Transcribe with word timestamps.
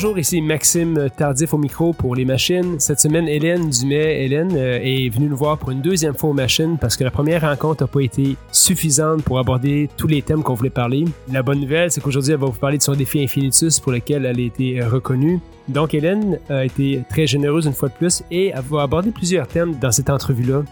Bonjour, 0.00 0.16
ici 0.16 0.40
Maxime 0.40 1.08
Tardif 1.16 1.54
au 1.54 1.58
micro 1.58 1.92
pour 1.92 2.14
les 2.14 2.24
machines. 2.24 2.78
Cette 2.78 3.00
semaine, 3.00 3.26
Hélène 3.26 3.68
Dumais, 3.68 4.24
Hélène 4.24 4.52
euh, 4.54 4.78
est 4.80 5.08
venue 5.08 5.26
nous 5.26 5.36
voir 5.36 5.58
pour 5.58 5.72
une 5.72 5.80
deuxième 5.80 6.14
fois 6.14 6.30
aux 6.30 6.34
machines 6.34 6.78
parce 6.80 6.96
que 6.96 7.02
la 7.02 7.10
première 7.10 7.40
rencontre 7.40 7.82
n'a 7.82 7.88
pas 7.88 8.02
été 8.02 8.36
suffisante 8.52 9.24
pour 9.24 9.40
aborder 9.40 9.90
tous 9.96 10.06
les 10.06 10.22
thèmes 10.22 10.44
qu'on 10.44 10.54
voulait 10.54 10.70
parler. 10.70 11.04
La 11.32 11.42
bonne 11.42 11.58
nouvelle, 11.58 11.90
c'est 11.90 12.00
qu'aujourd'hui, 12.00 12.30
elle 12.30 12.38
va 12.38 12.46
vous 12.46 12.52
parler 12.52 12.78
de 12.78 12.82
son 12.84 12.92
défi 12.92 13.20
Infinitus 13.20 13.80
pour 13.80 13.90
lequel 13.90 14.24
elle 14.24 14.38
a 14.38 14.40
été 14.40 14.80
reconnue. 14.84 15.40
Donc, 15.66 15.94
Hélène 15.94 16.38
a 16.48 16.64
été 16.64 17.02
très 17.10 17.26
généreuse 17.26 17.66
une 17.66 17.72
fois 17.72 17.88
de 17.88 17.94
plus 17.94 18.22
et 18.30 18.52
elle 18.54 18.62
va 18.70 18.82
aborder 18.82 19.10
plusieurs 19.10 19.48
thèmes 19.48 19.74
dans 19.80 19.90
cette 19.90 20.10
entrevue-là. 20.10 20.62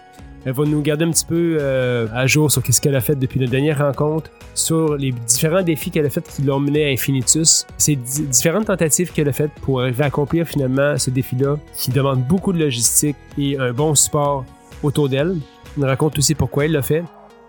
Elle 0.46 0.52
va 0.52 0.64
nous 0.64 0.80
garder 0.80 1.04
un 1.04 1.10
petit 1.10 1.24
peu 1.24 1.58
euh, 1.60 2.06
à 2.14 2.28
jour 2.28 2.52
sur 2.52 2.62
ce 2.64 2.80
qu'elle 2.80 2.94
a 2.94 3.00
fait 3.00 3.16
depuis 3.16 3.40
notre 3.40 3.50
dernière 3.50 3.78
rencontre, 3.78 4.30
sur 4.54 4.96
les 4.96 5.10
différents 5.10 5.64
défis 5.64 5.90
qu'elle 5.90 6.06
a 6.06 6.10
fait 6.10 6.24
qui 6.24 6.42
l'ont 6.42 6.60
mené 6.60 6.88
à 6.88 6.92
Infinitus, 6.92 7.66
ces 7.78 7.96
différentes 7.96 8.66
tentatives 8.66 9.10
qu'elle 9.12 9.28
a 9.28 9.32
faites 9.32 9.50
pour 9.62 9.82
accomplir 9.82 10.46
finalement 10.46 10.96
ce 10.98 11.10
défi-là 11.10 11.56
qui 11.74 11.90
demande 11.90 12.22
beaucoup 12.22 12.52
de 12.52 12.60
logistique 12.60 13.16
et 13.36 13.58
un 13.58 13.72
bon 13.72 13.96
support 13.96 14.44
autour 14.84 15.08
d'elle. 15.08 15.30
Elle 15.30 15.82
nous 15.82 15.88
raconte 15.88 16.16
aussi 16.16 16.36
pourquoi 16.36 16.66
elle 16.66 16.72
l'a 16.72 16.82
fait, 16.82 17.02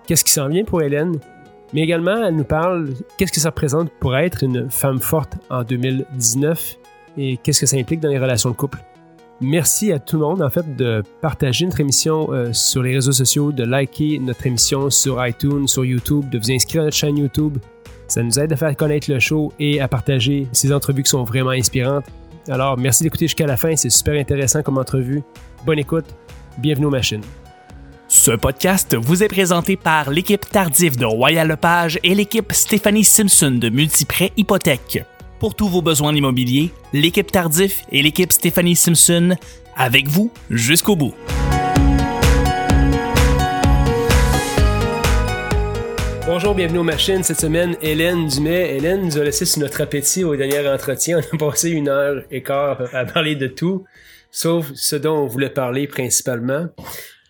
qu'est-ce 0.08 0.24
qui 0.24 0.32
s'en 0.32 0.48
vient 0.48 0.64
pour 0.64 0.82
Hélène, 0.82 1.20
mais 1.74 1.82
également 1.82 2.26
elle 2.26 2.36
nous 2.36 2.46
parle 2.46 2.96
qu'est-ce 3.20 3.32
que 3.32 3.40
ça 3.40 3.50
représente 3.50 3.92
pour 4.00 4.18
être 4.18 4.44
une 4.44 4.72
femme 4.72 5.02
forte 5.02 5.34
en 5.52 5.62
2019 5.62 6.78
et 7.20 7.38
qu'est-ce 7.38 7.60
que 7.60 7.68
ça 7.68 7.78
implique 7.78 8.00
dans 8.00 8.10
les 8.10 8.18
relations 8.18 8.50
de 8.50 8.56
couple. 8.56 8.80
Merci 9.40 9.92
à 9.92 10.00
tout 10.00 10.18
le 10.18 10.24
monde, 10.24 10.42
en 10.42 10.50
fait, 10.50 10.76
de 10.76 11.04
partager 11.22 11.66
notre 11.66 11.80
émission 11.80 12.28
euh, 12.32 12.54
sur 12.54 12.82
les 12.82 12.96
réseaux 12.96 13.12
sociaux, 13.12 13.52
de 13.52 13.64
liker 13.64 14.18
notre 14.18 14.48
émission 14.48 14.90
sur 14.90 15.24
iTunes, 15.26 15.68
sur 15.68 15.86
YouTube, 15.86 16.28
de 16.30 16.40
vous 16.40 16.52
inscrire 16.52 16.82
à 16.82 16.86
notre 16.86 16.98
chaîne 16.98 17.18
YouTube. 17.18 17.60
Ça 18.08 18.24
nous 18.24 18.40
aide 18.40 18.52
à 18.54 18.56
faire 18.56 18.76
connaître 18.76 19.12
le 19.12 19.20
show 19.20 19.54
et 19.60 19.80
à 19.80 19.88
partager 19.88 20.48
ces 20.54 20.74
entrevues 20.74 21.04
qui 21.04 21.12
sont 21.12 21.24
vraiment 21.24 21.52
inspirantes. 21.52 22.06
Alors, 22.50 22.78
merci 22.78 23.04
d'écouter 23.04 23.26
jusqu'à 23.26 23.46
la 23.46 23.58
fin, 23.58 23.76
c'est 23.76 23.90
super 23.90 24.20
intéressant 24.20 24.64
comme 24.64 24.80
entrevue. 24.80 25.22
Bonne 25.66 25.80
écoute, 25.80 26.06
bienvenue 26.58 26.88
aux 26.88 26.92
machines. 26.92 27.24
Ce 28.08 28.32
podcast 28.32 28.96
vous 28.96 29.22
est 29.22 29.28
présenté 29.28 29.76
par 29.76 30.10
l'équipe 30.10 30.50
Tardif 30.50 30.96
de 30.98 31.06
Royal 31.06 31.48
Lepage 31.48 32.00
et 32.04 32.16
l'équipe 32.16 32.54
Stéphanie 32.54 33.04
Simpson 33.04 33.52
de 33.52 33.70
Multiprêt 33.70 34.32
Hypothèque. 34.38 35.06
Pour 35.40 35.54
tous 35.54 35.68
vos 35.68 35.84
besoins 35.84 36.16
immobiliers, 36.16 36.72
l'équipe 36.94 37.32
Tardif 37.32 37.84
et 37.92 38.02
l'équipe 38.02 38.32
Stéphanie 38.32 38.76
Simpson 38.76 39.36
avec 39.76 40.08
vous 40.08 40.32
jusqu'au 40.50 40.96
bout. 40.96 41.14
Bonjour, 46.26 46.56
bienvenue 46.56 46.80
aux 46.80 46.84
machines. 46.84 47.22
Cette 47.22 47.40
semaine, 47.40 47.78
Hélène 47.84 48.28
Dumais. 48.28 48.78
Hélène 48.78 49.06
nous 49.06 49.18
a 49.20 49.24
laissé 49.24 49.46
sur 49.46 49.62
notre 49.62 49.80
appétit 49.82 50.24
au 50.24 50.36
dernier 50.36 50.68
entretien. 50.68 51.20
On 51.32 51.36
a 51.36 51.52
passé 51.52 51.70
une 51.70 51.88
heure 51.88 52.24
et 52.32 52.42
quart 52.42 52.82
à 52.92 53.06
parler 53.06 53.36
de 53.36 53.46
tout, 53.46 53.86
sauf 54.32 54.72
ce 54.74 54.96
dont 54.96 55.18
on 55.18 55.28
voulait 55.28 55.52
parler 55.52 55.86
principalement, 55.86 56.68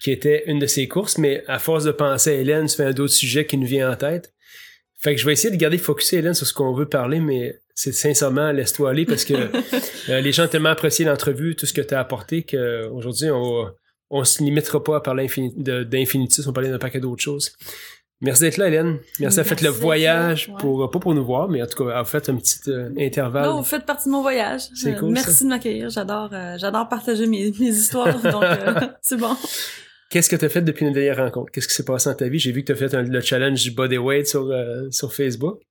qui 0.01 0.11
était 0.11 0.43
une 0.47 0.59
de 0.59 0.65
ses 0.65 0.87
courses. 0.87 1.17
Mais 1.17 1.43
à 1.47 1.59
force 1.59 1.83
de 1.83 1.91
penser 1.91 2.29
à 2.29 2.33
Hélène, 2.35 2.69
ça 2.69 2.77
fait 2.77 2.89
un 2.89 3.01
autre 3.03 3.07
sujet 3.07 3.45
qui 3.45 3.57
nous 3.57 3.67
vient 3.67 3.91
en 3.91 3.97
tête. 3.97 4.33
Fait 4.97 5.13
que 5.13 5.19
je 5.19 5.25
vais 5.25 5.33
essayer 5.33 5.51
de 5.51 5.59
garder 5.59 5.77
focusé, 5.77 6.19
Hélène, 6.19 6.33
sur 6.33 6.47
ce 6.47 6.53
qu'on 6.53 6.73
veut 6.73 6.87
parler, 6.87 7.19
mais 7.19 7.59
c'est 7.77 7.91
sincèrement, 7.91 8.51
laisse-toi 8.51 8.89
aller 8.89 9.05
parce 9.05 9.23
que 9.23 9.35
euh, 10.09 10.19
les 10.19 10.31
gens 10.31 10.45
ont 10.45 10.47
tellement 10.47 10.69
apprécié 10.69 11.05
l'entrevue, 11.05 11.55
tout 11.55 11.67
ce 11.67 11.73
que 11.73 11.81
tu 11.81 11.93
as 11.93 11.99
apporté, 11.99 12.41
qu'aujourd'hui, 12.41 13.29
on, 13.29 13.71
on 14.09 14.23
se 14.23 14.43
limitera 14.43 14.83
pas 14.83 14.97
à 14.97 14.99
parler 14.99 15.29
d'infinitus, 15.55 16.47
on 16.47 16.53
parler 16.53 16.71
d'un 16.71 16.79
paquet 16.79 16.99
d'autres 16.99 17.21
choses. 17.21 17.51
Merci 18.19 18.41
d'être 18.41 18.57
là, 18.57 18.69
Hélène. 18.69 18.97
Merci, 19.19 19.37
d'avoir 19.37 19.59
fait 19.59 19.63
le 19.63 19.69
voyage 19.69 20.51
pour, 20.57 20.89
pas 20.89 20.97
pour 20.97 21.13
nous 21.13 21.23
voir, 21.23 21.49
mais 21.49 21.61
en 21.61 21.67
tout 21.67 21.83
cas, 21.83 21.91
avoir 21.91 22.09
fait 22.09 22.27
un 22.29 22.37
petit 22.37 22.57
euh, 22.67 22.89
intervalle. 22.97 23.45
Non, 23.45 23.57
vous 23.57 23.63
faites 23.63 23.85
partie 23.85 24.05
de 24.05 24.11
mon 24.11 24.23
voyage. 24.23 24.69
C'est 24.73 24.95
euh, 24.95 24.99
cool. 24.99 25.11
Merci 25.11 25.43
de 25.43 25.49
m'accueillir. 25.49 25.91
J'adore, 25.91 26.31
j'adore 26.57 26.89
partager 26.89 27.27
mes, 27.27 27.53
mes 27.59 27.67
histoires, 27.67 28.19
donc 28.19 28.43
c'est 29.03 29.17
bon. 29.17 29.37
Qu'est-ce 30.09 30.31
que 30.31 30.35
tu 30.35 30.45
as 30.45 30.49
fait 30.49 30.63
depuis 30.63 30.83
notre 30.83 30.95
dernière 30.95 31.17
rencontre? 31.17 31.51
Qu'est-ce 31.51 31.67
qui 31.67 31.75
s'est 31.75 31.85
passé 31.85 32.09
dans 32.09 32.15
ta 32.15 32.27
vie? 32.27 32.39
J'ai 32.39 32.51
vu 32.51 32.63
que 32.63 32.73
tu 32.73 32.83
as 32.83 32.89
fait 32.89 32.91
le 32.91 33.21
challenge 33.21 33.75
bodyweight 33.75 34.25
sur, 34.25 34.51
sur 34.89 35.13
Facebook. 35.13 35.61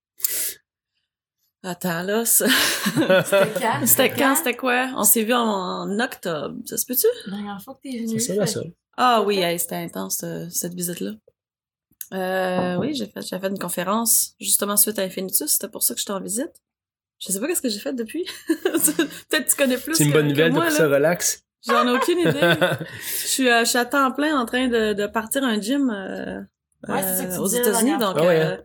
Attends, 1.66 2.02
là, 2.02 2.24
ça... 2.24 2.46
C'était 2.48 3.52
quand? 3.60 3.86
C'était 3.86 4.10
quand? 4.10 4.36
C'était 4.36 4.56
quoi? 4.56 4.88
On 4.96 5.02
s'est 5.02 5.24
vu 5.24 5.34
en, 5.34 5.98
octobre. 5.98 6.56
Ça 6.64 6.76
se 6.76 6.86
peut-tu? 6.86 7.06
La 7.26 7.36
dernière 7.36 7.60
fois 7.60 7.74
que 7.74 7.80
t'es 7.88 7.98
venu. 7.98 8.20
C'est 8.20 8.36
ça, 8.36 8.46
ça. 8.46 8.60
Ah 8.96 9.22
oui, 9.22 9.42
c'était 9.58 9.76
intense, 9.76 10.22
euh, 10.24 10.46
cette 10.50 10.74
visite-là. 10.74 11.12
Euh, 12.14 12.76
oui, 12.76 12.94
j'ai 12.94 13.06
fait, 13.06 13.20
j'ai 13.20 13.38
fait 13.38 13.48
une 13.48 13.58
conférence, 13.58 14.34
justement, 14.40 14.76
suite 14.76 14.98
à 14.98 15.02
Infinitus. 15.02 15.48
C'était 15.48 15.68
pour 15.68 15.82
ça 15.82 15.94
que 15.94 16.00
j'étais 16.00 16.12
en 16.12 16.20
visite. 16.20 16.52
Je 17.18 17.32
sais 17.32 17.40
pas 17.40 17.48
qu'est-ce 17.48 17.62
que 17.62 17.68
j'ai 17.68 17.80
fait 17.80 17.94
depuis. 17.94 18.24
Peut-être 18.46 19.44
que 19.44 19.50
tu 19.50 19.56
connais 19.56 19.78
plus 19.78 19.94
C'est 19.94 20.04
une 20.04 20.12
bonne 20.12 20.28
nouvelle, 20.28 20.52
de 20.52 20.70
ça 20.70 20.88
relax. 20.88 21.42
J'en 21.66 21.86
ai 21.88 21.90
aucune 21.90 22.20
idée. 22.20 22.30
je, 23.00 23.26
suis, 23.26 23.48
euh, 23.48 23.60
je 23.60 23.70
suis 23.70 23.78
à 23.78 23.84
temps 23.84 24.12
plein 24.12 24.38
en 24.38 24.46
train 24.46 24.68
de, 24.68 24.92
de 24.92 25.06
partir 25.06 25.42
un 25.42 25.60
gym 25.60 25.90
euh, 25.90 26.40
ouais, 26.88 27.02
euh, 27.04 27.38
aux 27.38 27.48
États-Unis. 27.48 27.98
Donc, 27.98 28.16
ah 28.18 28.26
ouais, 28.26 28.40
hein? 28.40 28.58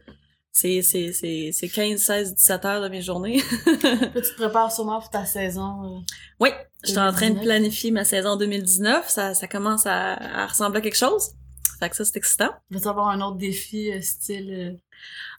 C'est 0.51 0.81
c'est 0.81 1.13
c'est 1.13 1.51
c'est 1.53 1.69
15 1.69 1.99
16 1.99 2.35
17 2.35 2.65
heures 2.65 2.81
de 2.81 2.89
mes 2.89 3.01
journées. 3.01 3.41
Là, 3.65 4.09
tu 4.13 4.21
te 4.21 4.35
prépares 4.35 4.71
sûrement 4.71 4.99
pour 4.99 5.09
ta 5.09 5.25
saison. 5.25 5.83
Euh, 5.83 5.99
oui, 6.39 6.49
je 6.83 6.89
suis 6.89 6.99
en 6.99 7.11
train 7.11 7.29
de 7.29 7.39
planifier 7.39 7.91
ma 7.91 8.03
saison 8.03 8.35
2019, 8.35 9.09
ça 9.09 9.33
ça 9.33 9.47
commence 9.47 9.85
à, 9.85 10.13
à 10.13 10.47
ressembler 10.47 10.79
à 10.79 10.81
quelque 10.81 10.97
chose. 10.97 11.31
Fait 11.79 11.89
que 11.89 11.95
ça 11.95 12.05
c'est 12.05 12.17
excitant. 12.17 12.51
Vas-tu 12.69 12.87
avoir 12.87 13.07
un 13.07 13.21
autre 13.21 13.37
défi 13.37 13.91
euh, 13.91 14.01
style 14.01 14.53
euh, 14.53 14.73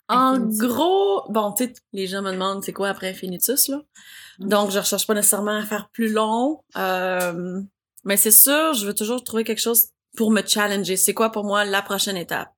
En 0.09 0.39
gros, 0.39 1.23
bon, 1.31 1.53
tu 1.53 1.65
sais 1.65 1.73
les 1.93 2.07
gens 2.07 2.21
me 2.21 2.31
demandent 2.31 2.63
c'est 2.63 2.73
quoi 2.73 2.89
après 2.89 3.09
Infinitus 3.09 3.67
là. 3.69 3.81
Donc 4.39 4.71
je 4.71 4.79
recherche 4.79 5.05
pas 5.05 5.13
nécessairement 5.13 5.57
à 5.57 5.63
faire 5.63 5.89
plus 5.93 6.11
long 6.11 6.63
euh, 6.75 7.61
mais 8.03 8.17
c'est 8.17 8.31
sûr, 8.31 8.73
je 8.73 8.85
veux 8.85 8.93
toujours 8.93 9.23
trouver 9.23 9.43
quelque 9.43 9.61
chose 9.61 9.87
pour 10.17 10.31
me 10.31 10.41
challenger. 10.45 10.97
C'est 10.97 11.13
quoi 11.13 11.31
pour 11.31 11.43
moi 11.43 11.65
la 11.65 11.81
prochaine 11.81 12.17
étape? 12.17 12.52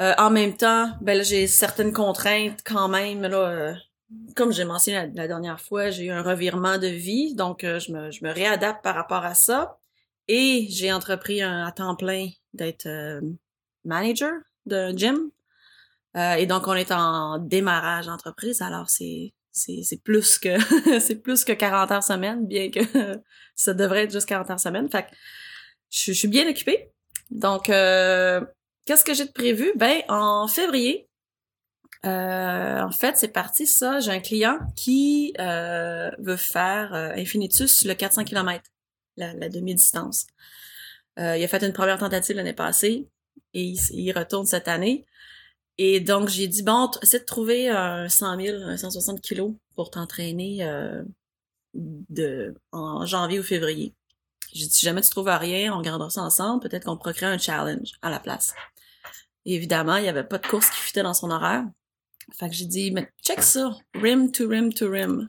Euh, 0.00 0.14
en 0.18 0.30
même 0.30 0.56
temps, 0.56 0.90
ben 1.00 1.16
là, 1.16 1.22
j'ai 1.22 1.46
certaines 1.46 1.92
contraintes 1.92 2.60
quand 2.64 2.88
même. 2.88 3.22
Là, 3.22 3.48
euh, 3.48 3.74
comme 4.34 4.52
j'ai 4.52 4.64
mentionné 4.64 5.10
la, 5.14 5.28
dernière 5.28 5.60
fois, 5.60 5.90
j'ai 5.90 6.06
eu 6.06 6.10
un 6.10 6.22
revirement 6.22 6.78
de 6.78 6.86
vie, 6.86 7.34
donc 7.34 7.64
euh, 7.64 7.78
je, 7.78 7.92
me, 7.92 8.10
je 8.10 8.24
me 8.24 8.32
réadapte 8.32 8.82
par 8.82 8.94
rapport 8.94 9.24
à 9.24 9.34
ça. 9.34 9.78
Et 10.28 10.66
j'ai 10.70 10.92
entrepris 10.92 11.42
un, 11.42 11.66
à 11.66 11.72
temps 11.72 11.96
plein 11.96 12.28
d'être 12.54 12.88
manager 13.84 14.32
d'un 14.66 14.96
gym. 14.96 15.30
et 16.16 16.46
donc, 16.46 16.68
on 16.68 16.74
est 16.74 16.92
en 16.92 17.38
démarrage 17.38 18.06
d'entreprise, 18.06 18.62
alors 18.62 18.88
c'est 18.88 19.34
c'est 19.52 20.02
plus 20.02 20.38
que 20.38 20.56
c'est 21.00 21.16
plus 21.16 21.44
que 21.44 21.52
40 21.64 21.90
heures 21.90 22.02
semaine, 22.02 22.46
bien 22.46 22.70
que 22.70 22.80
ça 23.54 23.74
devrait 23.74 24.04
être 24.04 24.12
juste 24.12 24.28
40 24.28 24.50
heures 24.50 24.60
semaine. 24.60 24.88
Fait 24.90 25.02
que 25.02 25.08
je, 25.90 26.12
je 26.12 26.18
suis 26.18 26.28
bien 26.28 26.48
occupée. 26.48 26.92
Donc, 27.30 27.68
euh, 27.68 28.40
Qu'est-ce 28.84 29.04
que 29.04 29.14
j'ai 29.14 29.26
de 29.26 29.32
prévu? 29.32 29.72
Ben, 29.76 30.02
en 30.08 30.48
février, 30.48 31.08
euh, 32.04 32.80
en 32.80 32.90
fait, 32.90 33.16
c'est 33.16 33.28
parti 33.28 33.66
ça. 33.66 34.00
J'ai 34.00 34.10
un 34.10 34.20
client 34.20 34.58
qui 34.76 35.34
euh, 35.38 36.10
veut 36.18 36.36
faire 36.36 36.92
euh, 36.94 37.12
Infinitus 37.16 37.84
le 37.84 37.94
400 37.94 38.24
km, 38.24 38.64
la, 39.16 39.48
demi-distance. 39.48 40.26
il 41.16 41.22
a 41.22 41.48
fait 41.48 41.62
une 41.62 41.72
première 41.72 41.98
tentative 41.98 42.36
l'année 42.36 42.54
passée 42.54 43.08
et 43.54 43.74
il, 43.92 44.12
retourne 44.12 44.46
cette 44.46 44.68
année. 44.68 45.06
Et 45.78 46.00
donc, 46.00 46.28
j'ai 46.28 46.48
dit, 46.48 46.62
bon, 46.62 46.90
essaie 47.02 47.20
de 47.20 47.24
trouver 47.24 47.68
un 47.68 48.08
100 48.08 48.40
000, 48.40 48.62
un 48.62 48.76
160 48.76 49.20
kilos 49.20 49.52
pour 49.76 49.90
t'entraîner 49.90 50.66
de 51.74 52.54
en 52.72 53.06
janvier 53.06 53.38
ou 53.38 53.42
février. 53.42 53.94
J'ai 54.52 54.66
dit, 54.66 54.74
si 54.74 54.84
jamais 54.84 55.00
tu 55.02 55.10
trouves 55.10 55.28
rien, 55.28 55.72
on 55.72 55.78
regardera 55.78 56.10
ça 56.10 56.22
ensemble. 56.22 56.68
Peut-être 56.68 56.84
qu'on 56.84 56.96
créer 56.96 57.28
un 57.28 57.38
challenge 57.38 57.92
à 58.02 58.10
la 58.10 58.20
place 58.20 58.54
évidemment, 59.44 59.96
il 59.96 60.04
y 60.04 60.08
avait 60.08 60.24
pas 60.24 60.38
de 60.38 60.46
course 60.46 60.70
qui 60.70 60.80
fitait 60.80 61.02
dans 61.02 61.14
son 61.14 61.30
horaire. 61.30 61.64
Fait 62.32 62.48
que 62.48 62.54
j'ai 62.54 62.66
dit, 62.66 62.92
mais 62.92 63.08
check 63.22 63.42
ça, 63.42 63.76
rim 63.94 64.30
to 64.30 64.48
rim 64.48 64.72
to 64.72 64.90
rim. 64.90 65.28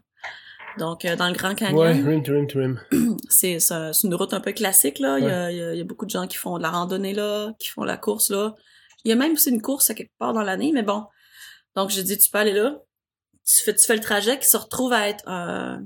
Donc, 0.77 1.05
euh, 1.05 1.15
dans 1.15 1.27
le 1.27 1.33
Grand 1.33 1.55
Canyon. 1.55 1.77
Ouais, 1.77 1.91
rim 1.91 2.23
to 2.23 2.33
rim 2.33 2.47
to 2.47 2.59
rim. 2.59 2.79
C'est, 3.29 3.57
une 4.03 4.15
route 4.15 4.33
un 4.33 4.39
peu 4.39 4.53
classique, 4.53 4.99
là. 4.99 5.19
Il, 5.19 5.25
y 5.25 5.29
a, 5.29 5.51
y 5.51 5.81
a, 5.81 5.83
beaucoup 5.83 6.05
de 6.05 6.11
gens 6.11 6.27
qui 6.27 6.38
font 6.38 6.57
de 6.57 6.63
la 6.63 6.71
randonnée, 6.71 7.13
là, 7.13 7.53
qui 7.59 7.69
font 7.69 7.83
la 7.83 7.97
course, 7.97 8.29
là. 8.29 8.55
Il 9.03 9.09
y 9.09 9.11
a 9.11 9.15
même 9.15 9.33
aussi 9.33 9.49
une 9.49 9.61
course 9.61 9.89
à 9.89 9.93
quelque 9.93 10.13
part 10.17 10.33
dans 10.33 10.41
l'année, 10.41 10.71
mais 10.73 10.83
bon. 10.83 11.05
Donc, 11.75 11.89
j'ai 11.89 12.03
dit, 12.03 12.17
tu 12.17 12.29
peux 12.29 12.38
aller 12.38 12.53
là. 12.53 12.79
Tu 13.45 13.61
fais, 13.61 13.75
tu 13.75 13.85
fais 13.85 13.95
le 13.95 14.01
trajet 14.01 14.39
qui 14.39 14.47
se 14.47 14.57
retrouve 14.57 14.93
à 14.93 15.09
être 15.09 15.27
euh, 15.27 15.77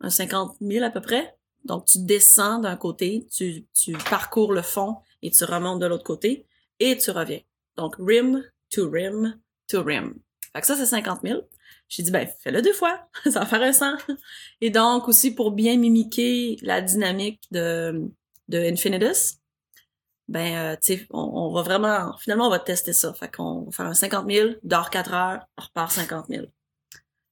un 0.00 0.10
50 0.10 0.56
000 0.60 0.84
à 0.84 0.90
peu 0.90 1.00
près. 1.00 1.34
Donc, 1.64 1.86
tu 1.86 1.98
descends 2.00 2.58
d'un 2.58 2.76
côté, 2.76 3.26
tu, 3.32 3.66
tu 3.74 3.96
parcours 4.10 4.52
le 4.52 4.62
fond 4.62 4.96
et 5.22 5.30
tu 5.30 5.44
remontes 5.44 5.80
de 5.80 5.86
l'autre 5.86 6.04
côté 6.04 6.46
et 6.78 6.96
tu 6.96 7.10
reviens. 7.10 7.40
Donc, 7.76 7.94
rim 7.98 8.42
to 8.70 8.88
rim 8.90 9.38
to 9.68 9.82
rim. 9.82 10.14
Fait 10.52 10.60
que 10.60 10.66
ça, 10.66 10.76
c'est 10.76 10.86
50 10.86 11.20
000. 11.22 11.40
J'ai 11.88 12.02
dit, 12.02 12.10
ben, 12.10 12.28
fais-le 12.42 12.62
deux 12.62 12.72
fois. 12.72 13.08
ça 13.24 13.40
va 13.40 13.46
faire 13.46 13.62
un 13.62 13.72
100. 13.72 13.96
Et 14.60 14.70
donc, 14.70 15.08
aussi, 15.08 15.34
pour 15.34 15.52
bien 15.52 15.76
mimiquer 15.76 16.56
la 16.62 16.80
dynamique 16.80 17.42
de, 17.50 18.10
de 18.48 18.58
Infinitus, 18.58 19.38
ben, 20.28 20.56
euh, 20.56 20.76
tu 20.82 20.96
sais, 20.96 21.06
on, 21.10 21.52
va 21.52 21.62
vraiment, 21.62 22.16
finalement, 22.18 22.48
on 22.48 22.50
va 22.50 22.58
tester 22.58 22.92
ça. 22.92 23.12
Fait 23.14 23.34
qu'on 23.34 23.64
va 23.64 23.70
faire 23.70 23.86
un 23.86 23.94
50 23.94 24.30
000, 24.30 24.50
dort 24.64 24.90
4 24.90 25.14
heures, 25.14 25.46
on 25.56 25.62
repart 25.62 25.92
50 25.92 26.26
000. 26.28 26.46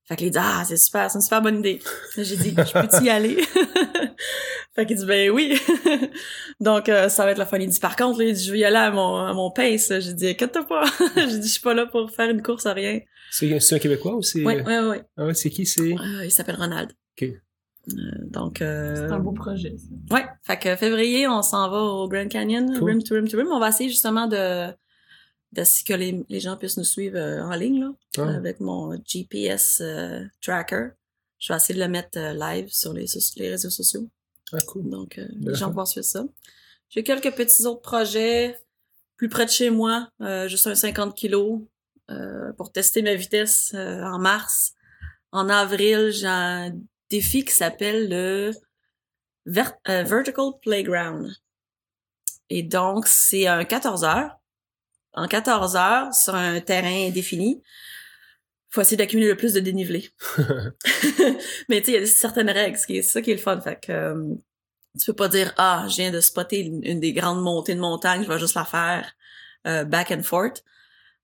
Fait 0.06 0.16
qu'il 0.16 0.30
dit 0.30 0.38
ah 0.38 0.62
c'est 0.66 0.76
super, 0.76 1.10
c'est 1.10 1.16
une 1.16 1.22
super 1.22 1.40
bonne 1.40 1.60
idée. 1.60 1.80
J'ai 2.16 2.36
dit 2.36 2.50
je 2.50 2.72
peux 2.78 3.04
y 3.04 3.08
aller? 3.08 3.36
fait 4.74 4.86
qu'il 4.86 4.96
dit 4.96 5.06
ben 5.06 5.30
oui. 5.30 5.56
Donc 6.60 6.88
euh, 6.88 7.08
ça 7.08 7.24
va 7.24 7.30
être 7.32 7.38
la 7.38 7.46
fin. 7.46 7.58
Il 7.58 7.68
dit 7.68 7.80
par 7.80 7.96
contre 7.96 8.18
là, 8.20 8.24
il 8.26 8.34
dit, 8.34 8.44
je 8.44 8.52
vais 8.52 8.58
y 8.60 8.64
aller 8.64 8.76
à 8.76 8.90
mon 8.90 9.16
à 9.16 9.32
mon 9.32 9.50
pace. 9.50 9.92
J'ai 10.00 10.14
dit 10.14 10.28
inquiète-toi 10.28 10.64
pas. 10.66 10.84
J'ai 11.16 11.38
dit 11.38 11.46
je 11.48 11.52
suis 11.52 11.60
pas 11.60 11.74
là 11.74 11.86
pour 11.86 12.10
faire 12.10 12.30
une 12.30 12.42
course 12.42 12.66
à 12.66 12.72
rien. 12.72 13.00
C'est 13.30 13.58
c'est 13.60 13.74
un 13.74 13.78
Québécois 13.78 14.14
ou 14.16 14.22
c'est... 14.22 14.44
Ouais 14.44 14.62
ouais 14.62 14.78
ouais. 14.80 15.02
Ah 15.16 15.26
ouais, 15.26 15.34
c'est 15.34 15.50
qui? 15.50 15.66
C'est... 15.66 15.92
Euh, 15.92 16.24
il 16.24 16.30
s'appelle 16.30 16.56
Ronald. 16.56 16.92
Ok. 17.16 17.28
Euh, 17.28 17.94
donc 18.30 18.62
euh, 18.62 18.94
C'est 19.08 19.12
un 19.12 19.18
beau 19.18 19.32
projet, 19.32 19.74
ça. 19.76 20.14
Ouais, 20.14 20.24
fait 20.46 20.58
que 20.58 20.76
février, 20.76 21.26
on 21.28 21.42
s'en 21.42 21.68
va 21.68 21.78
au 21.82 22.08
Grand 22.08 22.28
Canyon, 22.28 22.78
Cool. 22.78 22.90
rim 22.90 23.02
to 23.02 23.14
rim 23.14 23.28
to 23.28 23.36
rim. 23.36 23.48
On 23.52 23.58
va 23.60 23.68
essayer 23.70 23.90
justement 23.90 24.26
de, 24.26 24.68
de 25.52 25.64
ce 25.64 25.84
que 25.84 25.92
les, 25.94 26.24
les 26.28 26.40
gens 26.40 26.56
puissent 26.56 26.76
nous 26.78 26.84
suivre 26.84 27.18
euh, 27.18 27.42
en 27.42 27.54
ligne 27.56 27.80
là, 27.80 27.90
Ah. 28.18 28.36
avec 28.36 28.60
mon 28.60 28.96
GPS 29.04 29.80
euh, 29.84 30.22
tracker. 30.40 30.88
Je 31.38 31.52
vais 31.52 31.56
essayer 31.56 31.78
de 31.78 31.84
le 31.84 31.90
mettre 31.90 32.16
euh, 32.18 32.32
live 32.32 32.68
sur 32.68 32.92
les, 32.94 33.06
so- 33.06 33.18
les 33.36 33.50
réseaux 33.50 33.68
sociaux. 33.70 34.08
Ah, 34.54 34.64
cool. 34.66 34.88
Donc, 34.88 35.18
euh, 35.18 35.26
les 35.40 35.54
gens 35.54 35.66
affaire. 35.66 35.76
vont 35.76 35.86
suivre 35.86 36.06
ça. 36.06 36.24
J'ai 36.90 37.02
quelques 37.02 37.34
petits 37.34 37.66
autres 37.66 37.82
projets 37.82 38.58
plus 39.16 39.28
près 39.28 39.46
de 39.46 39.50
chez 39.50 39.70
moi, 39.70 40.08
euh, 40.20 40.48
juste 40.48 40.66
un 40.66 40.74
50 40.74 41.14
kilos 41.14 41.60
euh, 42.10 42.52
pour 42.54 42.72
tester 42.72 43.02
ma 43.02 43.14
vitesse 43.14 43.72
euh, 43.74 44.02
en 44.02 44.18
mars. 44.18 44.74
En 45.32 45.48
avril, 45.48 46.10
j'ai 46.10 46.26
un 46.26 46.72
défi 47.10 47.44
qui 47.44 47.52
s'appelle 47.54 48.08
le 48.08 48.52
euh, 49.48 50.02
Vertical 50.02 50.50
Playground. 50.62 51.34
Et 52.50 52.62
donc, 52.62 53.06
c'est 53.06 53.46
un 53.46 53.64
14 53.64 54.04
heures. 54.04 54.38
En 55.14 55.28
14 55.28 55.76
heures, 55.76 56.14
sur 56.14 56.34
un 56.34 56.60
terrain 56.60 57.10
défini, 57.10 57.62
faut 58.74 58.80
essayer 58.80 58.96
d'accumuler 58.96 59.28
le 59.28 59.36
plus 59.36 59.52
de 59.52 59.60
dénivelé. 59.60 60.10
Mais 61.68 61.80
tu 61.80 61.86
sais, 61.86 61.92
il 61.92 62.00
y 62.00 62.02
a 62.02 62.06
certaines 62.06 62.50
règles, 62.50 62.76
c'est 62.78 63.02
ça 63.02 63.22
qui 63.22 63.30
est 63.30 63.34
le 63.34 63.40
fun. 63.40 63.60
Fait 63.60 63.78
que 63.80 63.92
euh, 63.92 64.34
tu 64.98 65.06
peux 65.06 65.16
pas 65.16 65.28
dire 65.28 65.52
ah, 65.56 65.86
je 65.88 65.96
viens 65.96 66.10
de 66.10 66.20
spotter 66.20 66.60
une, 66.60 66.84
une 66.84 67.00
des 67.00 67.12
grandes 67.12 67.42
montées 67.42 67.74
de 67.74 67.80
montagne, 67.80 68.22
je 68.24 68.28
vais 68.28 68.38
juste 68.38 68.54
la 68.54 68.64
faire 68.64 69.12
euh, 69.66 69.84
back 69.84 70.10
and 70.10 70.22
forth. 70.22 70.62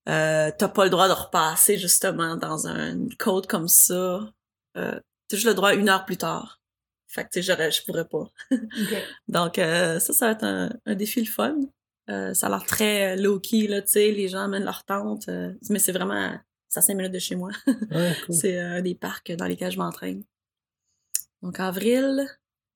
Euh, 0.09 0.51
t'as 0.57 0.69
pas 0.69 0.85
le 0.85 0.91
droit 0.91 1.09
de 1.09 1.13
repasser 1.13 1.77
justement 1.79 2.37
dans 2.37 2.67
un- 2.67 2.93
une 2.95 3.15
côte 3.17 3.47
comme 3.47 3.69
ça. 3.69 4.33
Euh, 4.77 4.99
t'as 5.29 5.37
juste 5.37 5.47
le 5.47 5.55
droit 5.55 5.75
une 5.75 5.89
heure 5.89 6.05
plus 6.05 6.17
tard. 6.17 6.61
Fait 7.09 7.25
que 7.25 7.31
tu 7.31 7.43
sais, 7.43 7.53
j'aurais, 7.53 7.71
je 7.73 7.83
pourrais 7.85 8.07
pas. 8.07 8.31
Donc 9.29 9.59
euh, 9.59 9.99
ça, 9.99 10.13
ça 10.13 10.27
va 10.27 10.33
être 10.33 10.45
un, 10.45 10.71
un 10.87 10.95
défi 10.95 11.21
le 11.21 11.31
fun. 11.31 11.57
Euh, 12.09 12.35
ça 12.35 12.47
a 12.47 12.51
l'air 12.51 12.65
très 12.65 13.17
low-key, 13.17 13.69
là, 13.69 13.83
tu 13.83 13.93
sais, 13.93 14.11
les 14.11 14.27
gens 14.29 14.41
amènent 14.45 14.65
leur 14.65 14.85
tente, 14.85 15.29
euh, 15.29 15.53
mais 15.69 15.79
c'est 15.79 15.93
vraiment, 15.93 16.35
à 16.79 16.83
5 16.83 16.95
minutes 16.95 17.13
de 17.13 17.19
chez 17.19 17.37
moi. 17.37 17.51
Ouais. 17.91 18.15
C'est 18.31 18.59
euh, 18.59 18.79
un 18.79 18.83
des 18.83 18.95
parcs 18.95 19.33
dans 19.33 19.47
lesquels 19.47 19.73
je 19.73 19.79
m'entraîne. 19.79 20.23
Donc 21.43 21.59
avril, 21.61 22.27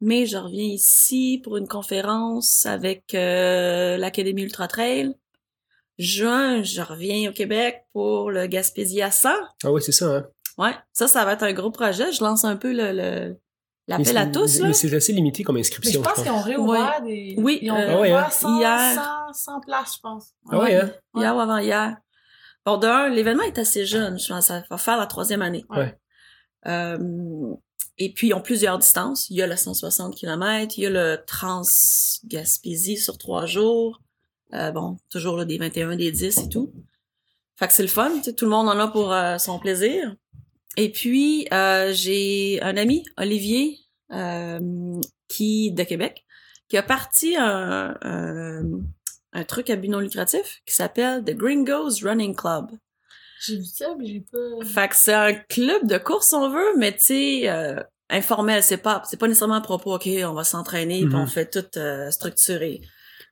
mai, 0.00 0.26
je 0.26 0.37
reviens 0.37 0.64
ici 0.64 1.41
pour 1.44 1.56
une 1.56 1.69
conférence 1.69 2.67
avec 2.67 3.14
euh, 3.14 3.96
l'Académie 3.96 4.43
Ultra 4.43 4.69
Trail. 4.69 5.14
Juin, 5.99 6.62
je 6.64 6.81
reviens 6.82 7.31
au 7.31 7.32
Québec 7.32 7.85
pour 7.93 8.31
le 8.31 8.46
Gaspésie 8.46 9.00
à 9.02 9.11
100. 9.12 9.29
Ah 9.64 9.70
ouais, 9.73 9.81
c'est 9.81 9.93
ça, 9.93 10.06
hein. 10.17 10.26
Ouais, 10.58 10.73
ça, 10.93 11.06
ça 11.08 11.25
va 11.25 11.35
être 11.35 11.43
un 11.43 11.52
gros 11.52 11.70
projet. 11.70 12.11
Je 12.12 12.23
lance 12.23 12.44
un 12.44 12.56
peu 12.56 12.73
le 12.73 12.93
le- 12.93 13.37
l'appel 13.87 14.17
à 14.17 14.26
tous. 14.26 14.61
Là. 14.61 14.69
Mais 14.69 14.73
c'est 14.73 14.93
assez 14.94 15.12
limité 15.12 15.43
comme 15.44 15.56
Mais 15.56 15.62
je 15.62 15.69
inscription, 15.69 16.02
pense 16.02 16.23
qu'ils 16.23 16.31
ont 16.32 16.41
réouvert 16.41 17.00
des. 17.02 17.35
Oui, 17.38 17.58
Ils 17.62 17.70
ont 17.70 17.76
euh, 17.76 17.87
Ah 17.88 18.00
ouais, 18.00 18.08
réouvert 18.08 18.26
hein. 18.26 18.31
100, 18.31 18.58
Hier. 18.58 18.94
100, 18.94 19.32
100 19.35 19.61
places, 19.61 19.94
je 19.96 20.00
pense. 20.00 20.26
Ah 20.50 20.58
ouais, 20.61 20.75
hein? 20.76 20.93
Hier 21.17 21.35
ou 21.37 21.41
avant-hier. 21.41 21.96
Bon, 22.64 22.78
d'un, 22.78 23.08
l'événement 23.08 23.43
est 23.43 23.58
assez 23.58 23.84
jeune. 23.84 24.19
Je 24.19 24.28
pense 24.28 24.46
ça 24.46 24.64
va 24.70 24.78
faire 24.78 24.96
la 24.96 25.06
troisième 25.06 25.43
année. 25.43 25.64
Ouais. 25.70 25.94
Euh, 26.66 27.55
et 27.99 28.12
puis, 28.12 28.28
ils 28.28 28.34
ont 28.34 28.40
plusieurs 28.40 28.78
distances. 28.78 29.28
Il 29.31 29.37
y 29.37 29.43
a 29.43 29.46
le 29.46 29.56
160 29.56 30.14
km, 30.14 30.78
il 30.78 30.82
y 30.82 30.87
a 30.87 30.90
le 30.90 31.19
Trans-Gaspésie 31.26 32.96
sur 32.96 33.19
trois 33.19 33.46
jours. 33.46 34.00
Euh, 34.52 34.70
bon, 34.70 34.96
toujours 35.11 35.37
là, 35.37 35.44
des 35.44 35.58
21, 35.58 35.96
des 35.96 36.11
10 36.11 36.38
et 36.38 36.49
tout. 36.49 36.72
Fait 37.56 37.69
que 37.69 37.72
c'est 37.72 37.82
le 37.82 37.88
fun. 37.88 38.11
Tout 38.37 38.44
le 38.44 38.50
monde 38.50 38.69
en 38.69 38.78
a 38.78 38.88
pour 38.88 39.12
euh, 39.12 39.38
son 39.38 39.58
plaisir. 39.58 40.14
Et 40.76 40.90
puis, 40.90 41.46
euh, 41.52 41.93
j'ai 41.93 42.60
un 42.62 42.76
ami, 42.76 43.05
Olivier, 43.17 43.78
euh, 44.12 45.00
qui 45.28 45.70
de 45.70 45.84
Québec, 45.84 46.25
qui 46.69 46.76
a 46.76 46.82
parti 46.82 47.37
un, 47.37 47.96
un, 48.02 48.62
un 49.34 49.44
truc 49.44 49.69
à 49.70 49.76
but 49.76 49.88
non 49.88 49.98
lucratif 50.00 50.60
qui 50.66 50.75
s'appelle 50.75 51.22
The 51.25 51.32
Gringos 51.36 52.00
Running 52.02 52.34
Club. 52.34 52.70
J'ai 53.46 53.56
vu 53.58 53.64
ça, 53.64 53.94
mais 53.98 54.06
j'ai 54.06 54.20
pas. 54.20 54.64
Fait 54.64 54.88
que 54.88 54.96
c'est 54.96 55.12
un 55.12 55.34
club 55.34 55.86
de 55.86 55.98
course, 55.98 56.32
on 56.32 56.48
veut, 56.48 56.76
mais 56.78 56.92
tu 56.96 57.02
sais, 57.02 57.48
euh, 57.50 57.81
informel. 58.08 58.62
C'est 58.62 58.78
pas, 58.78 59.02
c'est 59.08 59.19
pas 59.19 59.26
nécessairement 59.28 59.56
à 59.56 59.60
propos, 59.60 59.94
OK, 59.96 60.08
on 60.25 60.32
va 60.32 60.44
s'entraîner, 60.44 61.00
puis 61.00 61.14
Mhm. 61.14 61.20
on 61.20 61.26
fait 61.26 61.50
tout 61.50 61.78
euh, 61.78 62.10
structuré. 62.10 62.81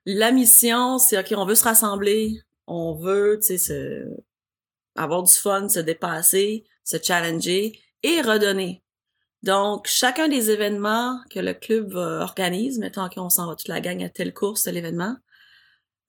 La 0.04 0.32
mission, 0.32 0.98
c'est, 0.98 1.18
OK, 1.18 1.32
on 1.36 1.46
veut 1.46 1.54
se 1.54 1.64
rassembler, 1.64 2.34
on 2.66 2.94
veut, 2.94 3.38
tu 3.40 3.46
sais, 3.46 3.58
se- 3.58 4.06
avoir 4.96 5.22
du 5.22 5.32
fun, 5.32 5.68
se 5.68 5.78
dépasser, 5.80 6.64
se 6.84 6.96
challenger 7.02 7.78
et 8.02 8.20
redonner. 8.20 8.82
Donc, 9.42 9.86
chacun 9.88 10.28
des 10.28 10.50
événements 10.50 11.18
que 11.30 11.40
le 11.40 11.54
club 11.54 11.96
euh, 11.96 12.20
organise, 12.20 12.78
mettons 12.78 13.08
qu'on 13.08 13.30
s'en 13.30 13.46
va 13.48 13.56
toute 13.56 13.68
la 13.68 13.80
gang 13.80 14.02
à 14.04 14.08
telle 14.08 14.34
course, 14.34 14.62
tel 14.64 14.76
événement, 14.76 15.16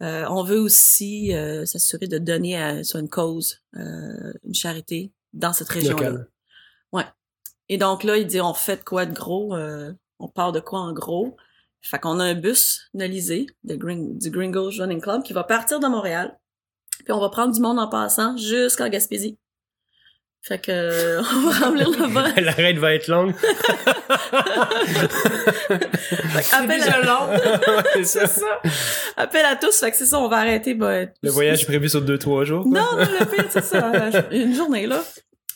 euh, 0.04 0.26
on 0.30 0.44
veut 0.44 0.60
aussi 0.60 1.34
euh, 1.34 1.66
s'assurer 1.66 2.08
de 2.08 2.18
donner 2.20 2.62
à, 2.62 2.84
sur 2.84 3.00
une 3.00 3.10
cause, 3.10 3.62
euh, 3.76 4.34
une 4.44 4.54
charité 4.54 5.12
dans 5.34 5.54
cette 5.54 5.70
région-là. 5.70 6.10
Local. 6.10 6.30
Et 7.70 7.78
donc 7.78 8.04
là, 8.04 8.18
il 8.18 8.28
dit 8.28 8.42
on 8.42 8.54
fait 8.54 8.76
de 8.78 8.84
quoi 8.84 9.06
de 9.06 9.14
gros, 9.14 9.56
euh, 9.56 9.94
on 10.20 10.28
part 10.28 10.52
de 10.52 10.60
quoi 10.60 10.82
en 10.82 10.92
gros? 10.92 11.38
Fait 11.82 11.98
qu'on 11.98 12.20
a 12.20 12.24
un 12.26 12.36
bus 12.36 12.90
de 12.94 13.76
Gring- 13.76 14.18
du 14.18 14.30
Gringos 14.30 14.72
Running 14.80 15.02
Club 15.02 15.24
qui 15.24 15.32
va 15.32 15.44
partir 15.46 15.80
de 15.80 15.88
Montréal. 15.88 16.38
Puis 17.06 17.14
on 17.14 17.20
va 17.22 17.30
prendre 17.30 17.54
du 17.54 17.62
monde 17.62 17.80
en 17.80 17.88
passant 17.88 18.36
jusqu'en 18.38 18.90
Gaspésie. 18.90 19.38
Fait 20.46 20.60
que 20.60 20.72
euh, 20.72 21.22
on 21.22 21.50
va 21.50 21.66
remplir 21.68 21.90
le 21.90 22.14
bas. 22.14 22.28
La 22.42 22.52
raid 22.58 22.78
va 22.78 22.94
être 22.94 23.08
longue. 23.08 23.34
Appel 26.52 26.82
à, 26.84 27.02
long. 27.02 27.30
c'est 28.04 28.04
ça. 28.04 28.28
ça. 28.28 28.62
Appel 29.18 29.46
à 29.46 29.56
tous. 29.56 29.80
Fait 29.80 29.92
que 29.92 29.98
c'est 29.98 30.06
ça, 30.06 30.20
on 30.20 30.28
va 30.28 30.38
arrêter. 30.38 30.74
ben, 30.74 31.10
Le 31.22 31.30
voyage 31.30 31.62
est 31.64 31.66
prévu 31.66 31.90
sur 31.90 32.02
deux, 32.02 32.18
trois 32.18 32.44
jours. 32.44 32.64
quoi. 32.64 32.72
Non, 32.72 32.98
non, 32.98 33.08
le 33.20 33.26
pire, 33.26 33.46
c'est 33.50 33.64
ça. 33.64 33.92
euh, 33.94 34.22
Une 34.32 34.54
journée, 34.54 34.86
là. 34.88 35.02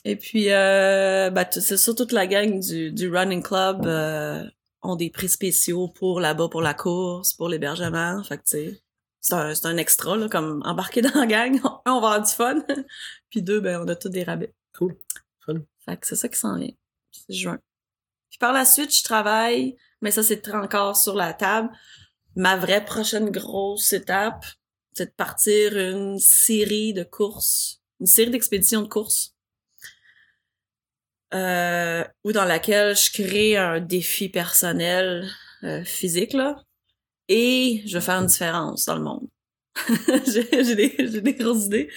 Et 0.06 0.16
puis, 0.16 0.46
euh, 0.52 1.30
bah, 1.32 1.46
c'est 1.52 1.76
ça, 1.78 1.94
toute 1.94 2.12
la 2.14 2.28
gang 2.28 2.60
du, 2.60 2.92
du 2.92 3.10
running 3.14 3.44
club 3.44 3.86
euh, 3.86 4.42
ont 4.84 4.96
des 4.96 5.10
prix 5.10 5.28
spéciaux 5.30 5.90
pour 5.90 6.22
là-bas, 6.22 6.48
pour 6.50 6.62
la 6.62 6.74
course, 6.74 7.34
pour 7.34 7.50
l'hébergement. 7.50 8.24
Fait 8.24 8.38
que, 8.38 8.44
tu 8.44 8.58
sais, 8.58 8.80
c'est 9.20 9.34
un, 9.34 9.54
c'est 9.54 9.66
un 9.68 9.76
extra, 9.76 10.16
là, 10.16 10.30
comme 10.30 10.62
embarquer 10.66 11.02
dans 11.02 11.14
la 11.20 11.26
gang. 11.26 11.60
Un, 11.86 11.92
on 11.92 12.00
va 12.00 12.08
avoir 12.12 12.22
du 12.22 12.32
fun. 12.32 12.64
puis 13.30 13.42
deux, 13.42 13.60
ben, 13.60 13.82
on 13.84 13.88
a 13.90 13.96
tous 13.96 14.08
des 14.10 14.24
rabais. 14.24 14.54
Cool. 14.78 14.96
Fun. 15.46 15.62
Fait 15.86 15.98
que 15.98 16.08
c'est 16.08 16.16
ça 16.16 16.30
qui 16.30 16.38
s'en 16.38 16.58
vient. 16.58 16.74
C'est 17.12 17.34
juin. 17.34 17.60
Puis 18.30 18.38
par 18.38 18.54
la 18.54 18.66
suite, 18.66 18.96
je 18.96 19.04
travaille, 19.04 19.76
mais 20.02 20.12
ça, 20.12 20.22
c'est 20.24 20.48
encore 20.50 20.96
sur 20.96 21.16
la 21.16 21.34
table. 21.34 21.70
Ma 22.36 22.56
vraie 22.56 22.86
prochaine 22.86 23.32
grosse 23.32 23.94
étape, 23.94 24.46
c'est 24.94 25.08
de 25.08 25.12
partir 25.12 25.78
une 25.78 26.20
série 26.20 26.94
de 26.94 27.04
courses, 27.04 27.82
une 28.00 28.06
série 28.06 28.30
d'expéditions 28.30 28.84
de 28.84 28.88
courses, 28.88 29.36
euh, 31.34 32.04
où 32.24 32.32
dans 32.32 32.46
laquelle 32.46 32.96
je 32.96 33.12
crée 33.12 33.58
un 33.58 33.80
défi 33.80 34.30
personnel 34.30 35.28
euh, 35.64 35.84
physique 35.84 36.34
là, 36.34 36.64
et 37.28 37.84
je 37.86 37.98
vais 37.98 38.06
faire 38.06 38.20
une 38.20 38.28
différence 38.28 38.86
dans 38.86 38.96
le 38.96 39.04
monde. 39.04 39.28
j'ai 40.28 40.64
j'ai 40.64 40.76
des, 40.76 40.96
j'ai 40.98 41.22
des 41.22 41.34
grosses 41.34 41.66
idées. 41.66 41.90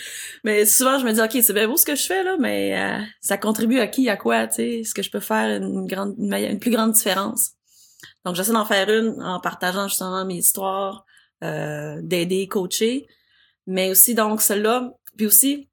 Mais 0.44 0.64
souvent, 0.66 0.98
je 0.98 1.04
me 1.04 1.12
dis, 1.12 1.20
OK, 1.20 1.42
c'est 1.42 1.52
bien 1.52 1.68
beau 1.68 1.76
ce 1.76 1.86
que 1.86 1.94
je 1.94 2.04
fais, 2.04 2.22
là, 2.22 2.36
mais 2.38 2.78
euh, 2.78 3.02
ça 3.20 3.38
contribue 3.38 3.78
à 3.78 3.86
qui, 3.86 4.08
à 4.08 4.16
quoi, 4.16 4.46
tu 4.46 4.56
sais? 4.56 4.80
Est-ce 4.80 4.94
que 4.94 5.02
je 5.02 5.10
peux 5.10 5.20
faire 5.20 5.62
une 5.62 5.86
grande, 5.86 6.14
une, 6.18 6.32
une 6.34 6.58
plus 6.58 6.70
grande 6.70 6.92
différence? 6.92 7.52
Donc, 8.24 8.34
j'essaie 8.34 8.52
d'en 8.52 8.64
faire 8.64 8.88
une 8.88 9.22
en 9.22 9.40
partageant 9.40 9.88
justement 9.88 10.24
mes 10.24 10.36
histoires, 10.36 11.04
euh, 11.42 12.00
d'aider, 12.02 12.48
coacher. 12.48 13.06
Mais 13.66 13.90
aussi, 13.90 14.14
donc, 14.14 14.42
celle-là, 14.42 14.92
puis 15.16 15.26
aussi, 15.26 15.68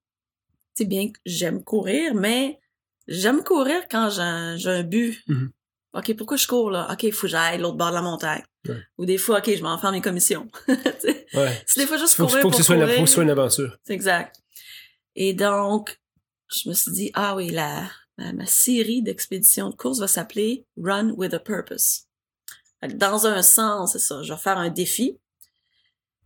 c'est 0.74 0.86
bien 0.86 1.12
que 1.12 1.20
j'aime 1.26 1.64
courir, 1.64 2.14
mais 2.14 2.60
j'aime 3.08 3.44
courir 3.44 3.88
quand 3.90 4.10
j'ai 4.10 4.70
un, 4.70 4.84
but. 4.84 5.24
Mhm. 5.28 5.52
OK, 5.94 6.16
pourquoi 6.16 6.38
je 6.38 6.48
cours, 6.48 6.70
là? 6.70 6.88
OK, 6.92 7.04
il 7.04 7.12
faut 7.12 7.24
que 7.24 7.28
j'aille 7.28 7.60
l'autre 7.60 7.78
bord 7.78 7.90
de 7.90 7.96
la 7.96 8.02
montagne. 8.02 8.44
Ouais. 8.68 8.82
Ou 8.98 9.06
des 9.06 9.18
fois, 9.18 9.40
OK, 9.40 9.56
je 9.56 9.62
m'en 9.62 9.78
fais 9.78 9.92
mes 9.92 10.02
commissions. 10.02 10.48
Ouais. 11.34 11.62
c'est 11.66 11.82
des 11.82 11.86
fois 11.86 11.98
juste 11.98 12.16
courir 12.16 12.32
faut 12.42 12.50
pour 12.50 12.56
ce 12.56 12.64
soit 12.64 12.76
une, 12.76 12.82
courir. 12.82 12.96
faut 12.96 13.04
que 13.04 13.10
ce 13.10 13.14
soit 13.16 13.24
une 13.24 13.30
aventure. 13.30 13.78
C'est 13.84 13.94
exact. 13.94 14.38
Et 15.16 15.34
donc, 15.34 16.00
je 16.48 16.70
me 16.70 16.74
suis 16.74 16.92
dit, 16.92 17.12
ah 17.14 17.36
oui, 17.36 17.50
la, 17.50 17.90
ma, 18.18 18.32
ma 18.32 18.46
série 18.46 19.02
d'expéditions 19.02 19.70
de 19.70 19.76
course 19.76 20.00
va 20.00 20.08
s'appeler 20.08 20.66
Run 20.78 21.12
with 21.18 21.34
a 21.34 21.40
Purpose. 21.40 22.06
Dans 22.96 23.28
un 23.28 23.42
sens, 23.42 23.94
c'est 23.94 24.00
ça, 24.00 24.24
je 24.24 24.32
vais 24.32 24.40
faire 24.40 24.58
un 24.58 24.70
défi 24.70 25.20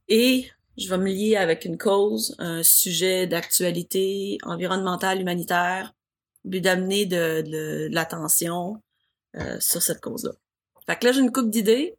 et 0.07 0.49
je 0.77 0.89
vais 0.89 0.97
me 0.97 1.09
lier 1.09 1.35
avec 1.35 1.65
une 1.65 1.77
cause, 1.77 2.35
un 2.39 2.63
sujet 2.63 3.27
d'actualité 3.27 4.37
environnementale, 4.43 5.19
humanitaire, 5.21 5.93
but 6.43 6.61
d'amener 6.61 7.05
de, 7.05 7.41
de, 7.41 7.87
de 7.87 7.89
l'attention 7.91 8.81
euh, 9.37 9.57
sur 9.59 9.81
cette 9.81 10.01
cause-là. 10.01 10.31
Fait 10.85 10.97
que 10.97 11.05
là, 11.05 11.11
j'ai 11.13 11.21
une 11.21 11.31
coupe 11.31 11.49
d'idées 11.49 11.95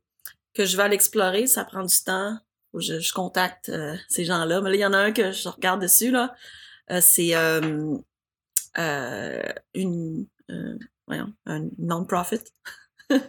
que 0.55 0.65
je 0.65 0.77
vais 0.77 0.83
aller 0.83 0.95
explorer. 0.95 1.47
Ça 1.47 1.65
prend 1.65 1.85
du 1.85 1.95
temps. 2.05 2.39
Que 2.73 2.81
je, 2.81 3.01
je 3.01 3.13
contacte 3.13 3.69
euh, 3.69 3.97
ces 4.09 4.25
gens-là. 4.25 4.61
Mais 4.63 4.71
là, 4.71 4.77
il 4.77 4.81
y 4.81 4.87
en 4.87 4.93
a 4.93 4.99
un 4.99 5.13
que 5.13 5.33
je 5.33 5.49
regarde 5.49 5.83
dessus, 5.83 6.11
là. 6.11 6.35
Euh, 6.91 7.01
c'est 7.03 7.35
euh, 7.35 7.97
euh, 8.79 9.43
une, 9.75 10.27
euh, 10.51 10.79
voyons, 11.07 11.33
un 11.47 11.69
non-profit. 11.79 12.41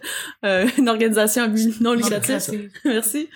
Euh, 0.46 0.66
une 0.78 0.88
organisation 0.88 1.52
non 1.80 1.92
lucratif. 1.92 2.72
Merci. 2.86 3.28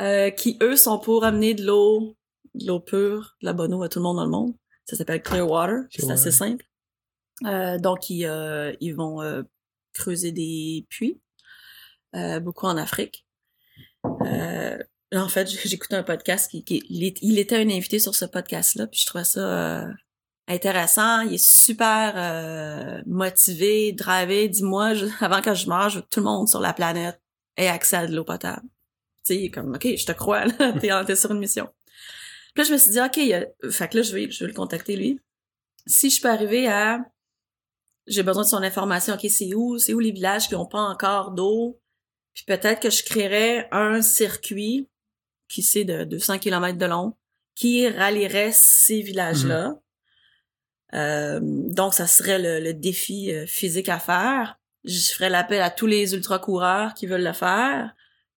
Euh, 0.00 0.30
qui, 0.30 0.56
eux, 0.62 0.76
sont 0.76 1.00
pour 1.00 1.24
amener 1.24 1.54
de 1.54 1.64
l'eau, 1.64 2.16
de 2.54 2.66
l'eau 2.66 2.78
pure, 2.78 3.36
de 3.42 3.46
la 3.46 3.52
bonne 3.52 3.74
eau 3.74 3.82
à 3.82 3.88
tout 3.88 3.98
le 3.98 4.04
monde 4.04 4.16
dans 4.16 4.24
le 4.24 4.30
monde. 4.30 4.54
Ça 4.84 4.94
s'appelle 4.94 5.20
Clearwater. 5.20 5.86
C'est 5.90 6.10
assez 6.10 6.30
simple. 6.30 6.64
Euh, 7.44 7.78
donc, 7.78 8.08
ils, 8.10 8.24
euh, 8.24 8.72
ils 8.80 8.94
vont 8.94 9.20
euh, 9.20 9.42
creuser 9.92 10.32
des 10.32 10.86
puits, 10.90 11.20
euh, 12.14 12.40
beaucoup 12.40 12.66
en 12.66 12.76
Afrique. 12.76 13.26
Euh, 14.04 14.78
en 15.14 15.28
fait, 15.28 15.48
écouté 15.72 15.96
un 15.96 16.02
podcast 16.02 16.50
qui, 16.50 16.64
qui 16.64 16.82
il, 16.88 17.38
était 17.38 17.56
un 17.56 17.68
invité 17.70 17.98
sur 17.98 18.14
ce 18.14 18.24
podcast-là, 18.24 18.86
puis 18.86 19.00
je 19.00 19.06
trouvais 19.06 19.24
ça 19.24 19.40
euh, 19.40 19.92
intéressant. 20.48 21.20
Il 21.22 21.34
est 21.34 21.44
super 21.44 22.14
euh, 22.16 23.02
motivé, 23.06 23.92
drivé. 23.92 24.48
Dis-moi, 24.48 24.92
avant 25.20 25.40
que 25.40 25.54
je 25.54 25.68
meure, 25.68 25.90
je 25.90 25.96
veux 25.96 26.02
que 26.02 26.08
tout 26.08 26.20
le 26.20 26.26
monde 26.26 26.48
sur 26.48 26.60
la 26.60 26.72
planète 26.72 27.20
ait 27.56 27.68
accès 27.68 27.96
à 27.96 28.06
de 28.06 28.14
l'eau 28.14 28.24
potable. 28.24 28.62
Tu 29.24 29.34
sais, 29.34 29.36
il 29.36 29.44
est 29.46 29.50
comme, 29.50 29.74
OK, 29.74 29.84
je 29.84 30.06
te 30.06 30.12
crois, 30.12 30.46
là, 30.46 30.72
t'es, 31.06 31.16
sur 31.16 31.32
une 31.32 31.38
mission. 31.38 31.68
Puis 32.54 32.62
là, 32.62 32.68
je 32.68 32.72
me 32.72 32.78
suis 32.78 32.90
dit, 32.90 33.00
OK, 33.00 33.18
a- 33.18 33.70
fait 33.70 33.88
que 33.88 33.98
là, 33.98 34.02
je 34.02 34.12
vais, 34.14 34.30
je 34.30 34.44
vais 34.44 34.48
le 34.48 34.56
contacter, 34.56 34.96
lui. 34.96 35.20
Si 35.86 36.10
je 36.10 36.20
peux 36.20 36.30
arriver 36.30 36.68
à... 36.68 37.00
J'ai 38.06 38.22
besoin 38.22 38.42
de 38.42 38.48
son 38.48 38.62
information. 38.62 39.14
OK, 39.14 39.26
c'est 39.30 39.54
où? 39.54 39.78
C'est 39.78 39.94
où 39.94 40.00
les 40.00 40.10
villages 40.10 40.48
qui 40.48 40.54
ont 40.54 40.66
pas 40.66 40.80
encore 40.80 41.30
d'eau? 41.32 41.80
Puis 42.34 42.44
peut-être 42.46 42.80
que 42.80 42.90
je 42.90 43.02
créerais 43.02 43.68
un 43.72 44.02
circuit 44.02 44.88
qui 45.48 45.62
c'est 45.62 45.84
de 45.84 46.04
200 46.04 46.38
km 46.38 46.78
de 46.78 46.86
long 46.86 47.16
qui 47.54 47.88
rallierait 47.88 48.52
ces 48.52 49.02
villages-là. 49.02 49.74
Euh, 50.94 51.40
donc, 51.42 51.94
ça 51.94 52.06
serait 52.06 52.38
le, 52.38 52.60
le 52.60 52.72
défi 52.72 53.32
euh, 53.32 53.46
physique 53.46 53.88
à 53.88 53.98
faire. 53.98 54.58
Je 54.84 55.12
ferais 55.12 55.28
l'appel 55.28 55.60
à 55.60 55.70
tous 55.70 55.86
les 55.86 56.14
ultra-coureurs 56.14 56.94
qui 56.94 57.06
veulent 57.06 57.24
le 57.24 57.32
faire. 57.32 57.94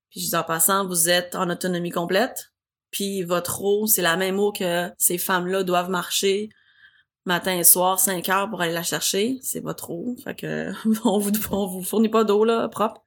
Puis 0.10 0.22
je 0.22 0.28
dis 0.28 0.36
en 0.36 0.44
passant, 0.44 0.86
vous 0.86 1.10
êtes 1.10 1.36
en 1.36 1.50
autonomie 1.50 1.90
complète. 1.90 2.52
Puis 2.92 3.24
votre 3.24 3.64
eau, 3.64 3.88
c'est 3.88 4.02
la 4.02 4.18
même 4.18 4.40
eau 4.40 4.52
que 4.52 4.92
ces 4.98 5.18
femmes-là 5.18 5.64
doivent 5.64 5.90
marcher 5.90 6.50
matin 7.26 7.58
et 7.58 7.64
soir, 7.64 8.00
5 8.00 8.28
heures 8.30 8.50
pour 8.50 8.62
aller 8.62 8.74
la 8.74 8.84
chercher. 8.84 9.40
C'est 9.42 9.62
votre 9.62 9.90
eau. 9.90 10.16
Fait 10.24 10.36
que 10.36 10.72
on 11.06 11.18
vous, 11.18 11.32
on 11.52 11.68
vous 11.68 11.84
fournit 11.84 12.10
pas 12.10 12.24
d'eau 12.24 12.44
là 12.44 12.68
propre. 12.68 13.02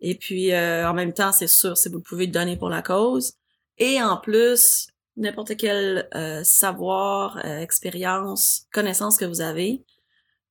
Et 0.00 0.14
puis 0.16 0.52
euh, 0.52 0.88
en 0.88 0.94
même 0.94 1.12
temps, 1.12 1.32
c'est 1.32 1.46
sûr, 1.48 1.76
si 1.76 1.88
vous 1.88 2.00
pouvez 2.00 2.26
donner 2.26 2.56
pour 2.56 2.68
la 2.68 2.82
cause. 2.82 3.32
Et 3.78 4.02
en 4.02 4.16
plus, 4.18 4.88
n'importe 5.16 5.56
quel 5.56 6.08
euh, 6.14 6.44
savoir, 6.44 7.38
euh, 7.44 7.58
expérience, 7.60 8.66
connaissance 8.72 9.16
que 9.16 9.24
vous 9.24 9.40
avez, 9.40 9.84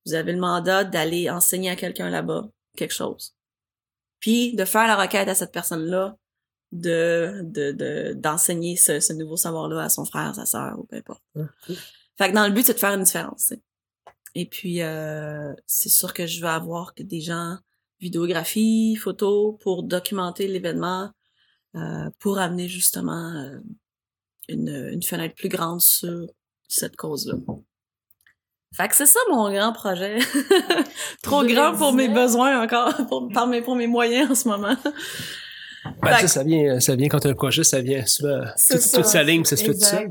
vous 0.04 0.14
avez 0.14 0.32
le 0.32 0.38
mandat 0.40 0.84
d'aller 0.84 1.30
enseigner 1.30 1.70
à 1.70 1.76
quelqu'un 1.76 2.10
là-bas 2.10 2.48
quelque 2.76 2.94
chose. 2.94 3.34
Puis 4.20 4.54
de 4.54 4.64
faire 4.64 4.86
la 4.86 4.96
requête 4.96 5.28
à 5.28 5.34
cette 5.34 5.52
personne-là 5.52 6.16
de 6.72 7.42
de 7.44 7.70
de- 7.72 8.12
d'enseigner 8.14 8.76
ce, 8.76 8.98
ce 9.00 9.12
nouveau 9.12 9.36
savoir-là 9.36 9.82
à 9.84 9.88
son 9.88 10.04
frère, 10.04 10.34
sa 10.34 10.46
sœur 10.46 10.78
ou 10.78 10.84
peu 10.84 10.96
importe. 10.96 11.22
Fait 12.18 12.30
que 12.30 12.34
dans 12.34 12.46
le 12.46 12.52
but, 12.52 12.66
c'est 12.66 12.74
de 12.74 12.78
faire 12.78 12.94
une 12.94 13.04
différence. 13.04 13.52
Et 14.34 14.46
puis, 14.46 14.82
euh, 14.82 15.52
c'est 15.66 15.88
sûr 15.88 16.12
que 16.12 16.26
je 16.26 16.40
vais 16.40 16.48
avoir 16.48 16.94
que 16.94 17.02
des 17.02 17.20
gens, 17.20 17.56
vidéographie, 18.00 18.96
photos, 18.96 19.56
pour 19.60 19.82
documenter 19.82 20.48
l'événement, 20.48 21.10
euh, 21.74 22.10
pour 22.18 22.38
amener 22.38 22.68
justement 22.68 23.32
euh, 23.34 23.58
une, 24.48 24.90
une 24.92 25.02
fenêtre 25.02 25.34
plus 25.34 25.48
grande 25.48 25.80
sur 25.80 26.26
cette 26.68 26.96
cause-là. 26.96 27.36
Fait 28.74 28.88
que 28.88 28.96
c'est 28.96 29.06
ça 29.06 29.20
mon 29.30 29.50
grand 29.50 29.72
projet. 29.72 30.18
Trop 31.22 31.44
grand 31.44 31.74
pour 31.76 31.92
mes 31.92 32.08
2019. 32.08 32.14
besoins 32.14 32.62
encore, 32.62 32.94
pour, 33.08 33.28
par 33.32 33.46
mes, 33.46 33.62
pour 33.62 33.76
mes 33.76 33.86
moyens 33.86 34.30
en 34.30 34.34
ce 34.34 34.48
moment. 34.48 34.76
Ben, 36.02 36.16
Fait 36.16 36.22
ça, 36.22 36.28
ça 36.28 36.44
vient, 36.44 36.80
ça 36.80 36.96
vient 36.96 37.08
quand 37.08 37.20
t'as 37.20 37.30
un 37.30 37.34
projet, 37.34 37.62
ça 37.62 37.80
vient 37.80 38.04
souvent. 38.04 38.42
C'est 38.56 38.74
Tout, 38.74 38.80
ça. 38.82 38.96
toute 38.98 39.06
sa 39.06 39.22
ligne, 39.22 39.44
ça 39.44 39.56
se 39.56 39.64
fait 39.64 39.72
tout 39.72 39.80
seul. 39.80 40.10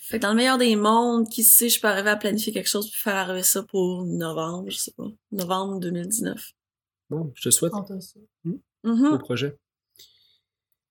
Fait 0.00 0.18
que 0.18 0.22
dans 0.22 0.30
le 0.30 0.36
meilleur 0.36 0.58
des 0.58 0.76
mondes, 0.76 1.28
qui 1.28 1.44
sait, 1.44 1.68
je 1.68 1.78
peux 1.80 1.88
arriver 1.88 2.10
à 2.10 2.16
planifier 2.16 2.52
quelque 2.52 2.70
chose 2.70 2.90
pour 2.90 2.96
faire 3.00 3.16
arriver 3.16 3.42
ça 3.42 3.62
pour 3.62 4.04
novembre, 4.06 4.70
je 4.70 4.78
sais 4.78 4.92
pas, 4.96 5.04
novembre 5.30 5.78
2019. 5.80 6.52
Bon, 7.10 7.32
je 7.34 7.42
te 7.42 7.50
souhaite 7.50 7.72
On 7.74 7.82
t'a 7.82 8.00
ça. 8.00 8.20
Mhm. 8.84 9.12
au 9.12 9.18
projet. 9.18 9.56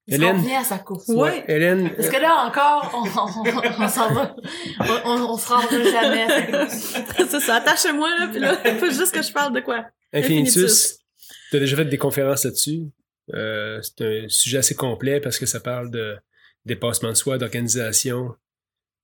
Hélène? 0.08 0.38
revient 0.38 0.56
à 0.56 0.64
sa 0.64 0.80
course? 0.80 1.08
Ouais. 1.08 1.46
Hélène, 1.48 1.94
Parce 1.96 2.10
que 2.10 2.18
là 2.18 2.46
encore, 2.46 2.92
on, 2.96 3.08
on, 3.08 3.84
on 3.84 3.88
s'en 3.88 4.14
va. 4.14 4.36
On, 4.80 5.10
on, 5.10 5.34
on 5.34 5.38
se 5.38 5.48
rendra 5.48 5.84
jamais 5.84 6.28
c'est 7.30 7.40
ça, 7.40 7.56
attache-moi 7.58 8.10
là, 8.18 8.28
puis 8.28 8.40
là, 8.40 8.56
faut 8.80 8.90
juste 8.90 9.14
que 9.14 9.22
je 9.22 9.32
parle 9.32 9.54
de 9.54 9.60
quoi? 9.60 9.86
Infinitus, 10.12 10.98
tu 11.52 11.58
as 11.58 11.60
déjà 11.60 11.76
fait 11.78 11.86
des 11.86 11.98
conférences 11.98 12.44
là-dessus? 12.44 12.82
Euh, 13.34 13.80
c'est 13.84 14.02
un 14.04 14.28
sujet 14.28 14.58
assez 14.58 14.76
complet 14.76 15.22
parce 15.22 15.38
que 15.38 15.46
ça 15.46 15.60
parle 15.60 15.92
de 15.92 16.18
dépassement 16.66 17.10
de 17.10 17.14
soi, 17.14 17.38
d'organisation. 17.38 18.36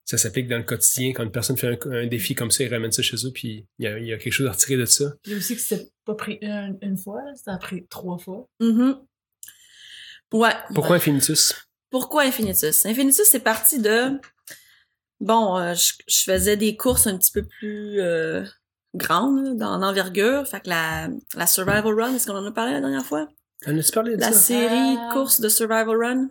Ça 0.06 0.18
s'applique 0.20 0.48
dans 0.48 0.58
le 0.58 0.64
quotidien. 0.64 1.14
Quand 1.14 1.24
une 1.24 1.32
personne 1.32 1.58
fait 1.58 1.80
un, 1.88 1.92
un 1.92 2.06
défi 2.08 2.36
comme 2.36 2.52
ça, 2.52 2.64
il 2.64 2.72
ramène 2.72 2.92
ça 2.92 3.02
chez 3.02 3.18
eux, 3.26 3.32
puis 3.34 3.66
il 3.80 3.86
y 3.86 3.88
a, 3.88 3.98
il 3.98 4.06
y 4.06 4.14
a 4.14 4.18
quelque 4.18 4.34
chose 4.34 4.48
à 4.48 4.52
retirer 4.52 4.78
de 4.78 4.86
ça. 4.86 5.06
J'ai 5.26 5.36
aussi 5.36 5.56
que 5.56 5.62
c'était 5.62 5.90
pas 6.06 6.14
pris 6.14 6.38
une, 6.42 6.78
une 6.84 6.98
fois, 6.98 7.24
là, 7.24 7.32
c'était 7.36 7.58
pris 7.60 7.86
trois 7.90 8.18
fois. 8.20 8.48
Mhm. 8.60 9.00
Ouais. 10.34 10.54
Pourquoi 10.74 10.98
Infinitus? 10.98 11.56
Pourquoi 11.90 12.24
Infinitus? 12.24 12.86
Infinitus, 12.86 13.26
c'est 13.30 13.40
parti 13.40 13.80
de... 13.80 14.20
Bon, 15.22 15.58
euh, 15.58 15.74
je, 15.74 15.94
je 16.08 16.24
faisais 16.24 16.58
des 16.58 16.76
courses 16.76 17.08
un 17.08 17.18
petit 17.18 17.32
peu 17.32 17.44
plus 17.44 18.02
euh, 18.02 18.44
grandes, 18.94 19.58
dans 19.58 19.78
l'envergure. 19.78 20.46
Fait 20.48 20.60
que 20.60 20.70
la, 20.70 21.08
la 21.36 21.48
Survival 21.48 21.94
Run, 22.00 22.14
est-ce 22.16 22.28
qu'on 22.28 22.36
en 22.38 22.46
a 22.46 22.52
parlé 22.52 22.74
la 22.74 22.82
dernière 22.82 23.06
fois? 23.06 23.28
En 23.66 23.78
as-tu 23.78 23.92
parlé 23.92 24.18
de 24.18 24.22
la 24.22 24.34
ça? 24.34 24.40
série 24.40 24.98
Ah. 25.00 25.08
de 25.10 25.14
courses 25.14 25.40
de 25.40 25.48
Survival 25.50 25.98
Run. 25.98 26.30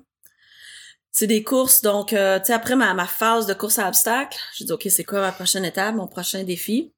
C'est 1.17 1.29
des 1.29 1.45
courses, 1.45 1.81
donc, 1.81 2.13
euh, 2.13 2.41
tu 2.41 2.47
sais, 2.47 2.53
après 2.55 2.75
ma, 2.75 2.93
ma 2.93 3.07
phase 3.07 3.47
de 3.47 3.55
course 3.55 3.79
à 3.79 3.87
obstacles, 3.87 4.37
j'ai 4.57 4.65
dit, 4.65 4.73
OK, 4.73 4.89
c'est 4.91 5.05
quoi 5.05 5.21
ma 5.21 5.31
prochaine 5.31 5.65
étape, 5.65 5.95
mon 5.95 6.09
prochain 6.09 6.43
défi? 6.43 6.93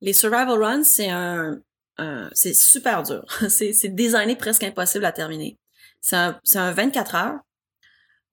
Les 0.00 0.12
Survival 0.12 0.60
Runs, 0.60 0.82
c'est 0.82 1.08
un, 1.08 1.60
un- 1.96 2.28
c'est 2.32 2.52
super 2.52 3.04
dur. 3.04 3.24
c'est, 3.48 3.72
c'est 3.72 3.90
designé 3.90 4.34
presque 4.34 4.64
impossible 4.64 5.04
à 5.04 5.12
terminer. 5.12 5.56
C'est 6.00 6.16
un, 6.16 6.40
c'est 6.42 6.58
un 6.58 6.72
24 6.72 7.14
heures. 7.14 7.38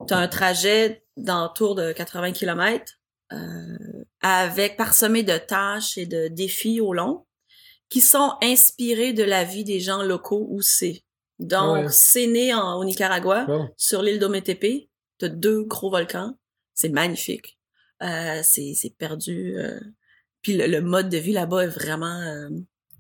T'as 0.08 0.18
un 0.18 0.28
trajet 0.28 1.04
d'entour 1.18 1.76
de 1.76 1.92
80 1.92 2.32
km, 2.32 2.94
euh, 3.32 3.78
avec 4.22 4.76
parsemé 4.76 5.22
de 5.22 5.38
tâches 5.38 6.00
et 6.00 6.08
de 6.08 6.30
défis 6.30 6.82
au 6.82 6.94
long, 6.94 7.26
qui 7.90 8.02
sont 8.02 8.34
inspirés 8.42 9.14
de 9.14 9.24
la 9.24 9.44
vie 9.44 9.64
des 9.64 9.80
gens 9.80 10.02
locaux 10.02 10.48
où 10.50 10.62
c'est. 10.62 11.04
Donc, 11.38 11.86
Ouais. 11.86 11.92
c'est 11.92 12.26
né 12.26 12.56
en, 12.56 12.80
au 12.80 12.84
Nicaragua, 12.86 13.46
sur 13.78 14.02
l'île 14.02 14.18
d'Ometepe. 14.20 14.90
T'as 15.18 15.30
deux 15.30 15.64
gros 15.64 15.90
volcans. 15.90 16.38
C'est 16.74 16.90
magnifique. 16.90 17.58
Euh, 18.04 18.42
c'est, 18.44 18.74
c'est 18.76 18.96
perdu. 18.96 19.58
euh. 19.58 19.80
Puis 20.42 20.58
le, 20.58 20.82
mode 20.82 21.10
de 21.10 21.18
vie 21.18 21.34
là-bas 21.34 21.64
est 21.64 21.68
vraiment... 21.68 22.22
euh, 22.22 22.50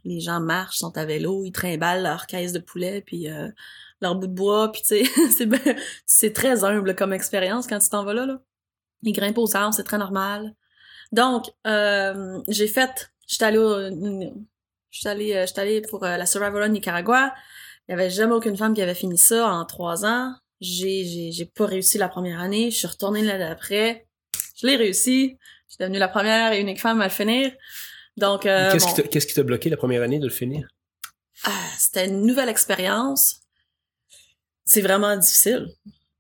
les 0.04 0.20
gens 0.20 0.40
marchent, 0.40 0.78
sont 0.78 0.98
à 0.98 1.06
vélo, 1.06 1.44
ils 1.44 1.52
trimballent 1.52 2.04
leur 2.04 2.28
caisse 2.28 2.54
de 2.54 2.60
poulet, 2.60 3.02
puis 3.02 3.30
euh, 3.30 3.50
leur 4.02 4.16
bout 4.16 4.28
de 4.28 4.34
bois, 4.34 4.72
puis 4.72 4.82
tu 4.82 5.06
c'est, 6.06 6.34
très 6.34 6.64
humble 6.64 6.96
comme 6.96 7.14
expérience 7.14 7.68
quand 7.68 7.80
tu 7.80 7.90
t'en 7.90 8.04
vas 8.04 8.14
là. 8.14 8.26
là. 8.26 8.40
Ils 9.04 9.12
grimpent 9.12 9.38
aux 9.38 9.56
arbres, 9.56 9.74
c'est 9.74 9.84
très 9.84 9.98
normal. 9.98 10.56
Donc, 11.12 11.46
euh, 11.66 12.40
j'ai 12.48 12.68
fait... 12.68 13.12
J'étais 13.28 13.46
allée 13.46 13.58
au... 13.58 14.40
J'étais 14.92 15.10
allée, 15.10 15.46
allée 15.58 15.82
pour 15.82 16.04
la 16.04 16.26
Survival 16.26 16.72
Nicaragua. 16.72 17.34
Il 17.88 17.92
y 17.92 17.94
avait 17.94 18.10
jamais 18.10 18.34
aucune 18.34 18.58
femme 18.58 18.74
qui 18.74 18.82
avait 18.82 18.96
fini 18.96 19.18
ça 19.18 19.48
en 19.48 19.66
trois 19.66 20.06
ans. 20.06 20.34
J'ai, 20.60 21.06
j'ai, 21.06 21.32
j'ai 21.32 21.46
pas 21.46 21.66
réussi 21.66 21.98
la 21.98 22.10
première 22.10 22.40
année. 22.40 22.72
Je 22.72 22.78
suis 22.78 22.88
retournée 22.88 23.22
l'année 23.22 23.46
d'après. 23.46 24.08
Je 24.60 24.66
l'ai 24.68 24.76
réussi. 24.76 25.38
Je 25.68 25.74
suis 25.74 25.78
devenue 25.80 26.00
la 26.00 26.08
première 26.08 26.54
et 26.54 26.62
unique 26.62 26.80
femme 26.82 27.02
à 27.02 27.06
le 27.06 27.12
finir. 27.12 27.52
Donc, 28.18 28.46
euh, 28.46 28.72
Qu'est-ce 28.72 28.86
bon, 28.86 28.94
qui 28.94 29.02
t'a- 29.04 29.08
qu'est-ce 29.08 29.28
qui 29.28 29.34
t'a 29.36 29.44
bloqué 29.44 29.70
la 29.70 29.78
première 29.78 30.02
année 30.02 30.20
de 30.20 30.26
le 30.26 30.32
finir? 30.32 30.68
ah, 31.44 31.52
c'était 31.78 32.08
une 32.08 32.26
nouvelle 32.26 32.50
expérience. 32.50 33.42
C'est 34.66 34.82
vraiment 34.82 35.16
difficile. 35.16 35.68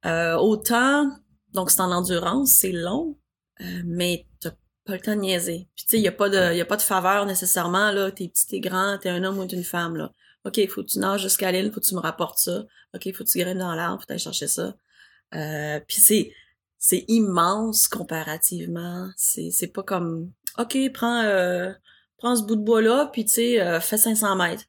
Euh, 0.05 0.35
autant, 0.37 1.09
donc 1.53 1.71
c'est 1.71 1.81
en 1.81 1.91
endurance, 1.91 2.53
c'est 2.59 2.71
long, 2.71 3.17
euh, 3.61 3.81
mais 3.85 4.25
t'as 4.39 4.51
pas 4.85 4.93
le 4.93 4.99
temps 5.01 5.15
de 5.15 5.21
niaiser. 5.21 5.67
Puis 5.75 5.85
tu 5.85 5.89
sais, 5.91 5.97
il 5.97 6.03
y 6.03 6.07
a 6.07 6.11
pas 6.11 6.29
de, 6.29 6.55
y 6.55 6.61
a 6.61 6.65
pas 6.65 6.77
de 6.77 6.81
faveur 6.83 7.25
nécessairement 7.25 7.91
là. 7.91 8.11
T'es 8.11 8.27
petit, 8.27 8.45
t'es 8.45 8.59
grand, 8.59 8.97
t'es 8.99 9.09
un 9.09 9.23
homme 9.23 9.39
ou 9.39 9.45
t'es 9.45 9.55
une 9.55 9.63
femme 9.63 9.95
là. 9.97 10.13
Ok, 10.47 10.67
faut 10.69 10.83
que 10.83 10.87
tu 10.87 10.99
nages 10.99 11.21
jusqu'à 11.21 11.51
l'île, 11.51 11.71
faut 11.71 11.81
que 11.81 11.85
tu 11.85 11.95
me 11.95 11.99
rapportes 11.99 12.39
ça. 12.39 12.65
Ok, 12.95 13.13
faut 13.13 13.23
que 13.23 13.29
tu 13.29 13.39
grimpes 13.39 13.57
dans 13.57 13.75
l'arbre, 13.75 14.01
faut 14.01 14.13
que 14.13 14.17
chercher 14.17 14.47
ça. 14.47 14.75
Euh, 15.35 15.79
puis 15.87 15.99
c'est, 15.99 16.31
c'est 16.77 17.03
immense 17.07 17.87
comparativement. 17.87 19.09
C'est, 19.17 19.51
c'est 19.51 19.67
pas 19.67 19.83
comme, 19.83 20.31
ok, 20.57 20.77
prends, 20.93 21.21
euh, 21.23 21.71
prends 22.17 22.35
ce 22.35 22.43
bout 22.43 22.55
de 22.55 22.63
bois-là, 22.63 23.09
puis 23.11 23.25
tu 23.25 23.33
sais, 23.33 23.61
euh, 23.61 23.79
fais 23.81 23.97
500 23.97 24.35
mètres. 24.35 24.63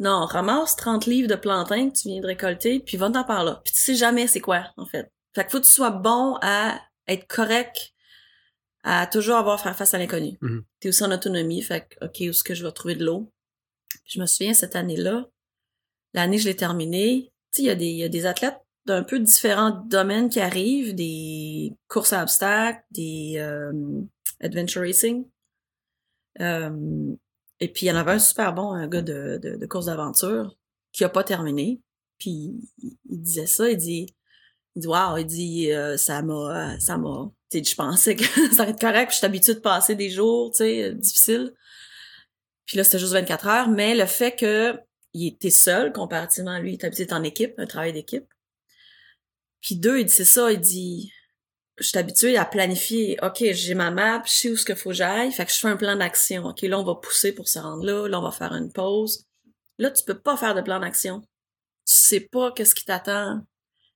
Non, 0.00 0.24
ramasse 0.26 0.74
30 0.74 1.06
livres 1.06 1.28
de 1.28 1.36
plantain 1.36 1.90
que 1.90 1.96
tu 1.96 2.08
viens 2.08 2.20
de 2.20 2.26
récolter, 2.26 2.80
puis 2.80 2.96
va 2.96 3.10
t'en 3.10 3.22
par 3.24 3.44
là. 3.44 3.60
Puis 3.64 3.72
tu 3.72 3.80
sais 3.80 3.94
jamais 3.94 4.26
c'est 4.26 4.40
quoi, 4.40 4.72
en 4.76 4.86
fait. 4.86 5.12
Fait 5.34 5.44
que 5.44 5.50
faut 5.50 5.60
que 5.60 5.66
tu 5.66 5.72
sois 5.72 5.90
bon 5.90 6.36
à 6.42 6.80
être 7.06 7.28
correct, 7.28 7.92
à 8.82 9.06
toujours 9.06 9.36
avoir 9.36 9.60
à 9.60 9.62
faire 9.62 9.76
face 9.76 9.94
à 9.94 9.98
l'inconnu. 9.98 10.36
Mhm. 10.40 10.64
T'es 10.80 10.88
aussi 10.88 11.04
en 11.04 11.12
autonomie, 11.12 11.62
fait 11.62 11.88
que, 11.88 12.04
OK, 12.04 12.16
où 12.20 12.30
est-ce 12.30 12.42
que 12.42 12.54
je 12.54 12.64
vais 12.64 12.72
trouver 12.72 12.96
de 12.96 13.04
l'eau? 13.04 13.32
Je 14.04 14.20
me 14.20 14.26
souviens, 14.26 14.54
cette 14.54 14.76
année-là, 14.76 15.28
l'année 16.12 16.38
je 16.38 16.46
l'ai 16.46 16.56
terminée, 16.56 17.32
tu 17.52 17.58
sais, 17.58 17.62
il 17.62 17.66
y, 17.66 17.70
a 17.70 17.74
des- 17.74 17.92
y 17.92 18.04
a 18.04 18.08
des 18.08 18.26
athlètes 18.26 18.60
d'un 18.86 19.02
peu 19.02 19.18
différents 19.18 19.70
domaines 19.70 20.28
qui 20.28 20.40
arrivent, 20.40 20.94
des 20.94 21.74
courses 21.88 22.12
à 22.12 22.22
obstacles, 22.22 22.82
des 22.90 23.34
euh, 23.38 23.72
adventure 24.40 24.82
racing. 24.82 25.26
Euh, 26.40 27.14
et 27.60 27.68
puis, 27.68 27.86
il 27.86 27.88
y 27.88 27.92
en 27.92 27.96
avait 27.96 28.12
un 28.12 28.18
super 28.18 28.52
bon, 28.52 28.72
un 28.72 28.86
gars 28.88 29.00
de, 29.02 29.38
de, 29.42 29.56
de 29.56 29.66
course 29.66 29.86
d'aventure, 29.86 30.54
qui 30.92 31.04
a 31.04 31.08
pas 31.08 31.24
terminé. 31.24 31.80
Puis, 32.18 32.54
il, 32.82 33.22
disait 33.22 33.46
ça, 33.46 33.70
il 33.70 33.76
dit, 33.78 34.14
il 34.74 34.82
dit, 34.82 34.86
wow, 34.86 35.16
il 35.16 35.24
dit, 35.26 35.72
euh, 35.72 35.96
ça 35.96 36.20
m'a, 36.20 36.78
ça 36.78 36.98
m'a, 36.98 37.30
je 37.52 37.74
pensais 37.74 38.16
que 38.16 38.24
ça 38.54 38.64
allait 38.64 38.72
être 38.72 38.80
correct, 38.80 39.08
puis 39.08 39.14
je 39.14 39.18
suis 39.18 39.26
habituée 39.26 39.54
de 39.54 39.60
passer 39.60 39.94
des 39.94 40.10
jours, 40.10 40.50
tu 40.50 40.58
sais, 40.58 40.82
euh, 40.82 40.92
difficiles. 40.92 41.54
Puis 42.66 42.76
là, 42.76 42.84
c'était 42.84 42.98
juste 42.98 43.12
24 43.12 43.46
heures, 43.46 43.68
mais 43.68 43.94
le 43.94 44.06
fait 44.06 44.34
que 44.34 44.78
il 45.12 45.28
était 45.28 45.50
seul, 45.50 45.92
comparativement 45.92 46.52
à 46.52 46.60
lui, 46.60 46.72
il 46.72 46.74
était 46.74 46.86
habitué 46.86 47.06
en 47.12 47.22
équipe, 47.22 47.54
un 47.58 47.66
travail 47.66 47.92
d'équipe. 47.92 48.26
Puis 49.60 49.76
deux, 49.76 50.00
il 50.00 50.06
dit, 50.06 50.12
c'est 50.12 50.24
ça, 50.24 50.50
il 50.50 50.60
dit, 50.60 51.12
je 51.78 51.84
suis 51.86 51.98
habituée 51.98 52.36
à 52.36 52.44
planifier, 52.44 53.16
OK, 53.22 53.44
j'ai 53.52 53.74
ma 53.74 53.90
map, 53.90 54.22
je 54.26 54.30
sais 54.30 54.50
où 54.50 54.56
ce 54.56 54.64
qu'il 54.64 54.76
faut 54.76 54.90
que 54.90 54.96
j'aille, 54.96 55.32
fait 55.32 55.44
que 55.44 55.52
je 55.52 55.58
fais 55.58 55.68
un 55.68 55.76
plan 55.76 55.96
d'action. 55.96 56.44
OK, 56.44 56.62
là, 56.62 56.78
on 56.78 56.84
va 56.84 56.96
pousser 56.96 57.32
pour 57.32 57.48
se 57.48 57.58
rendre 57.58 57.84
là, 57.84 58.08
là, 58.08 58.20
on 58.20 58.22
va 58.22 58.32
faire 58.32 58.52
une 58.54 58.72
pause. 58.72 59.24
Là, 59.78 59.90
tu 59.90 60.04
peux 60.04 60.18
pas 60.18 60.36
faire 60.36 60.54
de 60.54 60.60
plan 60.60 60.80
d'action. 60.80 61.20
Tu 61.20 61.26
sais 61.94 62.20
pas 62.20 62.52
qu'est-ce 62.52 62.74
qui 62.74 62.84
t'attend. 62.84 63.40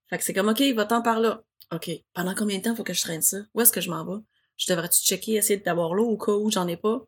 Fait 0.08 0.18
que 0.18 0.24
c'est 0.24 0.32
comme, 0.32 0.48
OK, 0.48 0.60
va-t'en 0.74 1.02
par 1.02 1.20
là. 1.20 1.42
OK, 1.72 1.90
pendant 2.14 2.34
combien 2.34 2.58
de 2.58 2.62
temps 2.62 2.74
faut 2.74 2.84
que 2.84 2.94
je 2.94 3.02
traîne 3.02 3.22
ça? 3.22 3.38
Où 3.54 3.60
est-ce 3.60 3.72
que 3.72 3.80
je 3.80 3.90
m'en 3.90 4.04
vais? 4.04 4.22
Je 4.56 4.72
devrais-tu 4.72 5.02
checker, 5.02 5.34
essayer 5.34 5.58
d'avoir 5.60 5.94
l'eau 5.94 6.08
au 6.08 6.16
cas 6.16 6.32
où 6.32 6.50
j'en 6.50 6.66
ai 6.66 6.76
pas? 6.76 7.00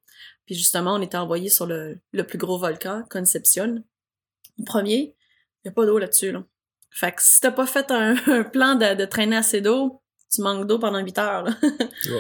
Puis 0.51 0.59
justement, 0.59 0.95
on 0.97 1.01
était 1.01 1.17
envoyé 1.17 1.49
sur 1.49 1.65
le, 1.65 2.01
le 2.11 2.27
plus 2.27 2.37
gros 2.37 2.59
volcan, 2.59 3.05
Concepcion. 3.09 3.85
Le 4.59 4.65
premier, 4.65 5.15
il 5.65 5.69
a 5.69 5.71
pas 5.71 5.87
d'eau 5.87 5.97
là-dessus, 5.97 6.33
là. 6.33 6.43
Fait 6.91 7.13
que 7.13 7.23
si 7.23 7.39
t'as 7.41 7.53
pas 7.53 7.67
fait 7.67 7.89
un, 7.93 8.17
un 8.27 8.43
plan 8.43 8.75
de, 8.75 8.95
de 8.97 9.05
traîner 9.05 9.37
assez 9.37 9.61
d'eau, 9.61 10.03
tu 10.35 10.43
manques 10.43 10.67
d'eau 10.67 10.81
pendant 10.81 10.99
8 10.99 11.19
heures, 11.19 11.43
là. 11.45 11.53
Wow. 11.63 12.19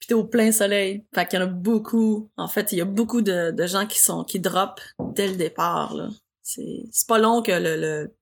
Puis 0.00 0.08
t'es 0.08 0.14
au 0.14 0.24
plein 0.24 0.50
soleil. 0.50 1.04
Fait 1.14 1.24
qu'il 1.28 1.38
y 1.38 1.42
en 1.42 1.44
a 1.44 1.48
beaucoup. 1.48 2.28
En 2.36 2.48
fait, 2.48 2.72
il 2.72 2.78
y 2.78 2.80
a 2.80 2.84
beaucoup 2.84 3.22
de, 3.22 3.52
de 3.52 3.66
gens 3.68 3.86
qui 3.86 4.00
sont 4.00 4.24
qui 4.24 4.40
drop 4.40 4.80
dès 5.14 5.28
le 5.28 5.36
départ. 5.36 5.94
Là. 5.94 6.08
C'est, 6.42 6.82
c'est 6.90 7.06
pas 7.06 7.18
long 7.20 7.42
que 7.42 7.52
le, 7.52 7.76
le, 7.76 8.12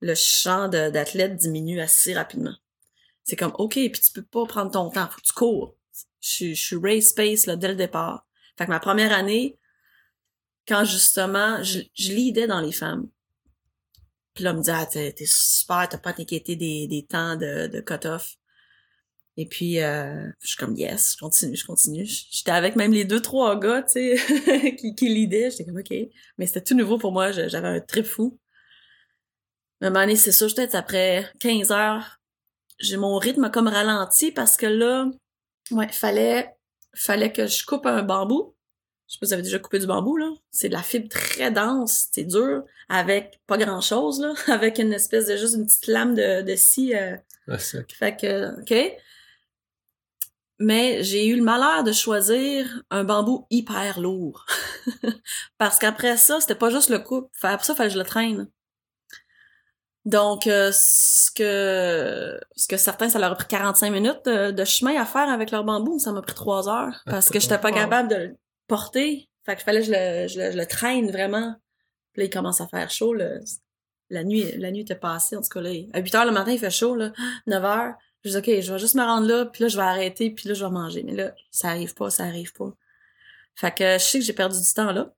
le 0.00 0.14
champ 0.14 0.68
de- 0.68 0.88
d'athlètes 0.88 1.36
diminue 1.36 1.80
assez 1.82 2.14
rapidement. 2.14 2.54
C'est 3.24 3.36
comme 3.36 3.52
OK, 3.58 3.74
puis 3.74 3.90
tu 3.92 4.10
peux 4.14 4.22
pas 4.22 4.46
prendre 4.46 4.70
ton 4.70 4.88
temps, 4.88 5.06
faut 5.10 5.20
que 5.20 5.26
tu 5.26 5.32
cours. 5.34 5.74
Je, 6.22 6.28
suis- 6.30 6.54
je 6.54 6.62
suis 6.64 6.76
race 6.82 7.08
space 7.08 7.44
là, 7.44 7.56
dès 7.56 7.68
le 7.68 7.74
départ. 7.76 8.26
Fait 8.58 8.66
que 8.66 8.70
ma 8.70 8.80
première 8.80 9.12
année, 9.12 9.58
quand 10.66 10.84
justement, 10.84 11.62
je, 11.62 11.80
je 11.94 12.12
leadais 12.12 12.46
dans 12.46 12.60
les 12.60 12.72
femmes. 12.72 13.08
Puis 14.34 14.44
là, 14.44 14.52
on 14.52 14.58
me 14.58 14.62
dit, 14.62 14.70
ah, 14.70 14.86
t'es, 14.86 15.14
super, 15.26 15.88
t'as 15.88 15.98
pas 15.98 16.10
à 16.10 16.12
t'inquiéter 16.14 16.56
des, 16.56 16.86
des 16.86 17.04
temps 17.04 17.36
de, 17.36 17.66
de 17.66 17.80
cut-off. 17.80 18.36
Et 19.36 19.46
puis, 19.46 19.80
euh, 19.80 20.28
je 20.40 20.48
suis 20.48 20.56
comme, 20.56 20.76
yes, 20.76 21.12
je 21.12 21.18
continue, 21.18 21.56
je 21.56 21.66
continue. 21.66 22.06
J'étais 22.06 22.50
avec 22.50 22.76
même 22.76 22.92
les 22.92 23.04
deux, 23.04 23.20
trois 23.20 23.58
gars, 23.58 23.82
tu 23.82 24.16
sais, 24.16 24.76
qui, 24.78 24.94
qui 24.94 25.08
leadaient. 25.08 25.50
J'étais 25.50 25.64
comme, 25.64 25.78
OK. 25.78 25.94
Mais 26.38 26.46
c'était 26.46 26.62
tout 26.62 26.74
nouveau 26.74 26.98
pour 26.98 27.12
moi. 27.12 27.32
J'avais 27.32 27.68
un 27.68 27.80
trip 27.80 28.06
fou. 28.06 28.38
À 29.80 29.86
un 29.86 29.90
moment 29.90 30.00
donné, 30.02 30.16
c'est 30.16 30.32
ça, 30.32 30.46
peut-être 30.46 30.74
après 30.74 31.30
15 31.40 31.72
heures, 31.72 32.20
j'ai 32.78 32.96
mon 32.96 33.16
rythme 33.16 33.50
comme 33.50 33.68
ralenti 33.68 34.30
parce 34.32 34.56
que 34.56 34.66
là, 34.66 35.10
ouais, 35.70 35.88
fallait, 35.88 36.54
fallait 36.94 37.32
que 37.32 37.46
je 37.46 37.64
coupe 37.64 37.86
un 37.86 38.02
bambou. 38.02 38.54
Je 39.08 39.14
sais 39.14 39.18
pas 39.18 39.26
si 39.26 39.30
vous 39.30 39.34
avez 39.34 39.42
déjà 39.42 39.58
coupé 39.58 39.78
du 39.78 39.86
bambou, 39.86 40.16
là. 40.16 40.30
C'est 40.50 40.68
de 40.68 40.74
la 40.74 40.82
fibre 40.82 41.08
très 41.08 41.50
dense, 41.50 42.08
c'est 42.12 42.24
dur, 42.24 42.64
avec 42.88 43.40
pas 43.46 43.58
grand-chose, 43.58 44.20
là, 44.20 44.32
avec 44.52 44.78
une 44.78 44.92
espèce 44.92 45.26
de 45.26 45.36
juste 45.36 45.54
une 45.54 45.66
petite 45.66 45.86
lame 45.86 46.14
de, 46.14 46.42
de 46.42 46.56
scie 46.56 46.94
euh, 46.94 47.16
Ah, 47.48 47.58
fait 47.58 48.16
que, 48.16 48.60
OK. 48.60 48.98
Mais 50.58 51.02
j'ai 51.02 51.26
eu 51.26 51.36
le 51.36 51.42
malheur 51.42 51.82
de 51.82 51.92
choisir 51.92 52.82
un 52.90 53.02
bambou 53.02 53.46
hyper 53.50 53.98
lourd. 53.98 54.46
Parce 55.58 55.78
qu'après 55.78 56.16
ça, 56.16 56.40
c'était 56.40 56.54
pas 56.54 56.70
juste 56.70 56.88
le 56.88 57.00
coupe. 57.00 57.30
Après 57.42 57.64
ça, 57.64 57.72
il 57.72 57.76
fallait 57.76 57.88
que 57.88 57.94
je 57.94 57.98
le 57.98 58.04
traîne. 58.04 58.48
Donc, 60.04 60.46
euh, 60.48 60.72
ce 60.72 61.30
que 61.30 62.40
ce 62.56 62.66
que 62.66 62.76
certains, 62.76 63.08
ça 63.08 63.18
leur 63.20 63.32
a 63.32 63.34
pris 63.36 63.46
45 63.46 63.90
minutes 63.92 64.20
de, 64.24 64.50
de 64.50 64.64
chemin 64.64 65.00
à 65.00 65.04
faire 65.06 65.28
avec 65.28 65.50
leur 65.52 65.62
bambou, 65.64 65.98
ça 66.00 66.12
m'a 66.12 66.22
pris 66.22 66.34
3 66.34 66.68
heures. 66.68 67.02
Parce 67.06 67.30
que 67.30 67.38
j'étais 67.38 67.58
pas 67.58 67.70
capable 67.72 68.08
de 68.08 68.16
le 68.16 68.36
porter. 68.66 69.28
Fait 69.46 69.54
qu'il 69.56 69.64
fallait 69.64 69.80
que 69.80 69.86
je 69.86 69.92
le, 69.92 70.28
je 70.28 70.40
le, 70.40 70.50
je 70.52 70.56
le 70.58 70.66
traîne 70.66 71.10
vraiment. 71.10 71.54
Puis 72.12 72.22
là, 72.22 72.24
il 72.26 72.30
commence 72.30 72.60
à 72.60 72.66
faire 72.66 72.90
chaud. 72.90 73.14
le- 73.14 73.40
la 74.10 74.24
nuit, 74.24 74.44
la 74.58 74.70
nuit 74.70 74.80
était 74.82 74.94
passée, 74.94 75.36
en 75.36 75.40
tout 75.40 75.48
cas 75.48 75.60
là. 75.62 75.70
À 75.94 76.00
8 76.00 76.14
heures 76.16 76.24
le 76.26 76.32
matin, 76.32 76.50
il 76.52 76.58
fait 76.58 76.70
chaud, 76.70 76.94
là. 76.96 77.12
9 77.46 77.64
heures. 77.64 77.94
Je 78.24 78.30
dis, 78.30 78.36
OK, 78.36 78.60
je 78.60 78.72
vais 78.72 78.78
juste 78.78 78.94
me 78.94 79.02
rendre 79.02 79.26
là, 79.26 79.46
puis 79.46 79.62
là, 79.64 79.68
je 79.68 79.76
vais 79.76 79.82
arrêter, 79.82 80.30
puis 80.30 80.48
là, 80.48 80.54
je 80.54 80.64
vais 80.64 80.70
manger. 80.70 81.02
Mais 81.02 81.14
là, 81.14 81.32
ça 81.50 81.68
arrive 81.70 81.94
pas, 81.94 82.08
ça 82.10 82.24
arrive 82.24 82.52
pas. 82.52 82.70
Fait 83.56 83.74
que 83.74 83.94
je 83.94 83.98
sais 84.04 84.18
que 84.20 84.24
j'ai 84.24 84.32
perdu 84.32 84.58
du 84.60 84.72
temps 84.74 84.92
là. 84.92 85.12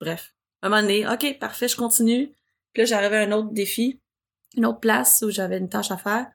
Bref. 0.00 0.34
À 0.60 0.66
un 0.66 0.70
moment 0.70 0.82
donné, 0.82 1.06
OK, 1.08 1.38
parfait, 1.38 1.68
je 1.68 1.76
continue. 1.76 2.34
Puis 2.72 2.82
là, 2.82 2.84
j'arrivais 2.84 3.18
à 3.18 3.20
un 3.22 3.32
autre 3.32 3.52
défi, 3.52 4.00
une 4.56 4.66
autre 4.66 4.80
place 4.80 5.22
où 5.26 5.30
j'avais 5.30 5.58
une 5.58 5.68
tâche 5.68 5.90
à 5.90 5.96
faire. 5.96 6.26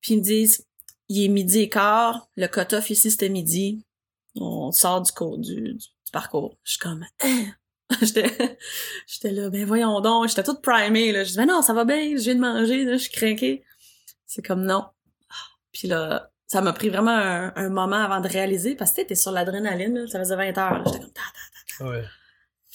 Puis 0.00 0.14
ils 0.14 0.18
me 0.18 0.22
disent, 0.22 0.66
il 1.08 1.24
est 1.24 1.28
midi 1.28 1.60
et 1.60 1.68
quart, 1.68 2.28
le 2.36 2.46
cut-off 2.48 2.90
ici, 2.90 3.10
c'était 3.10 3.28
midi. 3.28 3.84
On 4.34 4.70
sort 4.72 5.02
du 5.02 5.12
cours, 5.12 5.38
du, 5.38 5.74
du, 5.74 5.86
parcours. 6.12 6.56
Je 6.62 6.72
suis 6.72 6.78
comme, 6.78 7.04
hein? 7.22 7.46
j'étais, 8.02 8.58
j'étais 9.06 9.30
là, 9.30 9.48
ben 9.48 9.64
voyons 9.64 10.00
donc, 10.00 10.28
j'étais 10.28 10.42
toute 10.42 10.60
primée, 10.60 11.12
là. 11.12 11.24
Je 11.24 11.30
dis, 11.30 11.36
ben 11.36 11.46
non, 11.46 11.62
ça 11.62 11.72
va 11.72 11.84
bien, 11.84 12.16
je 12.16 12.22
viens 12.22 12.34
de 12.34 12.40
manger, 12.40 12.84
là, 12.84 12.92
je 12.92 13.02
suis 13.02 13.12
craquée. 13.12 13.64
C'est 14.26 14.42
comme 14.42 14.64
non. 14.64 14.84
Puis 15.72 15.88
là, 15.88 16.32
ça 16.46 16.60
m'a 16.60 16.72
pris 16.72 16.88
vraiment 16.88 17.10
un, 17.10 17.52
un 17.54 17.68
moment 17.68 17.96
avant 17.96 18.20
de 18.20 18.28
réaliser, 18.28 18.74
parce 18.74 18.92
que 18.92 19.02
t'es 19.02 19.14
sur 19.14 19.30
l'adrénaline, 19.32 19.98
là, 19.98 20.06
ça 20.08 20.18
faisait 20.18 20.36
20 20.36 20.58
heures. 20.58 20.82
J'étais 20.86 20.98
comme, 20.98 21.12
ta, 21.12 21.22
ta, 21.22 21.84
ta. 21.84 21.90
Ouais. 21.90 22.04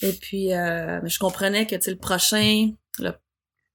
Et 0.02 0.12
puis, 0.12 0.52
euh, 0.52 1.00
je 1.06 1.18
comprenais 1.18 1.66
que, 1.66 1.76
tu 1.76 1.90
le 1.90 1.96
prochain, 1.96 2.70
le- 2.98 3.14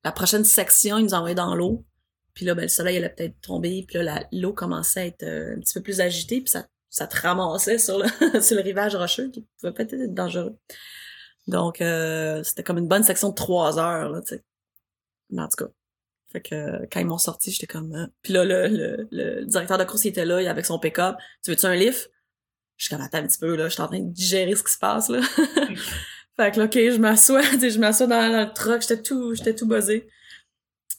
la 0.04 0.12
prochaine 0.12 0.46
section, 0.46 0.98
ils 0.98 1.04
nous 1.06 1.14
envoyaient 1.14 1.36
dans 1.36 1.56
l'eau. 1.56 1.86
Puis 2.34 2.46
là, 2.46 2.54
ben, 2.56 2.62
le 2.64 2.68
soleil 2.68 2.98
allait 2.98 3.10
peut-être 3.10 3.40
tomber. 3.42 3.84
Puis 3.88 3.98
là, 3.98 4.26
l'eau 4.32 4.54
commençait 4.54 5.00
à 5.02 5.06
être 5.08 5.24
euh, 5.24 5.56
un 5.56 5.60
petit 5.60 5.74
peu 5.74 5.82
plus 5.82 6.00
agitée. 6.02 6.40
Puis 6.42 6.50
ça, 6.52 6.68
ça 6.90 7.08
te 7.08 7.20
ramassait 7.20 7.78
sur 7.80 7.98
le, 8.00 8.06
sur 8.42 8.56
le 8.56 8.62
rivage 8.62 8.96
rocheux, 8.96 9.30
qui 9.32 9.46
pouvait 9.60 9.74
peut-être 9.74 9.94
être 9.94 10.14
dangereux. 10.14 10.56
Donc, 11.48 11.82
euh, 11.82 12.44
c'était 12.44 12.64
comme 12.64 12.78
une 12.78 12.88
bonne 12.88 13.04
section 13.04 13.30
de 13.30 13.36
trois 13.36 13.80
heures, 13.80 14.10
là, 14.10 14.22
tu 14.22 14.36
sais. 14.36 14.44
En 15.38 15.48
tout 15.48 15.66
cas. 15.66 15.72
Fait 16.32 16.42
que 16.42 16.86
quand 16.92 17.00
ils 17.00 17.06
m'ont 17.06 17.18
sorti, 17.18 17.52
j'étais 17.52 17.68
comme... 17.68 17.94
euh, 17.96 18.06
Puis 18.22 18.34
là, 18.34 18.44
le, 18.44 18.68
le, 18.68 19.08
le 19.12 19.46
directeur 19.46 19.78
de 19.78 19.86
course, 19.86 20.04
il 20.06 20.10
était 20.10 20.26
là, 20.26 20.42
il 20.42 20.48
avec 20.48 20.66
son 20.66 20.78
pick-up. 20.78 21.16
Tu 21.44 21.52
veux-tu 21.52 21.66
un 21.66 21.76
lift? 21.76 22.12
Je 22.76 22.86
suis 22.86 22.96
comme, 22.96 23.04
attends 23.04 23.20
un 23.20 23.28
petit 23.28 23.40
peu, 23.40 23.56
là, 23.56 23.70
je 23.70 23.74
suis 23.74 23.82
en 23.82 23.88
train 23.88 24.00
de 24.02 24.12
digérer 24.12 24.54
ce 24.56 24.64
qui 24.64 24.72
se 24.74 24.78
passe, 24.78 25.10
là. 25.10 25.22
fait 26.40 26.52
que 26.52 26.60
là, 26.60 26.66
OK, 26.66 26.74
je 26.74 26.98
m'assois, 26.98 27.42
tu 27.54 27.60
sais, 27.60 27.70
je 27.72 27.80
m'assois 27.80 28.08
dans, 28.08 28.32
dans 28.32 28.42
le 28.48 28.54
truck, 28.54 28.82
j'étais 28.82 29.02
tout, 29.02 29.34
j'étais 29.36 29.56
tout 29.56 29.68
buzzé. 29.68 30.08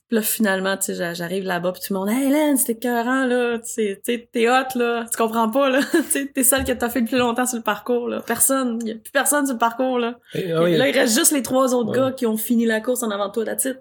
Puis 0.08 0.16
là, 0.16 0.22
finalement, 0.22 0.76
tu 0.78 0.84
sais, 0.84 0.94
j'a- 0.94 1.12
j'arrive 1.14 1.44
là-bas, 1.44 1.72
puis 1.72 1.82
tout 1.86 1.92
le 1.92 1.98
monde, 2.00 2.08
«Hey, 2.10 2.28
Hélène, 2.28 2.56
c'était 2.56 2.72
écœurant, 2.72 3.26
là, 3.26 3.58
tu 3.58 3.66
sais, 3.72 4.00
t'es 4.32 4.48
hot, 4.48 4.78
là, 4.78 5.04
tu 5.10 5.16
comprends 5.18 5.50
pas, 5.50 5.68
là, 5.68 5.80
tu 5.92 6.02
sais, 6.02 6.26
t'es 6.26 6.42
celle 6.42 6.64
qui 6.64 6.76
t'a 6.76 6.88
fait 6.88 7.00
le 7.00 7.06
plus 7.06 7.18
longtemps 7.18 7.44
sur 7.46 7.58
le 7.58 7.62
parcours, 7.62 8.08
là. 8.08 8.22
Personne, 8.22 8.80
y 8.86 8.92
a 8.92 8.94
plus 8.94 9.10
personne 9.12 9.44
sur 9.44 9.54
le 9.54 9.58
parcours, 9.58 9.98
là. 9.98 10.18
Et- 10.34 10.50
ah 10.52 10.60
Là, 10.66 10.88
il 10.88 10.98
reste 10.98 11.14
juste 11.14 11.32
les 11.32 11.42
trois 11.42 11.74
autres 11.74 11.90
Ouais. 11.90 11.98
gars 11.98 12.12
qui 12.12 12.24
ont 12.26 12.38
fini 12.38 12.64
la 12.64 12.80
course 12.80 13.02
en 13.02 13.10
avant 13.10 13.28
de 13.28 13.32
toi, 13.32 13.44
it. 13.52 13.78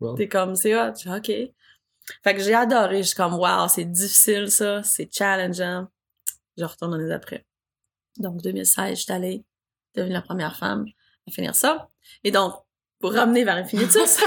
Wow. 0.00 0.14
T'es 0.16 0.28
comme, 0.28 0.54
c'est 0.54 0.74
hot. 0.78 0.92
Je 1.02 1.08
OK. 1.10 1.26
Fait 2.24 2.34
que 2.34 2.40
j'ai 2.42 2.54
adoré. 2.54 2.98
Je 2.98 3.08
suis 3.08 3.16
comme, 3.16 3.34
wow, 3.34 3.68
c'est 3.68 3.84
difficile, 3.84 4.50
ça. 4.50 4.82
C'est 4.82 5.08
challengeant. 5.12 5.86
Je 6.58 6.64
retourne 6.64 6.92
l'année 6.96 7.08
d'après. 7.08 7.44
Donc, 8.18 8.42
2016, 8.42 8.98
j'étais 8.98 9.12
allée 9.12 9.44
devenir 9.94 10.14
la 10.16 10.22
première 10.22 10.56
femme 10.56 10.86
finir 11.30 11.54
ça. 11.54 11.88
Et 12.24 12.30
donc, 12.30 12.54
pour 13.00 13.14
ramener 13.14 13.44
vers 13.44 13.56
Infinitus, 13.56 14.18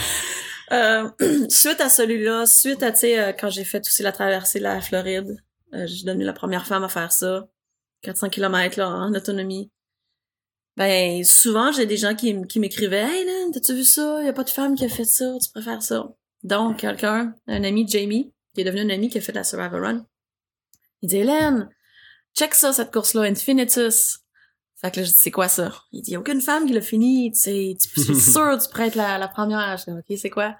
euh, 0.72 1.08
suite 1.48 1.80
à 1.80 1.88
celui-là, 1.88 2.46
suite 2.46 2.82
à, 2.82 2.92
tu 2.92 3.00
sais, 3.00 3.18
euh, 3.18 3.32
quand 3.32 3.50
j'ai 3.50 3.64
fait 3.64 3.80
aussi 3.80 4.02
la 4.02 4.12
traversée 4.12 4.58
de 4.58 4.64
la 4.64 4.80
Floride, 4.80 5.36
euh, 5.74 5.86
j'ai 5.86 6.04
devenu 6.04 6.24
la 6.24 6.32
première 6.32 6.66
femme 6.66 6.84
à 6.84 6.88
faire 6.88 7.12
ça. 7.12 7.48
400 8.02 8.30
km, 8.30 8.78
là, 8.78 8.88
en 8.88 9.14
autonomie. 9.14 9.70
Ben, 10.76 11.22
souvent, 11.22 11.70
j'ai 11.70 11.86
des 11.86 11.96
gens 11.96 12.14
qui, 12.14 12.34
qui 12.46 12.58
m'écrivaient 12.58 13.04
Hey, 13.04 13.26
t'as-tu 13.52 13.74
vu 13.74 13.84
ça? 13.84 14.22
Y 14.24 14.28
a 14.28 14.32
pas 14.32 14.44
de 14.44 14.50
femme 14.50 14.74
qui 14.74 14.84
a 14.84 14.88
fait 14.88 15.04
ça, 15.04 15.36
tu 15.40 15.50
préfères 15.50 15.82
ça? 15.82 16.12
Donc, 16.42 16.78
quelqu'un, 16.78 17.34
un 17.46 17.62
ami, 17.62 17.86
Jamie, 17.86 18.32
qui 18.54 18.62
est 18.62 18.64
devenu 18.64 18.80
un 18.80 18.94
ami 18.94 19.08
qui 19.08 19.18
a 19.18 19.20
fait 19.20 19.32
la 19.32 19.44
Survivor 19.44 19.80
Run, 19.80 20.04
il 21.02 21.08
dit 21.08 21.18
Hélène, 21.18 21.68
check 22.36 22.54
ça, 22.54 22.72
cette 22.72 22.92
course-là, 22.92 23.22
Infinitus. 23.22 24.20
Fait 24.82 24.90
que 24.90 25.00
là, 25.00 25.04
je 25.04 25.10
dis, 25.10 25.16
c'est 25.18 25.30
quoi 25.30 25.48
ça? 25.48 25.72
Il 25.92 26.02
dit, 26.02 26.10
y 26.12 26.16
a 26.16 26.20
aucune 26.20 26.40
femme 26.40 26.66
qui 26.66 26.72
l'a 26.72 26.80
fini, 26.80 27.30
tu 27.32 27.38
sais, 27.38 27.76
tu 27.80 28.00
c'est 28.00 28.14
sûr, 28.32 28.58
tu 28.60 28.68
pourrais 28.68 28.88
être 28.88 28.96
la, 28.96 29.16
la 29.18 29.28
première. 29.28 29.76
Je 29.78 29.84
dis, 29.90 29.98
OK, 29.98 30.18
c'est 30.18 30.30
quoi? 30.30 30.56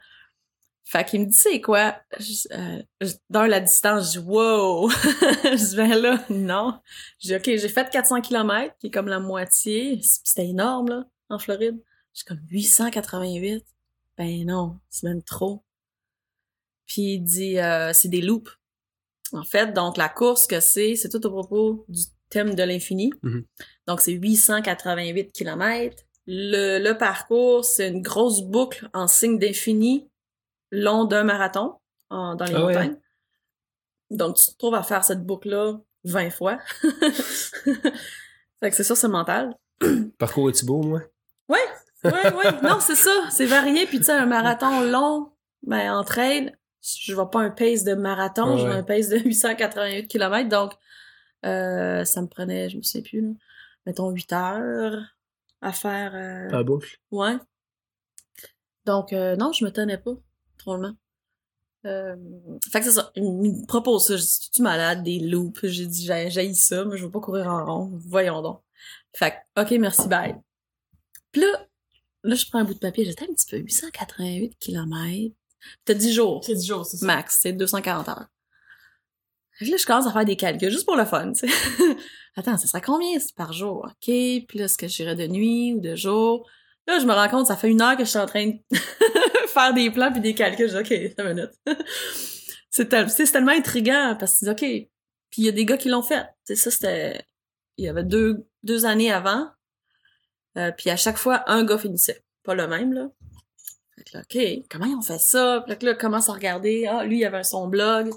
Fait 0.84 1.04
qu'il 1.04 1.20
me 1.22 1.26
dit, 1.26 1.32
c'est 1.36 1.60
quoi? 1.60 1.96
Je- 2.18 2.48
euh, 2.52 2.82
je- 3.00 3.14
dans 3.30 3.44
la 3.46 3.60
distance, 3.60 4.14
je 4.14 4.20
dis, 4.20 4.26
wow! 4.26 4.88
je 4.90 5.70
dis, 5.70 5.76
ben 5.76 5.94
là, 6.00 6.24
non. 6.30 6.78
Je 7.20 7.28
dis, 7.28 7.34
OK, 7.36 7.44
j'ai 7.44 7.68
fait 7.68 7.90
400 7.90 8.20
km, 8.20 8.74
qui 8.78 8.86
est 8.88 8.90
comme 8.90 9.08
la 9.08 9.18
moitié. 9.20 10.00
C'était 10.02 10.46
énorme, 10.46 10.88
là, 10.88 11.04
en 11.28 11.38
Floride. 11.38 11.82
J'ai 12.14 12.24
comme 12.24 12.40
888. 12.48 13.64
Ben 14.18 14.44
non, 14.46 14.78
c'est 14.90 15.06
même 15.08 15.22
trop. 15.22 15.64
Puis 16.86 17.14
il 17.14 17.20
dit, 17.22 17.58
euh, 17.58 17.92
c'est 17.92 18.08
des 18.08 18.20
loops. 18.20 18.50
En 19.32 19.44
fait, 19.44 19.72
donc 19.72 19.96
la 19.96 20.08
course 20.10 20.46
que 20.46 20.60
c'est, 20.60 20.94
c'est 20.96 21.08
tout 21.08 21.24
au 21.26 21.30
propos 21.30 21.86
du 21.88 22.02
thème 22.32 22.54
de 22.54 22.62
l'infini. 22.62 23.12
Mhm. 23.22 23.44
Donc 23.86 24.00
c'est 24.00 24.12
888 24.12 25.32
km. 25.32 25.96
Le, 26.26 26.78
le 26.78 26.96
parcours, 26.96 27.64
c'est 27.64 27.88
une 27.88 28.00
grosse 28.02 28.42
boucle 28.42 28.88
en 28.94 29.06
signe 29.06 29.38
d'infini, 29.38 30.08
long 30.70 31.04
d'un 31.04 31.24
marathon 31.24 31.74
en- 32.10 32.34
dans 32.36 32.44
les 32.44 32.54
Ah 32.54 32.64
ouais, 32.64 32.74
montagnes. 32.74 32.96
Donc 34.10 34.36
tu 34.36 34.46
te 34.52 34.56
trouves 34.58 34.74
à 34.74 34.82
faire 34.82 35.04
cette 35.04 35.24
boucle-là 35.24 35.78
20 36.04 36.30
fois. 36.30 36.58
fait 38.60 38.70
que 38.70 38.76
c'est 38.76 38.84
sûr, 38.84 38.96
c'est 38.96 39.08
mental. 39.08 39.54
Parcours 40.18 40.48
est 40.50 40.64
beau, 40.64 40.82
moi? 40.82 41.00
Ouais, 41.48 41.58
ouais. 42.34 42.52
Non, 42.62 42.78
c'est 42.80 42.96
ça. 42.96 43.12
C'est 43.30 43.46
varié. 43.46 43.86
Puis 43.86 43.98
tu 43.98 44.04
sais, 44.04 44.12
un 44.12 44.26
marathon 44.26 44.80
long, 44.80 45.30
ben, 45.62 45.92
en 45.94 46.02
trail, 46.02 46.52
je 46.82 47.14
vais 47.14 47.22
pas 47.30 47.40
un 47.40 47.50
pace 47.50 47.84
de 47.84 47.94
marathon, 47.94 48.54
Ouais, 48.54 48.58
je 48.60 48.66
vais 48.66 48.74
un 48.74 48.82
pace 48.82 49.08
de 49.08 49.18
888 49.18 50.08
km. 50.08 50.48
Donc, 50.48 50.72
euh, 51.44 52.04
ça 52.04 52.22
me 52.22 52.26
prenait, 52.26 52.68
je 52.70 52.76
me 52.76 52.82
sais 52.82 53.02
plus, 53.02 53.20
là, 53.20 53.32
mettons 53.86 54.10
8 54.10 54.32
heures 54.32 55.02
à 55.60 55.72
faire. 55.72 56.12
euh, 56.14 56.50
Pas 56.50 56.62
boucle. 56.62 56.98
Ouais. 57.10 57.36
Donc, 58.84 59.12
euh, 59.12 59.36
non, 59.36 59.52
je 59.52 59.64
me 59.64 59.70
tenais 59.70 59.98
pas, 59.98 60.14
drôlement. 60.58 60.94
Euh, 61.84 62.16
fait 62.70 62.78
que 62.80 62.84
c'est 62.86 62.92
ça. 62.92 63.10
Il 63.16 63.22
me 63.24 63.66
propose 63.66 64.06
ça. 64.06 64.16
Je 64.16 64.22
dis, 64.22 64.50
tu 64.52 64.62
malade, 64.62 65.02
des 65.02 65.18
loops. 65.18 65.66
J'ai 65.66 65.86
dit, 65.86 66.06
j'ai 66.06 66.54
ça, 66.54 66.84
mais 66.84 66.96
je 66.96 67.04
veux 67.04 67.10
pas 67.10 67.20
courir 67.20 67.48
en 67.48 67.64
rond. 67.64 67.90
Voyons 68.06 68.40
donc. 68.42 68.60
Fait 69.14 69.32
que, 69.32 69.62
OK, 69.62 69.70
merci, 69.80 70.08
bye. 70.08 70.36
Puis 71.32 71.40
là, 71.42 71.66
là, 72.22 72.34
je 72.36 72.46
prends 72.46 72.60
un 72.60 72.64
bout 72.64 72.74
de 72.74 72.78
papier. 72.78 73.04
J'étais 73.04 73.24
un 73.24 73.32
petit 73.34 73.46
peu 73.50 73.56
888 73.56 74.56
km. 74.60 75.34
T'as 75.84 75.94
10 75.94 76.12
jours. 76.12 76.44
C'est 76.44 76.54
du 76.54 76.64
jour, 76.64 76.84
c'est 76.86 76.96
ça. 76.98 77.06
Max, 77.06 77.38
c'est 77.40 77.52
240 77.52 78.08
heures. 78.08 78.26
Fait 79.58 79.66
que 79.66 79.70
là, 79.70 79.76
je 79.76 79.86
commence 79.86 80.06
à 80.06 80.12
faire 80.12 80.24
des 80.24 80.36
calculs, 80.36 80.70
juste 80.70 80.86
pour 80.86 80.96
le 80.96 81.04
fun, 81.04 81.32
tu 81.32 81.46
sais. 81.46 81.54
Attends, 82.36 82.56
ça 82.56 82.66
serait 82.66 82.80
combien 82.80 83.18
par 83.36 83.52
jour? 83.52 83.86
OK, 83.86 84.06
puis 84.06 84.58
là, 84.58 84.64
est-ce 84.64 84.78
que 84.78 84.88
j'irais 84.88 85.14
de 85.14 85.26
nuit 85.26 85.74
ou 85.74 85.80
de 85.80 85.94
jour? 85.94 86.48
Là, 86.86 86.98
je 86.98 87.04
me 87.04 87.12
rends 87.12 87.28
compte, 87.28 87.46
ça 87.46 87.56
fait 87.56 87.68
une 87.68 87.82
heure 87.82 87.96
que 87.96 88.04
je 88.04 88.10
suis 88.10 88.18
en 88.18 88.26
train 88.26 88.46
de 88.46 88.58
faire 89.48 89.74
des 89.74 89.90
plans 89.90 90.10
puis 90.10 90.20
des 90.20 90.34
calculs. 90.34 90.68
Je 90.68 90.78
dis, 90.78 91.12
OK, 91.12 91.14
une 91.18 91.34
minute. 91.34 91.50
c'est 92.70 92.88
tel- 92.88 93.10
c'est 93.10 93.30
tellement 93.30 93.52
intriguant 93.52 94.16
parce 94.18 94.40
que 94.40 94.50
OK. 94.50 94.60
Puis 94.60 95.42
il 95.42 95.44
y 95.44 95.48
a 95.48 95.52
des 95.52 95.64
gars 95.64 95.76
qui 95.76 95.88
l'ont 95.88 96.02
fait. 96.02 96.24
Tu 96.46 96.54
sais, 96.54 96.56
ça, 96.56 96.70
c'était... 96.70 97.24
Il 97.78 97.84
y 97.84 97.88
avait 97.88 98.04
deux, 98.04 98.46
deux 98.62 98.84
années 98.84 99.12
avant. 99.12 99.48
Euh, 100.58 100.72
puis 100.76 100.90
à 100.90 100.96
chaque 100.96 101.16
fois, 101.16 101.42
un 101.46 101.64
gars 101.64 101.78
finissait. 101.78 102.22
Pas 102.42 102.54
le 102.54 102.66
même, 102.66 102.92
là. 102.92 103.08
Fait 103.96 104.04
que 104.04 104.16
là, 104.16 104.22
OK, 104.22 104.64
comment 104.70 104.86
ils 104.86 104.94
ont 104.96 105.02
fait 105.02 105.18
ça? 105.18 105.62
Puis 105.66 105.74
là, 105.86 105.92
là, 105.92 105.94
commence 105.94 106.28
à 106.28 106.32
regarder. 106.32 106.86
Ah, 106.86 107.04
lui, 107.04 107.18
il 107.18 107.24
avait 107.24 107.44
son 107.44 107.68
blog. 107.68 108.10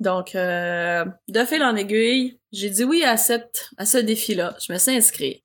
Donc, 0.00 0.34
euh, 0.34 1.04
de 1.28 1.44
fil 1.44 1.62
en 1.62 1.74
aiguille, 1.74 2.38
j'ai 2.52 2.70
dit 2.70 2.84
oui 2.84 3.02
à 3.04 3.16
cette, 3.16 3.70
à 3.78 3.86
ce 3.86 3.98
défi-là. 3.98 4.56
Je 4.66 4.72
me 4.72 4.78
suis 4.78 4.92
inscrit. 4.92 5.44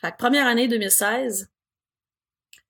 Fait 0.00 0.12
que 0.12 0.16
première 0.18 0.46
année 0.46 0.68
2016, 0.68 1.48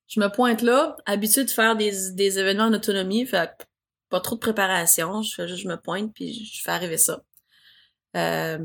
je 0.07 0.21
me 0.21 0.29
pointe 0.29 0.63
là, 0.63 0.97
habituée 1.07 1.45
de 1.45 1.51
faire 1.51 1.77
des, 1.77 2.13
des 2.13 2.39
événements 2.39 2.65
en 2.65 2.73
autonomie, 2.75 3.27
fait 3.27 3.51
pas 4.09 4.21
trop 4.21 4.37
de 4.37 4.41
préparation, 4.41 5.21
je 5.23 5.35
fais 5.35 5.47
juste, 5.49 5.63
je 5.63 5.69
me 5.69 5.77
pointe 5.77 6.15
puis 6.15 6.33
je 6.51 6.63
fais 6.63 6.71
arriver 6.71 6.97
ça. 6.97 7.23
Euh, 8.17 8.59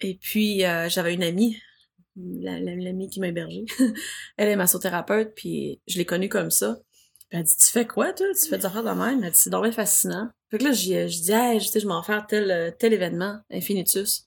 et 0.00 0.14
puis, 0.16 0.64
euh, 0.64 0.88
j'avais 0.88 1.14
une 1.14 1.22
amie, 1.22 1.58
la- 2.16 2.58
la- 2.60 2.74
l'amie 2.76 3.08
qui 3.10 3.20
m'a 3.20 3.28
hébergée. 3.28 3.64
Elle 4.36 4.48
est 4.48 4.56
massothérapeute, 4.56 5.34
puis 5.34 5.80
je 5.86 5.98
l'ai 5.98 6.06
connue 6.06 6.28
comme 6.28 6.50
ça. 6.50 6.78
Puis 7.28 7.38
elle 7.38 7.44
dit, 7.44 7.56
tu 7.56 7.66
fais 7.72 7.86
quoi, 7.86 8.12
toi? 8.12 8.26
Tu 8.40 8.48
fais 8.48 8.58
des 8.58 8.66
affaires 8.66 8.84
de 8.84 8.90
même? 8.90 9.22
Elle 9.24 9.32
dit, 9.32 9.38
c'est 9.38 9.50
bien 9.50 9.72
fascinant. 9.72 10.30
Fait 10.50 10.58
que 10.58 10.64
là, 10.64 10.72
j'ai- 10.72 11.08
je 11.08 11.22
dis, 11.22 11.32
hey, 11.32 11.60
je 11.60 11.78
je 11.80 11.86
m'en 11.86 12.02
faire 12.02 12.26
tel, 12.26 12.50
euh, 12.50 12.70
tel 12.78 12.92
événement, 12.92 13.40
Infinitus. 13.50 14.26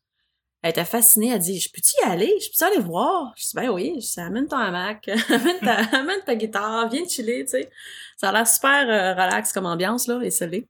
Elle 0.62 0.72
était 0.72 0.84
fascinée, 0.86 1.30
elle 1.30 1.40
dit, 1.40 1.58
je 1.60 1.70
peux-tu 1.72 1.94
y 2.04 2.10
aller? 2.10 2.34
Je 2.42 2.48
peux-tu 2.48 2.64
aller 2.66 2.80
voir? 2.84 3.34
Je 3.38 3.44
dis, 3.46 3.52
ben 3.56 3.70
oui, 3.70 3.96
je 4.02 4.08
dis, 4.14 4.20
amène 4.20 4.48
ton 4.48 4.58
hamac, 4.58 5.08
amène 5.94 6.22
ta, 6.26 6.36
guitare, 6.36 6.90
viens 6.90 7.08
chiller, 7.08 7.46
tu 7.46 7.52
sais. 7.52 7.70
Ça 8.18 8.30
a 8.30 8.34
l'air 8.34 8.48
super 8.48 8.90
euh, 8.90 9.14
relax 9.14 9.54
comme 9.54 9.66
ambiance, 9.66 10.08
là, 10.08 10.20
et 10.22 10.30
l'est. 10.48 10.68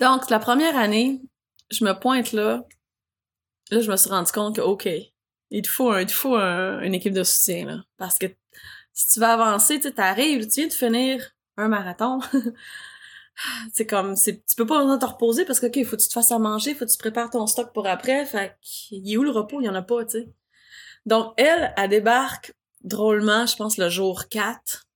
Donc, 0.00 0.30
la 0.30 0.38
première 0.38 0.76
année, 0.76 1.20
je 1.70 1.84
me 1.84 1.92
pointe 1.98 2.32
là. 2.32 2.64
Là, 3.70 3.80
je 3.80 3.90
me 3.90 3.96
suis 3.96 4.10
rendu 4.10 4.30
compte 4.30 4.56
que, 4.56 4.60
OK, 4.60 4.88
il 5.50 5.62
te 5.62 5.68
faut, 5.68 5.90
un, 5.90 6.00
il 6.00 6.06
te 6.06 6.12
faut 6.12 6.36
un- 6.36 6.80
une 6.82 6.94
équipe 6.94 7.12
de 7.14 7.24
soutien, 7.24 7.66
là. 7.66 7.76
Parce 7.96 8.18
que 8.18 8.26
si 8.94 9.08
tu 9.08 9.20
vas 9.20 9.34
avancer, 9.34 9.80
tu 9.80 9.92
t'arrives, 9.92 10.46
tu 10.46 10.60
viens 10.60 10.68
de 10.68 10.72
finir 10.72 11.30
un 11.56 11.68
marathon. 11.68 12.20
c'est 13.72 13.86
comme, 13.86 14.16
c'est, 14.16 14.44
tu 14.46 14.54
peux 14.56 14.66
pas 14.66 14.78
vraiment 14.78 14.98
te 14.98 15.04
reposer 15.04 15.44
parce 15.44 15.60
que, 15.60 15.66
OK, 15.66 15.84
faut 15.84 15.96
que 15.96 16.02
tu 16.02 16.08
te 16.08 16.12
fasses 16.12 16.32
à 16.32 16.38
manger, 16.38 16.74
faut 16.74 16.86
que 16.86 16.90
tu 16.90 16.96
prépares 16.96 17.30
ton 17.30 17.46
stock 17.46 17.72
pour 17.72 17.86
après. 17.86 18.24
Fait 18.24 18.56
qu'il 18.62 19.10
est 19.10 19.16
où 19.16 19.24
le 19.24 19.30
repos? 19.30 19.60
Il 19.60 19.64
y 19.64 19.68
en 19.68 19.74
a 19.74 19.82
pas, 19.82 20.04
tu 20.04 20.12
sais. 20.12 20.28
Donc, 21.06 21.34
elle, 21.36 21.74
elle 21.76 21.90
débarque 21.90 22.54
drôlement, 22.82 23.46
je 23.46 23.56
pense, 23.56 23.78
le 23.78 23.88
jour 23.88 24.28
4, 24.28 24.86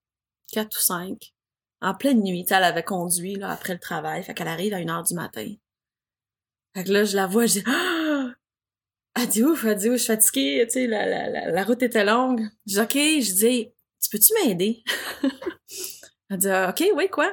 4 0.53 0.77
ou 0.77 0.81
5, 0.81 1.35
en 1.83 1.95
pleine 1.95 2.23
nuit. 2.23 2.47
Elle 2.49 2.65
avait 2.65 2.85
conduit, 2.85 3.35
là, 3.35 3.51
après 3.51 3.75
le 3.75 3.81
travail. 3.81 4.23
Fait 4.23 4.33
qu'elle 4.33 4.49
arrive 4.49 4.75
à 4.75 4.79
1 4.79 4.89
heure 4.89 5.03
du 5.03 5.15
matin. 5.15 5.53
Fait 6.75 6.85
que 6.85 6.93
là, 6.93 7.05
je 7.05 7.17
la 7.17 7.27
vois, 7.27 7.47
je 7.47 7.55
dis, 7.55 7.65
ah! 7.67 8.31
Elle 9.21 9.27
dit 9.27 9.43
ouf, 9.43 9.65
elle 9.65 9.77
dit, 9.77 9.89
je 9.89 9.97
suis 9.97 10.07
fatiguée, 10.07 10.65
tu 10.67 10.75
sais, 10.75 10.87
la, 10.87 11.05
la, 11.05 11.29
la, 11.29 11.51
la 11.51 11.65
route 11.65 11.83
était 11.83 12.05
longue. 12.05 12.47
Je 12.67 12.81
OK, 12.81 12.93
je 12.93 13.33
dis, 13.33 13.73
tu 14.03 14.11
peux-tu 14.11 14.33
m'aider? 14.35 14.83
elle 16.31 16.39
dit, 16.39 16.49
Ah, 16.49 16.71
OK, 16.71 16.85
oui, 16.95 17.09
quoi? 17.09 17.33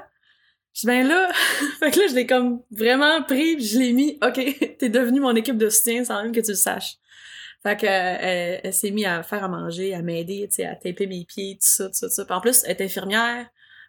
Je 0.74 0.82
dis, 0.82 0.88
ben 0.88 1.08
là, 1.08 1.32
fait 1.80 1.92
que 1.92 2.00
là, 2.00 2.08
je 2.10 2.16
l'ai 2.16 2.28
comme 2.28 2.62
vraiment 2.70 3.24
pris, 3.24 3.56
puis 3.56 3.66
je 3.66 3.80
l'ai 3.80 3.94
mis, 3.94 4.18
OK, 4.22 4.76
t'es 4.80 4.90
devenu 4.90 5.22
mon 5.22 5.36
équipe 5.36 5.58
de 5.58 5.70
soutien 5.70 6.04
sans 6.04 6.22
même 6.22 6.32
que 6.32 6.42
tu 6.42 6.52
le 6.52 6.58
saches. 6.58 6.98
Fait 7.64 7.78
que, 7.78 7.88
euh, 7.88 8.60
elle, 8.64 8.74
s'est 8.74 8.92
mise 8.92 9.06
à 9.06 9.24
faire 9.24 9.44
à 9.44 9.48
manger, 9.48 9.96
à 9.96 10.02
m'aider, 10.02 10.48
tu 10.50 10.58
sais, 10.58 10.66
à 10.66 10.76
taper 10.76 11.08
mes 11.08 11.26
pieds, 11.26 11.56
tout 11.56 11.68
ça, 11.68 11.88
tout 11.88 11.94
ça, 11.94 12.08
tout 12.08 12.14
ça. 12.14 12.26
Puis 12.26 12.34
en 12.36 12.42
plus, 12.42 12.64
elle 12.66 12.72
est 12.72 12.82
infirmière, 12.82 13.48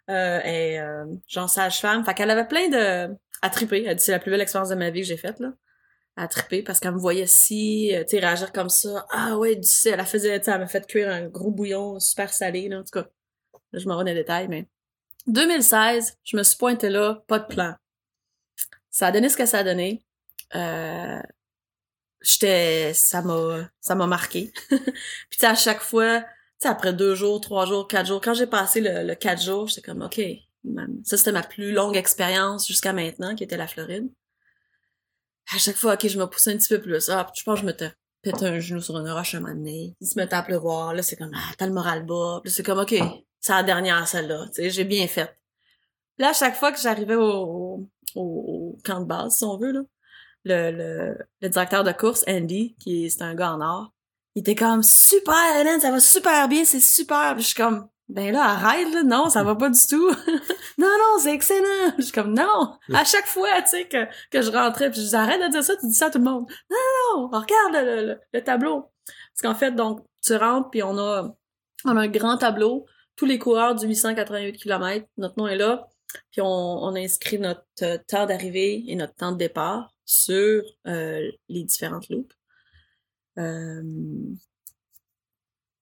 euh, 0.09 0.39
elle 0.43 0.81
euh, 0.81 1.05
genre 1.27 1.49
sage-femme. 1.49 2.03
Fait 2.03 2.13
qu'elle 2.15 2.31
avait 2.31 2.47
plein 2.47 2.69
de... 2.69 3.13
à 3.41 3.49
triper. 3.51 3.83
Elle 3.85 3.97
dit, 3.97 4.03
c'est 4.03 4.13
la 4.13 4.19
plus 4.19 4.31
belle 4.31 4.41
expérience 4.41 4.69
de 4.69 4.75
ma 4.75 4.89
vie 4.89 5.01
que 5.01 5.07
j'ai 5.07 5.17
faite, 5.17 5.39
là. 5.39 5.49
À 6.19 6.27
parce 6.65 6.79
qu'elle 6.79 6.93
me 6.93 6.99
voyait 6.99 7.27
si, 7.27 7.95
euh, 7.95 8.03
tu 8.03 8.17
sais, 8.17 8.19
réagir 8.19 8.51
comme 8.51 8.69
ça. 8.69 9.05
Ah 9.11 9.37
ouais, 9.37 9.55
du 9.55 9.67
sel. 9.67 9.99
Elle 9.99 10.05
faisait, 10.05 10.41
elle 10.43 10.59
m'a 10.59 10.65
fait 10.65 10.87
cuire 10.87 11.09
un 11.09 11.27
gros 11.27 11.51
bouillon 11.51 11.99
super 11.99 12.33
salé, 12.33 12.67
là. 12.69 12.79
En 12.79 12.83
tout 12.83 12.89
cas, 12.91 13.07
là, 13.71 13.79
je 13.79 13.87
m'en 13.87 13.97
vais 13.97 14.03
dans 14.03 14.09
les 14.09 14.15
détails, 14.15 14.47
mais... 14.47 14.67
2016, 15.27 16.17
je 16.23 16.37
me 16.37 16.41
suis 16.41 16.57
pointée 16.57 16.89
là, 16.89 17.23
pas 17.27 17.37
de 17.37 17.45
plan. 17.45 17.75
Ça 18.89 19.07
a 19.07 19.11
donné 19.11 19.29
ce 19.29 19.37
que 19.37 19.45
ça 19.45 19.59
a 19.59 19.63
donné. 19.63 20.03
Euh, 20.55 21.21
j'étais, 22.21 22.93
ça 22.95 23.21
m'a, 23.21 23.69
ça 23.79 23.93
m'a 23.93 24.07
marqué. 24.07 24.51
Puis 25.29 25.45
à 25.45 25.53
chaque 25.53 25.81
fois, 25.81 26.21
tu 26.21 26.27
sais, 26.59 26.67
après 26.67 26.93
deux 26.93 27.13
jours, 27.13 27.41
trois 27.41 27.67
jours, 27.67 27.87
quatre 27.87 28.07
jours, 28.07 28.21
quand 28.21 28.33
j'ai 28.33 28.47
passé 28.47 28.81
le, 28.81 29.05
le 29.05 29.13
quatre 29.13 29.41
jours, 29.41 29.67
j'étais 29.67 29.81
comme, 29.81 30.01
OK, 30.01 30.19
ça 31.03 31.17
c'était 31.17 31.31
ma 31.31 31.43
plus 31.43 31.71
longue 31.71 31.95
expérience 31.95 32.67
jusqu'à 32.67 32.93
maintenant, 32.93 33.35
qui 33.35 33.43
était 33.43 33.57
la 33.57 33.67
Floride. 33.67 34.09
À 35.53 35.57
chaque 35.57 35.75
fois, 35.77 35.93
OK, 35.93 36.07
je 36.07 36.19
me 36.19 36.25
poussais 36.27 36.51
un 36.53 36.57
petit 36.57 36.67
peu 36.69 36.81
plus. 36.81 37.09
Ah, 37.09 37.29
je 37.35 37.43
pense 37.43 37.55
que 37.55 37.61
je 37.61 37.65
me 37.67 37.73
te- 37.75 37.89
pété 38.21 38.45
un 38.45 38.59
genou 38.59 38.81
sur 38.81 38.97
une 38.97 39.09
roche 39.09 39.35
un 39.35 39.39
moment. 39.39 39.55
Il 39.65 39.95
se 40.07 40.19
mettait 40.19 40.35
à 40.35 40.43
pleuvoir. 40.43 40.93
Là, 40.93 41.01
c'est 41.03 41.15
comme, 41.15 41.31
ah, 41.35 41.53
t'as 41.57 41.67
le 41.67 41.73
moral 41.73 42.05
bas. 42.05 42.41
Là, 42.43 42.51
c'est 42.51 42.63
comme, 42.63 42.79
OK, 42.79 42.95
c'est 43.39 43.53
la 43.53 43.63
dernière, 43.63 44.05
celle-là. 44.07 44.45
Tu 44.47 44.63
sais, 44.63 44.69
j'ai 44.69 44.83
bien 44.83 45.07
fait. 45.07 45.37
Là, 46.17 46.29
à 46.29 46.33
chaque 46.33 46.55
fois 46.55 46.71
que 46.71 46.79
j'arrivais 46.79 47.15
au, 47.15 47.87
au, 48.15 48.21
au 48.21 48.77
camp 48.83 48.99
de 49.01 49.05
base, 49.05 49.35
si 49.37 49.43
on 49.43 49.57
veut, 49.57 49.71
là, 49.71 49.81
le, 50.43 50.71
le, 50.71 51.17
le 51.41 51.49
directeur 51.49 51.83
de 51.83 51.91
course, 51.91 52.23
Andy, 52.27 52.75
qui 52.79 53.05
est, 53.05 53.09
c'est 53.09 53.21
un 53.21 53.35
gars 53.35 53.53
en 53.53 53.61
or, 53.61 53.93
il 54.35 54.41
était 54.41 54.55
comme 54.55 54.83
super, 54.83 55.59
Hélène, 55.59 55.79
ça 55.79 55.91
va 55.91 55.99
super 55.99 56.47
bien, 56.47 56.63
c'est 56.65 56.79
super. 56.79 57.35
Je 57.37 57.43
suis 57.43 57.55
comme, 57.55 57.87
ben 58.09 58.31
là, 58.31 58.43
arrête, 58.43 58.93
là, 58.93 59.03
non, 59.03 59.29
ça 59.29 59.43
va 59.43 59.55
pas 59.55 59.69
du 59.69 59.79
tout. 59.87 60.09
non, 60.77 60.87
non, 60.87 61.19
c'est 61.19 61.33
excellent. 61.33 61.93
Je 61.97 62.03
suis 62.03 62.11
comme, 62.11 62.33
non. 62.33 62.77
À 62.93 63.03
chaque 63.03 63.27
fois, 63.27 63.61
tu 63.63 63.69
sais, 63.69 63.87
que, 63.87 64.05
que 64.31 64.41
je 64.41 64.49
rentrais, 64.49 64.89
puis 64.89 64.99
je 64.99 65.05
disais, 65.05 65.17
arrête 65.17 65.41
de 65.41 65.49
dire 65.49 65.63
ça, 65.63 65.75
tu 65.75 65.87
dis 65.87 65.93
ça 65.93 66.07
à 66.07 66.09
tout 66.09 66.19
le 66.19 66.23
monde. 66.23 66.49
Non, 66.69 66.77
non, 66.77 67.21
non, 67.21 67.27
regarde 67.27 67.85
le, 67.85 68.05
le, 68.05 68.19
le 68.31 68.43
tableau. 68.43 68.91
Parce 69.05 69.41
qu'en 69.41 69.59
fait, 69.59 69.71
donc, 69.71 70.05
tu 70.23 70.35
rentres, 70.35 70.69
puis 70.69 70.83
on 70.83 70.97
a, 70.97 71.35
on 71.85 71.97
a 71.97 72.01
un 72.01 72.07
grand 72.07 72.37
tableau, 72.37 72.85
tous 73.15 73.25
les 73.25 73.39
coureurs 73.39 73.75
du 73.75 73.87
888 73.87 74.53
km, 74.53 75.05
notre 75.17 75.37
nom 75.37 75.47
est 75.47 75.57
là, 75.57 75.87
puis 76.31 76.41
on, 76.41 76.45
on 76.45 76.95
inscrit 76.95 77.39
notre 77.39 77.65
euh, 77.81 77.97
temps 78.07 78.25
d'arrivée 78.25 78.83
et 78.87 78.95
notre 78.95 79.15
temps 79.15 79.31
de 79.31 79.37
départ 79.37 79.93
sur 80.05 80.63
euh, 80.87 81.29
les 81.49 81.63
différentes 81.63 82.09
loupes. 82.09 82.33
Euh, 83.37 83.83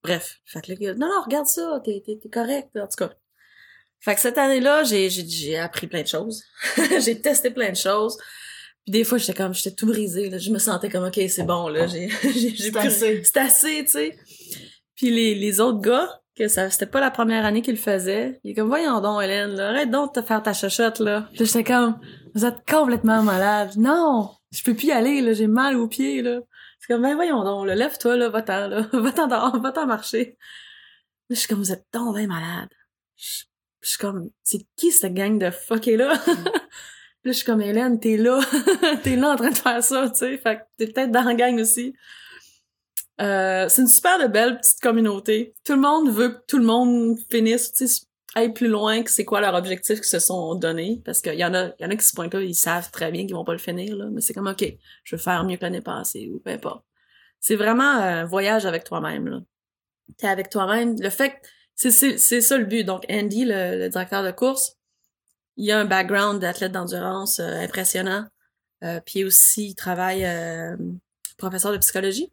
Bref, 0.06 0.40
fait 0.46 0.62
que 0.62 0.72
là, 0.72 0.94
non, 0.94 1.08
non, 1.08 1.22
regarde 1.26 1.48
ça, 1.48 1.82
t'es, 1.84 2.02
t'es, 2.06 2.20
t'es 2.22 2.30
correct, 2.30 2.70
en 2.76 2.88
tout 2.88 2.98
cas. 2.98 3.12
Fait 4.00 4.14
que 4.14 4.22
cette 4.22 4.38
année-là, 4.38 4.84
j'ai, 4.84 5.10
j'ai, 5.10 5.28
j'ai 5.28 5.58
appris 5.58 5.88
plein 5.88 6.04
de 6.04 6.08
choses. 6.08 6.44
j'ai 7.00 7.20
testé 7.20 7.50
plein 7.50 7.72
de 7.72 7.76
choses. 7.76 8.18
Puis 8.84 8.92
des 8.92 9.04
fois, 9.04 9.18
j'étais 9.18 9.34
comme, 9.34 9.54
j'étais 9.54 9.72
tout 9.76 9.88
brisée, 9.88 10.30
là. 10.30 10.38
Je 10.38 10.52
me 10.52 10.60
sentais 10.60 10.90
comme, 10.90 11.06
OK, 11.06 11.20
c'est 11.28 11.44
bon, 11.44 11.70
là. 11.70 11.88
J'ai, 11.88 12.10
j'ai, 12.24 12.32
j'ai 12.52 12.56
C'est 12.66 12.72
plus- 12.72 12.80
assez. 12.88 13.24
C'est 13.24 13.38
assez, 13.38 13.84
tu 13.86 13.92
sais. 13.92 14.18
Puis 14.96 15.10
les, 15.10 15.34
les 15.34 15.60
autres 15.60 15.82
gars, 15.82 16.22
que 16.38 16.48
ça, 16.48 16.70
c'était 16.70 16.86
pas 16.86 17.00
la 17.00 17.10
première 17.12 17.46
année 17.46 17.62
qu'ils 17.62 17.76
le 17.76 17.80
faisaient, 17.80 18.40
il 18.44 18.52
est 18.52 18.54
comme, 18.54 18.68
voyons 18.68 19.00
donc, 19.02 19.24
Hélène, 19.24 19.56
là, 19.56 19.70
arrête 19.70 19.90
donc 19.90 20.14
de 20.14 20.22
te 20.22 20.26
faire 20.26 20.44
ta 20.44 20.54
chachotte, 20.54 21.00
là. 21.00 21.28
Puis 21.34 21.46
j'étais 21.46 21.64
comme, 21.64 22.00
vous 22.36 22.46
êtes 22.46 22.58
complètement 22.70 23.24
malade. 23.24 23.72
Non! 23.78 24.30
Je 24.52 24.62
peux 24.64 24.76
plus 24.76 24.88
y 24.88 24.92
aller, 24.92 25.22
là. 25.22 25.34
J'ai 25.34 25.48
mal 25.48 25.78
aux 25.78 25.88
pieds, 25.88 26.22
là. 26.22 26.42
C'est 26.86 26.94
comme, 26.94 27.02
ben 27.02 27.16
voyons 27.16 27.44
donc, 27.44 27.66
lève-toi, 27.66 28.16
là, 28.16 28.30
va-t'en, 28.30 28.68
là. 28.68 28.82
Va-t'en 28.94 29.26
dehors, 29.26 29.60
va-t'en 29.60 29.88
marcher. 29.88 30.38
Là, 31.30 31.36
je 31.36 31.40
suis 31.40 31.48
comme, 31.48 31.58
vous 31.58 31.72
êtes 31.72 31.88
donc 31.92 32.14
ben 32.14 32.28
malade. 32.28 32.70
Je, 33.16 33.46
je 33.82 33.90
suis 33.90 33.98
comme, 33.98 34.30
c'est 34.44 34.68
qui 34.76 34.92
cette 34.92 35.16
gang 35.16 35.40
de 35.40 35.50
fuckés 35.50 35.98
là? 35.98 36.14
là, 36.28 36.62
je 37.24 37.32
suis 37.32 37.44
comme, 37.44 37.62
Hélène, 37.62 38.00
t'es 38.00 38.18
là. 38.18 38.40
t'es 39.04 39.16
là 39.16 39.32
en 39.32 39.36
train 39.36 39.50
de 39.50 39.58
faire 39.58 39.84
ça, 39.84 40.08
tu 40.12 40.18
sais. 40.18 40.38
Fait 40.38 40.58
que 40.58 40.62
t'es 40.78 40.86
peut-être 40.86 41.10
dans 41.10 41.24
la 41.24 41.34
gang 41.34 41.60
aussi. 41.60 41.96
Euh, 43.20 43.68
c'est 43.68 43.82
une 43.82 43.88
super 43.88 44.20
de 44.20 44.28
belle 44.28 44.60
petite 44.60 44.80
communauté. 44.80 45.56
Tout 45.64 45.74
le 45.74 45.82
monde 45.82 46.12
veut 46.12 46.30
que 46.30 46.46
tout 46.48 46.60
le 46.60 46.66
monde 46.66 47.18
finisse, 47.32 47.74
tu 47.74 47.88
aille 48.36 48.54
plus 48.54 48.68
loin 48.68 49.02
que 49.02 49.10
c'est 49.10 49.26
quoi 49.26 49.42
leur 49.42 49.56
objectif 49.56 49.96
qu'ils 49.96 50.06
se 50.06 50.20
sont 50.20 50.56
donnés. 50.56 51.02
Parce 51.06 51.22
qu'il 51.22 51.36
y 51.36 51.46
en 51.46 51.54
a, 51.54 51.72
y 51.80 51.84
a 51.84 51.96
qui 51.96 52.06
se 52.06 52.14
pointent 52.14 52.34
là, 52.34 52.42
ils 52.42 52.54
savent 52.54 52.92
très 52.92 53.12
bien 53.12 53.26
qu'ils 53.26 53.36
vont 53.36 53.46
pas 53.46 53.54
le 53.54 53.60
finir, 53.60 53.96
là. 53.96 54.06
Mais 54.12 54.22
c'est 54.22 54.34
comme, 54.34 54.48
OK, 54.48 54.66
je 55.04 55.16
veux 55.16 55.22
faire 55.22 55.44
mieux 55.44 55.58
que 55.58 55.64
l'année 55.64 55.82
passée, 55.82 56.30
ou 56.34 56.40
peu 56.40 56.52
importe. 56.52 56.86
C'est 57.40 57.56
vraiment 57.56 57.84
un 57.84 58.26
voyage 58.26 58.66
avec 58.66 58.84
toi-même, 58.84 59.28
là. 59.28 59.40
T'es 60.18 60.28
avec 60.28 60.50
toi-même. 60.50 60.96
Le 61.00 61.10
fait 61.10 61.42
c'est, 61.76 61.92
c'est 61.92 62.42
ça 62.42 62.58
le 62.58 62.66
but. 62.66 62.84
Donc, 62.84 63.06
Andy, 63.10 63.46
le, 63.46 63.80
le 63.80 63.90
directeur 63.90 64.24
de 64.24 64.32
course, 64.32 64.78
il 65.58 65.72
a 65.72 65.80
un 65.80 65.86
background 65.86 66.40
d'athlète 66.42 66.72
d'endurance 66.72 67.40
euh, 67.40 67.62
impressionnant. 67.62 68.26
Euh, 68.84 69.00
puis 69.06 69.24
aussi, 69.24 69.68
il 69.70 69.76
travaille 69.76 70.26
euh, 70.26 70.76
professeur 71.38 71.72
de 71.72 71.78
psychologie. 71.78 72.32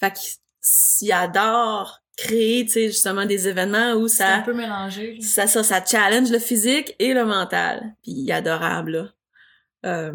Fait 0.00 0.12
qu'il 0.12 1.12
adore 1.12 2.01
créer, 2.16 2.64
tu 2.66 2.72
sais, 2.72 2.86
justement 2.88 3.24
des 3.26 3.48
événements 3.48 3.92
où 3.94 4.06
C'est 4.08 4.22
un 4.24 4.38
ça, 4.38 4.42
peu 4.44 4.52
mélangé. 4.54 5.14
là. 5.14 5.18
ça, 5.26 5.46
ça, 5.46 5.62
ça 5.62 5.84
challenge 5.84 6.30
le 6.30 6.38
physique 6.38 6.94
et 6.98 7.14
le 7.14 7.24
mental. 7.24 7.94
Puis 8.02 8.12
il 8.12 8.30
est 8.30 8.32
adorable, 8.34 8.90
là. 8.92 9.08
Euh, 9.84 10.12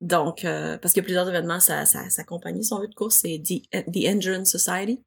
donc, 0.00 0.44
euh, 0.44 0.78
parce 0.78 0.94
qu'il 0.94 1.02
y 1.02 1.04
a 1.04 1.06
plusieurs 1.06 1.28
événements, 1.28 1.60
sa, 1.60 1.84
sa, 1.86 2.08
sa 2.10 2.24
compagnie, 2.24 2.64
son 2.64 2.80
but 2.80 2.88
de 2.90 2.94
course, 2.94 3.16
c'est 3.22 3.42
The, 3.44 3.62
The 3.90 4.08
Endurance 4.08 4.50
Society. 4.50 5.02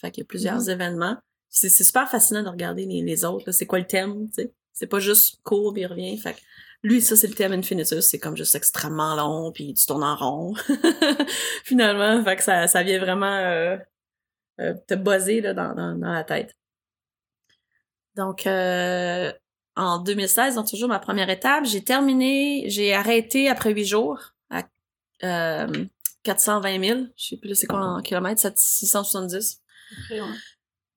Fait 0.00 0.10
qu'il 0.10 0.22
y 0.22 0.24
a 0.24 0.28
plusieurs 0.28 0.60
Mhm. 0.62 0.70
événements. 0.70 1.16
C'est 1.48 1.68
c'est 1.68 1.84
super 1.84 2.08
fascinant 2.10 2.42
de 2.42 2.48
regarder 2.48 2.86
les, 2.86 3.02
les 3.02 3.24
autres. 3.24 3.52
C'est 3.52 3.66
quoi 3.66 3.78
le 3.78 3.86
thème, 3.86 4.26
tu 4.28 4.42
sais? 4.42 4.52
C'est 4.72 4.86
pas 4.86 5.00
juste 5.00 5.36
court, 5.44 5.72
puis 5.74 5.82
il 5.82 5.86
revient. 5.86 6.16
Fait 6.18 6.32
que 6.32 6.38
lui, 6.82 7.00
ça, 7.02 7.14
c'est 7.14 7.26
le 7.28 7.34
thème 7.34 7.52
Infinitus. 7.52 8.00
C'est 8.06 8.18
comme 8.18 8.36
juste 8.36 8.54
extrêmement 8.54 9.14
long, 9.14 9.52
puis 9.52 9.74
tu 9.74 9.84
tournes 9.86 10.02
en 10.02 10.16
rond. 10.16 10.54
Finalement, 11.64 12.24
fait 12.24 12.36
que 12.36 12.42
ça, 12.42 12.66
ça 12.66 12.82
vient 12.82 12.98
vraiment 12.98 13.26
euh, 13.36 13.76
euh, 14.60 14.74
te 14.86 14.94
buzzer 14.94 15.40
là, 15.40 15.54
dans, 15.54 15.74
dans, 15.74 15.94
dans 15.94 16.12
la 16.12 16.24
tête. 16.24 16.56
Donc, 18.16 18.46
euh, 18.46 19.32
en 19.76 19.98
2016, 19.98 20.56
donc 20.56 20.68
toujours 20.68 20.88
ma 20.88 20.98
première 20.98 21.30
étape, 21.30 21.64
j'ai 21.64 21.82
terminé, 21.82 22.64
j'ai 22.68 22.92
arrêté 22.92 23.48
après 23.48 23.72
huit 23.72 23.86
jours 23.86 24.18
à 24.50 24.64
euh, 25.24 25.84
420 26.24 26.84
000. 26.84 27.00
Je 27.16 27.28
sais 27.28 27.36
plus 27.38 27.54
c'est 27.54 27.66
quoi 27.66 27.80
en 27.80 28.02
kilomètres, 28.02 28.40
c'est 28.40 28.56
670. 28.56 29.60
Après, 30.04 30.20
ouais. 30.20 30.26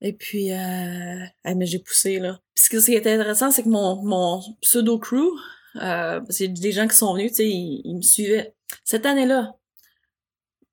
Et 0.02 0.14
puis, 0.14 0.52
euh, 0.52 1.26
mais 1.56 1.66
j'ai 1.66 1.80
poussé, 1.80 2.20
là. 2.20 2.40
Puis 2.54 2.66
ce 2.66 2.70
qui 2.70 2.82
ce 2.82 2.86
qui 2.88 2.94
était 2.94 3.14
intéressant, 3.14 3.50
c'est 3.50 3.64
que 3.64 3.70
mon, 3.70 4.04
mon 4.04 4.42
pseudo-crew, 4.62 5.32
euh, 5.78 6.22
c'est 6.30 6.50
des 6.50 6.72
gens 6.72 6.88
qui 6.88 6.98
sont 6.98 7.14
venus, 7.14 7.32
tu 7.32 7.38
sais, 7.38 7.50
ils, 7.50 7.82
ils 7.86 7.96
me 7.96 8.02
suivaient. 8.02 8.54
Cette 8.84 9.06
année-là, 9.06 9.54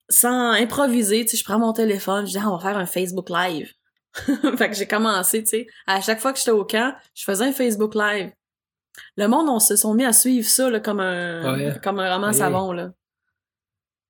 sans 0.08 0.50
improviser, 0.52 1.24
tu 1.24 1.30
sais, 1.32 1.36
je 1.36 1.44
prends 1.44 1.58
mon 1.58 1.72
téléphone, 1.72 2.26
je 2.26 2.32
dis, 2.32 2.38
ah, 2.38 2.50
on 2.50 2.56
va 2.56 2.62
faire 2.70 2.78
un 2.78 2.86
Facebook 2.86 3.30
Live. 3.30 3.72
fait 4.58 4.68
que 4.68 4.74
j'ai 4.74 4.86
commencé, 4.86 5.42
tu 5.42 5.50
sais. 5.50 5.66
À 5.86 6.00
chaque 6.00 6.20
fois 6.20 6.32
que 6.32 6.38
j'étais 6.38 6.50
au 6.50 6.64
camp, 6.64 6.94
je 7.14 7.24
faisais 7.24 7.44
un 7.46 7.52
Facebook 7.52 7.94
Live. 7.94 8.32
Le 9.16 9.26
monde, 9.26 9.48
on 9.48 9.58
se 9.58 9.74
sont 9.76 9.94
mis 9.94 10.04
à 10.04 10.12
suivre 10.12 10.46
ça, 10.46 10.68
là, 10.68 10.80
comme 10.80 11.00
un, 11.00 11.54
Ouais. 11.56 11.80
comme 11.82 11.98
un 11.98 12.12
roman 12.14 12.26
Ouais. 12.28 12.32
savon, 12.34 12.72
là. 12.72 12.90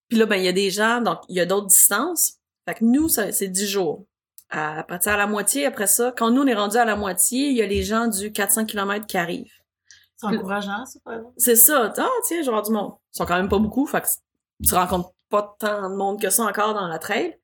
Puis 0.08 0.18
là, 0.18 0.26
ben, 0.26 0.36
il 0.36 0.44
y 0.44 0.48
a 0.48 0.52
des 0.52 0.70
gens, 0.70 1.00
donc, 1.00 1.20
il 1.28 1.36
y 1.36 1.40
a 1.40 1.46
d'autres 1.46 1.68
distances. 1.68 2.34
Fait 2.68 2.74
que 2.74 2.84
nous, 2.84 3.08
c'est 3.08 3.48
10 3.48 3.66
jours. 3.66 4.04
À 4.50 4.82
partir 4.82 5.12
à 5.12 5.16
la 5.16 5.26
moitié, 5.26 5.64
après 5.66 5.86
ça, 5.86 6.12
quand 6.16 6.30
nous, 6.30 6.42
on 6.42 6.46
est 6.46 6.54
rendu 6.54 6.76
à 6.76 6.84
la 6.84 6.96
moitié, 6.96 7.48
il 7.48 7.56
y 7.56 7.62
a 7.62 7.66
les 7.66 7.82
gens 7.82 8.08
du 8.08 8.32
400 8.32 8.66
km 8.66 9.06
qui 9.06 9.16
arrivent. 9.16 9.50
C'est 10.16 10.26
encourageant, 10.26 10.84
ça, 10.84 10.98
par 11.04 11.14
exemple. 11.14 11.34
C'est 11.38 11.56
ça. 11.56 11.92
Ah, 11.96 12.08
tiens, 12.24 12.38
je 12.38 12.42
vais 12.42 12.48
avoir 12.48 12.62
du 12.62 12.70
monde. 12.72 12.92
Ils 13.14 13.18
sont 13.18 13.24
quand 13.26 13.36
même 13.36 13.48
pas 13.48 13.58
beaucoup, 13.58 13.86
fait 13.86 14.00
que 14.02 14.06
tu 14.68 14.74
rencontres 14.74 15.10
pas 15.32 15.56
tant 15.58 15.88
de 15.88 15.96
monde 15.96 16.20
que 16.20 16.28
ça 16.28 16.44
encore 16.44 16.74
dans 16.74 16.86
la 16.86 16.98
trail. 16.98 17.36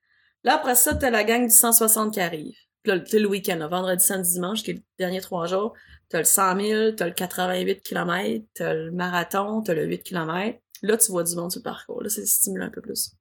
Là, 0.45 0.57
après 0.57 0.75
ça, 0.75 0.95
t'as 0.95 1.11
la 1.11 1.25
gang 1.25 1.45
du 1.45 1.55
160 1.55 2.13
qui 2.13 2.21
arrive. 2.21 2.55
Puis 2.83 2.93
là, 2.93 3.01
t'as 3.01 3.19
le 3.19 3.27
week-end, 3.27 3.67
vendredi, 3.69 4.05
samedi, 4.05 4.35
dimanche, 4.35 4.63
qui 4.63 4.73
est 4.73 4.75
le 4.75 4.83
dernier 4.99 5.23
trois 5.23 5.47
jours. 5.47 5.75
T'as 6.11 6.19
le 6.19 6.25
100 6.25 6.61
000, 6.61 6.93
t'as 6.93 7.07
le 7.07 7.15
88 7.15 7.83
km, 7.83 8.47
t'as 8.55 8.75
le 8.75 8.93
marathon, 8.93 9.63
t'as 9.63 9.75
le 9.75 9.87
8 9.87 10.03
km. 10.03 10.59
Là, 10.83 10.97
tu 10.99 11.11
vois 11.11 11.25
du 11.25 11.35
monde 11.35 11.51
sur 11.51 11.61
le 11.61 11.65
parcours. 11.65 12.03
Là, 12.03 12.11
c'est 12.11 12.27
stimulant 12.27 12.67
un 12.67 12.71
peu 12.71 12.83
plus. 12.83 13.13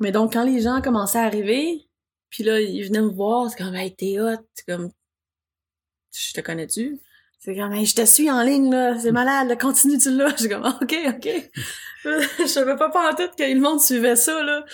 Mais 0.00 0.10
donc, 0.10 0.32
quand 0.32 0.44
les 0.44 0.62
gens 0.62 0.80
commençaient 0.80 1.18
à 1.18 1.24
arriver, 1.24 1.88
puis 2.30 2.42
là, 2.42 2.58
ils 2.58 2.84
venaient 2.84 3.02
me 3.02 3.12
voir, 3.12 3.50
c'est 3.50 3.58
comme, 3.58 3.74
hey, 3.74 3.94
t'es 3.94 4.18
hot, 4.18 4.44
comme, 4.66 4.90
je 6.14 6.32
te 6.32 6.40
connais-tu? 6.40 7.00
C'est 7.38 7.54
comme, 7.54 7.72
hey, 7.72 7.86
je 7.86 7.94
te 7.94 8.04
suis 8.04 8.30
en 8.30 8.42
ligne, 8.42 8.70
là, 8.70 8.98
c'est 8.98 9.12
malade, 9.12 9.48
là, 9.48 9.56
continue-tu 9.56 10.10
là? 10.10 10.34
J'ai 10.38 10.48
comme, 10.48 10.66
ok, 10.66 10.94
ok. 11.08 11.50
je 12.40 12.46
savais 12.46 12.76
pas 12.76 12.90
pas 12.90 13.12
en 13.12 13.14
tout 13.14 13.28
que 13.36 13.42
le 13.44 13.60
monde 13.60 13.80
suivait 13.80 14.16
ça, 14.16 14.42
là. 14.42 14.64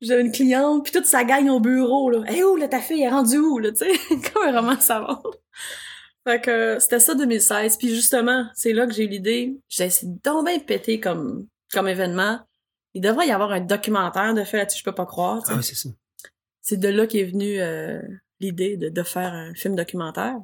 J'avais 0.00 0.20
une 0.20 0.32
cliente, 0.32 0.84
puis 0.84 0.92
toute 0.92 1.06
sa 1.06 1.24
gagne 1.24 1.50
au 1.50 1.58
bureau, 1.58 2.10
là. 2.10 2.22
Hey, 2.26 2.44
où, 2.44 2.56
là, 2.56 2.68
ta 2.68 2.80
fille 2.80 3.02
est 3.02 3.08
rendue 3.08 3.38
où, 3.38 3.58
là, 3.58 3.72
tu 3.72 3.78
sais? 3.78 3.98
comme 4.32 4.46
un 4.46 4.60
roman 4.60 4.78
savant. 4.78 5.22
Fait 6.26 6.40
que 6.40 6.78
c'était 6.78 7.00
ça 7.00 7.14
2016. 7.14 7.76
Puis 7.76 7.88
justement, 7.88 8.46
c'est 8.54 8.72
là 8.72 8.86
que 8.86 8.94
j'ai 8.94 9.04
eu 9.04 9.08
l'idée. 9.08 9.56
J'ai 9.68 9.84
essayé 9.84 10.10
donc 10.24 10.46
bien 10.46 10.58
péter 10.58 10.98
comme, 11.00 11.46
comme 11.72 11.88
événement. 11.88 12.40
Il 12.94 13.02
devrait 13.02 13.26
y 13.26 13.32
avoir 13.32 13.50
un 13.50 13.60
documentaire 13.60 14.34
de 14.34 14.44
fait 14.44 14.56
là-dessus, 14.56 14.78
je 14.78 14.84
peux 14.84 14.94
pas 14.94 15.04
croire. 15.04 15.42
Ah 15.48 15.54
oui, 15.56 15.62
c'est 15.62 15.74
ça. 15.74 15.88
c'est 16.62 16.78
de 16.78 16.88
là 16.88 17.06
qu'est 17.06 17.24
venue 17.24 17.60
euh, 17.60 18.00
l'idée 18.40 18.76
de, 18.76 18.88
de 18.88 19.02
faire 19.02 19.32
un 19.32 19.52
film 19.54 19.74
documentaire 19.74 20.36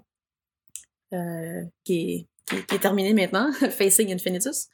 euh, 1.12 1.62
qui, 1.84 2.26
est, 2.48 2.62
qui, 2.66 2.74
est- 2.74 2.78
terminé 2.78 3.12
maintenant, 3.14 3.50
Facing 3.70 4.12
Infinitus. 4.12 4.68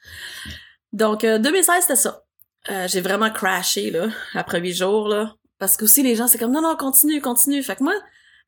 Donc, 0.93 1.23
euh, 1.23 1.37
2016, 1.39 1.81
c'était 1.81 1.95
ça. 1.95 2.23
Euh, 2.69 2.87
j'ai 2.87 3.01
vraiment 3.01 3.29
crashé, 3.29 3.91
là, 3.91 4.07
après 4.33 4.59
huit 4.59 4.73
jours, 4.73 5.07
là. 5.07 5.33
Parce 5.59 5.75
que 5.77 5.85
aussi, 5.85 6.03
les 6.03 6.15
gens, 6.15 6.27
c'est 6.27 6.37
comme, 6.37 6.51
non, 6.51 6.61
non, 6.61 6.75
continue, 6.75 7.19
continue. 7.21 7.63
Fait 7.63 7.75
que 7.75 7.83
moi, 7.83 7.93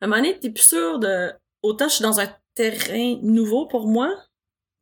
à 0.02 0.06
un 0.06 0.08
moment 0.08 0.22
donné, 0.22 0.40
t'es 0.40 0.50
plus 0.52 0.64
sûr 0.68 1.00
de... 1.00 1.32
Autant 1.64 1.88
je 1.90 1.96
suis 1.96 2.04
dans 2.04 2.20
un 2.20 2.28
terrain 2.56 3.18
nouveau 3.22 3.66
pour 3.68 3.88
moi, 3.88 4.14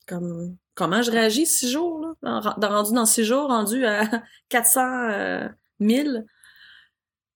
comme 0.08 0.56
comment 0.76 1.02
je 1.02 1.10
réagis 1.12 1.46
six 1.48 1.72
jours, 1.72 2.00
là, 2.02 2.14
dans, 2.42 2.54
dans- 2.58 2.70
rendu 2.70 2.94
dans 2.94 3.06
six 3.06 3.24
jours, 3.24 3.48
rendu 3.48 3.86
à 3.86 4.10
400 4.50 4.82
euh, 5.12 5.50
1000. 5.80 6.26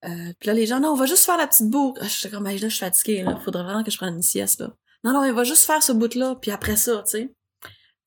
Euh, 0.03 0.09
puis 0.39 0.47
là, 0.47 0.53
les 0.53 0.65
gens, 0.65 0.79
non, 0.79 0.89
on 0.89 0.95
va 0.95 1.05
juste 1.05 1.25
faire 1.25 1.37
la 1.37 1.47
petite 1.47 1.69
boucle. 1.69 1.99
Ah, 2.03 2.07
Je 2.07 2.13
suis 2.13 2.29
comme, 2.29 2.47
hey, 2.47 2.57
là, 2.59 2.67
je 2.69 2.75
suis 2.75 2.85
fatiguée, 2.85 3.23
là. 3.23 3.37
Faudrait 3.43 3.63
vraiment 3.63 3.83
que 3.83 3.91
je 3.91 3.97
prenne 3.97 4.15
une 4.15 4.21
sieste, 4.21 4.61
là. 4.61 4.73
Non, 5.03 5.13
non, 5.13 5.19
on 5.21 5.33
va 5.33 5.43
juste 5.43 5.65
faire 5.65 5.81
ce 5.81 5.91
bout-là, 5.91 6.35
puis 6.41 6.51
après 6.51 6.75
ça, 6.75 7.03
tu 7.05 7.11
sais. 7.11 7.33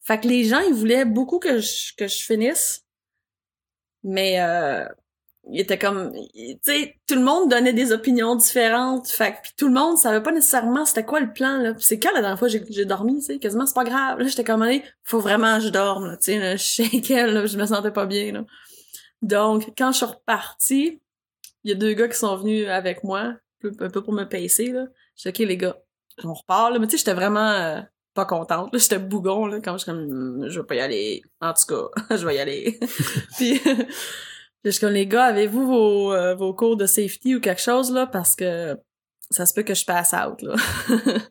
Fait 0.01 0.21
que 0.21 0.29
les 0.29 0.45
gens, 0.45 0.61
ils 0.61 0.75
voulaient 0.75 1.05
beaucoup 1.05 1.39
que 1.39 1.59
je, 1.61 1.95
que 1.97 2.07
je 2.07 2.23
finisse. 2.23 2.85
Mais, 4.03 4.41
euh, 4.41 4.85
il 5.51 5.61
était 5.61 5.79
comme, 5.79 6.13
tu 6.35 6.59
sais, 6.63 6.97
tout 7.07 7.15
le 7.17 7.23
monde 7.23 7.51
donnait 7.51 7.73
des 7.73 7.93
opinions 7.93 8.35
différentes. 8.37 9.09
Fait 9.09 9.33
que, 9.33 9.37
puis 9.43 9.53
tout 9.57 9.69
le 9.69 9.75
monde 9.75 9.99
savait 9.99 10.23
pas 10.23 10.33
nécessairement 10.33 10.85
c'était 10.87 11.05
quoi 11.05 11.21
le 11.21 11.33
plan, 11.33 11.59
là. 11.59 11.75
C'est 11.79 11.99
quand 11.99 12.13
la 12.15 12.21
dernière 12.21 12.39
fois 12.39 12.49
j'ai- 12.49 12.85
dormi, 12.87 13.19
tu 13.21 13.27
sais, 13.27 13.39
quasiment, 13.39 13.67
c'est 13.67 13.75
pas 13.75 13.85
grave. 13.85 14.19
Là, 14.21 14.27
j'étais 14.27 14.45
comme, 14.45 14.63
allez, 14.63 14.83
faut 15.03 15.21
vraiment 15.21 15.59
que 15.59 15.65
je 15.65 15.69
dorme, 15.69 16.07
là. 16.07 16.17
Tu 16.17 16.33
sais, 16.33 16.39
là, 16.39 16.57
je 16.57 16.63
shakeais, 16.65 17.27
là, 17.27 17.47
je 17.47 17.59
me 17.59 17.67
sentais 17.67 17.91
pas 17.91 18.07
bien, 18.07 18.33
là. 18.33 18.45
Donc, 19.23 19.73
quand 19.77 19.93
je 19.93 19.99
suis 19.99 20.07
repartie, 20.07 21.01
il 21.65 21.71
y 21.71 21.73
a 21.73 21.77
deux 21.77 21.93
gars 21.95 22.09
qui 22.09 22.19
sont 22.19 22.37
venus 22.37 22.69
avec 22.69 23.05
moi, 23.05 23.21
un 23.21 23.39
peu, 23.61 23.73
un 23.81 23.91
peu 23.91 24.03
pour 24.03 24.13
me 24.15 24.25
pacer, 24.25 24.69
là. 24.73 24.87
J'ai 25.17 25.33
dit, 25.33 25.43
OK, 25.45 25.49
les 25.49 25.57
gars, 25.59 25.79
on 26.23 26.33
repart, 26.33 26.73
là. 26.73 26.79
Mais 26.79 26.87
tu 26.87 26.93
sais, 26.93 26.99
j'étais 26.99 27.15
vraiment 27.15 27.51
euh, 27.51 27.81
pas 28.15 28.25
contente, 28.25 28.73
là. 28.73 28.79
J'étais 28.79 28.99
bougon, 28.99 29.47
là, 29.47 29.61
quand 29.61 29.73
je 29.73 29.79
suis 29.79 29.91
comme, 29.91 30.11
Hum, 30.11 30.49
je 30.49 30.61
vais 30.61 30.67
pas 30.67 30.75
y 30.77 30.81
aller. 30.81 31.23
En 31.41 31.53
tout 31.53 31.67
cas, 31.67 32.17
je 32.17 32.27
vais 32.27 32.37
y 32.37 32.39
aller. 32.39 32.79
Puis, 33.37 33.61
je 34.65 34.71
suis 34.71 34.81
comme, 34.81 34.93
les 34.93 35.07
gars, 35.07 35.25
avez-vous 35.25 35.67
vos, 35.67 36.13
euh, 36.13 36.35
vos 36.35 36.55
cours 36.55 36.77
de 36.77 36.87
safety 36.87 37.35
ou 37.35 37.41
quelque 37.41 37.63
chose, 37.63 37.93
là? 37.93 38.07
Parce 38.07 38.37
que 38.37 38.79
ça 39.31 39.47
se 39.47 39.55
peut 39.55 39.63
que 39.63 39.75
je 39.75 39.85
passe 39.85 40.13
out, 40.13 40.41
là. 40.43 40.55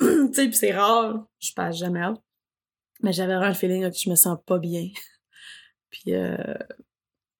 tu 0.00 0.34
sais, 0.34 0.48
puis 0.48 0.56
c'est 0.56 0.72
rare, 0.72 1.26
je 1.38 1.52
passe 1.54 1.78
jamais 1.78 2.04
out. 2.04 2.18
Mais 3.02 3.12
j'avais 3.12 3.34
vraiment 3.34 3.48
le 3.48 3.54
feeling 3.54 3.82
là, 3.82 3.90
que 3.90 3.96
je 3.96 4.10
me 4.10 4.14
sens 4.14 4.38
pas 4.46 4.58
bien. 4.58 4.88
puis, 5.90 6.14
euh, 6.14 6.36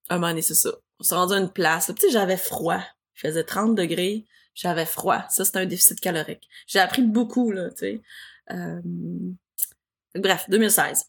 un 0.08 0.16
moment 0.16 0.28
donné, 0.28 0.42
c'est 0.42 0.54
ça. 0.54 0.70
On 1.00 1.02
s'est 1.02 1.14
rendu 1.14 1.34
à 1.34 1.38
une 1.38 1.52
place. 1.52 1.92
Tu 1.94 2.06
sais, 2.06 2.10
j'avais 2.10 2.36
froid. 2.36 2.80
Il 3.16 3.28
faisait 3.28 3.44
30 3.44 3.74
degrés. 3.74 4.26
J'avais 4.56 4.86
froid. 4.86 5.22
Ça, 5.28 5.44
c'était 5.44 5.58
un 5.60 5.66
déficit 5.66 6.00
calorique. 6.00 6.48
J'ai 6.66 6.80
appris 6.80 7.02
beaucoup, 7.02 7.52
là, 7.52 7.70
tu 7.70 7.76
sais. 7.76 8.00
Euh, 8.50 8.80
Bref, 10.14 10.46
2016. 10.48 11.04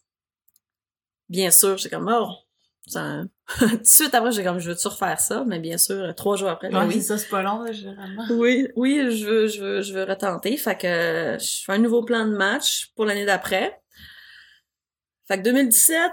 Bien 1.30 1.50
sûr, 1.50 1.76
j'étais 1.78 1.96
comme, 1.96 2.08
oh, 2.14 2.30
ça- 2.86 3.22
tout 3.58 3.76
de 3.78 3.84
suite 3.84 4.14
après, 4.14 4.32
j'ai 4.32 4.44
comme, 4.44 4.58
je 4.58 4.70
veux-tu 4.70 4.86
refaire 4.88 5.18
ça? 5.18 5.44
Mais 5.46 5.58
bien 5.60 5.78
sûr, 5.78 6.14
trois 6.14 6.36
jours 6.36 6.50
après, 6.50 6.68
ben 6.68 6.86
oui. 6.86 6.94
c'est 6.94 7.00
ça, 7.02 7.18
c'est 7.18 7.28
pas 7.28 7.42
long, 7.42 7.62
là, 7.62 7.72
généralement. 7.72 8.24
Oui, 8.30 8.68
oui, 8.76 9.16
je 9.16 9.24
veux, 9.26 9.46
je 9.48 9.60
veux, 9.62 9.80
je 9.82 9.92
veux 9.94 10.04
retenter. 10.04 10.56
Fait 10.58 10.76
que 10.76 11.38
je 11.40 11.62
fais 11.64 11.72
un 11.72 11.78
nouveau 11.78 12.02
plan 12.02 12.26
de 12.26 12.36
match 12.36 12.92
pour 12.94 13.06
l'année 13.06 13.24
d'après. 13.24 13.80
Fait 15.26 15.38
que 15.38 15.42
2017, 15.44 16.10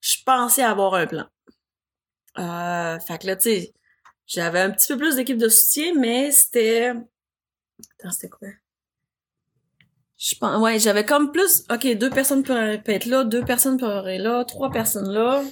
je 0.00 0.16
pensais 0.24 0.62
avoir 0.62 0.94
un 0.94 1.06
plan. 1.06 1.26
Euh, 2.38 2.98
fait 3.00 3.18
que 3.18 3.26
là, 3.28 3.36
tu 3.36 3.42
sais, 3.50 3.72
j'avais 4.26 4.60
un 4.60 4.70
petit 4.70 4.88
peu 4.88 4.98
plus 4.98 5.16
d'équipe 5.16 5.38
de 5.38 5.48
soutien, 5.48 5.94
mais 5.94 6.30
c'était... 6.30 6.88
Attends, 7.98 8.10
c'était 8.10 8.28
quoi? 8.28 8.48
Je 10.18 10.34
pense, 10.34 10.62
ouais, 10.62 10.78
j'avais 10.78 11.04
comme 11.04 11.30
plus, 11.30 11.64
ok, 11.70 11.94
deux 11.98 12.10
personnes 12.10 12.42
peuvent 12.42 12.80
être 12.86 13.06
là, 13.06 13.24
deux 13.24 13.44
personnes 13.44 13.76
peuvent 13.78 14.06
être 14.08 14.22
là, 14.22 14.44
trois 14.44 14.70
personnes 14.70 15.10
là. 15.10 15.44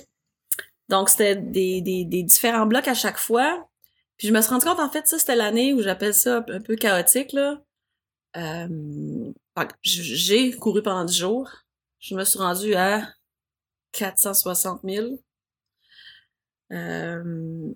Donc, 0.88 1.08
c'était 1.10 1.36
des, 1.36 1.80
des, 1.82 2.04
des 2.04 2.22
différents 2.22 2.66
blocs 2.66 2.88
à 2.88 2.94
chaque 2.94 3.18
fois. 3.18 3.68
Puis 4.16 4.28
je 4.28 4.32
me 4.32 4.40
suis 4.40 4.50
rendu 4.50 4.64
compte, 4.64 4.80
en 4.80 4.90
fait, 4.90 5.06
ça, 5.06 5.18
c'était 5.18 5.36
l'année 5.36 5.74
où 5.74 5.82
j'appelle 5.82 6.14
ça 6.14 6.44
un 6.48 6.60
peu 6.60 6.76
chaotique, 6.76 7.32
là. 7.32 7.60
Euh, 8.36 9.32
j'ai 9.82 10.52
couru 10.52 10.82
pendant 10.82 11.04
10 11.04 11.16
jours. 11.16 11.50
Je 12.00 12.14
me 12.14 12.24
suis 12.24 12.38
rendue 12.38 12.74
à 12.74 13.08
460 13.92 14.80
000. 14.84 15.18
Euh, 16.72 17.72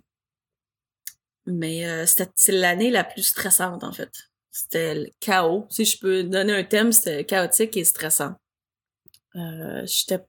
mais 1.49 1.87
euh, 1.87 2.07
c'était 2.07 2.31
c'est 2.35 2.53
l'année 2.53 2.91
la 2.91 3.05
plus 3.05 3.23
stressante, 3.23 3.83
en 3.85 3.93
fait. 3.93 4.11
C'était 4.53 4.95
le 4.95 5.07
chaos. 5.21 5.67
Si 5.71 5.85
je 5.85 5.99
peux 5.99 6.25
donner 6.25 6.53
un 6.53 6.65
thème, 6.65 6.93
c'était 6.93 7.25
chaotique 7.25 7.77
et 7.77 7.85
stressant. 7.85 8.35
Euh, 9.37 9.83
j'étais 9.87 10.21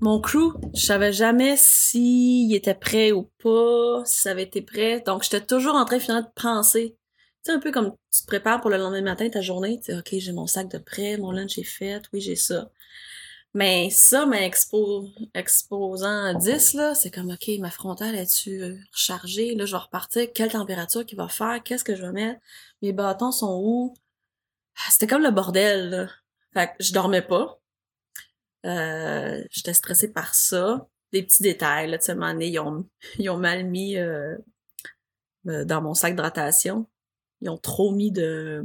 mon 0.00 0.20
crew, 0.20 0.52
je 0.74 0.84
savais 0.84 1.12
jamais 1.12 1.54
s'il 1.56 2.54
était 2.54 2.74
prêt 2.74 3.12
ou 3.12 3.30
pas, 3.42 4.02
si 4.04 4.20
ça 4.20 4.32
avait 4.32 4.42
été 4.42 4.60
prêt. 4.60 5.02
Donc, 5.06 5.22
j'étais 5.22 5.40
toujours 5.40 5.74
en 5.74 5.84
train 5.86 5.98
finalement 5.98 6.28
de 6.28 6.42
penser. 6.42 6.96
Sais, 7.42 7.52
un 7.52 7.60
peu 7.60 7.70
comme 7.70 7.92
tu 8.12 8.22
te 8.22 8.26
prépares 8.26 8.60
pour 8.60 8.70
le 8.70 8.76
lendemain 8.76 9.02
matin, 9.02 9.28
ta 9.30 9.40
journée. 9.40 9.80
Tu 9.80 9.94
OK, 9.94 10.08
j'ai 10.12 10.32
mon 10.32 10.46
sac 10.46 10.68
de 10.68 10.78
prêt, 10.78 11.16
mon 11.16 11.30
lunch 11.30 11.56
est 11.58 11.62
fait, 11.62 12.02
oui, 12.12 12.20
j'ai 12.20 12.36
ça. 12.36 12.70
Mais 13.56 13.88
ça, 13.88 14.26
mais 14.26 14.44
expo, 14.44 15.08
exposant 15.32 16.24
à 16.26 16.34
10, 16.34 16.74
là, 16.74 16.94
c'est 16.94 17.10
comme, 17.10 17.30
OK, 17.30 17.48
ma 17.58 17.70
frontale 17.70 18.14
est-tu 18.14 18.62
euh, 18.62 18.76
rechargée? 18.92 19.54
Là, 19.54 19.64
je 19.64 19.72
vais 19.72 19.78
repartir. 19.78 20.28
Quelle 20.34 20.50
température 20.52 21.06
qu'il 21.06 21.16
va 21.16 21.28
faire? 21.28 21.62
Qu'est-ce 21.64 21.82
que 21.84 21.96
je 21.96 22.02
vais 22.02 22.12
mettre? 22.12 22.40
Mes 22.82 22.92
bâtons 22.92 23.32
sont 23.32 23.58
où? 23.64 23.94
Ah, 24.76 24.90
C'était 24.90 25.06
comme 25.06 25.22
le 25.22 25.30
bordel, 25.30 25.90
là. 25.90 26.08
Fait 26.54 26.68
que 26.68 26.84
je 26.84 26.92
dormais 26.92 27.22
pas. 27.22 27.60
Euh, 28.66 29.42
j'étais 29.50 29.74
stressée 29.74 30.12
par 30.12 30.34
ça. 30.34 30.88
Des 31.12 31.22
petits 31.22 31.42
détails, 31.42 31.90
là, 31.90 31.98
tu 31.98 32.06
sais, 32.06 32.12
à 32.12 32.16
un 32.16 32.34
donné, 32.34 32.48
ils 32.48 32.58
ont, 32.58 32.86
ils 33.18 33.30
ont 33.30 33.38
mal 33.38 33.64
mis 33.64 33.96
euh, 33.96 34.36
euh, 35.48 35.64
dans 35.64 35.80
mon 35.82 35.94
sac 35.94 36.12
d'hydratation. 36.14 36.86
Ils 37.40 37.50
ont 37.50 37.58
trop 37.58 37.92
mis 37.92 38.10
de 38.12 38.64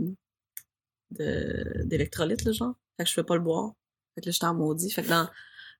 de- 1.11 1.83
d'électrolytes, 1.85 2.43
là, 2.45 2.51
genre. 2.51 2.75
Fait 2.97 3.03
que 3.03 3.09
je 3.09 3.15
peux 3.15 3.23
pas 3.25 3.35
le 3.35 3.41
boire. 3.41 3.73
Fait 4.15 4.21
que 4.21 4.27
là, 4.27 4.31
j'étais 4.31 4.45
en 4.45 4.53
maudit. 4.53 4.91
Fait 4.91 5.03
que 5.03 5.09
dans, 5.09 5.27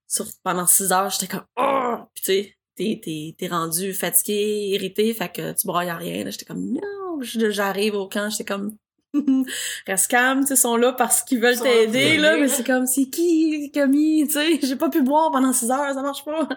sur, 0.07 0.25
pendant 0.43 0.67
six 0.67 0.91
heures, 0.91 1.09
j'étais 1.09 1.27
comme, 1.27 1.45
oh! 1.57 1.97
Puis 2.13 2.23
tu 2.23 2.31
sais, 2.31 2.57
t'es, 2.75 3.01
t'es, 3.03 3.35
t'es 3.37 3.47
rendu 3.47 3.93
fatigué, 3.93 4.69
irrité, 4.73 5.13
fait 5.13 5.31
que 5.31 5.53
tu 5.53 5.67
broyes 5.67 5.91
à 5.91 5.97
rien. 5.97 6.29
J'étais 6.29 6.45
comme, 6.45 6.71
non! 6.71 7.19
J'arrive 7.21 7.95
au 7.95 8.07
camp, 8.07 8.29
j'étais 8.29 8.45
comme, 8.45 8.75
reste 9.87 10.09
calme, 10.09 10.45
ils 10.49 10.57
sont 10.57 10.77
là 10.77 10.93
parce 10.93 11.21
qu'ils 11.23 11.39
veulent 11.39 11.59
t'aider, 11.59 12.17
là, 12.17 12.37
mais 12.37 12.47
c'est 12.47 12.65
comme, 12.65 12.87
c'est 12.87 13.09
qui 13.09 13.69
qui 13.71 13.79
a 13.79 13.87
mis, 13.87 14.25
tu 14.27 14.33
sais, 14.33 14.59
j'ai 14.61 14.75
pas 14.75 14.89
pu 14.89 15.01
boire 15.01 15.31
pendant 15.31 15.53
six 15.53 15.69
heures, 15.69 15.93
ça 15.93 16.01
marche 16.01 16.23
pas. 16.25 16.47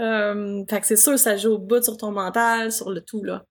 Euh, 0.00 0.64
fait 0.68 0.80
que 0.80 0.86
c'est 0.86 0.96
sûr, 0.96 1.18
ça 1.18 1.36
joue 1.36 1.50
au 1.50 1.58
bout 1.58 1.82
sur 1.82 1.96
ton 1.96 2.12
mental, 2.12 2.72
sur 2.72 2.90
le 2.90 3.02
tout, 3.02 3.22
là. 3.22 3.44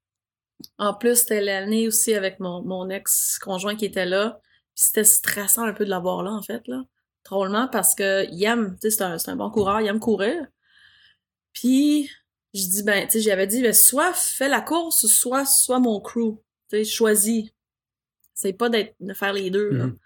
En 0.77 0.93
plus, 0.93 1.15
c'était 1.17 1.41
l'année 1.41 1.87
aussi 1.87 2.13
avec 2.13 2.39
mon, 2.39 2.63
mon 2.63 2.89
ex-conjoint 2.89 3.75
qui 3.75 3.85
était 3.85 4.05
là. 4.05 4.39
Puis 4.75 4.85
c'était 4.85 5.03
stressant 5.03 5.63
un 5.63 5.73
peu 5.73 5.85
de 5.85 5.89
l'avoir 5.89 6.23
là, 6.23 6.31
en 6.31 6.41
fait, 6.41 6.67
là. 6.67 6.81
Drôlement, 7.25 7.67
parce 7.67 7.95
que 7.95 8.25
il 8.31 8.43
aime, 8.43 8.77
tu 8.81 8.89
sais, 8.89 8.97
c'est 8.97 9.03
un, 9.03 9.17
c'est 9.17 9.31
un 9.31 9.35
bon 9.35 9.51
coureur, 9.51 9.81
il 9.81 9.87
aime 9.87 9.99
courir. 9.99 10.47
Puis, 11.53 12.09
je 12.53 12.65
dis, 12.65 12.83
ben, 12.83 13.05
tu 13.05 13.13
sais, 13.13 13.21
j'avais 13.21 13.47
dit, 13.47 13.61
ben, 13.61 13.73
soit 13.73 14.13
fais 14.13 14.49
la 14.49 14.61
course, 14.61 15.05
soit, 15.07 15.45
soit 15.45 15.79
mon 15.79 15.99
crew. 15.99 16.37
Tu 16.69 16.77
sais, 16.77 16.83
choisis. 16.83 17.49
C'est 18.33 18.53
pas 18.53 18.69
d'être, 18.69 18.95
de 18.99 19.13
faire 19.13 19.33
les 19.33 19.49
deux, 19.49 19.69
là. 19.69 19.87
Mhm. 19.87 19.97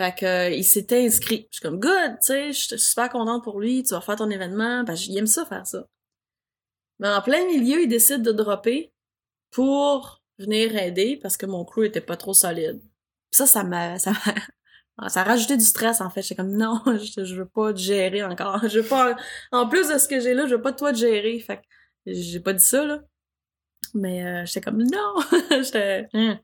Fait 0.00 0.14
que, 0.16 0.26
euh, 0.26 0.50
il 0.50 0.64
s'était 0.64 1.04
inscrit. 1.04 1.48
Je 1.50 1.56
suis 1.56 1.62
comme, 1.62 1.80
good, 1.80 2.18
tu 2.20 2.26
sais, 2.26 2.52
je 2.52 2.58
suis 2.58 2.78
super 2.78 3.08
contente 3.08 3.42
pour 3.42 3.58
lui, 3.58 3.82
tu 3.82 3.94
vas 3.94 4.00
faire 4.00 4.16
ton 4.16 4.30
événement. 4.30 4.84
Ben, 4.84 4.94
il 4.94 5.18
aime 5.18 5.26
ça, 5.26 5.44
faire 5.44 5.66
ça. 5.66 5.88
Mais 7.00 7.08
en 7.08 7.22
plein 7.22 7.44
milieu, 7.46 7.82
il 7.82 7.88
décide 7.88 8.22
de 8.22 8.32
dropper 8.32 8.92
pour 9.50 10.22
venir 10.38 10.76
aider 10.76 11.18
parce 11.20 11.36
que 11.36 11.46
mon 11.46 11.64
crew 11.64 11.84
était 11.84 12.00
pas 12.00 12.16
trop 12.16 12.34
solide. 12.34 12.80
Ça, 13.30 13.46
ça 13.46 13.64
m'a, 13.64 13.98
ça 13.98 14.12
m'a, 14.98 15.08
ça 15.08 15.22
a 15.22 15.24
rajouté 15.24 15.56
du 15.56 15.64
stress, 15.64 16.00
en 16.00 16.10
fait. 16.10 16.22
J'étais 16.22 16.36
comme, 16.36 16.56
non, 16.56 16.82
je, 16.86 17.34
veux 17.34 17.48
pas 17.48 17.72
te 17.72 17.78
gérer 17.78 18.22
encore. 18.22 18.60
Je 18.68 18.80
veux 18.80 18.88
pas, 18.88 19.16
en 19.52 19.68
plus 19.68 19.88
de 19.88 19.98
ce 19.98 20.08
que 20.08 20.20
j'ai 20.20 20.34
là, 20.34 20.46
je 20.46 20.54
veux 20.54 20.62
pas 20.62 20.72
toi 20.72 20.92
te 20.92 20.98
gérer. 20.98 21.38
Fait 21.40 21.58
que, 21.58 21.62
j'ai 22.06 22.40
pas 22.40 22.52
dit 22.52 22.64
ça, 22.64 22.84
là. 22.84 23.00
Mais, 23.94 24.24
euh, 24.24 24.44
j'étais 24.46 24.60
comme, 24.60 24.82
non! 24.82 25.14
j'étais, 25.62 26.08
Hein. 26.14 26.40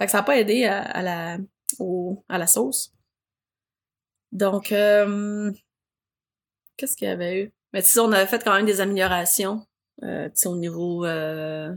Fait 0.00 0.06
que 0.06 0.12
ça 0.12 0.20
a 0.20 0.22
pas 0.22 0.38
aidé 0.38 0.64
à, 0.64 0.82
à 0.82 1.02
la, 1.02 1.38
au, 1.78 2.24
à 2.28 2.38
la 2.38 2.46
sauce. 2.46 2.92
Donc, 4.32 4.72
euh, 4.72 5.52
qu'est-ce 6.76 6.96
qu'il 6.96 7.08
y 7.08 7.10
avait 7.10 7.42
eu? 7.42 7.52
Mais 7.72 7.82
tu 7.82 7.88
sais, 7.88 8.00
on 8.00 8.12
avait 8.12 8.26
fait 8.26 8.42
quand 8.42 8.54
même 8.54 8.66
des 8.66 8.80
améliorations, 8.80 9.66
euh, 10.02 10.28
au 10.46 10.56
niveau, 10.56 11.04
euh, 11.04 11.74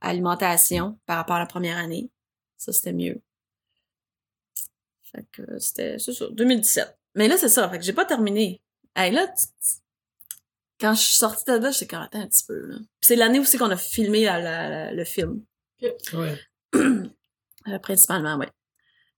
alimentation 0.00 0.98
par 1.06 1.16
rapport 1.16 1.36
à 1.36 1.40
la 1.40 1.46
première 1.46 1.78
année. 1.78 2.10
Ça, 2.56 2.72
c'était 2.72 2.92
mieux. 2.92 3.22
Fait 5.12 5.26
que 5.32 5.58
c'était, 5.58 5.98
c'est 5.98 6.12
ça, 6.12 6.26
2017. 6.30 6.96
Mais 7.16 7.28
là, 7.28 7.36
c'est 7.36 7.48
ça, 7.48 7.68
fait 7.68 7.78
que 7.78 7.84
j'ai 7.84 7.92
pas 7.92 8.04
terminé. 8.04 8.60
Hey, 8.94 9.12
là, 9.12 9.26
tu- 9.28 9.46
tu- 9.60 9.78
quand 10.80 10.94
je 10.94 11.00
suis 11.00 11.16
sortie 11.16 11.44
de 11.46 11.56
là, 11.58 11.70
j'étais 11.70 11.86
comme, 11.88 12.02
attends 12.02 12.20
un 12.20 12.26
petit 12.28 12.44
peu, 12.46 12.58
là. 12.66 12.76
C'est 13.00 13.16
l'année 13.16 13.38
aussi 13.40 13.58
qu'on 13.58 13.70
a 13.70 13.76
filmé 13.76 14.24
la- 14.24 14.40
la- 14.40 14.68
la- 14.70 14.92
le 14.92 15.04
film. 15.04 15.42
Ouais. 16.14 16.38
Euh, 17.68 17.78
principalement, 17.78 18.36
ouais. 18.38 18.48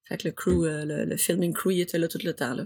Fait 0.08 0.16
que 0.18 0.26
le 0.26 0.32
crew, 0.32 0.64
euh, 0.64 0.84
le, 0.84 1.04
le 1.04 1.16
filming 1.16 1.52
crew, 1.54 1.70
il 1.70 1.80
était 1.80 1.96
là 1.96 2.08
tout 2.08 2.18
le 2.24 2.34
temps, 2.34 2.54
là. 2.54 2.64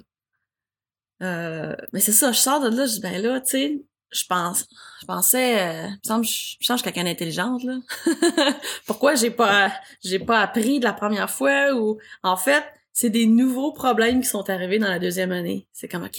Euh, 1.23 1.77
mais 1.93 2.01
c'est 2.01 2.12
ça, 2.12 2.33
je 2.33 2.39
sors 2.39 2.61
de 2.61 2.75
là, 2.75 2.87
je 2.87 2.93
dis, 2.95 3.01
ben 3.01 3.23
là, 3.23 3.41
tu 3.43 3.51
sais, 3.51 3.83
je 4.11 4.25
pense, 4.25 4.67
je 5.03 5.07
pensais, 5.07 5.61
euh, 5.61 5.87
il 5.89 5.93
me 5.93 5.99
semble, 6.09 6.25
je, 6.25 6.57
je 6.61 6.67
sens 6.67 6.81
que 6.81 6.87
je 6.89 6.91
suis 6.91 6.95
quelqu'un 6.95 7.05
d'intelligente, 7.05 7.62
là. 7.65 7.79
Pourquoi 8.87 9.17
j'ai 9.17 9.31
pas, 9.31 9.71
j'ai 10.03 10.19
pas 10.19 10.41
appris 10.41 10.79
de 10.81 10.85
la 10.85 10.95
première 10.95 11.29
fois 11.31 11.75
ou, 11.75 11.99
en 12.23 12.39
fait, 12.39 12.65
c'est 12.99 13.11
des 13.11 13.27
nouveaux 13.27 13.73
problèmes 13.73 14.23
qui 14.23 14.27
sont 14.29 14.49
arrivés 14.49 14.79
dans 14.79 14.89
la 14.89 14.99
deuxième 14.99 15.31
année. 15.31 15.69
C'est 15.75 15.87
comme, 15.87 16.05
ok, 16.05 16.19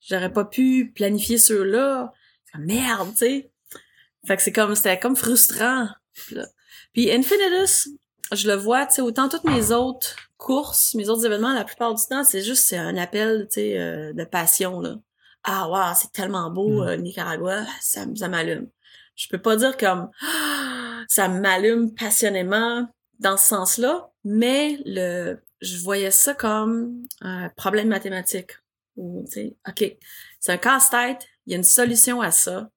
j'aurais 0.00 0.32
pas 0.32 0.44
pu 0.44 0.90
planifier 0.92 1.38
ceux-là. 1.38 2.12
C'est 2.44 2.52
comme, 2.54 2.64
merde, 2.66 3.10
tu 3.12 3.18
sais. 3.18 3.52
Fait 4.26 4.36
que 4.36 4.42
c'est 4.42 4.50
comme, 4.52 4.74
c'était 4.74 4.98
comme 4.98 5.14
frustrant. 5.14 5.86
là. 6.32 6.46
Puis 6.92 7.12
Infinitus, 7.12 7.88
je 8.32 8.48
le 8.48 8.54
vois, 8.56 8.84
tu 8.86 8.94
sais, 8.94 9.02
autant 9.02 9.28
toutes 9.28 9.44
mes 9.44 9.70
autres 9.70 10.16
courses, 10.38 10.94
mes 10.94 11.08
autres 11.08 11.24
événements, 11.24 11.52
la 11.54 11.62
plupart 11.62 11.94
du 11.94 12.04
temps, 12.04 12.24
c'est 12.24 12.42
juste 12.42 12.64
c'est 12.64 12.76
un 12.78 12.96
appel, 12.96 13.46
tu 13.48 13.54
sais, 13.60 13.78
euh, 13.78 14.12
de 14.12 14.24
passion, 14.24 14.80
là. 14.80 14.96
Ah, 15.44 15.68
wow, 15.68 15.94
c'est 15.96 16.10
tellement 16.12 16.50
beau, 16.50 16.82
Mm. 16.82 16.88
euh, 16.88 16.96
Nicaragua, 16.96 17.64
ça, 17.80 18.06
ça 18.16 18.26
m'allume. 18.28 18.66
Je 19.14 19.28
peux 19.28 19.38
pas 19.40 19.54
dire 19.54 19.76
comme, 19.76 20.10
Ah, 20.20 21.02
ça 21.08 21.28
m'allume 21.28 21.94
passionnément 21.94 22.88
dans 23.20 23.36
ce 23.36 23.46
sens-là, 23.46 24.10
mais 24.24 24.80
le, 24.84 25.38
je 25.62 25.78
voyais 25.78 26.10
ça 26.10 26.34
comme 26.34 27.06
un 27.20 27.48
problème 27.50 27.88
mathématique. 27.88 28.50
Ou, 28.96 29.24
OK, 29.68 29.96
c'est 30.40 30.52
un 30.52 30.58
casse-tête, 30.58 31.26
il 31.46 31.52
y 31.52 31.54
a 31.54 31.58
une 31.58 31.64
solution 31.64 32.20
à 32.20 32.30
ça. 32.30 32.68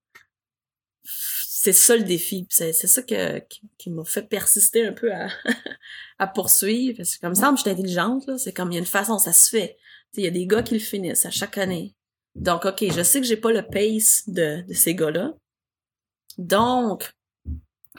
C'est 1.03 1.73
ça 1.73 1.97
le 1.97 2.03
défi. 2.03 2.47
C'est 2.49 2.73
ça 2.73 3.01
que, 3.01 3.39
qui, 3.77 3.89
m'a 3.89 4.05
fait 4.05 4.21
persister 4.21 4.85
un 4.85 4.93
peu 4.93 5.11
à, 5.11 5.29
à 6.19 6.27
poursuivre. 6.27 6.97
Parce 6.97 7.15
que 7.15 7.21
comme 7.21 7.35
ça, 7.35 7.51
je 7.55 7.61
suis 7.61 7.69
intelligente. 7.69 8.29
C'est 8.37 8.53
comme 8.53 8.71
il 8.71 8.75
y 8.75 8.77
a 8.77 8.81
une 8.81 8.85
façon, 8.85 9.17
ça 9.17 9.33
se 9.33 9.49
fait. 9.49 9.77
Il 10.13 10.23
y 10.23 10.27
a 10.27 10.31
des 10.31 10.45
gars 10.45 10.63
qui 10.63 10.75
le 10.75 10.79
finissent 10.79 11.25
à 11.25 11.31
chaque 11.31 11.57
année. 11.57 11.95
Donc, 12.35 12.65
OK, 12.65 12.83
je 12.91 13.01
sais 13.01 13.19
que 13.19 13.27
j'ai 13.27 13.37
pas 13.37 13.51
le 13.51 13.63
pace 13.63 14.23
de, 14.27 14.61
de 14.61 14.73
ces 14.73 14.93
gars-là. 14.93 15.33
Donc, 16.37 17.11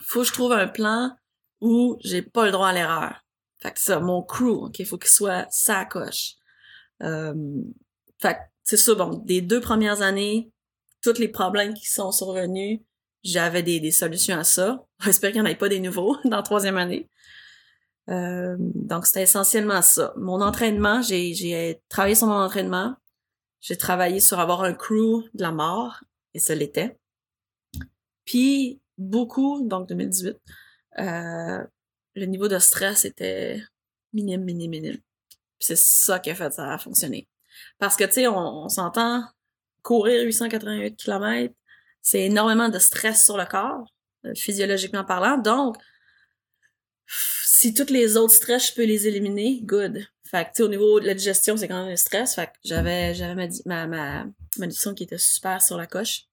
faut 0.00 0.20
que 0.20 0.26
je 0.26 0.32
trouve 0.32 0.52
un 0.52 0.68
plan 0.68 1.16
où 1.60 1.98
j'ai 2.04 2.22
pas 2.22 2.44
le 2.46 2.52
droit 2.52 2.68
à 2.68 2.72
l'erreur. 2.72 3.25
Fait 3.66 3.72
que 3.72 3.80
ça, 3.80 3.98
mon 3.98 4.22
crew, 4.22 4.66
OK, 4.66 4.84
faut 4.84 4.96
qu'il 4.96 5.10
soit 5.10 5.44
ça 5.50 5.84
coche. 5.84 6.34
Euh, 7.02 7.34
fait 8.20 8.34
que 8.34 8.38
c'est 8.62 8.76
ça, 8.76 8.94
bon, 8.94 9.18
des 9.24 9.40
deux 9.40 9.60
premières 9.60 10.02
années, 10.02 10.52
tous 11.02 11.18
les 11.18 11.26
problèmes 11.26 11.74
qui 11.74 11.90
sont 11.90 12.12
survenus, 12.12 12.78
j'avais 13.24 13.64
des, 13.64 13.80
des 13.80 13.90
solutions 13.90 14.38
à 14.38 14.44
ça. 14.44 14.86
J'espère 15.00 15.32
qu'il 15.32 15.42
n'y 15.42 15.48
en 15.48 15.50
ait 15.50 15.56
pas 15.56 15.68
des 15.68 15.80
nouveaux 15.80 16.16
dans 16.24 16.36
la 16.36 16.42
troisième 16.44 16.76
année. 16.76 17.10
Euh, 18.08 18.54
donc, 18.58 19.04
c'était 19.04 19.24
essentiellement 19.24 19.82
ça. 19.82 20.14
Mon 20.16 20.40
entraînement, 20.42 21.02
j'ai, 21.02 21.34
j'ai 21.34 21.82
travaillé 21.88 22.14
sur 22.14 22.28
mon 22.28 22.40
entraînement. 22.40 22.94
J'ai 23.60 23.76
travaillé 23.76 24.20
sur 24.20 24.38
avoir 24.38 24.62
un 24.62 24.74
crew 24.74 25.24
de 25.34 25.42
la 25.42 25.50
mort, 25.50 26.04
et 26.34 26.38
ça 26.38 26.54
l'était. 26.54 27.00
Puis, 28.24 28.80
beaucoup, 28.96 29.66
donc 29.66 29.88
2018, 29.88 30.36
euh, 31.00 31.64
le 32.16 32.26
niveau 32.26 32.48
de 32.48 32.58
stress 32.58 33.04
était 33.04 33.62
minime, 34.12 34.42
minime, 34.42 34.70
minime. 34.70 34.96
Puis 35.58 35.68
c'est 35.68 35.78
ça 35.78 36.18
qui 36.18 36.30
a 36.30 36.34
fait 36.34 36.52
ça 36.52 36.72
a 36.72 36.78
fonctionné. 36.78 37.28
Parce 37.78 37.96
que, 37.96 38.04
tu 38.04 38.12
sais, 38.12 38.26
on, 38.26 38.68
s'entend, 38.68 39.24
courir 39.82 40.24
888 40.24 40.96
km, 40.96 41.54
c'est 42.02 42.22
énormément 42.22 42.68
de 42.68 42.78
stress 42.78 43.24
sur 43.24 43.36
le 43.36 43.44
corps, 43.44 43.86
euh, 44.24 44.34
physiologiquement 44.34 45.04
parlant. 45.04 45.38
Donc, 45.38 45.76
si 47.06 47.74
toutes 47.74 47.90
les 47.90 48.16
autres 48.16 48.34
stress, 48.34 48.68
je 48.68 48.74
peux 48.74 48.84
les 48.84 49.06
éliminer, 49.06 49.60
good. 49.62 50.06
Fait 50.24 50.44
que, 50.44 50.48
tu 50.48 50.56
sais, 50.56 50.62
au 50.62 50.68
niveau 50.68 51.00
de 51.00 51.06
la 51.06 51.14
digestion, 51.14 51.56
c'est 51.56 51.68
quand 51.68 51.82
même 51.82 51.92
un 51.92 51.96
stress. 51.96 52.34
Fait 52.34 52.46
que 52.46 52.52
j'avais, 52.64 53.14
j'avais 53.14 53.48
ma, 53.64 53.86
ma, 53.86 54.24
ma, 54.24 54.66
nutrition 54.66 54.94
qui 54.94 55.04
était 55.04 55.18
super 55.18 55.62
sur 55.62 55.76
la 55.76 55.86
coche. 55.86 56.24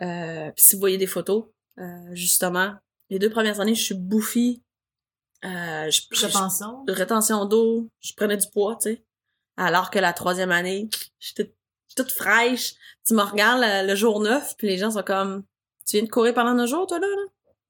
Euh, 0.00 0.50
si 0.56 0.76
vous 0.76 0.80
voyez 0.80 0.96
des 0.96 1.06
photos, 1.06 1.46
euh, 1.78 2.14
justement, 2.14 2.74
les 3.10 3.18
deux 3.18 3.30
premières 3.30 3.60
années, 3.60 3.74
je 3.74 3.82
suis 3.82 3.94
bouffie. 3.94 4.62
Euh, 5.44 5.90
je, 5.90 6.26
Rétention. 6.26 6.84
je- 6.88 6.92
rétention 6.92 7.44
d'eau, 7.44 7.88
je 8.00 8.12
prenais 8.14 8.36
du 8.36 8.46
poids, 8.48 8.76
tu 8.80 8.90
sais. 8.94 9.04
Alors 9.56 9.90
que 9.90 9.98
la 9.98 10.12
troisième 10.12 10.50
année, 10.52 10.88
j'étais 11.20 11.54
toute 11.96 12.12
fraîche. 12.12 12.74
Tu 13.06 13.14
me 13.14 13.22
regardes 13.22 13.60
le, 13.62 13.86
le 13.88 13.94
jour 13.94 14.20
9, 14.20 14.56
puis 14.56 14.66
les 14.68 14.78
gens 14.78 14.90
sont 14.92 15.02
comme, 15.02 15.44
tu 15.86 15.96
viens 15.96 16.04
de 16.04 16.10
courir 16.10 16.34
pendant 16.34 16.50
un 16.58 16.66
jour, 16.66 16.86
toi, 16.86 16.98
là? 16.98 17.06
là? 17.06 17.22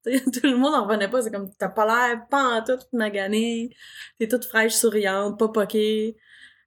Tout 0.33 0.41
le 0.47 0.57
monde 0.57 0.75
en 0.75 0.85
revenait 0.85 1.09
pas. 1.09 1.21
C'est 1.23 1.31
comme, 1.31 1.53
t'as 1.57 1.69
pas 1.69 1.85
l'air 1.85 2.27
pas 2.31 2.61
en 2.61 2.65
tout 2.65 2.79
maganée. 2.93 3.71
T'es 4.19 4.29
toute 4.29 4.45
fraîche, 4.47 4.73
souriante, 4.75 5.39
pas 5.39 5.49
poquée. 5.49 6.17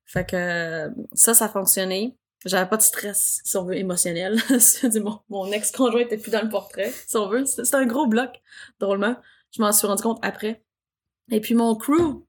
Fait 0.05 0.25
que 0.29 0.89
ça, 1.13 1.33
ça 1.33 1.45
a 1.45 1.49
fonctionné. 1.49 2.15
J'avais 2.45 2.67
pas 2.69 2.77
de 2.77 2.81
stress, 2.81 3.39
si 3.43 3.55
on 3.57 3.63
veut, 3.63 3.75
émotionnel. 3.77 4.39
Mon, 5.01 5.19
mon 5.29 5.51
ex-conjoint 5.51 6.01
était 6.01 6.17
plus 6.17 6.31
dans 6.31 6.41
le 6.41 6.49
portrait, 6.49 6.91
si 7.07 7.15
on 7.17 7.29
veut. 7.29 7.45
C'était 7.45 7.75
un 7.75 7.85
gros 7.85 8.07
bloc, 8.07 8.29
drôlement. 8.79 9.15
Je 9.51 9.61
m'en 9.61 9.71
suis 9.71 9.87
rendu 9.87 10.01
compte 10.03 10.19
après. 10.23 10.63
Et 11.29 11.39
puis 11.41 11.53
mon 11.55 11.75
crew. 11.75 12.25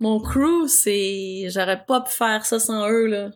Mon 0.00 0.20
crew, 0.20 0.66
c'est... 0.68 1.48
J'aurais 1.50 1.84
pas 1.84 2.00
pu 2.02 2.12
faire 2.12 2.46
ça 2.46 2.58
sans 2.60 2.88
eux, 2.88 3.06
là. 3.06 3.30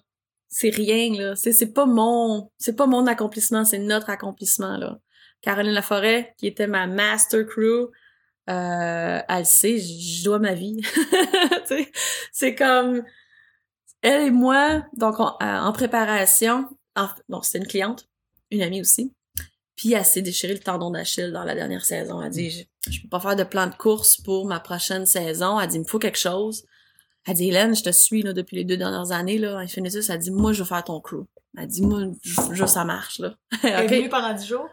C'est 0.48 0.70
rien, 0.70 1.12
là. 1.14 1.34
C'est 1.36 1.52
c'est 1.52 1.72
pas 1.72 1.86
mon... 1.86 2.50
C'est 2.58 2.76
pas 2.76 2.86
mon 2.86 3.06
accomplissement, 3.06 3.64
c'est 3.64 3.78
notre 3.78 4.10
accomplissement, 4.10 4.76
là. 4.76 4.98
Caroline 5.40 5.72
Laforêt, 5.72 6.34
qui 6.38 6.46
était 6.46 6.68
ma 6.68 6.86
master 6.86 7.44
crew, 7.46 7.90
euh, 8.50 9.20
elle 9.28 9.38
le 9.38 9.44
sait, 9.44 9.78
je 9.78 10.24
dois 10.24 10.38
ma 10.38 10.54
vie. 10.54 10.80
C'est 12.32 12.54
comme 12.54 13.02
elle 14.02 14.22
et 14.26 14.30
moi, 14.30 14.84
donc 14.96 15.18
on- 15.20 15.26
euh, 15.42 15.58
en 15.60 15.72
préparation, 15.72 16.68
en- 16.96 17.08
bon, 17.28 17.42
c'était 17.42 17.58
une 17.58 17.66
cliente, 17.66 18.08
une 18.50 18.62
amie 18.62 18.80
aussi. 18.80 19.12
Puis 19.76 19.92
elle 19.94 20.04
s'est 20.04 20.22
déchiré 20.22 20.52
le 20.52 20.58
tendon 20.60 20.90
d'Achille 20.90 21.32
dans 21.32 21.44
la 21.44 21.54
dernière 21.54 21.84
saison. 21.84 22.20
Elle 22.22 22.30
dit 22.30 22.50
je, 22.50 22.90
je 22.90 23.00
peux 23.02 23.08
pas 23.08 23.20
faire 23.20 23.36
de 23.36 23.44
plan 23.44 23.66
de 23.66 23.74
course 23.74 24.16
pour 24.18 24.46
ma 24.46 24.60
prochaine 24.60 25.06
saison. 25.06 25.58
Elle 25.58 25.68
dit 25.68 25.76
il 25.76 25.80
me 25.82 25.84
faut 25.86 25.98
quelque 25.98 26.18
chose. 26.18 26.64
Elle 27.26 27.34
dit 27.36 27.48
Hélène, 27.48 27.74
je 27.74 27.82
te 27.82 27.90
suis 27.90 28.22
là, 28.22 28.32
depuis 28.32 28.56
les 28.56 28.64
deux 28.64 28.76
dernières 28.76 29.12
années 29.12 29.38
là, 29.38 29.56
Infinitus. 29.58 30.10
Elle 30.10 30.18
dit 30.18 30.30
moi 30.30 30.52
je 30.52 30.60
veux 30.62 30.68
faire 30.68 30.84
ton 30.84 31.00
crew. 31.00 31.24
Elle 31.56 31.66
dit 31.68 31.82
moi 31.82 32.00
je, 32.22 32.66
ça 32.66 32.84
marche 32.84 33.18
là. 33.18 33.34
Elle 33.62 33.84
est 33.84 33.86
venue 33.98 34.08
pendant 34.08 34.32
10 34.34 34.46
jours? 34.46 34.68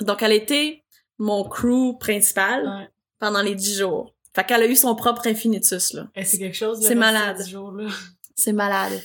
Donc 0.00 0.22
elle 0.22 0.32
était 0.32 0.82
mon 1.18 1.44
crew 1.44 1.96
principal 1.98 2.66
Ouais. 2.66 2.88
pendant 3.18 3.40
les 3.40 3.54
dix 3.54 3.78
jours. 3.78 4.14
Fait 4.34 4.44
qu'elle 4.44 4.62
a 4.62 4.66
eu 4.66 4.76
son 4.76 4.94
propre 4.94 5.26
Infinitus 5.28 5.94
là. 5.94 6.08
Et 6.14 6.24
c'est 6.24 6.36
quelque 6.38 6.56
chose. 6.56 6.80
C'est 6.82 6.94
malade. 6.94 7.38
10. 7.42 7.56
C'est 8.34 8.52
malade. 8.52 9.00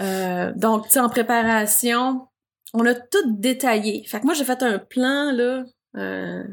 Euh, 0.00 0.52
donc, 0.56 0.86
tu 0.86 0.92
sais, 0.92 1.00
en 1.00 1.08
préparation, 1.08 2.28
on 2.72 2.86
a 2.86 2.94
tout 2.94 3.36
détaillé. 3.36 4.04
Fait 4.04 4.20
que 4.20 4.24
moi, 4.24 4.34
j'ai 4.34 4.44
fait 4.44 4.62
un 4.62 4.78
plan, 4.78 5.30
là. 5.32 5.64
euh, 5.96 6.44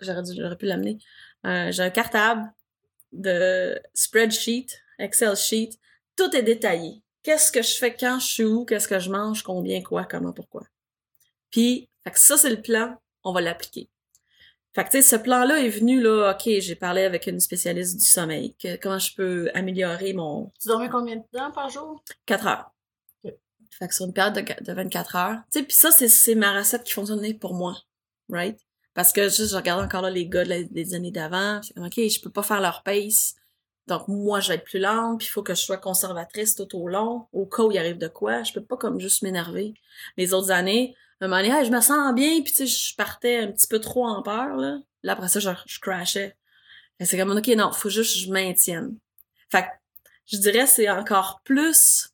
j'aurais 0.00 0.22
dû, 0.22 0.32
j'aurais 0.36 0.56
pu 0.56 0.66
l'amener. 0.66 0.98
Euh, 1.46 1.70
j'ai 1.70 1.82
un 1.82 1.90
cartable 1.90 2.52
de 3.12 3.80
spreadsheet, 3.94 4.66
Excel 4.98 5.36
sheet. 5.36 5.70
Tout 6.16 6.34
est 6.34 6.42
détaillé. 6.42 7.02
Qu'est-ce 7.22 7.52
que 7.52 7.62
je 7.62 7.76
fais 7.76 7.94
quand 7.94 8.18
je 8.18 8.26
suis 8.26 8.44
où, 8.44 8.64
qu'est-ce 8.64 8.88
que 8.88 8.98
je 8.98 9.10
mange, 9.10 9.42
combien, 9.42 9.82
quoi, 9.82 10.04
comment, 10.04 10.32
pourquoi? 10.32 10.62
Puis, 11.50 11.88
fait 12.04 12.10
que 12.10 12.18
ça, 12.18 12.36
c'est 12.36 12.50
le 12.50 12.60
plan. 12.60 12.96
On 13.22 13.32
va 13.32 13.40
l'appliquer. 13.40 13.88
Fait 14.74 14.84
que, 14.84 14.90
tu 14.90 15.02
sais, 15.02 15.02
ce 15.02 15.16
plan-là 15.16 15.58
est 15.58 15.68
venu, 15.68 16.00
là, 16.00 16.32
OK, 16.32 16.48
j'ai 16.60 16.74
parlé 16.74 17.02
avec 17.02 17.26
une 17.26 17.40
spécialiste 17.40 17.96
du 17.98 18.04
sommeil. 18.04 18.54
Que, 18.62 18.76
comment 18.76 18.98
je 18.98 19.14
peux 19.14 19.50
améliorer 19.54 20.12
mon, 20.12 20.52
Tu 20.60 20.68
dormais 20.68 20.88
combien 20.88 21.16
de 21.16 21.22
temps 21.32 21.50
par 21.50 21.68
jour? 21.68 22.02
4 22.26 22.46
heures. 22.46 22.70
Fait 23.70 23.88
que 23.88 23.94
sur 23.94 24.06
une 24.06 24.12
période 24.12 24.34
de, 24.34 24.64
de 24.64 24.72
24 24.72 25.16
heures. 25.16 25.36
Tu 25.52 25.60
sais, 25.60 25.64
puis 25.64 25.76
ça, 25.76 25.90
c'est, 25.90 26.34
ma 26.34 26.56
recette 26.56 26.84
qui 26.84 26.92
fonctionnait 26.92 27.34
pour 27.34 27.54
moi. 27.54 27.76
Right? 28.28 28.58
Parce 28.94 29.12
que 29.12 29.24
juste, 29.24 29.50
je 29.50 29.56
regardais 29.56 29.84
encore 29.84 30.02
là 30.02 30.10
les 30.10 30.26
gars 30.26 30.44
des 30.44 30.94
années 30.94 31.10
d'avant. 31.10 31.60
OK, 31.76 31.94
je 31.96 32.20
peux 32.20 32.30
pas 32.30 32.42
faire 32.42 32.60
leur 32.60 32.82
pace. 32.82 33.34
Donc, 33.86 34.06
moi, 34.06 34.40
je 34.40 34.48
vais 34.48 34.56
être 34.56 34.64
plus 34.64 34.80
lente, 34.80 35.18
puis 35.18 35.28
il 35.28 35.30
faut 35.30 35.42
que 35.42 35.54
je 35.54 35.62
sois 35.62 35.78
conservatrice 35.78 36.54
tout 36.54 36.76
au 36.76 36.88
long, 36.88 37.26
au 37.32 37.46
cas 37.46 37.62
où 37.62 37.72
il 37.72 37.78
arrive 37.78 37.96
de 37.96 38.08
quoi. 38.08 38.42
Je 38.42 38.52
peux 38.52 38.62
pas 38.62 38.76
comme 38.76 39.00
juste 39.00 39.22
m'énerver. 39.22 39.72
Les 40.18 40.34
autres 40.34 40.50
années, 40.50 40.94
à 41.20 41.24
un 41.24 41.28
moment 41.28 41.42
donné, 41.42 41.64
je 41.64 41.70
me 41.70 41.80
sens 41.80 42.14
bien, 42.14 42.42
puis 42.42 42.52
tu 42.52 42.56
sais, 42.56 42.66
je 42.66 42.94
partais 42.96 43.38
un 43.38 43.50
petit 43.50 43.66
peu 43.66 43.80
trop 43.80 44.06
en 44.06 44.22
peur, 44.22 44.56
là. 44.56 44.78
Là, 45.02 45.12
après 45.12 45.28
ça, 45.28 45.40
je, 45.40 45.48
je 45.66 45.80
crashais. 45.80 46.36
C'est 47.00 47.16
comme, 47.16 47.30
OK, 47.30 47.46
non, 47.48 47.72
faut 47.72 47.88
juste 47.88 48.14
que 48.14 48.20
je 48.20 48.30
maintienne. 48.30 48.96
Fait 49.50 49.62
que, 49.62 49.68
je 50.26 50.36
dirais, 50.36 50.66
c'est 50.66 50.90
encore 50.90 51.40
plus 51.44 52.10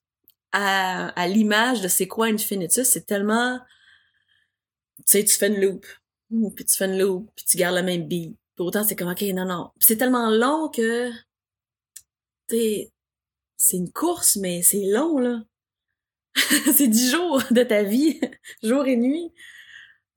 à, 0.54 1.28
l'image 1.28 1.80
de 1.80 1.88
c'est 1.88 2.06
quoi 2.06 2.26
Infinitus, 2.26 2.88
c'est 2.88 3.06
tellement, 3.06 3.58
tu 4.98 5.04
sais, 5.06 5.24
tu 5.24 5.34
fais 5.34 5.48
une 5.48 5.60
loop, 5.60 5.86
puis 6.54 6.64
tu 6.64 6.76
fais 6.76 6.86
une 6.86 6.98
loop, 6.98 7.30
puis 7.34 7.44
tu 7.44 7.56
gardes 7.56 7.76
le 7.76 7.82
même 7.82 8.06
beat. 8.06 8.36
Puis 8.54 8.64
autant, 8.64 8.84
c'est 8.84 8.94
comme, 8.94 9.08
OK, 9.08 9.22
non, 9.22 9.46
non. 9.46 9.70
C'est 9.80 9.96
tellement 9.96 10.30
long 10.30 10.68
que, 10.68 11.10
tu 12.48 12.88
c'est 13.56 13.76
une 13.76 13.92
course, 13.92 14.36
mais 14.36 14.62
c'est 14.62 14.84
long, 14.86 15.18
là. 15.18 15.42
c'est 16.76 16.88
dix 16.88 17.10
jours 17.10 17.42
de 17.50 17.62
ta 17.62 17.82
vie, 17.82 18.20
jour 18.62 18.86
et 18.86 18.96
nuit. 18.96 19.32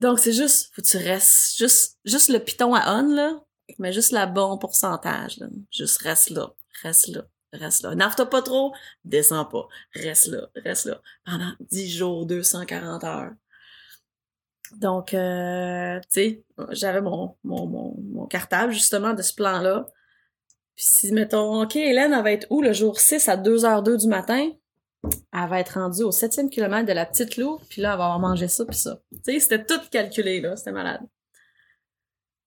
Donc, 0.00 0.20
c'est 0.20 0.32
juste, 0.32 0.72
faut 0.74 0.82
que 0.82 0.86
tu 0.86 0.98
restes, 0.98 1.56
juste, 1.56 1.98
juste 2.04 2.28
le 2.28 2.38
piton 2.38 2.74
à 2.74 3.00
on, 3.00 3.14
là, 3.14 3.42
mais 3.78 3.92
juste 3.92 4.12
la 4.12 4.26
bon 4.26 4.58
pourcentage, 4.58 5.38
là. 5.38 5.48
Juste 5.72 5.98
reste 6.02 6.30
là, 6.30 6.54
reste 6.82 7.08
là, 7.08 7.24
reste 7.52 7.82
là. 7.82 7.94
N'arrête 7.94 8.28
pas 8.28 8.42
trop, 8.42 8.74
descends 9.04 9.44
pas, 9.44 9.66
reste 9.94 10.28
là, 10.28 10.48
reste 10.56 10.86
là. 10.86 11.00
Pendant 11.24 11.52
10 11.60 11.96
jours, 11.96 12.26
240 12.26 13.04
heures. 13.04 13.32
Donc, 14.76 15.14
euh, 15.14 15.98
tu 16.00 16.06
sais, 16.10 16.44
j'avais 16.70 17.00
mon, 17.00 17.36
mon, 17.44 17.66
mon, 17.66 18.26
cartable, 18.26 18.72
justement, 18.72 19.14
de 19.14 19.22
ce 19.22 19.34
plan-là. 19.34 19.86
Puis 20.76 20.84
si, 20.84 21.12
mettons, 21.12 21.62
OK, 21.62 21.76
Hélène, 21.76 22.12
elle 22.12 22.22
va 22.22 22.32
être 22.32 22.46
où 22.50 22.60
le 22.60 22.72
jour 22.72 23.00
6 23.00 23.28
à 23.28 23.36
2h02 23.36 23.96
du 23.96 24.08
matin? 24.08 24.50
Elle 25.04 25.48
va 25.48 25.60
être 25.60 25.74
rendue 25.74 26.02
au 26.02 26.12
septième 26.12 26.50
kilomètre 26.50 26.86
de 26.86 26.92
la 26.92 27.06
petite 27.06 27.36
loup, 27.36 27.60
puis 27.70 27.80
là, 27.80 27.92
elle 27.92 27.98
va 27.98 28.04
avoir 28.04 28.18
mangé 28.18 28.48
ça, 28.48 28.64
puis 28.66 28.76
ça. 28.76 29.00
Tu 29.10 29.32
sais, 29.32 29.40
c'était 29.40 29.64
tout 29.64 29.80
calculé, 29.90 30.40
là, 30.40 30.56
c'était 30.56 30.72
malade. 30.72 31.00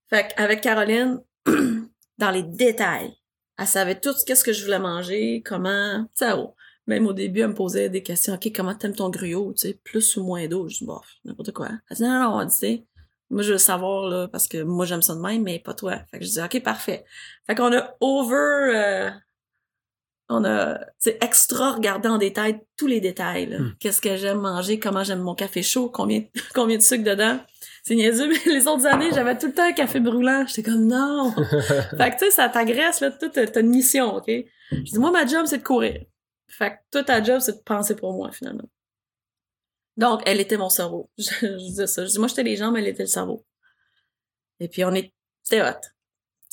Fait 0.10 0.28
qu'avec 0.28 0.62
Caroline, 0.62 1.22
dans 2.18 2.32
les 2.32 2.44
détails, 2.44 3.14
elle 3.62 3.68
savait 3.68 4.00
tout 4.00 4.14
ce 4.14 4.26
qu'est-ce 4.26 4.44
que 4.44 4.54
je 4.54 4.64
voulais 4.64 4.80
manger, 4.80 5.44
comment, 5.46 6.06
sais, 6.16 6.32
oh, 6.34 6.56
même 6.88 7.06
au 7.06 7.14
début, 7.14 7.42
elle 7.42 7.50
me 7.50 7.54
posait 7.54 7.90
des 7.90 8.02
questions, 8.02 8.34
OK, 8.34 8.52
comment 8.56 8.74
t'aimes 8.74 8.96
ton 8.96 9.10
gruau, 9.10 9.54
tu 9.54 9.68
sais, 9.68 9.80
plus 9.84 10.18
ou 10.18 10.24
moins 10.24 10.48
d'eau? 10.48 10.68
Je 10.68 10.80
dis, 10.80 10.86
bof, 10.86 11.06
n'importe 11.24 11.52
quoi. 11.52 11.70
Elle 11.90 11.98
dit, 11.98 12.04
non, 12.04 12.40
non, 12.40 12.48
tu 12.48 12.56
sais, 12.56 12.86
moi, 13.30 13.44
je 13.44 13.54
veux 13.54 13.58
savoir, 13.60 14.10
là, 14.10 14.28
parce 14.28 14.48
que 14.48 14.64
moi, 14.64 14.86
j'aime 14.86 15.04
ça 15.04 15.14
de 15.14 15.20
même, 15.20 15.44
mais 15.44 15.60
pas 15.60 15.76
toi. 15.76 16.00
Fait 16.10 16.20
que 16.20 16.26
je 16.26 16.32
dis, 16.32 16.42
OK, 16.42 16.64
parfait. 16.64 17.06
Fait 17.46 17.56
qu'on 17.56 17.72
a 17.72 17.96
over, 18.02 18.36
euh, 18.76 19.10
on 20.32 20.46
a, 20.46 20.80
extra 21.22 21.74
regardé 21.74 22.08
en 22.08 22.18
détail 22.18 22.62
tous 22.78 22.88
les 22.88 23.02
détails. 23.02 23.48
Hmm. 23.48 23.74
Qu'est-ce 23.80 24.02
que 24.02 24.16
j'aime 24.16 24.40
manger, 24.40 24.80
comment 24.80 25.04
j'aime 25.04 25.22
mon 25.22 25.36
café 25.36 25.62
chaud, 25.62 25.90
combien, 25.90 26.24
combien 26.56 26.78
de 26.78 26.82
sucre 26.82 27.04
dedans. 27.04 27.40
C'est 27.84 27.96
niaiseux, 27.96 28.28
mais 28.28 28.54
les 28.54 28.68
autres 28.68 28.86
années, 28.86 29.10
j'avais 29.12 29.38
tout 29.38 29.48
le 29.48 29.54
temps 29.54 29.68
un 29.68 29.74
café 29.74 30.00
brûlant. 30.00 30.46
J'étais 30.48 30.64
comme, 30.64 30.88
non! 30.88 31.32
fait 31.98 32.12
que, 32.12 32.20
tu 32.20 32.26
sais, 32.26 32.32
ça 32.32 32.48
t'agresse, 32.48 33.02
là, 33.02 33.12
toute 33.12 33.34
t'as 33.34 33.62
une 33.62 33.70
mission, 33.70 34.16
OK? 34.16 34.28
Je 34.28 34.78
dis, 34.78 35.00
moi, 35.00 35.12
ma 35.12 35.26
job, 35.26 35.46
c'est 35.46 35.58
de 35.58 35.64
courir. 35.64 36.06
Fait 36.48 36.72
que 36.72 36.76
toi, 36.92 37.04
ta 37.04 37.24
job, 37.24 37.40
c'est 37.40 37.58
de 37.58 37.64
penser 37.64 37.96
pour 37.96 38.14
moi, 38.14 38.32
finalement. 38.32 38.70
Donc, 39.98 40.22
elle 40.26 40.40
était 40.40 40.58
mon 40.58 40.70
cerveau. 40.70 41.10
Je, 41.18 41.24
je 41.42 41.58
disais 41.58 41.88
ça. 41.88 42.06
Je 42.06 42.12
dis, 42.12 42.20
moi, 42.20 42.28
j'étais 42.28 42.44
les 42.44 42.56
jambes, 42.56 42.78
elle 42.78 42.88
était 42.88 43.04
le 43.04 43.08
cerveau. 43.08 43.46
Et 44.60 44.68
puis, 44.68 44.86
on 44.86 44.94
est, 44.94 45.14
c'était 45.44 45.62
hot. 45.62 45.82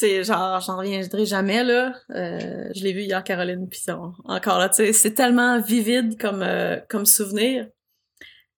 Sais, 0.01 0.23
genre, 0.23 0.61
j'en 0.61 0.77
reviendrai 0.79 1.27
jamais, 1.27 1.65
là. 1.65 1.93
Euh, 2.11 2.71
je 2.73 2.83
l'ai 2.85 2.93
vu 2.93 3.01
hier, 3.03 3.25
Caroline, 3.25 3.69
puis 3.69 3.83
encore 4.25 4.59
là, 4.59 4.69
tu 4.69 4.77
sais, 4.77 4.93
c'est 4.93 5.13
tellement 5.15 5.61
vivide 5.61 6.21
comme, 6.21 6.43
euh, 6.43 6.79
comme 6.89 7.05
souvenir. 7.05 7.69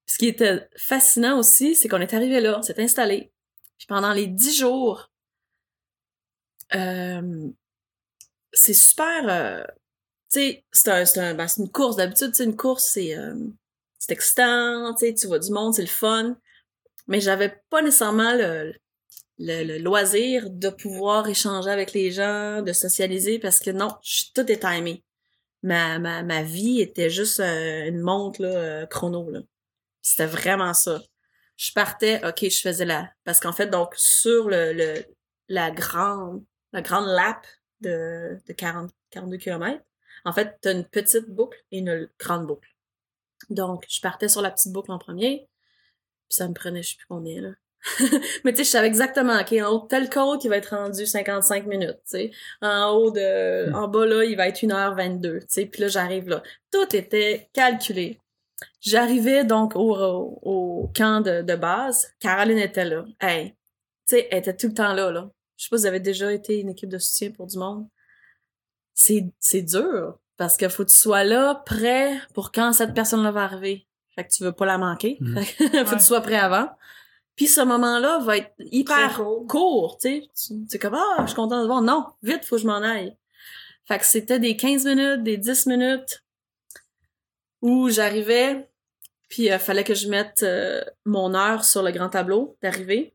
Ce 0.04 0.18
qui 0.18 0.26
était 0.26 0.68
fascinant 0.76 1.38
aussi, 1.38 1.74
c'est 1.74 1.88
qu'on 1.88 2.00
est 2.00 2.12
arrivé 2.12 2.40
là, 2.40 2.58
on 2.58 2.62
s'est 2.62 2.78
installé. 2.82 3.32
Puis 3.78 3.86
pendant 3.88 4.12
les 4.12 4.26
dix 4.26 4.54
jours, 4.58 5.10
euh, 6.74 7.48
c'est 8.52 8.74
super... 8.74 9.28
euh, 9.28 9.64
tu 10.32 10.40
sais, 10.40 10.64
c'est 10.72 10.90
un, 10.90 11.04
c'est 11.06 11.20
un- 11.20 11.34
ben, 11.34 11.48
c'est 11.48 11.62
une 11.62 11.70
course. 11.70 11.96
D'habitude, 11.96 12.28
tu 12.32 12.36
sais, 12.36 12.44
une 12.44 12.56
course, 12.56 12.90
c'est 12.92 13.16
euh, 13.16 13.34
c'est 13.98 14.12
excitant, 14.12 14.94
tu 14.94 15.14
tu 15.14 15.26
vois 15.26 15.38
du 15.38 15.50
monde, 15.52 15.74
c'est 15.74 15.82
le 15.82 15.88
fun. 15.88 16.36
Mais 17.08 17.20
j'avais 17.20 17.62
pas 17.70 17.82
nécessairement 17.82 18.34
le, 18.34 18.74
le, 19.40 19.78
loisir 19.78 20.50
de 20.50 20.68
pouvoir 20.68 21.28
échanger 21.28 21.70
avec 21.70 21.92
les 21.92 22.10
gens, 22.10 22.62
de 22.62 22.72
socialiser, 22.72 23.38
parce 23.38 23.58
que 23.58 23.70
non, 23.70 23.90
je, 24.02 24.24
tout 24.34 24.50
est 24.50 24.60
timé. 24.60 25.02
Ma, 25.62 25.98
ma, 25.98 26.22
ma 26.22 26.42
vie 26.42 26.80
était 26.80 27.10
juste 27.10 27.40
euh, 27.40 27.86
une 27.86 28.00
montre 28.00 28.42
là, 28.42 28.48
euh, 28.48 28.86
chrono. 28.86 29.30
Là. 29.30 29.40
C'était 30.02 30.26
vraiment 30.26 30.74
ça. 30.74 31.02
Je 31.56 31.72
partais, 31.72 32.24
ok, 32.26 32.48
je 32.48 32.60
faisais 32.60 32.86
la... 32.86 33.10
Parce 33.24 33.40
qu'en 33.40 33.52
fait, 33.52 33.66
donc, 33.66 33.94
sur 33.96 34.48
le, 34.48 34.72
le 34.72 35.04
la 35.48 35.70
grande 35.70 36.44
la 36.72 36.82
grande 36.82 37.06
lap 37.06 37.46
de, 37.80 38.38
de 38.46 38.52
40, 38.52 38.90
42 39.10 39.36
km, 39.38 39.82
en 40.24 40.32
fait, 40.32 40.56
t'as 40.60 40.72
une 40.72 40.84
petite 40.84 41.28
boucle 41.30 41.58
et 41.70 41.78
une 41.78 42.08
grande 42.18 42.46
boucle. 42.46 42.68
Donc, 43.48 43.84
je 43.88 44.00
partais 44.00 44.28
sur 44.28 44.42
la 44.42 44.50
petite 44.50 44.72
boucle 44.72 44.92
en 44.92 44.98
premier, 44.98 45.48
puis 46.28 46.36
ça 46.36 46.48
me 46.48 46.54
prenait 46.54 46.82
je 46.82 46.90
sais 46.90 46.96
plus 46.96 47.06
combien, 47.08 47.40
là. 47.40 47.50
Mais 48.44 48.52
tu 48.52 48.58
sais, 48.58 48.64
je 48.64 48.70
savais 48.70 48.86
exactement, 48.86 49.38
OK, 49.40 49.52
en 49.52 49.68
haut 49.70 49.82
de 49.82 49.88
telle 49.88 50.10
côte, 50.10 50.44
il 50.44 50.48
va 50.48 50.56
être 50.58 50.76
rendu 50.76 51.06
55 51.06 51.66
minutes, 51.66 51.98
tu 52.04 52.10
sais. 52.10 52.30
En 52.60 52.90
haut 52.90 53.10
de... 53.10 53.72
En 53.72 53.88
bas, 53.88 54.06
là, 54.06 54.24
il 54.24 54.36
va 54.36 54.48
être 54.48 54.60
1h22, 54.60 55.40
tu 55.40 55.46
sais. 55.48 55.66
Puis 55.66 55.82
là, 55.82 55.88
j'arrive 55.88 56.28
là. 56.28 56.42
Tout 56.70 56.94
était 56.94 57.48
calculé. 57.52 58.20
J'arrivais 58.80 59.44
donc 59.44 59.76
au, 59.76 59.96
au, 59.96 60.38
au 60.42 60.92
camp 60.94 61.20
de, 61.20 61.42
de 61.42 61.54
base. 61.54 62.12
Caroline 62.20 62.58
était 62.58 62.84
là. 62.84 63.04
Hey, 63.20 63.50
tu 63.50 64.16
sais, 64.16 64.28
elle 64.30 64.38
était 64.38 64.56
tout 64.56 64.68
le 64.68 64.74
temps 64.74 64.92
là, 64.92 65.10
là. 65.10 65.30
Je 65.56 65.64
sais 65.64 65.68
pas 65.68 65.76
si 65.76 65.82
vous 65.82 65.86
avez 65.86 66.00
déjà 66.00 66.32
été 66.32 66.58
une 66.58 66.70
équipe 66.70 66.88
de 66.88 66.98
soutien 66.98 67.30
pour 67.32 67.46
du 67.46 67.58
monde. 67.58 67.86
C'est, 68.94 69.62
dur. 69.62 70.18
Parce 70.36 70.56
qu'il 70.56 70.70
faut 70.70 70.84
que 70.84 70.90
tu 70.90 70.96
sois 70.96 71.22
là, 71.24 71.62
prêt 71.66 72.18
pour 72.34 72.50
quand 72.50 72.72
cette 72.72 72.94
personne-là 72.94 73.30
va 73.30 73.44
arriver. 73.44 73.86
Fait 74.14 74.24
que 74.24 74.30
tu 74.32 74.42
veux 74.42 74.52
pas 74.52 74.66
la 74.66 74.78
manquer. 74.78 75.18
Que 75.18 75.24
faut 75.84 75.96
que 75.96 76.00
tu 76.00 76.04
sois 76.04 76.22
prêt 76.22 76.36
avant. 76.38 76.70
Puis 77.40 77.48
ce 77.48 77.62
moment-là 77.62 78.18
va 78.18 78.36
être 78.36 78.52
hyper 78.58 79.16
court. 79.48 79.96
tu 79.98 80.28
sais. 80.34 80.66
Tu- 80.70 80.78
comme, 80.78 80.92
ah, 80.92 81.20
je 81.22 81.28
suis 81.28 81.34
content 81.36 81.62
de 81.62 81.66
voir. 81.66 81.80
Non, 81.80 82.04
vite, 82.22 82.44
faut 82.44 82.56
que 82.56 82.60
je 82.60 82.66
m'en 82.66 82.82
aille. 82.82 83.16
Fait 83.88 83.98
que 83.98 84.04
c'était 84.04 84.38
des 84.38 84.58
15 84.58 84.84
minutes, 84.84 85.22
des 85.22 85.38
10 85.38 85.64
minutes 85.64 86.22
où 87.62 87.88
j'arrivais, 87.88 88.68
puis 89.30 89.44
il 89.44 89.58
fallait 89.58 89.84
que 89.84 89.94
je 89.94 90.08
mette 90.10 90.42
euh, 90.42 90.84
mon 91.06 91.32
heure 91.34 91.64
sur 91.64 91.82
le 91.82 91.92
grand 91.92 92.10
tableau 92.10 92.58
d'arrivée. 92.60 93.14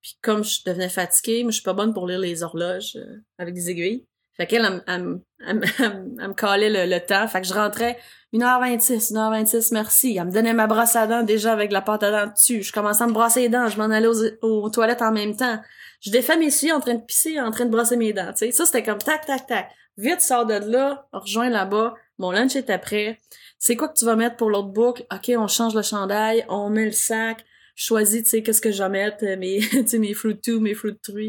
Puis 0.00 0.18
comme 0.22 0.44
je 0.44 0.60
devenais 0.64 0.88
fatiguée, 0.88 1.42
moi 1.42 1.50
je 1.50 1.56
suis 1.56 1.64
pas 1.64 1.72
bonne 1.72 1.92
pour 1.92 2.06
lire 2.06 2.20
les 2.20 2.44
horloges 2.44 2.94
euh, 2.94 3.16
avec 3.38 3.54
des 3.54 3.70
aiguilles. 3.70 4.06
Fait 4.36 4.46
qu'elle, 4.46 4.64
elle, 4.64 4.82
elle, 4.86 5.20
elle, 5.46 5.60
elle 5.78 6.28
me- 6.28 6.34
calait 6.34 6.70
le, 6.70 6.92
le 6.92 7.00
temps. 7.00 7.26
Fait 7.28 7.40
que 7.40 7.46
je 7.46 7.54
rentrais 7.54 7.98
1h26, 8.32 9.12
1h26, 9.12 9.72
merci. 9.72 10.16
Elle 10.18 10.26
me 10.26 10.32
donnait 10.32 10.54
ma 10.54 10.66
brosse 10.66 10.96
à 10.96 11.06
dents 11.06 11.22
déjà 11.22 11.52
avec 11.52 11.70
la 11.70 11.80
pâte 11.82 12.02
à 12.02 12.10
dents 12.10 12.32
dessus. 12.32 12.62
Je 12.62 12.72
commençais 12.72 13.04
à 13.04 13.06
me 13.06 13.12
brosser 13.12 13.40
les 13.42 13.48
dents. 13.48 13.68
Je 13.68 13.76
m'en 13.78 13.84
allais 13.90 14.08
aux, 14.08 14.24
aux 14.42 14.68
toilettes 14.70 15.02
en 15.02 15.12
même 15.12 15.36
temps. 15.36 15.60
Je 16.00 16.10
défais 16.10 16.36
mes 16.36 16.50
souliers 16.50 16.72
en 16.72 16.80
train 16.80 16.94
de 16.94 17.02
pisser, 17.04 17.40
en 17.40 17.50
train 17.50 17.64
de 17.64 17.70
brosser 17.70 17.96
mes 17.96 18.12
dents. 18.12 18.32
Sais, 18.34 18.50
ça 18.50 18.66
c'était 18.66 18.82
comme 18.82 18.98
tac, 18.98 19.24
tac, 19.24 19.46
tac. 19.46 19.70
Vite, 19.96 20.20
sors 20.20 20.44
de 20.46 20.54
là, 20.54 21.06
rejoins 21.12 21.48
là-bas. 21.48 21.94
Mon 22.18 22.32
lunch 22.32 22.56
était 22.56 22.78
prêt. 22.78 23.20
C'est 23.60 23.76
quoi 23.76 23.88
que 23.88 23.96
tu 23.96 24.04
vas 24.04 24.16
mettre 24.16 24.36
pour 24.36 24.50
l'autre 24.50 24.68
boucle? 24.68 25.06
OK, 25.12 25.32
on 25.36 25.46
change 25.46 25.74
le 25.74 25.82
chandail, 25.82 26.44
on 26.48 26.68
met 26.70 26.86
le 26.86 26.90
sac. 26.92 27.44
Choisis, 27.76 28.24
tu 28.24 28.28
sais, 28.30 28.42
qu'est-ce 28.42 28.60
que 28.60 28.72
je 28.72 28.82
vais 28.82 28.88
mettre, 28.88 29.24
euh, 29.24 29.36
mes, 29.36 29.60
mes 29.98 30.14
fruit 30.14 30.38
2, 30.44 30.58
mes 30.60 30.74
fruit 30.74 30.96
3, 31.02 31.20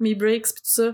mes 0.00 0.14
breaks, 0.14 0.46
pis 0.46 0.52
tout 0.54 0.60
ça. 0.64 0.92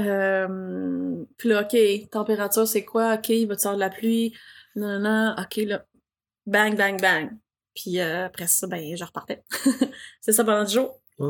Euh, 0.00 1.24
puis 1.36 1.48
là, 1.48 1.62
OK, 1.62 1.76
température, 2.10 2.66
c'est 2.66 2.84
quoi? 2.84 3.14
OK, 3.14 3.28
il 3.30 3.46
va 3.46 3.56
te 3.56 3.62
sortir 3.62 3.76
de 3.76 3.80
la 3.80 3.90
pluie? 3.90 4.34
Non, 4.76 4.98
non, 4.98 5.00
non, 5.00 5.34
OK, 5.38 5.56
là. 5.66 5.84
Bang, 6.46 6.76
bang, 6.76 7.00
bang. 7.00 7.30
Puis 7.74 8.00
euh, 8.00 8.26
après 8.26 8.46
ça, 8.46 8.66
ben, 8.66 8.96
je 8.96 9.04
repartais. 9.04 9.42
c'est 10.20 10.32
ça 10.32 10.44
pendant 10.44 10.64
10 10.64 10.72
jours. 10.74 11.00
Oh. 11.18 11.28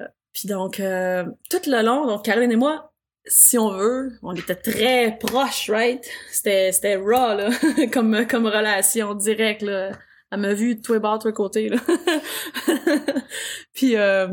Euh, 0.00 0.06
Puis 0.32 0.48
donc, 0.48 0.80
euh, 0.80 1.24
tout 1.50 1.60
le 1.66 1.82
long, 1.82 2.06
donc 2.06 2.24
Caroline 2.24 2.52
et 2.52 2.56
moi, 2.56 2.92
si 3.26 3.58
on 3.58 3.70
veut, 3.70 4.18
on 4.22 4.34
était 4.34 4.54
très 4.56 5.16
proches, 5.18 5.70
right? 5.70 6.04
C'était, 6.30 6.72
c'était 6.72 6.96
raw, 6.96 7.34
là, 7.36 7.50
comme, 7.92 8.26
comme 8.26 8.46
relation 8.46 9.14
directe, 9.14 9.62
là. 9.62 9.92
Elle 10.30 10.40
m'a 10.40 10.54
vu 10.54 10.76
de 10.76 10.80
tous 10.82 10.94
les 10.94 10.98
bords, 10.98 11.18
de 11.18 11.22
tous 11.22 11.28
les 11.28 11.34
côtés, 11.34 11.68
là. 11.68 11.76
Puis, 13.74 13.96
euh, 13.96 14.28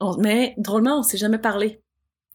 on- 0.00 0.16
mais 0.18 0.54
drôlement, 0.58 0.98
on 0.98 1.02
s'est 1.02 1.16
jamais 1.18 1.38
parlé, 1.38 1.80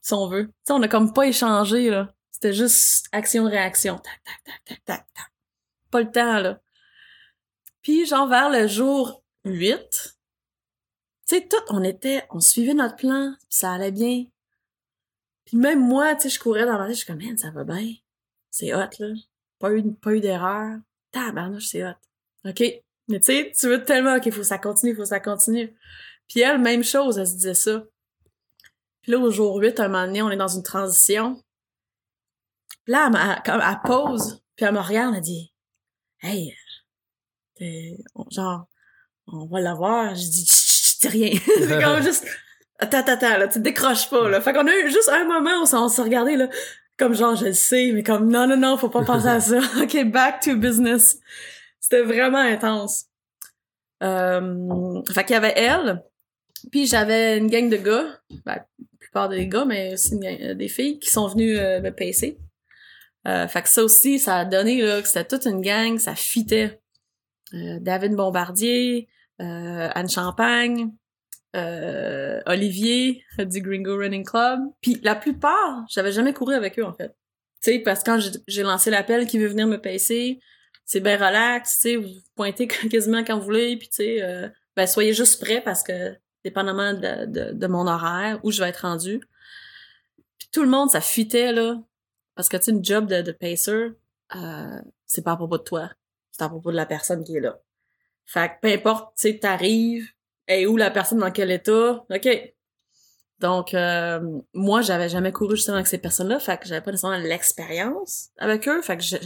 si 0.08 0.14
on 0.14 0.30
veut. 0.30 0.50
On 0.70 0.82
a 0.82 0.88
comme 0.88 1.12
pas 1.12 1.28
échangé, 1.28 1.90
là. 1.90 2.14
C'était 2.32 2.54
juste 2.54 3.08
action-réaction. 3.12 3.98
Tac, 3.98 4.22
tac, 4.24 4.42
tac, 4.46 4.64
tac, 4.64 4.86
tac, 4.86 5.06
tac. 5.14 5.32
Pas 5.92 6.02
le 6.02 6.12
temps, 6.12 6.40
là. 6.40 6.62
Puis, 7.82 8.06
genre, 8.06 8.28
vers 8.28 8.50
le 8.50 8.68
jour 8.68 9.22
8, 9.44 9.78
tu 11.28 11.36
sais, 11.36 11.48
tout, 11.50 11.58
on 11.70 11.84
était, 11.84 12.24
on 12.30 12.40
suivait 12.40 12.74
notre 12.74 12.96
plan, 12.96 13.34
puis 13.38 13.58
ça 13.58 13.74
allait 13.74 13.92
bien. 13.92 14.26
Puis 15.44 15.58
même 15.58 15.86
moi, 15.86 16.16
tu 16.16 16.24
sais, 16.24 16.30
je 16.30 16.40
courais 16.40 16.66
dans 16.66 16.78
ma 16.78 16.86
tête, 16.86 16.96
je 16.96 17.00
suis 17.00 17.08
comme, 17.08 17.22
man, 17.22 17.38
ça 17.38 17.52
va 17.52 17.66
bien. 17.66 17.94
C'est 18.50 18.74
hot, 18.74 18.90
là. 19.00 19.14
Pas 19.60 19.74
eu, 19.74 19.94
pas 19.94 20.14
eu 20.14 20.22
d'erreur. 20.22 20.78
Tabarnouche, 21.12 21.68
c'est 21.68 21.86
hot. 21.86 21.96
OK. 22.46 22.64
Mais 23.10 23.20
tu 23.20 23.26
sais, 23.26 23.52
tu 23.58 23.68
veux 23.68 23.84
tellement, 23.84 24.16
OK, 24.16 24.32
faut 24.32 24.40
que 24.40 24.44
ça 24.44 24.58
continue, 24.58 24.96
faut 24.96 25.02
que 25.02 25.08
ça 25.08 25.20
continue. 25.20 25.76
Puis 26.30 26.42
elle, 26.42 26.60
même 26.60 26.84
chose, 26.84 27.18
elle 27.18 27.28
se 27.28 27.34
disait 27.34 27.54
ça. 27.54 27.84
Puis 29.08 29.14
là, 29.14 29.20
au 29.22 29.32
jour 29.32 29.56
8, 29.56 29.80
un 29.80 29.88
moment 29.88 30.06
donné, 30.06 30.22
on 30.22 30.30
est 30.30 30.36
dans 30.36 30.50
une 30.50 30.64
transition. 30.64 31.42
Puis 32.84 32.92
là, 32.92 33.10
elle, 33.10 33.42
comme, 33.46 33.62
elle 33.62 33.80
pause, 33.86 34.44
puis 34.58 34.66
elle 34.66 34.74
me 34.74 34.82
regarde, 34.82 35.16
elle 35.16 35.22
dit, 35.22 35.54
Hey, 36.20 36.54
on- 38.16 38.30
genre, 38.30 38.66
on 39.28 39.46
va 39.46 39.62
l'avoir. 39.62 40.14
Je 40.14 40.30
dis, 40.30 40.46
chut, 40.46 41.00
dis 41.00 41.08
rien. 41.08 41.40
c'est 41.58 41.82
comme 41.82 42.04
juste, 42.04 42.26
attends, 42.80 42.98
attends, 42.98 43.38
là, 43.38 43.48
tu 43.48 43.54
te 43.54 43.60
décroches 43.60 44.10
pas, 44.10 44.28
là. 44.28 44.42
Fait 44.42 44.52
qu'on 44.52 44.68
a 44.68 44.76
eu 44.76 44.92
juste 44.92 45.08
un 45.08 45.24
moment 45.24 45.62
où 45.62 45.74
on 45.74 45.88
s'est 45.88 46.02
regardé, 46.02 46.36
là, 46.36 46.50
comme 46.98 47.14
genre, 47.16 47.38
je 47.38 47.46
le 47.46 47.54
sais, 47.54 47.92
mais 47.94 48.04
comme, 48.04 48.30
non, 48.30 48.46
non, 48.46 48.58
non, 48.58 48.78
faut 48.78 48.90
pas 48.90 49.06
penser 49.06 49.28
à 49.30 49.40
ça. 49.40 49.60
OK, 49.82 50.04
back 50.12 50.42
to 50.42 50.58
business. 50.58 51.18
C'était 51.80 52.02
vraiment 52.02 52.40
intense. 52.40 53.06
Euh, 54.04 55.02
fait 55.14 55.24
qu'il 55.24 55.34
y 55.34 55.38
avait 55.38 55.54
elle, 55.56 56.04
puis 56.72 56.88
j'avais 56.88 57.38
une 57.38 57.48
gang 57.48 57.70
de 57.70 57.78
gars, 57.78 58.20
ben, 58.46 58.62
des 59.26 59.48
gars, 59.48 59.66
mais 59.66 59.94
aussi 59.94 60.20
euh, 60.24 60.54
des 60.54 60.68
filles 60.68 61.00
qui 61.00 61.10
sont 61.10 61.28
venues 61.28 61.58
euh, 61.58 61.82
me 61.82 61.90
pacer. 61.90 62.38
Euh, 63.28 63.48
fait 63.48 63.62
que 63.64 63.70
ça 63.70 63.84
aussi, 63.84 64.20
ça 64.20 64.38
a 64.38 64.46
donné 64.46 64.80
que 64.80 65.08
c'était 65.08 65.26
toute 65.26 65.46
une 65.46 65.62
gang, 65.62 65.98
ça 65.98 66.16
fitait. 66.16 66.80
Euh, 67.54 67.80
David 67.82 68.14
Bombardier, 68.14 69.08
Anne 69.40 70.10
Champagne, 70.10 70.92
Olivier 72.46 73.24
du 73.40 73.62
Gringo 73.62 73.98
Running 73.98 74.24
Club. 74.26 74.60
Puis 74.82 75.00
la 75.04 75.16
plupart, 75.16 75.86
j'avais 75.90 76.12
jamais 76.12 76.34
couru 76.34 76.54
avec 76.54 76.78
eux 76.80 76.86
en 76.86 76.94
fait. 76.94 77.16
Tu 77.62 77.72
sais, 77.72 77.80
parce 77.80 78.02
que 78.02 78.12
quand 78.12 78.20
j'ai- 78.48 78.64
lancé 78.64 78.90
l'appel 78.92 79.26
qui 79.28 79.40
veut 79.40 79.48
venir 79.48 79.68
me 79.68 79.82
pacer, 79.82 80.40
c'est 80.86 81.00
bien 81.00 81.18
relax, 81.18 81.76
tu 81.76 81.82
sais, 81.82 81.96
vous 81.96 82.10
pointez 82.36 82.68
quasiment 82.92 83.24
quand 83.24 83.38
vous 83.38 83.46
voulez, 83.46 83.76
puis 83.78 83.90
tu 83.90 83.96
sais, 83.96 84.52
ben 84.76 84.88
soyez 84.88 85.14
juste 85.14 85.42
prêts 85.44 85.62
parce 85.62 85.84
que 85.84 86.16
dépendamment 86.44 86.94
de, 86.94 87.52
de, 87.52 87.68
mon 87.68 87.88
horaire, 87.88 88.40
où 88.44 88.52
je 88.52 88.62
vais 88.62 88.70
être 88.70 88.82
rendu. 88.88 89.20
Puis 90.38 90.50
tout 90.52 90.64
le 90.64 90.70
monde, 90.70 90.90
ça 90.90 91.02
fitait, 91.02 91.52
là, 91.52 91.82
parce 92.36 92.50
que 92.50 92.58
tu 92.58 92.64
sais, 92.64 92.72
une 92.72 92.84
job 92.84 93.08
de, 93.08 93.22
de 93.22 93.32
pacer, 93.32 93.90
euh, 94.36 94.82
c'est 95.06 95.24
pas 95.24 95.34
à 95.34 95.38
propos 95.38 95.58
de 95.58 95.64
toi, 95.64 95.90
c'est 96.32 96.44
à 96.44 96.50
propos 96.50 96.72
de 96.72 96.76
la 96.76 96.86
personne 96.86 97.24
qui 97.24 97.36
est 97.38 97.42
là. 97.42 97.60
Fait 98.26 98.50
que 98.50 98.54
peu 98.62 98.74
importe, 98.74 99.16
tu 99.18 99.40
sais, 99.40 99.40
et 100.50 100.68
où 100.68 100.78
la 100.78 100.92
personne 100.92 101.20
dans 101.20 101.32
quel 101.32 101.52
état, 101.52 102.06
ok. 102.10 102.54
Donc, 103.40 103.74
euh, 103.74 104.20
moi, 104.54 104.82
j'avais 104.82 105.10
jamais 105.10 105.32
couru 105.32 105.56
justement 105.56 105.76
avec 105.76 105.88
ces 105.88 106.00
personnes-là, 106.00 106.40
fait 106.40 106.60
que 106.60 106.68
j'avais 106.68 106.82
pas 106.82 106.92
nécessairement 106.92 107.18
l'expérience 107.18 108.30
avec 108.38 108.68
eux, 108.68 108.82
fait 108.82 108.98
que 108.98 109.04
je- 109.04 109.18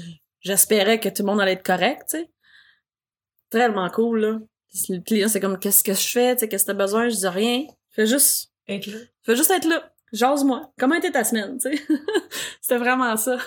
j'espérais 0.42 1.00
que 1.00 1.10
tout 1.10 1.24
le 1.24 1.28
monde 1.28 1.42
allait 1.42 1.54
être 1.54 1.66
correct, 1.66 2.08
tu 2.10 2.18
sais. 2.18 2.32
Tellement 3.50 3.90
cool, 3.90 4.20
là. 4.20 4.40
Le 4.90 5.00
client, 5.02 5.28
c'est 5.28 5.40
comme, 5.40 5.60
qu'est-ce 5.60 5.84
que 5.84 5.94
je 5.94 6.08
fais, 6.08 6.36
tu 6.36 6.40
sais, 6.42 6.50
qu'est-ce 6.50 6.64
que 6.66 6.72
t'as 6.72 6.78
besoin? 6.78 7.10
Je 7.10 7.16
dis 7.16 7.28
rien. 7.28 7.66
Fais 7.90 8.06
juste, 8.08 8.52
Être 8.68 8.88
là. 8.88 8.98
fais 9.24 9.36
juste 9.36 9.52
être 9.52 9.68
là. 9.68 9.94
Jase-moi. 10.14 10.72
Comment 10.78 10.96
était 10.96 11.12
ta 11.12 11.24
semaine, 11.24 11.58
tu 11.58 11.76
sais? 11.76 11.84
C'était 12.62 12.78
vraiment 12.78 13.16
ça. 13.18 13.38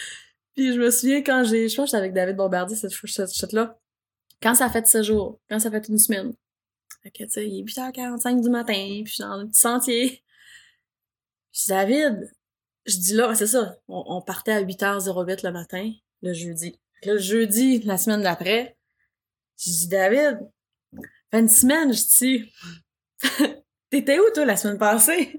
Puis 0.54 0.74
je 0.74 0.80
me 0.80 0.90
souviens 0.90 1.22
quand 1.22 1.44
j'ai, 1.44 1.68
je 1.68 1.76
pense 1.76 1.86
que 1.86 1.88
j'étais 1.90 1.98
avec 1.98 2.12
David 2.14 2.36
Bombardier 2.36 2.76
cette, 2.76 2.92
cette 2.92 3.34
shot-là. 3.34 3.78
Quand 4.42 4.54
ça 4.54 4.68
fait 4.70 4.86
16 4.86 5.04
jours, 5.06 5.40
quand 5.48 5.58
ça 5.58 5.70
fait 5.70 5.86
une 5.88 5.98
semaine. 5.98 6.34
Fait 7.02 7.10
que, 7.10 7.24
tu 7.24 7.30
sais, 7.30 7.48
il 7.48 7.60
est 7.60 7.64
8h45 7.64 8.42
du 8.42 8.50
matin, 8.50 8.72
puis 8.74 9.06
je 9.06 9.12
suis 9.14 9.22
dans 9.22 9.36
le 9.36 9.46
petit 9.48 9.60
sentier. 9.60 10.22
Je 11.52 11.60
dis, 11.60 11.68
David, 11.68 12.30
je 12.86 12.96
dis 12.96 13.14
là, 13.14 13.34
c'est 13.34 13.46
ça, 13.46 13.76
on, 13.88 14.02
on 14.06 14.22
partait 14.22 14.52
à 14.52 14.62
8h08 14.62 15.44
le 15.46 15.52
matin, 15.52 15.92
le 16.22 16.32
jeudi. 16.32 16.72
Fait 16.94 17.00
que 17.02 17.08
là, 17.08 17.14
le 17.14 17.20
jeudi, 17.20 17.80
la 17.80 17.96
semaine 17.98 18.22
d'après, 18.22 18.76
Je 19.58 19.70
dis, 19.70 19.88
David, 19.88 20.40
fait 21.30 21.38
une 21.40 21.48
semaine, 21.48 21.92
je 21.92 22.02
dis, 22.18 22.52
t'étais 23.90 24.18
où, 24.18 24.24
toi, 24.34 24.44
la 24.44 24.56
semaine 24.56 24.78
passée? 24.78 25.38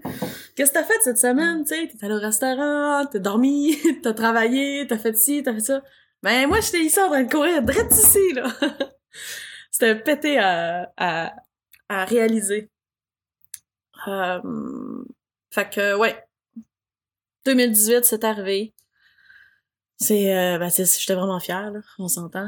Qu'est-ce 0.55 0.71
que 0.71 0.77
t'as 0.77 0.83
fait 0.83 1.01
cette 1.01 1.17
semaine, 1.17 1.63
tu? 1.63 1.87
T'es 1.87 2.05
allé 2.05 2.15
au 2.15 2.19
restaurant, 2.19 3.05
t'as 3.05 3.19
dormi, 3.19 3.77
t'as 4.03 4.13
travaillé, 4.13 4.85
t'as 4.87 4.97
fait 4.97 5.17
ci, 5.17 5.43
t'as 5.43 5.53
fait 5.53 5.59
ça. 5.61 5.83
Ben, 6.23 6.47
moi, 6.47 6.59
j'étais 6.59 6.81
ici 6.81 6.99
en 6.99 7.07
train 7.07 7.23
de 7.23 7.31
courir, 7.31 7.61
direct 7.63 7.91
ici, 7.93 8.33
là. 8.33 8.47
C'était 9.71 9.95
pété 9.95 10.37
à, 10.37 10.91
à, 10.97 11.33
à 11.89 12.05
réaliser. 12.05 12.69
Euh, 14.07 15.03
fait 15.49 15.69
que, 15.69 15.95
ouais. 15.95 16.23
2018, 17.45 18.05
c'est 18.05 18.23
arrivé. 18.23 18.73
C'est, 19.97 20.35
euh, 20.35 20.57
ben, 20.57 20.69
j'étais 20.69 21.13
vraiment 21.15 21.39
fière, 21.39 21.71
là. 21.71 21.79
On 21.97 22.07
s'entend. 22.07 22.47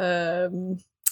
euh, 0.00 0.48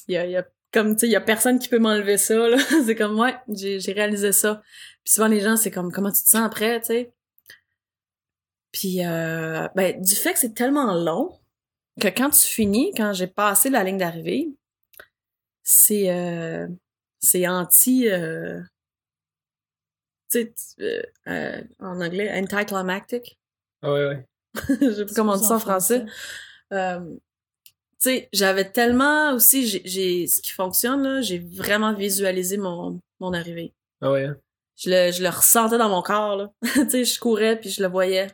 y 0.09 0.16
a, 0.16 0.26
y 0.26 0.36
a, 0.36 0.46
comme, 0.72 0.94
tu 0.94 1.00
sais, 1.00 1.08
y 1.08 1.16
a 1.16 1.20
personne 1.20 1.58
qui 1.58 1.68
peut 1.68 1.78
m'enlever 1.78 2.18
ça, 2.18 2.48
là. 2.48 2.56
c'est 2.86 2.94
comme, 2.94 3.18
ouais, 3.18 3.36
j'ai, 3.48 3.80
j'ai 3.80 3.92
réalisé 3.92 4.32
ça. 4.32 4.62
Puis 5.04 5.14
souvent, 5.14 5.28
les 5.28 5.40
gens, 5.40 5.56
c'est 5.56 5.70
comme, 5.70 5.92
comment 5.92 6.12
tu 6.12 6.22
te 6.22 6.28
sens 6.28 6.44
après, 6.44 6.80
tu 6.80 6.86
sais? 6.86 7.12
Puis, 8.72 9.04
euh, 9.04 9.66
ben, 9.74 10.00
du 10.00 10.14
fait 10.14 10.32
que 10.32 10.38
c'est 10.38 10.54
tellement 10.54 10.94
long 10.94 11.38
que 12.00 12.08
quand 12.08 12.30
tu 12.30 12.46
finis, 12.46 12.92
quand 12.96 13.12
j'ai 13.12 13.26
passé 13.26 13.68
la 13.68 13.82
ligne 13.82 13.98
d'arrivée, 13.98 14.48
c'est, 15.62 16.10
euh, 16.10 16.68
c'est 17.18 17.46
anti, 17.48 18.08
euh, 18.08 18.60
tu 20.30 20.52
sais, 20.56 21.12
euh, 21.26 21.62
en 21.80 22.00
anglais, 22.00 22.30
anticlimactic. 22.32 23.38
Ah 23.82 23.92
ouais, 23.92 24.06
ouais. 24.06 24.26
Je 24.80 24.92
sais 24.92 25.04
pas 25.04 25.12
comment 25.14 25.32
on 25.32 25.36
dit 25.36 25.44
ça 25.44 25.56
en 25.56 25.60
français. 25.60 26.04
Euh, 26.72 27.16
tu 28.03 28.11
sais, 28.11 28.28
j'avais 28.32 28.70
tellement 28.70 29.32
aussi, 29.34 29.66
j'ai, 29.84 30.26
ce 30.26 30.40
qui 30.40 30.53
fonctionne, 30.53 31.03
là, 31.03 31.20
j'ai 31.20 31.38
vraiment 31.38 31.92
visualisé 31.94 32.57
mon, 32.57 32.98
mon 33.20 33.32
arrivée. 33.32 33.72
Ah 34.01 34.11
ouais, 34.12 34.24
hein? 34.24 34.36
Je 34.76 34.88
le, 34.90 35.12
je 35.12 35.22
le 35.22 35.28
ressentais 35.28 35.76
dans 35.78 35.90
mon 35.90 36.03
corps, 36.03 36.36
là. 36.36 36.51
tu 36.62 36.90
sais, 36.90 37.05
je 37.05 37.20
courais 37.20 37.61
puis 37.61 37.68
je 37.70 37.82
le 37.82 37.88
voyais. 37.88 38.28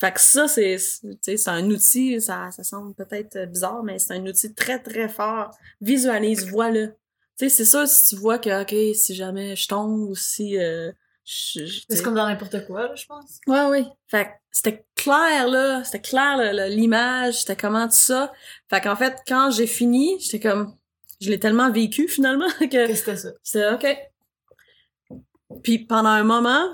Fait 0.00 0.12
que 0.12 0.20
ça, 0.20 0.46
c'est, 0.46 0.78
c'est- 0.78 1.08
tu 1.10 1.18
sais, 1.22 1.36
c'est 1.36 1.50
un 1.50 1.68
outil, 1.70 2.20
ça, 2.20 2.50
ça 2.52 2.62
semble 2.62 2.94
peut-être 2.94 3.46
bizarre, 3.50 3.82
mais 3.82 3.98
c'est 3.98 4.14
un 4.14 4.24
outil 4.26 4.54
très, 4.54 4.78
très 4.80 5.08
fort. 5.08 5.50
Visualise, 5.80 6.48
vois-le. 6.48 6.94
Tu 7.36 7.48
sais, 7.48 7.50
c'est 7.50 7.64
sûr, 7.64 7.86
si 7.88 8.14
tu 8.14 8.20
vois 8.20 8.38
que, 8.38 8.62
OK, 8.62 8.94
si 8.96 9.14
jamais 9.14 9.56
je 9.56 9.66
tombe 9.68 10.08
ou 10.08 10.14
si, 10.14 10.56
euh, 10.58 10.92
C'est 11.30 12.02
comme 12.02 12.14
dans 12.14 12.26
n'importe 12.26 12.66
quoi, 12.66 12.88
là, 12.88 12.94
je 12.94 13.04
pense. 13.04 13.38
Ouais, 13.46 13.66
oui. 13.66 13.84
Fait 14.06 14.24
que 14.24 14.30
c'était 14.50 14.86
clair, 14.96 15.46
là. 15.46 15.84
C'était 15.84 16.00
clair, 16.00 16.38
l'image. 16.70 17.40
C'était 17.40 17.56
comment 17.56 17.86
tout 17.86 17.96
ça. 17.96 18.32
Fait 18.70 18.80
qu'en 18.80 18.96
fait, 18.96 19.14
quand 19.26 19.50
j'ai 19.50 19.66
fini, 19.66 20.18
j'étais 20.20 20.40
comme... 20.40 20.74
Je 21.20 21.28
l'ai 21.28 21.38
tellement 21.38 21.70
vécu, 21.70 22.08
finalement, 22.08 22.48
que 22.60 22.86
Que 22.86 22.94
c'était 22.94 23.16
ça. 23.18 23.28
c'était 23.42 23.70
OK. 23.70 25.20
Puis 25.62 25.80
pendant 25.80 26.08
un 26.08 26.24
moment, 26.24 26.64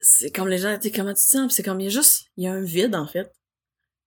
c'est 0.00 0.30
comme 0.30 0.48
les 0.48 0.58
gens, 0.58 0.74
tu 0.76 0.88
sais, 0.88 0.90
comment 0.90 1.10
tu 1.12 1.16
te 1.16 1.20
sens? 1.20 1.48
Puis 1.48 1.54
c'est 1.56 1.62
comme, 1.62 1.80
il 1.80 1.84
y 1.84 1.88
a 1.88 1.90
juste... 1.90 2.28
Il 2.38 2.44
y 2.44 2.46
a 2.46 2.52
un 2.52 2.62
vide, 2.62 2.94
en 2.94 3.06
fait. 3.06 3.30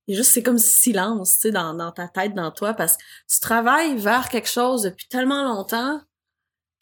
Il 0.07 0.15
y 0.15 0.17
a 0.17 0.21
juste, 0.21 0.31
c'est 0.31 0.43
comme 0.43 0.57
silence, 0.57 1.35
tu 1.35 1.41
sais, 1.41 1.51
dans, 1.51 1.75
dans 1.75 1.91
ta 1.91 2.07
tête, 2.07 2.33
dans 2.33 2.51
toi, 2.51 2.73
parce 2.73 2.97
que 2.97 3.03
tu 3.29 3.39
travailles 3.39 3.97
vers 3.97 4.29
quelque 4.29 4.49
chose 4.49 4.81
depuis 4.81 5.07
tellement 5.07 5.43
longtemps 5.43 6.01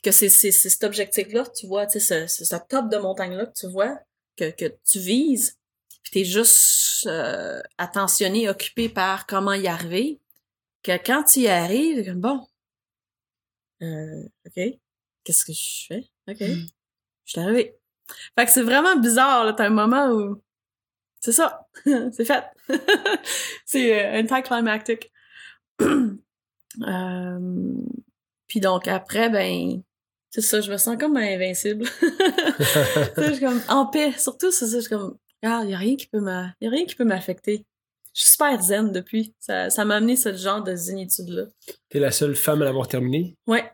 que 0.03 0.11
c'est 0.11 0.29
cet 0.29 0.83
objectif-là 0.83 1.45
que 1.45 1.53
tu 1.55 1.67
vois, 1.67 1.87
tu 1.87 1.99
sais, 1.99 2.27
ce, 2.27 2.55
top 2.69 2.89
de 2.89 2.97
montagne-là 2.97 3.47
que 3.47 3.53
tu 3.53 3.67
vois, 3.67 3.97
que, 4.35 4.51
que 4.51 4.65
tu 4.85 4.99
vises, 4.99 5.57
puis 6.03 6.11
t'es 6.11 6.25
juste 6.25 7.07
euh, 7.07 7.61
attentionné, 7.77 8.49
occupé 8.49 8.89
par 8.89 9.25
comment 9.25 9.53
y 9.53 9.67
arriver, 9.67 10.19
que 10.83 10.91
quand 11.03 11.23
tu 11.23 11.41
y 11.41 11.47
arrives, 11.47 12.05
comme, 12.05 12.19
bon, 12.19 12.47
euh, 13.81 14.23
OK, 14.45 14.79
qu'est-ce 15.23 15.45
que 15.45 15.53
je 15.53 15.85
fais? 15.87 16.05
OK, 16.27 16.41
Mm. 16.41 16.67
je 17.25 17.31
suis 17.31 17.39
arrivé. 17.39 17.75
Fait 18.37 18.45
que 18.45 18.51
c'est 18.51 18.63
vraiment 18.63 18.97
bizarre, 18.97 19.45
là, 19.45 19.53
t'as 19.53 19.67
un 19.67 19.69
moment 19.69 20.09
où... 20.09 20.41
C'est 21.21 21.31
ça, 21.31 21.67
c'est 21.85 22.25
fait. 22.25 22.43
c'est 23.65 24.05
euh, 24.05 24.21
anticlimactic. 24.21 25.11
euh, 25.81 26.19
puis 28.47 28.59
donc 28.59 28.87
après, 28.89 29.29
ben, 29.29 29.81
c'est 30.33 30.41
ça, 30.41 30.61
je 30.61 30.71
me 30.71 30.77
sens 30.77 30.97
comme 30.99 31.15
invincible. 31.15 31.85
je 32.01 33.33
suis 33.33 33.39
comme 33.39 33.61
en 33.69 33.85
paix. 33.85 34.13
Surtout, 34.17 34.49
c'est 34.49 34.65
ça, 34.65 34.77
je 34.77 34.81
suis 34.81 34.89
comme, 34.89 35.15
ah, 35.43 35.63
y 35.63 35.75
a 35.75 35.77
rien 35.77 35.95
qui 35.95 36.07
peut 36.07 36.19
y 36.59 36.65
a 36.67 36.69
rien 36.71 36.85
qui 36.85 36.95
peut 36.95 37.03
m'affecter. 37.03 37.67
Je 38.15 38.21
suis 38.21 38.31
super 38.31 38.59
zen 38.59 38.91
depuis. 38.91 39.35
Ça, 39.39 39.69
ça 39.69 39.85
m'a 39.85 39.97
amené 39.97 40.15
ce 40.15 40.33
genre 40.33 40.63
de 40.63 40.75
zénitude-là. 40.75 41.43
T'es 41.87 41.99
la 41.99 42.09
seule 42.09 42.35
femme 42.35 42.63
à 42.63 42.65
l'avoir 42.65 42.87
terminé. 42.87 43.37
Ouais. 43.45 43.71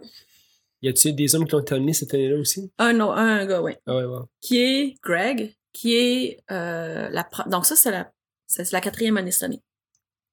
Y 0.81 0.89
a-tu 0.89 1.13
des 1.13 1.33
hommes 1.33 1.45
qui 1.45 1.53
l'ont 1.53 1.63
terminé 1.63 1.93
cette 1.93 2.13
année-là 2.13 2.37
aussi? 2.37 2.69
Un, 2.77 2.91
non, 2.91 3.13
un 3.13 3.45
gars, 3.45 3.61
ouais. 3.61 3.79
Ah 3.85 3.95
ouais. 3.95 4.19
Qui 4.41 4.59
est 4.59 4.95
Greg, 5.01 5.55
qui 5.71 5.95
est, 5.95 6.43
euh, 6.51 7.07
la, 7.07 7.25
donc 7.45 7.65
ça, 7.65 7.77
c'est 7.77 7.91
la, 7.91 8.11
c'est 8.47 8.65
c'est 8.65 8.73
la 8.73 8.81
quatrième 8.81 9.15
année 9.15 9.31
cette 9.31 9.43
année 9.43 9.61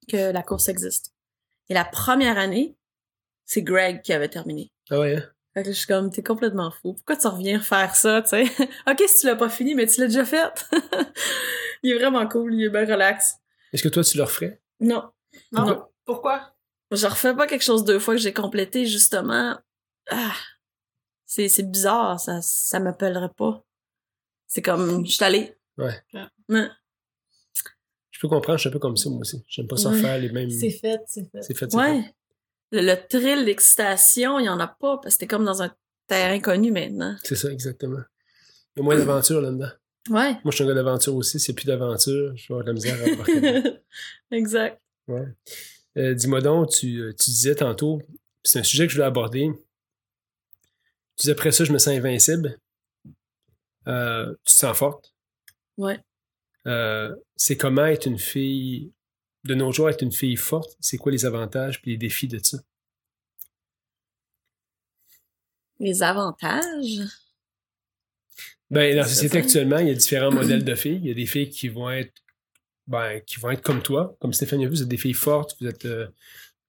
que 0.08 0.32
la 0.32 0.42
course 0.42 0.68
existe. 0.68 1.12
Et 1.68 1.74
la 1.74 1.84
première 1.84 2.36
année, 2.36 2.74
c'est 3.44 3.62
Greg 3.62 4.02
qui 4.02 4.12
avait 4.12 4.28
terminé. 4.28 4.72
Ah 4.90 4.98
ouais, 4.98 5.16
hein? 5.16 5.30
Fait 5.56 5.62
que 5.62 5.68
là, 5.68 5.72
je 5.72 5.78
suis 5.78 5.86
comme, 5.86 6.10
t'es 6.10 6.22
complètement 6.22 6.70
fou. 6.70 6.92
Pourquoi 6.92 7.16
tu 7.16 7.26
reviens 7.28 7.58
faire 7.60 7.96
ça, 7.96 8.20
tu 8.20 8.28
sais? 8.28 8.42
ok, 8.86 9.02
si 9.06 9.20
tu 9.20 9.26
l'as 9.26 9.36
pas 9.36 9.48
fini, 9.48 9.74
mais 9.74 9.86
tu 9.86 9.98
l'as 10.02 10.06
déjà 10.06 10.26
fait. 10.26 10.52
il 11.82 11.92
est 11.92 11.98
vraiment 11.98 12.28
cool, 12.28 12.52
il 12.52 12.64
est 12.64 12.68
bien 12.68 12.84
relax. 12.84 13.36
Est-ce 13.72 13.82
que 13.82 13.88
toi, 13.88 14.04
tu 14.04 14.18
le 14.18 14.24
referais? 14.24 14.60
Non. 14.80 15.10
Non. 15.52 15.66
Non. 15.66 15.86
Pourquoi? 16.04 16.54
Je 16.90 17.06
refais 17.06 17.34
pas 17.34 17.46
quelque 17.46 17.64
chose 17.64 17.84
deux 17.84 17.98
fois 17.98 18.16
que 18.16 18.20
j'ai 18.20 18.34
complété, 18.34 18.84
justement. 18.84 19.58
Ah. 20.10 20.34
C'est, 21.24 21.48
c'est 21.48 21.62
bizarre, 21.62 22.20
ça, 22.20 22.42
ça 22.42 22.78
m'appellerait 22.78 23.32
pas. 23.34 23.64
C'est 24.46 24.60
comme, 24.60 25.06
je 25.06 25.12
suis 25.12 25.24
allée. 25.24 25.56
Ouais. 25.78 25.98
Ouais. 26.50 26.68
Je 28.10 28.20
peux 28.20 28.28
comprendre, 28.28 28.58
je 28.58 28.60
suis 28.60 28.68
un 28.68 28.72
peu 28.72 28.78
comme 28.78 28.98
ça, 28.98 29.08
moi 29.08 29.20
aussi. 29.20 29.42
J'aime 29.48 29.68
pas 29.68 29.78
ça 29.78 29.88
Ouais. 29.88 30.02
faire 30.02 30.18
les 30.18 30.28
mêmes... 30.30 30.50
C'est 30.50 30.68
fait, 30.68 31.00
c'est 31.06 31.24
fait. 31.30 31.40
C'est 31.40 31.54
fait, 31.54 31.70
c'est 31.70 31.78
fait. 31.78 32.14
Le, 32.72 32.80
le 32.82 32.96
thrill, 33.08 33.44
l'excitation, 33.44 34.38
il 34.38 34.46
y 34.46 34.48
en 34.48 34.58
a 34.60 34.66
pas, 34.66 34.98
parce 34.98 35.14
que 35.14 35.20
t'es 35.20 35.26
comme 35.26 35.44
dans 35.44 35.62
un 35.62 35.72
terrain 36.06 36.40
connu 36.40 36.70
maintenant. 36.70 37.16
C'est 37.22 37.36
ça, 37.36 37.50
exactement. 37.50 38.00
Il 38.74 38.80
y 38.80 38.82
a 38.82 38.84
moins 38.84 38.96
d'aventure 38.96 39.40
là-dedans. 39.40 39.70
Ouais. 40.08 40.32
Moi, 40.32 40.50
je 40.50 40.50
suis 40.56 40.64
un 40.64 40.68
gars 40.68 40.74
d'aventure 40.74 41.14
aussi. 41.16 41.40
S'il 41.40 41.52
n'y 41.52 41.56
a 41.56 41.58
plus 41.60 41.66
d'aventure, 41.66 42.36
je 42.36 42.42
vais 42.48 42.54
avoir 42.54 42.62
de 42.62 42.68
la 42.68 42.72
misère 42.74 42.96
à 43.00 43.12
embarquer 43.12 43.62
exact. 44.30 44.80
Ouais. 45.08 45.26
Euh, 45.96 46.14
Dis-moi 46.14 46.40
donc, 46.40 46.70
tu, 46.70 46.98
euh, 47.00 47.12
tu 47.12 47.30
disais 47.30 47.54
tantôt, 47.54 48.00
c'est 48.44 48.60
un 48.60 48.62
sujet 48.62 48.86
que 48.86 48.92
je 48.92 48.96
voulais 48.96 49.06
aborder. 49.06 49.50
Tu 51.16 51.22
disais 51.22 51.32
après 51.32 51.50
ça, 51.52 51.64
je 51.64 51.72
me 51.72 51.78
sens 51.78 51.94
invincible. 51.94 52.58
Euh, 53.88 54.32
tu 54.44 54.52
te 54.54 54.58
sens 54.58 54.76
forte. 54.76 55.12
Ouais. 55.76 55.98
Euh, 56.66 57.14
c'est 57.36 57.56
comment 57.56 57.86
être 57.86 58.06
une 58.06 58.18
fille, 58.18 58.92
de 59.46 59.54
nos 59.54 59.72
jours, 59.72 59.88
être 59.88 60.02
une 60.02 60.12
fille 60.12 60.36
forte. 60.36 60.76
C'est 60.80 60.96
quoi 60.96 61.12
les 61.12 61.24
avantages 61.24 61.80
puis 61.80 61.92
les 61.92 61.96
défis 61.96 62.28
de 62.28 62.38
ça? 62.42 62.58
Les 65.78 66.02
avantages? 66.02 67.02
Ben, 68.70 68.90
dans 68.90 69.02
la 69.02 69.04
C'est 69.04 69.14
société 69.14 69.38
actuellement, 69.38 69.78
il 69.78 69.88
y 69.88 69.90
a 69.90 69.94
différents 69.94 70.32
modèles 70.32 70.64
de 70.64 70.74
filles. 70.74 70.98
Il 71.02 71.06
y 71.06 71.10
a 71.10 71.14
des 71.14 71.26
filles 71.26 71.50
qui 71.50 71.68
vont 71.68 71.90
être, 71.90 72.14
ben, 72.86 73.20
qui 73.20 73.38
vont 73.38 73.50
être 73.50 73.62
comme 73.62 73.82
toi, 73.82 74.16
comme 74.20 74.32
Stéphanie 74.32 74.66
vous 74.66 74.82
êtes 74.82 74.88
des 74.88 74.96
filles 74.96 75.12
fortes, 75.12 75.56
vous 75.60 75.66
êtes 75.66 75.84
euh, 75.84 76.08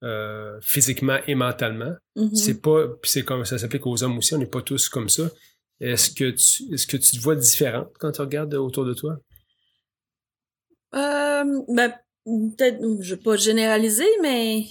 euh, 0.04 0.60
physiquement 0.62 1.18
et 1.26 1.36
mentalement. 1.36 1.96
Mhm. 2.16 2.36
C'est 2.36 2.62
pas, 2.62 2.86
c'est 3.04 3.24
comme 3.24 3.46
ça 3.46 3.58
s'applique 3.58 3.88
aux 3.88 4.04
hommes 4.04 4.18
aussi, 4.18 4.34
on 4.36 4.38
n'est 4.38 4.46
pas 4.46 4.62
tous 4.62 4.90
comme 4.90 5.10
ça. 5.10 5.30
Est-ce 5.80 6.12
que 6.12 6.32
tu, 6.32 6.74
est-ce 6.74 6.88
que 6.88 6.98
tu 6.98 7.18
te 7.18 7.22
vois 7.22 7.36
différente 7.36 7.92
quand 8.00 8.12
tu 8.12 8.22
regardes 8.22 8.54
autour 8.56 8.86
de 8.86 8.94
toi? 8.94 9.20
Euh, 10.96 11.44
ben, 11.70 11.94
peut-être, 12.28 12.80
je 13.02 13.16
vais 13.16 13.22
pas 13.22 13.38
généraliser, 13.38 14.08
mais 14.22 14.66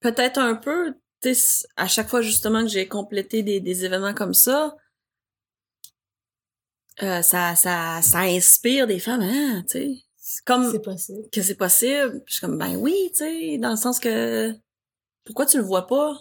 peut-être 0.00 0.38
un 0.38 0.54
peu. 0.54 0.94
Tu 1.22 1.34
sais, 1.34 1.66
à 1.76 1.88
chaque 1.88 2.08
fois 2.08 2.20
justement 2.22 2.62
que 2.62 2.68
j'ai 2.68 2.86
complété 2.88 3.42
des, 3.42 3.60
des 3.60 3.84
événements 3.84 4.14
comme 4.14 4.34
ça, 4.34 4.76
euh, 7.02 7.22
ça, 7.22 7.54
ça, 7.56 8.00
ça 8.02 8.20
inspire 8.20 8.86
des 8.86 8.98
femmes, 8.98 9.22
hein, 9.22 9.62
tu 9.70 9.78
sais. 9.78 9.96
C'est 10.16 10.44
comme 10.44 10.70
C'est 10.72 10.82
possible. 10.82 11.28
que 11.30 11.42
c'est 11.42 11.54
possible. 11.54 12.22
Je 12.26 12.32
suis 12.34 12.40
comme, 12.40 12.58
ben 12.58 12.76
oui, 12.76 12.94
tu 13.12 13.18
sais, 13.18 13.58
dans 13.58 13.70
le 13.70 13.76
sens 13.76 14.00
que 14.00 14.52
pourquoi 15.24 15.46
tu 15.46 15.58
le 15.58 15.62
vois 15.62 15.86
pas? 15.86 16.18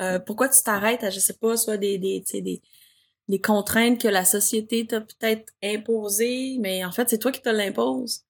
Euh, 0.00 0.18
pourquoi 0.18 0.48
tu 0.48 0.62
t'arrêtes 0.62 1.04
à, 1.04 1.10
je 1.10 1.20
sais 1.20 1.34
pas, 1.34 1.56
soit 1.56 1.76
des, 1.76 1.98
des, 1.98 2.22
tu 2.26 2.32
sais, 2.32 2.40
des, 2.40 2.62
des 3.28 3.40
contraintes 3.40 4.00
que 4.00 4.08
la 4.08 4.24
société 4.24 4.86
t'a 4.86 5.00
peut-être 5.02 5.52
imposées, 5.62 6.56
mais 6.60 6.84
en 6.84 6.92
fait, 6.92 7.08
c'est 7.10 7.18
toi 7.18 7.30
qui 7.32 7.42
te 7.42 7.48
l'impose. 7.48 8.24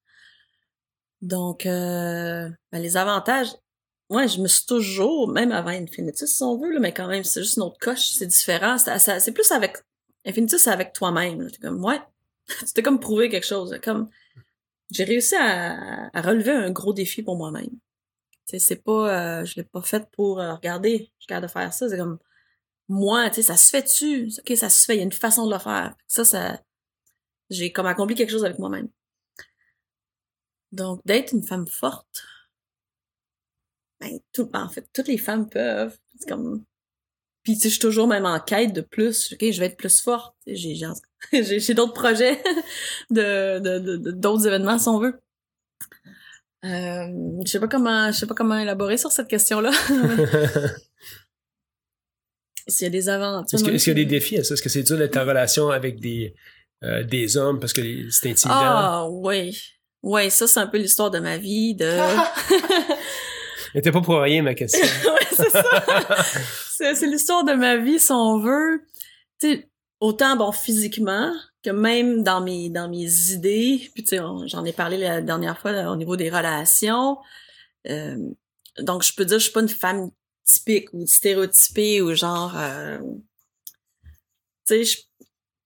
Donc, 1.23 1.65
euh, 1.65 2.49
ben, 2.73 2.79
les 2.81 2.97
avantages, 2.97 3.47
ouais, 4.09 4.27
je 4.27 4.41
me 4.41 4.47
suis 4.49 4.65
toujours, 4.65 5.29
même 5.29 5.53
avant 5.53 5.69
Infinitus, 5.69 6.29
si 6.35 6.43
on 6.43 6.57
veut, 6.57 6.73
là, 6.73 6.79
mais 6.81 6.93
quand 6.93 7.07
même, 7.07 7.23
c'est 7.23 7.41
juste 7.41 7.55
une 7.55 7.63
autre 7.63 7.79
coche, 7.79 8.09
c'est 8.09 8.27
différent. 8.27 8.77
C'est 8.77 9.31
plus 9.31 9.49
avec, 9.53 9.77
Infinitus, 10.25 10.61
c'est 10.63 10.69
avec 10.69 10.91
toi-même. 10.91 11.49
T'es 11.49 11.59
comme, 11.59 11.83
ouais, 11.85 12.01
tu 12.59 12.73
t'es 12.73 12.83
comme 12.83 12.99
prouvé 12.99 13.29
quelque 13.29 13.45
chose. 13.45 13.79
Comme, 13.81 14.09
j'ai 14.91 15.05
réussi 15.05 15.35
à, 15.37 16.09
à 16.13 16.21
relever 16.21 16.51
un 16.51 16.71
gros 16.71 16.91
défi 16.91 17.23
pour 17.23 17.37
moi-même. 17.37 17.69
Tu 17.69 17.79
sais, 18.45 18.59
c'est 18.59 18.83
pas, 18.83 19.39
euh, 19.41 19.45
je 19.45 19.55
l'ai 19.55 19.63
pas 19.63 19.81
fait 19.81 20.05
pour 20.11 20.41
euh, 20.41 20.55
regarder, 20.55 21.09
je 21.19 21.23
suis 21.23 21.27
capable 21.27 21.47
de 21.47 21.51
faire 21.53 21.73
ça. 21.73 21.87
C'est 21.87 21.97
comme, 21.97 22.19
moi, 22.89 23.29
tu 23.29 23.35
sais, 23.35 23.43
ça 23.43 23.55
se 23.55 23.69
fait-tu? 23.69 24.29
Ok, 24.39 24.57
ça 24.57 24.69
se 24.69 24.83
fait, 24.85 24.95
il 24.95 24.97
y 24.97 25.01
a 25.01 25.03
une 25.05 25.13
façon 25.13 25.47
de 25.47 25.53
le 25.53 25.59
faire. 25.59 25.95
Ça, 26.07 26.25
ça, 26.25 26.61
j'ai 27.49 27.71
comme 27.71 27.85
accompli 27.85 28.13
quelque 28.15 28.31
chose 28.31 28.43
avec 28.43 28.59
moi-même. 28.59 28.89
Donc, 30.73 30.99
d'être 31.05 31.31
une 31.33 31.43
femme 31.43 31.67
forte, 31.67 32.25
ben, 34.01 34.19
tout, 34.33 34.49
en 34.53 34.67
fait, 34.67 34.85
toutes 34.93 35.07
les 35.07 35.17
femmes 35.19 35.47
peuvent. 35.49 35.97
C'est 36.19 36.27
comme, 36.27 36.63
puis 37.43 37.53
tu 37.53 37.59
sais, 37.61 37.69
je 37.69 37.73
suis 37.75 37.79
toujours 37.81 38.07
même 38.07 38.25
en 38.25 38.39
quête 38.39 38.73
de 38.73 38.81
plus. 38.81 39.33
Ok, 39.33 39.39
je 39.51 39.59
vais 39.59 39.67
être 39.67 39.77
plus 39.77 40.01
forte. 40.01 40.35
J'ai, 40.47 40.75
j'ai, 41.31 41.59
j'ai 41.59 41.73
d'autres 41.73 41.93
projets 41.93 42.41
de, 43.11 43.59
de, 43.59 43.79
de- 43.97 44.11
d'autres 44.11 44.47
événements 44.47 44.79
si 44.79 44.87
on 44.89 44.99
veut. 44.99 45.19
Euh, 46.65 47.07
je 47.45 47.51
sais 47.51 47.59
pas 47.59 47.67
comment, 47.67 48.11
je 48.11 48.17
sais 48.17 48.25
pas 48.27 48.33
comment 48.35 48.57
élaborer 48.57 48.97
sur 48.97 49.11
cette 49.11 49.27
question-là. 49.27 49.71
S'il 52.67 52.85
y 52.85 52.87
a 52.87 52.89
des 52.91 53.09
aventures. 53.09 53.59
Est-ce 53.59 53.83
qu'il 53.83 53.89
y 53.89 53.91
a 53.91 53.93
des 53.93 54.05
défis 54.05 54.37
à 54.37 54.43
ça? 54.45 54.53
Est-ce 54.53 54.61
que 54.61 54.69
c'est 54.69 54.83
dur 54.83 54.97
d'être 54.97 55.17
en 55.17 55.25
relation 55.25 55.69
avec 55.69 55.99
des, 55.99 56.33
euh, 56.83 57.03
des 57.03 57.35
hommes 57.35 57.59
parce 57.59 57.73
que 57.73 58.09
c'est 58.09 58.31
intimidant? 58.31 58.57
Ah, 58.61 59.07
oui. 59.09 59.61
Ouais, 60.03 60.29
ça, 60.29 60.47
c'est 60.47 60.59
un 60.59 60.67
peu 60.67 60.77
l'histoire 60.77 61.09
de 61.09 61.19
ma 61.19 61.37
vie, 61.37 61.75
de... 61.75 61.97
Pas 63.91 64.01
pour 64.01 64.19
rien, 64.19 64.43
ma 64.43 64.53
question. 64.53 64.85
ouais, 65.13 65.27
c'est 65.31 65.49
ça. 65.49 66.93
c'est, 66.93 67.07
l'histoire 67.07 67.43
de 67.43 67.53
ma 67.53 67.77
vie, 67.77 67.99
si 67.99 68.11
on 68.11 68.37
veut. 68.37 68.83
Tu 69.39 69.47
sais, 69.47 69.69
autant, 69.99 70.35
bon, 70.35 70.51
physiquement, 70.51 71.33
que 71.63 71.69
même 71.69 72.21
dans 72.21 72.41
mes, 72.41 72.69
dans 72.69 72.89
mes 72.89 73.31
idées. 73.31 73.89
Puis, 73.95 74.03
tu 74.03 74.17
sais, 74.17 74.21
j'en 74.45 74.65
ai 74.65 74.73
parlé 74.73 74.97
la 74.97 75.21
dernière 75.21 75.57
fois 75.57 75.71
là, 75.71 75.89
au 75.89 75.95
niveau 75.95 76.17
des 76.17 76.29
relations. 76.29 77.17
Euh, 77.87 78.17
donc, 78.79 79.03
je 79.03 79.15
peux 79.15 79.25
dire, 79.25 79.39
je 79.39 79.45
suis 79.45 79.53
pas 79.53 79.61
une 79.61 79.69
femme 79.69 80.11
typique 80.43 80.93
ou 80.93 81.07
stéréotypée 81.07 82.01
ou 82.01 82.13
genre... 82.13 82.53
euh, 82.57 82.99
tu 84.67 84.83
sais, 84.83 84.83
je, 84.83 84.97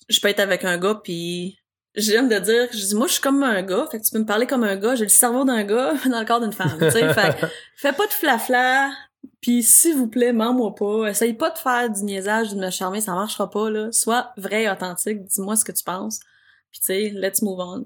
je 0.10 0.20
peux 0.22 0.28
être 0.28 0.40
avec 0.40 0.64
un 0.64 0.78
gars, 0.78 1.02
puis 1.04 1.58
j'aime 1.98 2.30
de 2.30 2.38
dire, 2.38 2.68
je 2.72 2.78
dis, 2.78 2.96
moi, 2.96 3.08
je 3.08 3.14
suis 3.14 3.22
comme 3.22 3.44
un 3.44 3.62
gars, 3.64 3.88
fait 3.92 4.00
que 4.00 4.06
tu 4.06 4.12
peux 4.12 4.20
me 4.20 4.26
parler 4.26 4.48
comme 4.48 4.64
un 4.64 4.76
gars, 4.76 4.96
j'ai 4.96 5.04
le 5.04 5.10
cerveau 5.10 5.44
d'un 5.44 5.64
gars 5.64 5.94
dans 6.10 6.20
le 6.20 6.26
corps 6.26 6.40
d'une 6.40 6.54
femme, 6.54 6.78
tu 6.80 6.92
sais, 6.92 7.14
fait 7.14 7.36
fais 7.76 7.94
pas 7.94 8.06
de 8.08 8.12
flafla, 8.12 8.92
puis 9.42 9.64
s'il 9.64 9.96
vous 9.96 10.08
plaît, 10.08 10.32
mens-moi 10.32 10.76
pas, 10.76 11.10
essaye 11.10 11.34
pas 11.34 11.50
de 11.50 11.58
faire 11.58 11.90
du 11.90 12.04
niaisage, 12.04 12.54
de 12.54 12.60
me 12.60 12.70
charmer, 12.70 13.02
ça 13.02 13.14
marchera 13.14 13.50
pas, 13.50 13.70
là, 13.70 13.92
sois 13.92 14.32
vrai 14.38 14.64
et 14.64 14.70
authentique, 14.70 15.24
dis-moi 15.26 15.56
ce 15.56 15.66
que 15.66 15.72
tu 15.72 15.84
penses, 15.84 16.20
puis 16.72 16.80
tu 16.80 16.86
sais, 16.86 17.10
let's 17.14 17.42
move 17.42 17.60
on. 17.60 17.86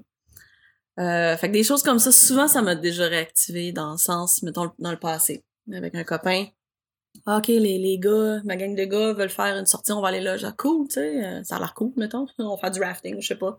Euh, 1.00 1.36
fait 1.38 1.48
que 1.48 1.52
des 1.54 1.64
choses 1.64 1.82
comme 1.82 1.98
ça, 1.98 2.12
souvent, 2.12 2.48
ça 2.48 2.60
m'a 2.60 2.74
déjà 2.74 3.06
réactivé 3.06 3.72
dans 3.72 3.92
le 3.92 3.98
sens, 3.98 4.42
mettons, 4.42 4.70
dans 4.78 4.90
le 4.90 4.98
passé, 4.98 5.42
avec 5.72 5.94
un 5.94 6.04
copain. 6.04 6.46
Ah, 7.26 7.38
OK, 7.38 7.48
les, 7.48 7.78
les 7.78 7.98
gars, 7.98 8.40
ma 8.44 8.56
gang 8.56 8.74
de 8.74 8.84
gars 8.84 9.12
veulent 9.12 9.30
faire 9.30 9.56
une 9.56 9.66
sortie, 9.66 9.92
on 9.92 10.00
va 10.00 10.08
aller 10.08 10.20
là. 10.20 10.36
Genre, 10.36 10.56
cool, 10.56 10.88
tu 10.88 10.94
sais, 10.94 11.24
euh, 11.24 11.44
ça 11.44 11.56
a 11.56 11.58
l'air 11.58 11.74
cool, 11.74 11.92
mettons. 11.96 12.26
On 12.38 12.54
va 12.54 12.56
faire 12.56 12.70
du 12.70 12.80
rafting, 12.80 13.20
je 13.20 13.26
sais 13.26 13.36
pas. 13.36 13.56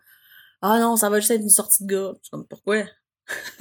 Ah 0.65 0.79
non, 0.79 0.95
ça 0.95 1.09
va 1.09 1.19
juste 1.19 1.31
être 1.31 1.41
une 1.41 1.49
sortie 1.49 1.83
de 1.85 1.93
gars. 1.93 2.13
Je 2.23 2.29
comme, 2.29 2.47
pourquoi? 2.47 2.85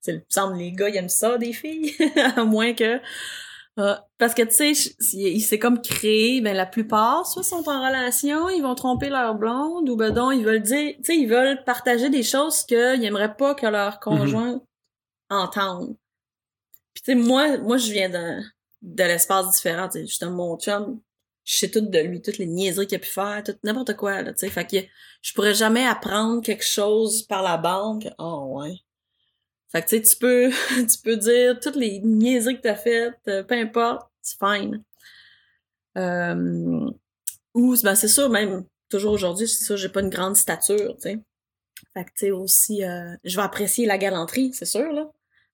c'est, 0.00 0.12
il 0.12 0.16
me 0.16 0.24
semble 0.28 0.58
les 0.58 0.72
gars, 0.72 0.90
ils 0.90 0.96
aiment 0.96 1.08
ça, 1.08 1.38
des 1.38 1.54
filles. 1.54 1.94
à 2.36 2.44
moins 2.44 2.74
que... 2.74 3.00
Ah, 3.78 4.06
parce 4.18 4.34
que, 4.34 4.42
tu 4.42 4.74
sais, 4.74 4.94
il 5.14 5.40
s'est 5.40 5.58
comme 5.58 5.80
créé, 5.80 6.42
ben 6.42 6.54
la 6.54 6.66
plupart, 6.66 7.26
soit 7.26 7.42
sont 7.42 7.66
en 7.70 7.86
relation, 7.86 8.50
ils 8.50 8.60
vont 8.60 8.74
tromper 8.74 9.08
leur 9.08 9.34
blonde, 9.34 9.88
ou 9.88 9.96
ben 9.96 10.12
donc, 10.12 10.34
ils 10.34 10.44
veulent 10.44 10.60
dire, 10.60 10.94
tu 10.98 11.04
sais, 11.04 11.16
ils 11.16 11.26
veulent 11.26 11.64
partager 11.64 12.10
des 12.10 12.22
choses 12.22 12.64
qu'ils 12.64 13.02
aimeraient 13.02 13.34
pas 13.34 13.54
que 13.54 13.66
leur 13.66 13.98
conjoint 13.98 14.60
entende. 15.30 15.96
Puis 16.92 17.02
tu 17.02 17.12
sais, 17.12 17.14
moi, 17.14 17.56
moi, 17.58 17.78
je 17.78 17.90
viens 17.92 18.10
de, 18.10 18.42
de 18.82 19.04
l'espace 19.04 19.50
différent, 19.52 19.88
tu 19.88 20.00
sais, 20.00 20.06
justement, 20.06 20.32
mon 20.32 20.58
chum, 20.58 21.00
je 21.44 21.56
sais 21.56 21.70
tout 21.70 21.80
de 21.80 21.98
lui, 21.98 22.22
toutes 22.22 22.38
les 22.38 22.46
niaiseries 22.46 22.86
qu'il 22.86 22.96
a 22.96 23.00
pu 23.00 23.08
faire, 23.08 23.42
tout, 23.44 23.54
n'importe 23.64 23.96
quoi, 23.96 24.22
là, 24.22 24.32
tu 24.32 24.38
sais, 24.38 24.48
fait 24.48 24.66
que 24.66 24.76
je 25.22 25.32
pourrais 25.34 25.54
jamais 25.54 25.84
apprendre 25.86 26.42
quelque 26.42 26.64
chose 26.64 27.22
par 27.22 27.42
la 27.42 27.56
bande, 27.56 28.04
que, 28.04 28.08
oh, 28.18 28.60
ouais. 28.60 28.76
Fait 29.70 29.82
que, 29.82 29.88
tu 29.88 29.96
sais, 29.96 30.02
tu 30.02 30.16
peux, 30.16 30.50
tu 30.70 30.98
peux 31.02 31.16
dire 31.16 31.58
toutes 31.60 31.76
les 31.76 32.00
niaiseries 32.00 32.56
que 32.56 32.62
t'as 32.62 32.76
faites, 32.76 33.18
euh, 33.28 33.42
peu 33.42 33.54
importe, 33.54 34.08
c'est 34.20 34.38
fine. 34.38 34.82
Euh, 35.98 36.90
ou, 37.54 37.74
ben, 37.82 37.94
c'est 37.94 38.08
sûr, 38.08 38.28
même, 38.30 38.64
toujours 38.88 39.12
aujourd'hui, 39.12 39.48
c'est 39.48 39.64
sûr, 39.64 39.76
j'ai 39.76 39.88
pas 39.88 40.00
une 40.00 40.10
grande 40.10 40.36
stature, 40.36 40.96
tu 40.96 41.02
sais. 41.02 41.18
Fait 41.94 42.04
que, 42.04 42.10
tu 42.10 42.26
sais, 42.26 42.30
aussi, 42.30 42.84
euh, 42.84 43.16
je 43.24 43.36
vais 43.36 43.42
apprécier 43.42 43.86
la 43.86 43.98
galanterie, 43.98 44.52
c'est 44.54 44.64
sûr, 44.66 44.92
là. 44.92 45.10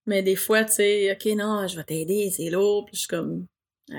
Mais 0.07 0.23
des 0.23 0.37
fois, 0.37 0.65
tu 0.65 0.75
sais, 0.75 1.13
OK, 1.13 1.27
non, 1.37 1.67
je 1.67 1.77
vais 1.77 1.85
t'aider, 1.85 2.31
c'est 2.35 2.51
lourd, 2.51 2.87
puis 2.87 2.95
je 2.97 3.01
suis 3.01 3.09
comme, 3.09 3.47
Ah, 3.93 3.97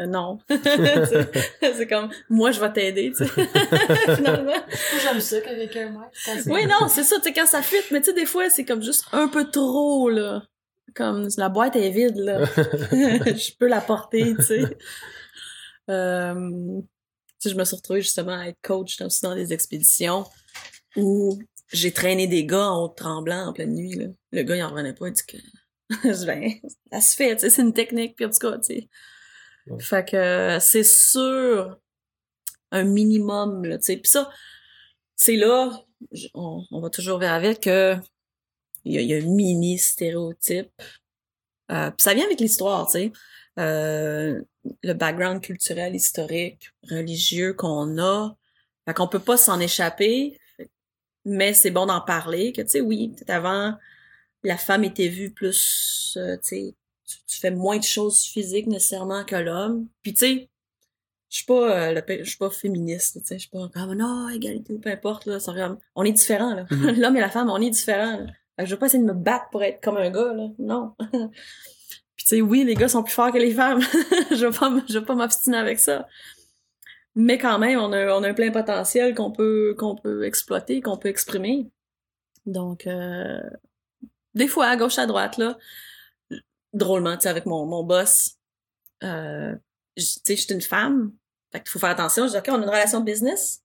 euh, 0.00 0.06
non. 0.06 0.38
c'est 0.48 1.86
comme, 1.86 2.10
moi, 2.28 2.52
je 2.52 2.60
vais 2.60 2.72
t'aider, 2.72 3.12
tu 3.16 3.24
sais, 3.24 3.30
finalement. 4.16 4.52
J'aime 5.02 5.20
ça 5.20 5.40
quand 5.40 5.50
quelqu'un 5.50 5.90
m'aide. 5.90 6.42
Oui, 6.46 6.66
non, 6.66 6.88
c'est 6.88 7.02
ça, 7.02 7.16
tu 7.16 7.24
sais, 7.24 7.32
quand 7.32 7.46
ça 7.46 7.62
fit, 7.62 7.76
mais 7.90 8.00
tu 8.00 8.06
sais, 8.06 8.12
des 8.12 8.26
fois, 8.26 8.48
c'est 8.48 8.64
comme 8.64 8.82
juste 8.82 9.04
un 9.12 9.28
peu 9.28 9.50
trop, 9.50 10.08
là. 10.08 10.42
Comme, 10.94 11.28
la 11.36 11.48
boîte 11.48 11.76
est 11.76 11.90
vide, 11.90 12.16
là. 12.16 12.44
je 12.56 13.56
peux 13.56 13.68
la 13.68 13.80
porter, 13.80 14.34
tu 14.36 14.42
sais. 14.42 14.62
Euh, 15.90 16.34
tu 17.40 17.48
sais, 17.48 17.50
je 17.50 17.56
me 17.56 17.64
suis 17.64 17.76
retrouvée 17.76 18.02
justement 18.02 18.38
à 18.38 18.48
être 18.48 18.60
coach 18.62 19.00
aussi 19.00 19.22
dans 19.22 19.34
des 19.34 19.52
expéditions 19.52 20.24
où 20.96 21.38
j'ai 21.72 21.92
traîné 21.92 22.26
des 22.26 22.44
gars 22.44 22.68
en 22.68 22.84
haut 22.84 22.88
tremblant 22.88 23.48
en 23.48 23.52
pleine 23.52 23.74
nuit, 23.74 23.94
là. 23.94 24.06
Le 24.32 24.42
gars, 24.42 24.56
il 24.56 24.62
en 24.62 24.70
revenait 24.70 24.94
pas, 24.94 25.08
il 25.08 25.12
dit 25.12 25.22
que, 25.26 25.36
ben, 26.26 26.52
ça 26.90 27.00
se 27.00 27.16
fait, 27.16 27.34
tu 27.34 27.40
sais, 27.40 27.50
c'est 27.50 27.62
une 27.62 27.74
technique, 27.74 28.16
puis 28.16 28.24
en 28.24 28.30
tout 28.30 28.38
cas, 28.38 28.58
tu 28.58 28.74
sais. 28.74 28.88
Fait 29.78 30.08
que, 30.08 30.16
euh, 30.16 30.60
c'est 30.60 30.84
sûr, 30.84 31.78
un 32.70 32.84
minimum, 32.84 33.64
là, 33.64 33.78
tu 33.78 33.84
sais. 33.84 33.96
Puis 33.96 34.10
ça, 34.10 34.30
c'est 35.16 35.36
là, 35.36 35.70
on, 36.34 36.64
on 36.70 36.80
va 36.80 36.90
toujours 36.90 37.18
vers 37.18 37.34
avec 37.34 37.60
que 37.60 37.96
il 38.84 39.00
y 39.00 39.14
a, 39.14 39.18
un 39.18 39.20
mini 39.20 39.78
stéréotype. 39.78 40.70
Euh, 41.70 41.90
puis 41.90 42.02
ça 42.02 42.14
vient 42.14 42.24
avec 42.24 42.40
l'histoire, 42.40 42.86
tu 42.86 42.92
sais. 42.92 43.12
Euh, 43.58 44.40
le 44.82 44.92
background 44.94 45.42
culturel, 45.42 45.94
historique, 45.94 46.70
religieux 46.88 47.52
qu'on 47.54 47.98
a. 47.98 48.34
Fait 48.86 48.94
qu'on 48.94 49.08
peut 49.08 49.20
pas 49.20 49.36
s'en 49.36 49.60
échapper. 49.60 50.38
Mais 51.26 51.52
c'est 51.52 51.70
bon 51.70 51.86
d'en 51.86 52.00
parler, 52.00 52.52
que 52.52 52.62
tu 52.62 52.68
sais, 52.68 52.80
oui, 52.80 53.10
peut-être 53.10 53.30
avant, 53.30 53.76
la 54.42 54.56
femme 54.56 54.84
était 54.84 55.08
vue 55.08 55.30
plus, 55.32 56.12
tu 56.14 56.38
sais, 56.42 56.74
tu, 57.10 57.18
tu 57.26 57.40
fais 57.40 57.50
moins 57.50 57.78
de 57.78 57.84
choses 57.84 58.24
physiques 58.24 58.66
nécessairement 58.66 59.24
que 59.24 59.36
l'homme. 59.36 59.88
Puis 60.02 60.14
tu 60.14 60.18
sais, 60.18 60.50
je 61.30 61.36
suis 61.36 61.46
pas, 61.46 61.90
euh, 61.90 62.00
je 62.08 62.24
suis 62.24 62.38
pas 62.38 62.50
féministe, 62.50 63.20
tu 63.20 63.26
sais, 63.26 63.34
je 63.36 63.40
suis 63.40 63.50
pas 63.50 63.68
comme 63.72 63.94
non, 63.94 64.28
égalité 64.28 64.72
ou 64.72 64.78
peu 64.80 64.90
importe 64.90 65.26
là, 65.26 65.38
on 65.94 66.04
est 66.04 66.12
différents 66.12 66.54
là. 66.54 66.66
Mhm. 66.70 66.90
L'homme 67.00 67.16
et 67.16 67.20
la 67.20 67.30
femme, 67.30 67.48
on 67.50 67.60
est 67.60 67.70
différents. 67.70 68.18
Là. 68.18 68.26
Fait 68.56 68.64
que 68.64 68.66
je 68.66 68.74
veux 68.74 68.78
pas 68.78 68.86
essayer 68.86 69.02
de 69.02 69.08
me 69.08 69.14
battre 69.14 69.48
pour 69.50 69.62
être 69.62 69.80
comme 69.82 69.96
un 69.96 70.10
gars 70.10 70.32
là, 70.34 70.48
non. 70.58 70.94
Puis 72.16 72.26
tu 72.26 72.36
sais, 72.36 72.40
oui, 72.40 72.64
les 72.64 72.74
gars 72.74 72.88
sont 72.88 73.02
plus 73.02 73.14
forts 73.14 73.32
que 73.32 73.38
les 73.38 73.52
femmes. 73.52 73.80
je 74.30 74.46
veux 74.46 74.52
pas, 74.52 74.70
je 74.88 74.98
veux 74.98 75.04
pas 75.04 75.14
m'obstiner 75.14 75.56
avec 75.56 75.78
ça. 75.78 76.06
Mais 77.14 77.38
quand 77.38 77.58
même, 77.58 77.78
on 77.78 77.92
a, 77.92 78.12
on 78.14 78.22
a 78.22 78.28
un 78.28 78.34
plein 78.34 78.50
potentiel 78.50 79.14
qu'on 79.14 79.30
peut, 79.30 79.74
qu'on 79.78 79.96
peut 79.96 80.24
exploiter, 80.24 80.80
qu'on 80.80 80.96
peut 80.96 81.08
exprimer. 81.08 81.70
Donc, 82.46 82.86
euh, 82.86 83.40
des 84.34 84.48
fois, 84.48 84.66
à 84.66 84.76
gauche, 84.76 84.98
à 84.98 85.06
droite, 85.06 85.38
là, 85.38 85.56
drôlement, 86.72 87.16
tu 87.16 87.22
sais, 87.22 87.28
avec 87.28 87.46
mon, 87.46 87.66
mon 87.66 87.82
boss, 87.82 88.36
euh, 89.02 89.54
tu 89.96 90.04
sais, 90.04 90.36
je 90.36 90.42
suis 90.42 90.54
une 90.54 90.60
femme, 90.60 91.12
fait 91.52 91.60
qu'il 91.60 91.70
faut 91.70 91.78
faire 91.78 91.90
attention. 91.90 92.26
Je 92.26 92.32
dis, 92.32 92.38
OK, 92.38 92.46
on 92.48 92.54
a 92.54 92.64
une 92.64 92.68
relation 92.68 93.00
business. 93.00 93.62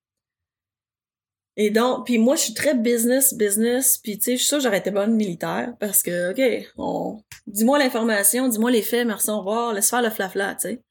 Et 1.57 1.69
donc, 1.69 2.05
puis 2.05 2.17
moi, 2.17 2.35
je 2.35 2.41
suis 2.41 2.53
très 2.53 2.75
business, 2.75 3.33
business, 3.33 3.97
puis 3.97 4.17
tu 4.17 4.23
sais, 4.23 4.31
je 4.33 4.37
suis 4.37 4.47
sûre 4.47 4.59
j'aurais 4.59 4.79
été 4.79 4.91
bonne 4.91 5.15
militaire, 5.15 5.73
parce 5.79 6.03
que, 6.03 6.31
OK, 6.31 6.73
on, 6.77 7.21
dis-moi 7.47 7.79
l'information, 7.79 8.49
dis-moi 8.49 8.71
les 8.71 8.81
faits, 8.81 9.07
merci, 9.07 9.29
au 9.29 9.37
revoir, 9.39 9.73
laisse 9.73 9.89
faire 9.89 10.01
le 10.01 10.09
flafla, 10.09 10.55
tu 10.55 10.67
sais. 10.67 10.83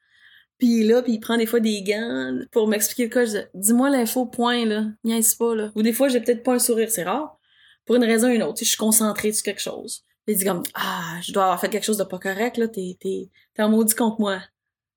Puis 0.59 0.85
là, 0.85 1.03
puis 1.03 1.15
il 1.15 1.21
prend 1.21 1.37
des 1.37 1.47
fois 1.47 1.61
des 1.61 1.83
gants 1.83 2.39
pour 2.53 2.69
m'expliquer 2.69 3.05
le 3.05 3.09
cas. 3.11 3.25
Je 3.25 3.31
dis, 3.33 3.45
dis-moi 3.55 3.91
l'info, 3.91 4.27
point, 4.27 4.65
là. 4.65 4.87
Niaise 5.03 5.35
pas, 5.35 5.55
là. 5.55 5.73
Ou 5.75 5.83
des 5.83 5.93
fois, 5.93 6.09
j'ai 6.09 6.21
peut-être 6.21 6.43
pas 6.43 6.55
un 6.55 6.59
sourire, 6.59 6.91
c'est 6.91 7.03
rare. 7.03 7.39
Pour 7.85 7.97
une 7.97 8.05
raison 8.05 8.29
ou 8.29 8.31
une 8.31 8.43
autre. 8.43 8.61
Je 8.61 8.65
suis 8.65 8.77
concentrée 8.77 9.33
sur 9.33 9.43
quelque 9.43 9.61
chose. 9.61 10.05
Il 10.27 10.37
dit 10.39 10.45
comme, 10.45 10.63
ah, 10.75 11.19
je 11.23 11.33
dois 11.33 11.45
avoir 11.45 11.61
fait 11.61 11.69
quelque 11.69 11.85
chose 11.85 11.99
de 11.99 12.05
pas 12.05 12.19
correct, 12.19 12.57
là. 12.57 12.69
T'es, 12.69 12.97
t'es, 12.99 13.31
t'es 13.55 13.63
en 13.63 13.69
maudit 13.69 13.95
contre 13.95 14.21
moi. 14.21 14.41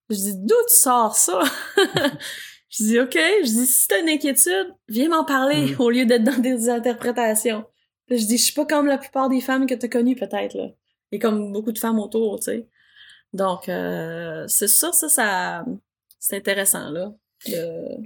Je 0.09 0.15
dis, 0.15 0.35
d'où 0.37 0.55
tu 0.69 0.77
sors 0.77 1.15
ça? 1.15 1.41
je 2.69 2.83
dis, 2.83 2.99
OK. 2.99 3.13
Je 3.13 3.43
dis, 3.47 3.65
si 3.67 3.87
t'as 3.87 3.99
une 3.99 4.09
inquiétude, 4.09 4.73
viens 4.87 5.09
m'en 5.09 5.25
parler 5.25 5.75
Mm. 5.75 5.81
au 5.81 5.89
lieu 5.89 6.05
d'être 6.05 6.23
dans 6.23 6.39
des 6.41 6.69
interprétations. 6.69 7.65
Puis 8.07 8.19
je 8.19 8.25
dis, 8.25 8.37
je 8.37 8.43
suis 8.45 8.53
pas 8.53 8.65
comme 8.65 8.87
la 8.87 8.97
plupart 8.97 9.27
des 9.27 9.41
femmes 9.41 9.67
que 9.67 9.73
t'as 9.75 9.89
connues, 9.89 10.15
peut-être, 10.15 10.53
là. 10.55 10.67
Et 11.11 11.19
comme 11.19 11.51
beaucoup 11.51 11.71
de 11.73 11.79
femmes 11.79 11.99
autour, 11.99 12.37
tu 12.39 12.45
sais. 12.45 12.67
Donc, 13.33 13.67
euh, 13.67 14.45
c'est 14.47 14.67
ça, 14.69 14.93
ça, 14.93 15.09
ça, 15.09 15.65
c'est 16.19 16.37
intéressant, 16.37 16.89
là. 16.89 17.13
Euh, 17.49 17.97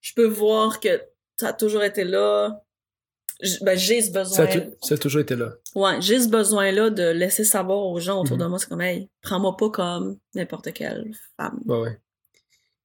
je 0.00 0.12
peux 0.14 0.26
voir 0.26 0.78
que 0.78 1.02
ça 1.36 1.48
a 1.48 1.52
toujours 1.52 1.82
été 1.82 2.04
là. 2.04 2.63
Ben, 3.62 3.76
j'ai 3.76 4.00
ce 4.00 4.12
Ça 4.12 4.20
besoin. 4.20 4.44
a, 4.46 4.60
tou- 4.60 4.74
ça 4.82 4.94
a 4.94 4.98
toujours 4.98 5.20
été 5.20 5.36
là. 5.36 5.52
Ouais, 5.74 6.00
j'ai 6.00 6.20
ce 6.20 6.28
besoin-là 6.28 6.90
de 6.90 7.02
laisser 7.10 7.44
savoir 7.44 7.78
aux 7.86 7.98
gens 8.00 8.20
autour 8.22 8.36
Mhm. 8.36 8.42
de 8.44 8.48
moi, 8.48 8.58
c'est 8.58 8.68
comme, 8.68 8.80
hey, 8.80 9.08
prends-moi 9.22 9.56
pas 9.56 9.70
comme 9.70 10.18
n'importe 10.34 10.72
quelle 10.72 11.10
femme. 11.36 11.60
Ouais, 11.66 11.78
ouais. 11.80 11.98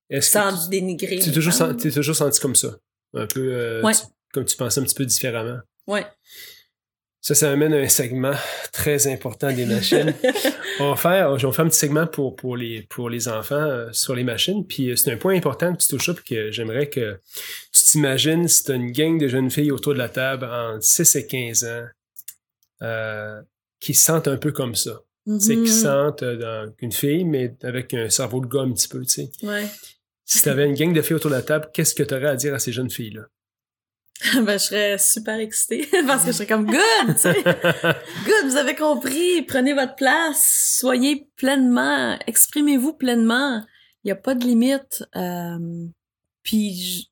Est-ce 0.10 0.32
Sans 0.32 0.68
dénigrer. 0.70 1.20
tu 1.20 1.32
toujours, 1.32 1.54
sen- 1.54 1.78
toujours 1.78 2.16
senti 2.16 2.39
comme 2.39 2.56
ça? 2.56 2.76
Un 3.14 3.28
peu 3.28 3.54
euh, 3.54 3.82
Ouais. 3.84 3.93
tu- 3.93 4.02
comme 4.34 4.45
tu 4.45 4.58
pensais 4.58 4.80
un 4.80 4.84
petit 4.84 4.95
peu 4.95 5.06
différemment? 5.06 5.60
Ouais. 5.88 6.06
Ça, 7.30 7.36
ça 7.36 7.51
amène 7.51 7.75
à 7.75 7.77
un 7.77 7.88
segment 7.88 8.34
très 8.73 9.05
important 9.05 9.53
des 9.53 9.67
machines. 9.67 10.15
on 10.80 10.89
va 10.89 10.95
faire, 10.95 11.30
on 11.30 11.36
va 11.36 11.51
faire 11.51 11.65
un 11.65 11.69
petit 11.69 11.77
segment 11.77 12.07
pour, 12.07 12.36
pour, 12.36 12.57
les, 12.57 12.82
pour 12.89 13.07
les 13.07 13.27
enfants 13.27 13.53
euh, 13.53 13.89
sur 13.91 14.15
les 14.15 14.23
machines. 14.23 14.65
Puis 14.65 14.89
euh, 14.89 14.95
c'est 14.95 15.11
un 15.11 15.17
point 15.17 15.36
important 15.36 15.75
que 15.75 15.77
tu 15.80 15.89
touches 15.89 16.11
puis 16.13 16.23
que 16.23 16.51
j'aimerais 16.51 16.89
que 16.89 17.19
tu 17.71 17.84
t'imagines 17.84 18.47
si 18.47 18.63
tu 18.63 18.71
as 18.71 18.75
une 18.75 18.91
gang 18.91 19.19
de 19.19 19.27
jeunes 19.27 19.51
filles 19.51 19.69
autour 19.69 19.93
de 19.93 19.99
la 19.99 20.09
table 20.09 20.45
entre 20.45 20.82
6 20.84 21.15
et 21.17 21.27
15 21.27 21.63
ans 21.65 21.86
euh, 22.82 23.39
qui 23.80 23.93
se 23.93 24.05
sentent 24.05 24.27
un 24.27 24.38
peu 24.38 24.51
comme 24.51 24.73
ça. 24.73 24.99
Tu 25.27 25.39
sais, 25.39 25.55
Mhm. 25.55 25.63
qui 25.65 25.71
se 25.71 25.82
sentent 25.84 26.23
dans 26.23 26.73
une 26.80 26.91
fille, 26.91 27.25
mais 27.25 27.53
avec 27.61 27.93
un 27.93 28.09
cerveau 28.09 28.41
de 28.41 28.47
gars 28.47 28.61
un 28.61 28.71
petit 28.71 28.88
peu, 28.88 29.01
tu 29.01 29.09
sais. 29.09 29.30
Ouais. 29.43 29.67
Si 30.25 30.41
tu 30.41 30.49
avais 30.49 30.65
une 30.65 30.73
gang 30.73 30.93
de 30.93 31.01
filles 31.03 31.17
autour 31.17 31.30
de 31.30 31.36
la 31.36 31.43
table, 31.43 31.69
qu'est-ce 31.75 31.93
que 31.93 32.01
tu 32.01 32.15
aurais 32.15 32.30
à 32.30 32.36
dire 32.36 32.55
à 32.55 32.59
ces 32.59 32.71
jeunes 32.71 32.89
filles-là? 32.89 33.27
ben, 34.41 34.59
je 34.59 34.65
serais 34.65 34.97
super 34.97 35.39
excitée 35.39 35.88
parce 36.07 36.26
que 36.26 36.32
je 36.32 36.38
serais 36.38 36.47
comme 36.47 36.65
good, 36.65 37.15
tu 37.15 37.17
sais. 37.17 37.34
Good, 37.43 38.45
vous 38.45 38.57
avez 38.57 38.76
compris. 38.76 39.43
Prenez 39.43 39.74
votre 39.74 39.95
place. 39.95 40.76
Soyez 40.78 41.30
pleinement. 41.38 42.17
Exprimez-vous 42.28 42.93
pleinement. 42.93 43.63
Il 44.03 44.07
n'y 44.07 44.11
a 44.11 44.15
pas 44.15 44.36
de 44.36 44.43
limite. 44.43 45.05
Euh, 45.15 45.88
puis, 46.43 47.11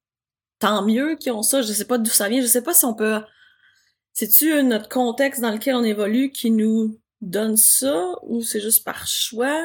tant 0.60 0.84
mieux 0.84 1.16
qu'ils 1.16 1.32
ont 1.32 1.44
ça. 1.44 1.62
Je 1.62 1.72
sais 1.72 1.86
pas 1.86 1.98
d'où 1.98 2.10
ça 2.10 2.28
vient. 2.28 2.42
Je 2.42 2.48
sais 2.48 2.64
pas 2.64 2.74
si 2.74 2.84
on 2.84 2.94
peut... 2.94 3.22
C'est-tu 4.12 4.62
notre 4.64 4.90
contexte 4.90 5.42
dans 5.42 5.52
lequel 5.52 5.76
on 5.76 5.84
évolue 5.84 6.32
qui 6.32 6.52
nous 6.52 7.00
donne 7.22 7.56
ça 7.56 8.16
ou 8.24 8.42
c'est 8.42 8.60
juste 8.60 8.84
par 8.84 9.08
choix? 9.08 9.62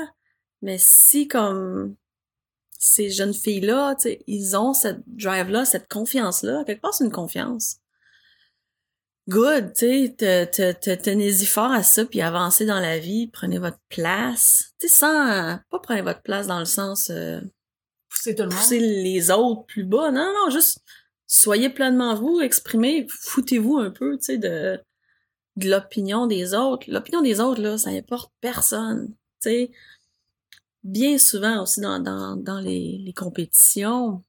Mais 0.60 0.76
si, 0.78 1.26
comme 1.26 1.96
ces 2.84 3.10
jeunes 3.10 3.32
filles-là, 3.34 3.94
tu 3.94 4.02
sais, 4.02 4.24
ils 4.26 4.56
ont 4.56 4.74
cette 4.74 5.02
drive-là, 5.06 5.64
cette 5.64 5.88
confiance-là, 5.88 6.64
quelque 6.64 6.80
part, 6.80 6.92
c'est 6.92 7.04
une 7.04 7.12
confiance 7.12 7.76
good, 9.28 9.72
tu 9.74 9.86
sais, 9.86 10.14
te- 10.18 10.44
te- 10.46 10.72
te- 10.72 11.00
tenez-y 11.00 11.46
fort 11.46 11.70
à 11.70 11.82
ça, 11.84 12.04
puis 12.04 12.20
avancez 12.20 12.66
dans 12.66 12.80
la 12.80 12.98
vie, 12.98 13.28
prenez 13.28 13.58
votre 13.58 13.78
place. 13.88 14.72
Tu 14.80 14.88
sais, 14.88 14.94
sans, 14.96 15.58
pas 15.70 15.78
prenez 15.80 16.02
votre 16.02 16.22
place 16.22 16.48
dans 16.48 16.58
le 16.58 16.64
sens 16.64 17.08
euh, 17.10 17.40
Pousser 18.08 18.34
tout 18.34 18.42
le 18.42 18.48
monde. 18.48 18.58
pousser 18.58 18.80
les 18.80 19.30
autres 19.30 19.64
plus 19.66 19.84
bas. 19.84 20.10
Non, 20.10 20.32
non, 20.34 20.50
juste 20.50 20.80
soyez 21.28 21.70
pleinement 21.70 22.16
vous, 22.16 22.40
exprimez, 22.40 23.06
foutez-vous 23.08 23.78
un 23.78 23.90
peu, 23.90 24.18
tu 24.18 24.24
sais, 24.24 24.38
de, 24.38 24.80
de 25.56 25.70
l'opinion 25.70 26.26
des 26.26 26.52
autres. 26.54 26.90
L'opinion 26.90 27.22
des 27.22 27.38
autres, 27.38 27.60
là, 27.62 27.78
ça 27.78 27.90
importe 27.90 28.32
personne, 28.40 29.08
tu 29.40 29.50
sais. 29.50 29.70
Bien 30.84 31.18
souvent 31.18 31.62
aussi 31.62 31.80
dans, 31.80 32.00
dans, 32.00 32.36
dans 32.36 32.60
les, 32.60 32.98
les 33.04 33.12
compétitions, 33.12 34.24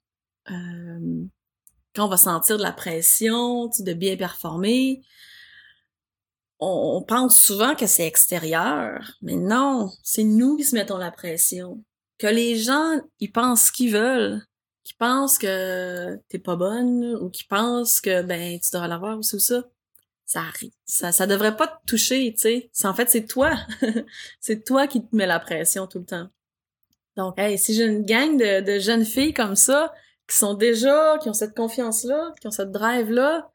euh, 0.51 1.25
quand 1.95 2.05
on 2.05 2.09
va 2.09 2.17
sentir 2.17 2.57
de 2.57 2.63
la 2.63 2.71
pression, 2.71 3.69
tu 3.69 3.77
sais, 3.77 3.83
de 3.83 3.93
bien 3.93 4.15
performer, 4.17 5.01
on, 6.59 6.97
on 6.97 7.03
pense 7.03 7.39
souvent 7.39 7.75
que 7.75 7.87
c'est 7.87 8.07
extérieur, 8.07 9.17
mais 9.21 9.35
non, 9.35 9.91
c'est 10.03 10.23
nous 10.23 10.57
qui 10.57 10.63
se 10.63 10.75
mettons 10.75 10.97
la 10.97 11.11
pression. 11.11 11.83
Que 12.17 12.27
les 12.27 12.55
gens, 12.55 12.99
ils 13.19 13.31
pensent 13.31 13.65
ce 13.65 13.71
qu'ils 13.71 13.91
veulent, 13.91 14.41
qu'ils 14.83 14.97
pensent 14.97 15.37
que 15.37 16.19
t'es 16.29 16.39
pas 16.39 16.55
bonne 16.55 17.15
ou 17.21 17.29
qu'ils 17.29 17.47
pensent 17.47 18.01
que 18.01 18.21
ben 18.21 18.59
tu 18.59 18.69
devrais 18.71 18.87
l'avoir 18.87 19.17
ou 19.17 19.23
ça, 19.23 19.39
ça 20.25 20.41
arrive. 20.41 20.71
Ça, 20.85 21.11
ça 21.11 21.27
devrait 21.27 21.55
pas 21.57 21.67
te 21.67 21.85
toucher, 21.87 22.33
tu 22.33 22.41
sais. 22.41 22.69
En 22.83 22.93
fait, 22.93 23.09
c'est 23.09 23.25
toi. 23.25 23.53
c'est 24.39 24.63
toi 24.63 24.87
qui 24.87 25.05
te 25.05 25.15
mets 25.15 25.25
la 25.25 25.39
pression 25.39 25.87
tout 25.87 25.99
le 25.99 26.05
temps. 26.05 26.29
Donc, 27.17 27.37
hey, 27.37 27.57
si 27.57 27.73
j'ai 27.73 27.85
une 27.85 28.03
gang 28.03 28.37
de, 28.37 28.61
de 28.61 28.79
jeunes 28.79 29.05
filles 29.05 29.33
comme 29.33 29.55
ça, 29.55 29.93
qui 30.27 30.37
sont 30.37 30.53
déjà, 30.53 31.17
qui 31.21 31.29
ont 31.29 31.33
cette 31.33 31.55
confiance-là, 31.55 32.33
qui 32.39 32.47
ont 32.47 32.51
cette 32.51 32.71
drive-là, 32.71 33.49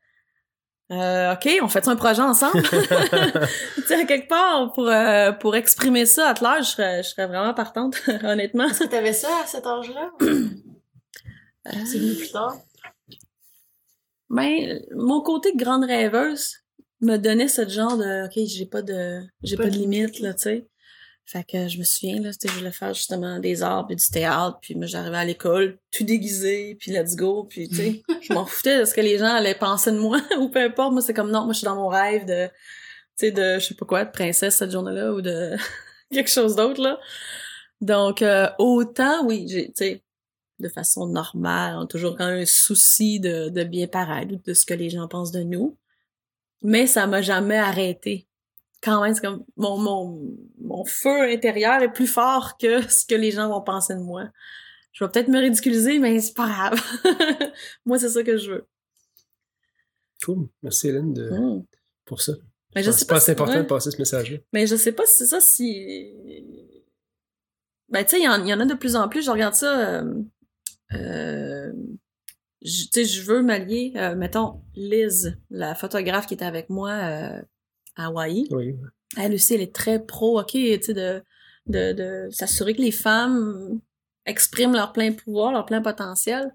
euh, 0.90 1.34
OK, 1.34 1.48
on 1.60 1.68
fait 1.68 1.86
un 1.86 1.96
projet 1.96 2.22
ensemble? 2.22 2.62
tu 2.62 3.82
sais, 3.86 3.94
à 3.94 4.04
quelque 4.04 4.28
part, 4.28 4.72
pour, 4.72 4.88
euh, 4.88 5.32
pour 5.32 5.54
exprimer 5.54 6.06
ça 6.06 6.30
à 6.30 6.34
l'âge, 6.42 6.66
je 6.66 6.70
serais, 6.70 7.02
je 7.02 7.08
serais 7.10 7.26
vraiment 7.26 7.54
partante, 7.54 8.00
honnêtement. 8.24 8.64
Est-ce 8.68 8.84
que 8.84 8.88
t'avais 8.88 9.12
ça 9.12 9.28
à 9.42 9.46
cet 9.46 9.66
âge-là? 9.66 10.12
C'est 11.84 11.98
venu 11.98 12.14
plus 12.14 12.32
tard. 12.32 12.56
Ben, 14.30 14.82
mon 14.94 15.20
côté 15.20 15.52
grande 15.54 15.84
rêveuse 15.84 16.56
me 17.00 17.16
donnait 17.16 17.48
ce 17.48 17.68
genre 17.68 17.98
de, 17.98 18.26
OK, 18.26 18.46
j'ai 18.46 18.66
pas 18.66 18.82
de, 18.82 19.20
j'ai 19.42 19.56
pas, 19.56 19.64
de 19.64 19.76
limite, 19.76 20.20
là, 20.20 20.32
tu 20.32 20.42
sais. 20.42 20.68
Fait 21.30 21.44
que 21.44 21.68
je 21.68 21.76
me 21.76 21.84
souviens, 21.84 22.22
là, 22.22 22.30
je 22.30 22.50
voulais 22.52 22.72
faire 22.72 22.94
justement 22.94 23.38
des 23.38 23.62
arts 23.62 23.86
puis 23.86 23.96
du 23.96 24.06
théâtre, 24.06 24.58
puis 24.62 24.74
moi, 24.74 24.86
j'arrivais 24.86 25.18
à 25.18 25.26
l'école, 25.26 25.78
tout 25.90 26.02
déguisé, 26.02 26.74
puis 26.80 26.90
let's 26.90 27.16
go, 27.16 27.44
puis 27.44 27.68
tu 27.68 27.76
sais, 27.76 28.02
je 28.22 28.32
m'en 28.32 28.46
foutais 28.46 28.80
de 28.80 28.86
ce 28.86 28.94
que 28.94 29.02
les 29.02 29.18
gens 29.18 29.26
allaient 29.26 29.54
penser 29.54 29.92
de 29.92 29.98
moi, 29.98 30.22
ou 30.38 30.48
peu 30.48 30.60
importe, 30.60 30.92
moi, 30.92 31.02
c'est 31.02 31.12
comme, 31.12 31.30
non, 31.30 31.44
moi, 31.44 31.52
je 31.52 31.58
suis 31.58 31.66
dans 31.66 31.76
mon 31.76 31.88
rêve 31.88 32.24
de, 32.24 32.46
tu 32.46 32.52
sais, 33.16 33.30
de, 33.30 33.58
je 33.58 33.66
sais 33.66 33.74
pas 33.74 33.84
quoi, 33.84 34.06
de 34.06 34.10
princesse 34.10 34.56
cette 34.56 34.70
journée-là, 34.70 35.12
ou 35.12 35.20
de 35.20 35.54
quelque 36.10 36.30
chose 36.30 36.56
d'autre, 36.56 36.80
là. 36.80 36.98
Donc, 37.82 38.22
euh, 38.22 38.48
autant, 38.58 39.26
oui, 39.26 39.46
j'ai, 39.50 39.66
tu 39.66 39.72
sais, 39.74 40.02
de 40.60 40.68
façon 40.70 41.06
normale, 41.06 41.76
on 41.76 41.82
a 41.82 41.86
toujours 41.86 42.16
quand 42.16 42.26
même 42.26 42.40
un 42.40 42.46
souci 42.46 43.20
de, 43.20 43.50
de 43.50 43.64
bien 43.64 43.86
paraître 43.86 44.32
ou 44.32 44.40
de 44.42 44.54
ce 44.54 44.64
que 44.64 44.72
les 44.72 44.88
gens 44.88 45.06
pensent 45.08 45.32
de 45.32 45.42
nous. 45.42 45.76
Mais 46.62 46.86
ça 46.86 47.06
m'a 47.06 47.20
jamais 47.20 47.58
arrêté. 47.58 48.27
Quand 48.82 49.02
même, 49.02 49.12
c'est 49.14 49.20
comme 49.22 49.44
mon, 49.56 49.76
mon, 49.78 50.36
mon 50.60 50.84
feu 50.84 51.22
intérieur 51.30 51.82
est 51.82 51.92
plus 51.92 52.06
fort 52.06 52.56
que 52.58 52.80
ce 52.90 53.04
que 53.06 53.14
les 53.14 53.30
gens 53.32 53.48
vont 53.48 53.60
penser 53.62 53.94
de 53.94 54.00
moi. 54.00 54.28
Je 54.92 55.04
vais 55.04 55.10
peut-être 55.10 55.28
me 55.28 55.38
ridiculiser, 55.38 55.98
mais 55.98 56.18
c'est 56.20 56.34
pas 56.34 56.48
grave. 56.48 56.80
moi, 57.84 57.98
c'est 57.98 58.08
ça 58.08 58.22
que 58.22 58.36
je 58.36 58.52
veux. 58.52 58.66
Cool. 60.24 60.48
Merci 60.62 60.88
Hélène 60.88 61.12
de- 61.12 61.30
Mm. 61.30 61.64
pour 62.04 62.20
ça. 62.20 62.32
Mais 62.74 62.82
je 62.82 62.90
Je 62.90 62.96
sais 62.96 63.06
pas 63.06 63.18
si- 63.20 63.26
c'est 63.26 63.32
important 63.32 63.52
ouais. 63.54 63.62
de 63.62 63.66
passer 63.68 63.90
ce 63.90 63.98
message-là. 63.98 64.38
Mais 64.52 64.66
je 64.66 64.76
sais 64.76 64.92
pas 64.92 65.06
si 65.06 65.18
c'est 65.18 65.26
ça, 65.26 65.40
si... 65.40 66.12
Ben, 67.88 68.04
tu 68.04 68.10
sais, 68.10 68.16
il 68.18 68.22
y, 68.22 68.48
y 68.48 68.54
en 68.54 68.60
a 68.60 68.64
de 68.66 68.74
plus 68.74 68.96
en 68.96 69.08
plus. 69.08 69.24
Je 69.24 69.30
regarde 69.30 69.54
ça... 69.54 70.00
Euh, 70.02 70.14
euh, 70.94 71.72
je- 72.62 72.84
tu 72.84 72.88
sais, 72.92 73.04
je 73.04 73.22
veux 73.22 73.42
m'allier... 73.42 73.92
euh, 73.96 74.14
mettons, 74.16 74.62
Liz, 74.74 75.38
la 75.50 75.74
photographe 75.74 76.26
qui 76.26 76.34
était 76.34 76.44
avec 76.44 76.68
moi 76.70 76.90
à 77.98 78.06
Hawaï. 78.06 78.46
Oui. 78.50 78.74
Elle 79.16 79.34
aussi, 79.34 79.54
elle 79.54 79.60
est 79.60 79.74
très 79.74 80.04
pro, 80.04 80.40
OK, 80.40 80.52
tu 80.52 80.78
sais, 80.80 80.94
de, 80.94 81.22
de, 81.66 81.92
de 81.92 82.28
s'assurer 82.30 82.74
que 82.74 82.82
les 82.82 82.92
femmes 82.92 83.80
expriment 84.26 84.74
leur 84.74 84.92
plein 84.92 85.12
pouvoir, 85.12 85.52
leur 85.52 85.66
plein 85.66 85.82
potentiel. 85.82 86.52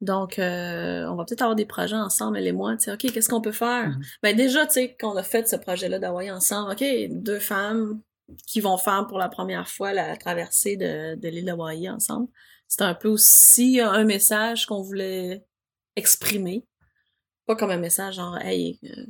Donc, 0.00 0.38
euh, 0.38 1.06
on 1.06 1.16
va 1.16 1.24
peut-être 1.24 1.42
avoir 1.42 1.56
des 1.56 1.66
projets 1.66 1.96
ensemble, 1.96 2.38
elle 2.38 2.46
et 2.46 2.52
moi, 2.52 2.76
tu 2.76 2.84
sais, 2.84 2.92
OK, 2.92 3.12
qu'est-ce 3.12 3.28
qu'on 3.28 3.40
peut 3.40 3.52
faire? 3.52 3.88
Mhm. 3.88 4.02
Ben 4.22 4.36
déjà, 4.36 4.66
tu 4.66 4.74
sais, 4.74 4.96
qu'on 4.98 5.16
a 5.16 5.22
fait 5.22 5.48
ce 5.48 5.56
projet-là 5.56 5.98
d'Hawaï 5.98 6.30
ensemble, 6.30 6.72
OK, 6.72 6.84
deux 7.10 7.40
femmes 7.40 8.00
qui 8.46 8.60
vont 8.60 8.76
faire 8.76 9.06
pour 9.06 9.18
la 9.18 9.28
première 9.28 9.68
fois 9.68 9.92
la 9.92 10.16
traversée 10.16 10.76
de, 10.76 11.16
de 11.16 11.28
l'île 11.28 11.46
d'Hawaï 11.46 11.88
ensemble. 11.88 12.28
C'était 12.68 12.84
un 12.84 12.94
peu 12.94 13.08
aussi 13.08 13.80
un 13.80 14.04
message 14.04 14.66
qu'on 14.66 14.82
voulait 14.82 15.44
exprimer. 15.96 16.66
Pas 17.46 17.56
comme 17.56 17.70
un 17.70 17.78
message 17.78 18.16
genre, 18.16 18.36
hey, 18.38 18.78
euh, 18.84 19.06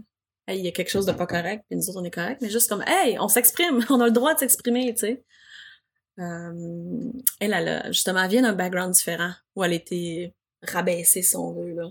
hey, 0.49 0.59
il 0.59 0.65
y 0.65 0.69
a 0.69 0.73
quelque 0.73 0.91
chose 0.91 1.07
de 1.07 1.13
pas 1.13 1.27
correct, 1.27 1.65
puis 1.69 1.77
nous 1.77 1.89
autres, 1.89 2.01
on 2.01 2.05
est 2.05 2.11
correct, 2.11 2.41
mais 2.41 2.51
juste 2.51 2.69
comme, 2.69 2.83
hey, 2.87 3.19
on 3.21 3.29
s'exprime, 3.29 3.85
on 3.91 4.01
a 4.01 4.07
le 4.07 4.13
droit 4.13 4.35
de 4.35 4.41
s'exprimer, 4.41 4.93
tu 4.95 5.01
sais. 5.01 5.25
Euh, 6.19 7.13
elle, 7.39 7.53
elle 7.53 7.69
a, 7.69 7.93
justement, 7.93 8.23
elle 8.23 8.31
vient 8.31 8.43
d'un 8.43 8.55
background 8.55 8.93
différent, 8.95 9.33
où 9.55 9.63
elle 9.63 9.75
était 9.75 10.35
rabaissée, 10.63 11.23
si 11.23 11.37
on 11.37 11.53
veut, 11.53 11.75
là. 11.75 11.91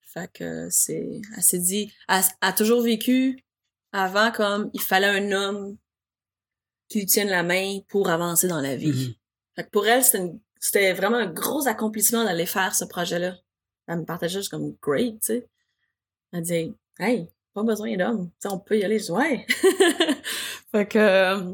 Fait 0.00 0.30
que 0.32 0.68
c'est, 0.70 1.20
elle 1.36 1.42
s'est 1.42 1.60
dit, 1.60 1.92
elle, 2.08 2.16
elle 2.16 2.48
a 2.48 2.52
toujours 2.52 2.82
vécu 2.82 3.44
avant 3.92 4.32
comme, 4.32 4.70
il 4.74 4.80
fallait 4.80 5.06
un 5.06 5.30
homme 5.30 5.76
qui 6.88 6.98
lui 6.98 7.06
tienne 7.06 7.28
la 7.28 7.44
main 7.44 7.78
pour 7.88 8.10
avancer 8.10 8.48
dans 8.48 8.60
la 8.60 8.74
vie. 8.74 8.88
Mhm. 8.88 9.14
Fait 9.54 9.64
que 9.64 9.70
pour 9.70 9.86
elle, 9.86 10.02
c'était 10.58 10.92
vraiment 10.92 11.18
un 11.18 11.32
gros 11.32 11.68
accomplissement 11.68 12.24
d'aller 12.24 12.46
faire 12.46 12.74
ce 12.74 12.84
projet-là. 12.84 13.36
Elle 13.86 14.00
me 14.00 14.04
partageait 14.04 14.38
juste 14.38 14.50
comme 14.50 14.74
great, 14.82 15.14
tu 15.20 15.26
sais. 15.26 15.48
Elle 16.32 16.42
dit 16.42 16.74
Hey, 16.98 17.28
pas 17.54 17.62
besoin 17.62 17.96
d'hommes. 17.96 18.30
On 18.44 18.58
peut 18.58 18.78
y 18.78 18.84
aller. 18.84 19.10
Ouais. 19.10 19.46
fait 20.72 20.86
que 20.86 20.98
euh, 20.98 21.52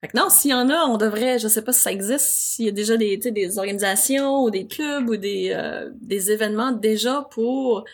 fait 0.00 0.08
que 0.08 0.16
non, 0.16 0.30
s'il 0.30 0.52
y 0.52 0.54
en 0.54 0.70
a, 0.70 0.84
on 0.86 0.96
devrait, 0.96 1.38
je 1.40 1.48
sais 1.48 1.62
pas 1.62 1.72
si 1.72 1.80
ça 1.80 1.90
existe, 1.90 2.26
s'il 2.26 2.66
y 2.66 2.68
a 2.68 2.72
déjà 2.72 2.96
des, 2.96 3.16
des 3.16 3.58
organisations 3.58 4.44
ou 4.44 4.50
des 4.50 4.66
clubs 4.66 5.08
ou 5.08 5.16
des, 5.16 5.50
euh, 5.52 5.90
des 6.00 6.30
événements 6.30 6.70
déjà 6.70 7.26
pour 7.32 7.84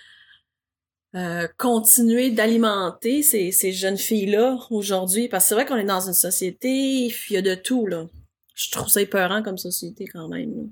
euh, 1.15 1.49
continuer 1.57 2.31
d'alimenter 2.31 3.23
ces, 3.23 3.53
ces 3.53 3.73
jeunes 3.73 3.97
filles-là 3.97 4.59
aujourd'hui. 4.71 5.29
Parce 5.29 5.45
que 5.45 5.49
c'est 5.49 5.55
vrai 5.55 5.65
qu'on 5.65 5.77
est 5.77 5.85
dans 5.85 6.07
une 6.07 6.15
société, 6.15 7.07
il 7.07 7.15
y 7.31 7.37
a 7.39 7.43
de 7.43 7.55
tout, 7.55 7.87
là. 7.87 8.07
Je 8.55 8.71
trouve 8.71 8.89
ça 8.89 9.01
épeurant 9.01 9.43
comme 9.43 9.59
société 9.59 10.07
quand 10.07 10.29
même. 10.29 10.71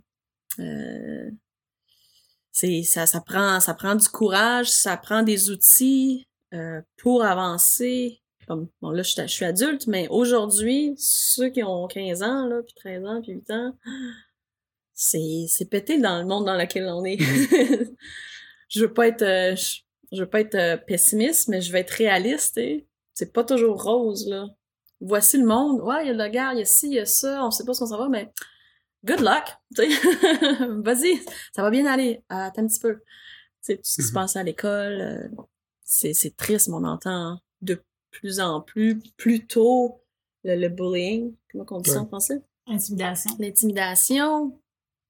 Euh, 0.59 1.31
c'est 2.53 2.83
ça, 2.83 3.07
ça 3.07 3.23
prend, 3.23 3.59
ça 3.61 3.73
prend 3.73 3.95
du 3.95 4.07
courage, 4.09 4.71
ça 4.71 4.99
prend 4.99 5.23
des 5.23 5.51
outils 5.51 6.27
euh, 6.53 6.81
pour 6.99 7.23
avancer. 7.25 8.21
Comme, 8.49 8.69
bon, 8.81 8.91
là, 8.91 9.03
je, 9.03 9.11
suis- 9.13 9.23
je 9.23 9.27
suis 9.29 9.45
adulte, 9.45 9.87
mais 9.87 10.09
aujourd'hui, 10.09 10.95
ceux 10.97 11.49
qui 11.51 11.63
ont 11.63 11.87
15 11.87 12.23
ans, 12.23 12.47
là, 12.47 12.61
puis 12.63 12.75
13 12.75 13.05
ans, 13.05 13.21
puis 13.23 13.33
8 13.33 13.51
ans, 13.53 13.77
c'est, 14.95 15.47
c'est 15.49 15.67
pété 15.67 15.99
dans 15.99 16.19
le 16.19 16.27
monde 16.27 16.47
dans 16.47 16.57
lequel 16.57 16.89
on 16.89 17.05
est. 17.05 17.19
je 18.69 18.81
veux 18.81 18.93
pas 18.93 19.09
être, 19.09 19.23
euh, 19.23 19.57
je, 19.57 19.81
je 20.13 20.21
veux 20.23 20.29
pas 20.29 20.41
être 20.41 20.55
euh, 20.57 20.77
pessimiste, 20.77 21.49
mais 21.49 21.61
je 21.61 21.73
veux 21.73 21.79
être 21.79 21.91
réaliste, 21.93 22.59
et 22.59 22.87
c'est 23.15 23.33
pas 23.33 23.45
toujours 23.45 23.83
rose, 23.83 24.27
là. 24.29 24.47
Voici 25.01 25.37
le 25.39 25.47
monde. 25.47 25.81
Ouais, 25.81 26.05
il 26.05 26.09
y 26.09 26.11
a 26.11 26.15
la 26.15 26.29
guerre, 26.29 26.53
il 26.53 26.59
y 26.59 26.63
a 26.63 26.65
ci, 26.65 26.87
il 26.87 26.95
y 26.95 26.99
a 27.01 27.07
ça, 27.07 27.45
on 27.45 27.51
sait 27.51 27.65
pas 27.65 27.75
ce 27.75 27.81
qu'on 27.81 27.87
s'en 27.87 27.99
va, 27.99 28.09
mais 28.09 28.33
good 29.05 29.21
luck. 29.21 29.45
Vas-y, 30.85 31.21
ça 31.55 31.63
va 31.63 31.71
bien 31.71 31.87
aller. 31.87 32.23
Attends 32.29 32.63
un 32.63 32.67
petit 32.69 32.79
peu. 32.79 32.97
Tu 32.97 33.03
sais, 33.63 33.77
tout 33.77 33.83
ce 33.85 33.95
qui 33.97 34.03
se 34.03 34.09
Mhm. 34.09 34.15
passe 34.15 34.37
à 34.37 34.43
l'école, 34.45 35.01
euh, 35.01 35.29
c'est, 35.85 36.14
c'est 36.14 36.37
triste, 36.37 36.68
mais 36.68 36.74
on 36.74 36.85
entend 36.85 37.39
de 37.61 37.83
plus 38.11 38.41
en 38.41 38.61
plus, 38.61 39.01
plus 39.16 39.47
tôt, 39.47 40.03
le, 40.45 40.57
le 40.57 40.68
bullying, 40.68 41.35
comment 41.51 41.64
on 41.70 41.80
dit 41.80 41.91
ça 41.91 42.01
en 42.01 42.07
français? 42.07 42.43
Intimidation. 42.66 43.30
L'intimidation, 43.39 44.61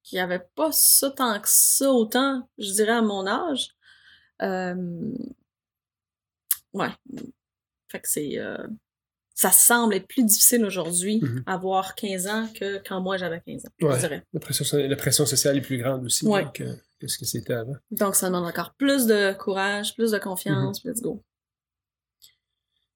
qui 0.02 0.18
avait 0.18 0.44
pas 0.54 0.72
ça 0.72 1.10
tant 1.10 1.38
que 1.40 1.48
ça 1.48 1.90
autant, 1.92 2.48
je 2.58 2.70
dirais, 2.72 2.92
à 2.92 3.02
mon 3.02 3.26
âge. 3.26 3.68
Euh, 4.42 5.12
ouais. 6.72 6.90
Fait 7.88 8.00
que 8.00 8.08
c'est... 8.08 8.38
euh, 8.38 8.66
ça 9.34 9.50
semble 9.50 9.94
être 9.94 10.06
plus 10.06 10.24
difficile 10.24 10.64
aujourd'hui, 10.64 11.20
Mhm. 11.22 11.42
avoir 11.46 11.94
15 11.94 12.26
ans, 12.26 12.48
que 12.54 12.78
quand 12.86 13.00
moi 13.00 13.16
j'avais 13.16 13.40
15 13.40 13.64
ans, 13.66 13.70
je 13.78 13.86
Ouais. 13.86 13.98
dirais. 13.98 14.24
La 14.32 14.40
pression, 14.40 14.64
so- 14.64 14.78
la 14.86 14.96
pression 14.96 15.24
sociale 15.26 15.56
est 15.56 15.62
plus 15.62 15.78
grande 15.78 16.04
aussi 16.04 16.26
Ouais. 16.26 16.46
que, 16.54 16.64
que 17.06 17.08
ce 17.12 17.18
que 17.18 17.24
c'était 17.24 17.52
avant. 17.54 17.74
Donc, 17.90 18.14
ça 18.14 18.28
demande 18.28 18.46
encore 18.46 18.74
plus 18.78 19.06
de 19.06 19.32
courage, 19.36 19.94
plus 19.94 20.12
de 20.12 20.18
confiance, 20.18 20.84
let's 20.84 21.02
go. 21.02 21.22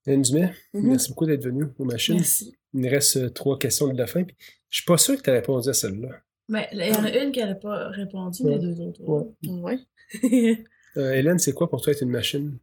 Hélène 0.05 0.21
Dumais, 0.21 0.53
Mhm. 0.73 0.87
merci 0.87 1.09
beaucoup 1.09 1.25
d'être 1.25 1.43
venue 1.43 1.65
aux 1.77 1.83
machines. 1.85 2.15
Merci. 2.15 2.55
Il 2.73 2.81
nous 2.81 2.89
reste 2.89 3.17
euh, 3.17 3.29
trois 3.29 3.59
questions 3.59 3.87
de 3.91 3.97
la 3.97 4.07
fin. 4.07 4.23
Je 4.69 4.77
suis 4.77 4.85
pas 4.85 4.97
sûr 4.97 5.17
que 5.17 5.21
tu 5.21 5.29
as 5.29 5.33
répondu 5.33 5.67
à 5.69 5.73
celle-là. 5.73 6.09
Mais 6.49 6.69
il 6.71 6.79
y 6.79 6.91
en 6.95 7.03
a 7.03 7.09
une 7.23 7.31
qui 7.33 7.39
n'a 7.39 7.55
pas 7.55 7.89
répondu, 7.89 8.43
Ouais. 8.43 8.57
les 8.57 8.59
deux 8.59 8.79
autres. 8.81 9.01
Ouais. 9.03 9.49
Ouais. 9.49 9.79
Euh, 10.95 11.11
Hélène, 11.13 11.37
c'est 11.37 11.53
quoi 11.53 11.69
pour 11.69 11.79
toi 11.81 11.93
être 11.93 12.01
une 12.01 12.09
machine? 12.09 12.57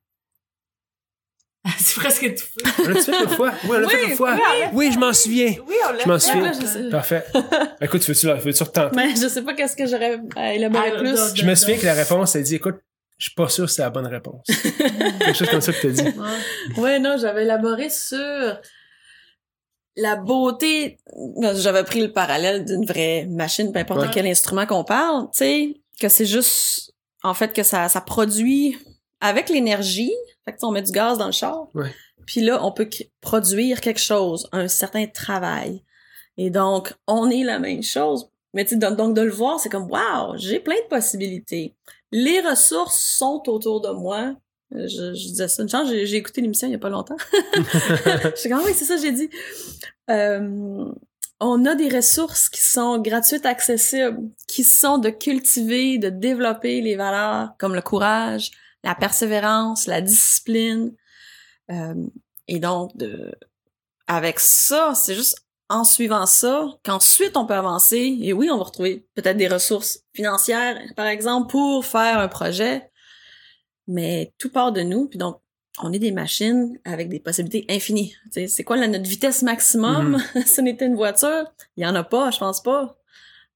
C'est 1.79 1.95
presque 1.97 2.35
tout 2.35 2.45
fait. 2.45 2.83
On 2.85 2.89
l'a 2.89 3.01
fait 3.01 3.23
une 3.23 3.29
fois? 3.31 3.53
Oui, 3.65 3.71
on 3.71 3.73
l'a 3.81 3.89
fait 3.89 3.97
Oui, 4.05 4.11
une 4.11 4.17
fois. 4.17 4.35
oui. 4.35 4.67
Oui, 4.75 4.91
je 4.93 4.99
m'en 4.99 5.13
souviens. 5.15 5.55
Oui, 5.67 5.75
on 5.89 5.93
l'a 5.93 5.99
Je 6.03 6.09
m'en 6.09 6.19
fait. 6.19 6.27
souviens. 6.31 6.43
là, 6.43 6.53
je 6.61 6.67
sais. 6.67 6.89
Parfait. 6.91 7.25
Écoute, 7.81 8.03
tu 8.03 8.13
veux-tu, 8.13 8.27
la- 8.27 8.35
veux-tu 8.35 8.63
retenter? 8.63 8.95
Mais 8.97 9.17
je 9.17 9.27
sais 9.29 9.43
pas 9.43 9.55
qu'est-ce 9.55 9.75
que 9.77 9.87
j'aurais 9.87 10.19
à 10.37 10.53
élaborer 10.55 10.93
Ah, 10.95 10.99
plus. 10.99 11.19
Je 11.35 11.45
me 11.47 11.55
souviens 11.55 11.79
que 11.79 11.87
la 11.87 11.95
réponse, 11.95 12.37
elle 12.37 12.43
dit, 12.43 12.57
écoute, 12.57 12.77
je 13.17 13.27
suis 13.27 13.35
pas 13.35 13.49
sûr 13.49 13.65
que 13.65 13.71
c'est 13.71 13.81
la 13.83 13.91
bonne 13.91 14.07
réponse. 14.07 14.45
Quelque 14.79 15.33
chose 15.35 15.49
comme 15.49 15.61
ça 15.63 15.73
que 15.73 15.81
tu 15.81 15.87
as 15.87 15.91
dit. 15.91 16.03
Ouais. 16.03 16.81
Ouais, 16.83 16.99
non, 16.99 17.17
j'avais 17.19 17.45
élaboré 17.45 17.89
sur 17.89 18.19
la 19.97 20.17
beauté. 20.17 20.99
J'avais 21.55 21.85
pris 21.85 22.01
le 22.01 22.13
parallèle 22.13 22.65
d'une 22.65 22.85
vraie 22.85 23.27
machine, 23.31 23.73
peu 23.73 23.79
importe 23.79 24.01
Ouais. 24.03 24.09
quel 24.13 24.27
instrument 24.27 24.67
qu'on 24.67 24.85
parle, 24.85 25.27
tu 25.33 25.39
sais, 25.39 25.75
que 26.01 26.09
c'est 26.09 26.27
juste, 26.27 26.93
en 27.23 27.33
fait, 27.35 27.53
que 27.53 27.63
ça, 27.63 27.89
ça 27.89 28.01
produit 28.01 28.77
avec 29.25 29.49
l'énergie. 29.49 30.13
Fait 30.45 30.53
que 30.53 30.59
on 30.63 30.71
met 30.71 30.83
du 30.83 30.93
gaz 30.93 31.17
dans 31.19 31.27
le 31.27 31.33
char. 31.33 31.67
Ouais. 31.75 31.91
Puis 32.27 32.43
là, 32.43 32.65
on 32.65 32.73
peut 32.73 32.89
produire 33.21 33.81
quelque 33.81 34.01
chose, 34.01 34.49
un 34.53 34.69
certain 34.69 35.07
travail. 35.07 35.83
Et 36.37 36.51
donc, 36.51 36.95
on 37.07 37.31
est 37.31 37.43
la 37.43 37.59
même 37.59 37.83
chose. 37.83 38.29
Mais 38.53 38.65
donc, 38.65 38.97
donc 38.97 39.17
de 39.17 39.23
le 39.23 39.31
voir, 39.31 39.59
c'est 39.59 39.69
comme, 39.71 39.91
wow, 39.91 40.37
j'ai 40.37 40.61
plein 40.61 40.77
de 40.77 40.89
possibilités. 40.89 41.75
Les 42.13 42.41
ressources 42.41 43.01
sont 43.01 43.43
autour 43.47 43.81
de 43.81 43.91
moi. 43.91 44.35
Je, 44.71 45.15
je 45.15 45.29
disais 45.29 45.49
ça. 45.49 45.63
Une 45.63 45.69
chance, 45.69 45.89
j'ai 45.89 46.17
écouté 46.17 46.41
l'émission 46.41 46.69
il 46.69 46.73
y 46.73 46.77
a 46.77 46.79
pas 46.79 46.89
longtemps. 46.89 47.17
Je 47.55 48.33
suis 48.37 48.49
comme, 48.49 48.61
ah 48.61 48.67
oui, 48.67 48.73
c'est 48.75 48.85
ça, 48.85 48.97
j'ai 48.97 49.13
dit. 49.13 49.31
Euh, 50.11 50.85
on 51.41 51.65
a 51.65 51.75
des 51.75 51.89
ressources 51.89 52.49
qui 52.49 52.63
sont 52.63 52.99
gratuites, 52.99 53.47
accessibles, 53.47 54.19
qui 54.49 54.65
sont 54.65 54.99
de 54.99 55.11
cultiver, 55.11 55.99
de 55.99 56.09
développer 56.09 56.81
les 56.81 56.97
valeurs 56.97 57.51
comme 57.59 57.75
le 57.75 57.83
courage, 57.83 58.51
la 58.85 58.95
persévérance, 58.95 59.87
la 59.87 60.01
discipline. 60.01 60.95
Euh, 61.71 61.95
et 62.47 62.61
donc, 62.61 62.97
de, 62.97 63.35
avec 64.07 64.39
ça, 64.39 64.93
c'est 64.95 65.15
juste 65.15 65.45
en 65.71 65.83
suivant 65.83 66.27
ça 66.27 66.69
qu'ensuite 66.85 67.37
on 67.37 67.47
peut 67.47 67.55
avancer. 67.55 68.19
Et 68.21 68.33
oui, 68.33 68.51
on 68.51 68.59
va 68.59 68.65
retrouver 68.65 69.07
peut-être 69.15 69.39
des 69.39 69.49
ressources 69.49 70.01
financières, 70.13 70.79
par 70.95 71.07
exemple, 71.07 71.51
pour 71.51 71.85
faire 71.85 72.19
un 72.19 72.29
projet. 72.29 72.91
Mais 73.89 74.33
tout 74.39 74.51
part 74.51 74.73
de 74.73 74.83
nous. 74.83 75.09
Puis 75.09 75.19
donc, 75.19 75.41
on 75.83 75.93
est 75.93 75.99
des 75.99 76.13
machines 76.13 76.79
avec 76.85 77.09
des 77.09 77.19
possibilités 77.19 77.65
infinies. 77.75 78.15
C'est 78.31 78.65
quoi 78.65 78.77
notre 78.87 79.09
vitesse 79.09 79.43
maximum? 79.43 80.23
si 80.47 80.61
on 80.61 80.67
était 80.67 80.87
une 80.87 80.95
voiture, 80.95 81.47
il 81.77 81.85
y 81.85 81.87
en 81.87 81.95
a 81.95 82.05
pas, 82.05 82.31
je 82.31 82.39
pense 82.39 82.63
pas. 82.63 82.97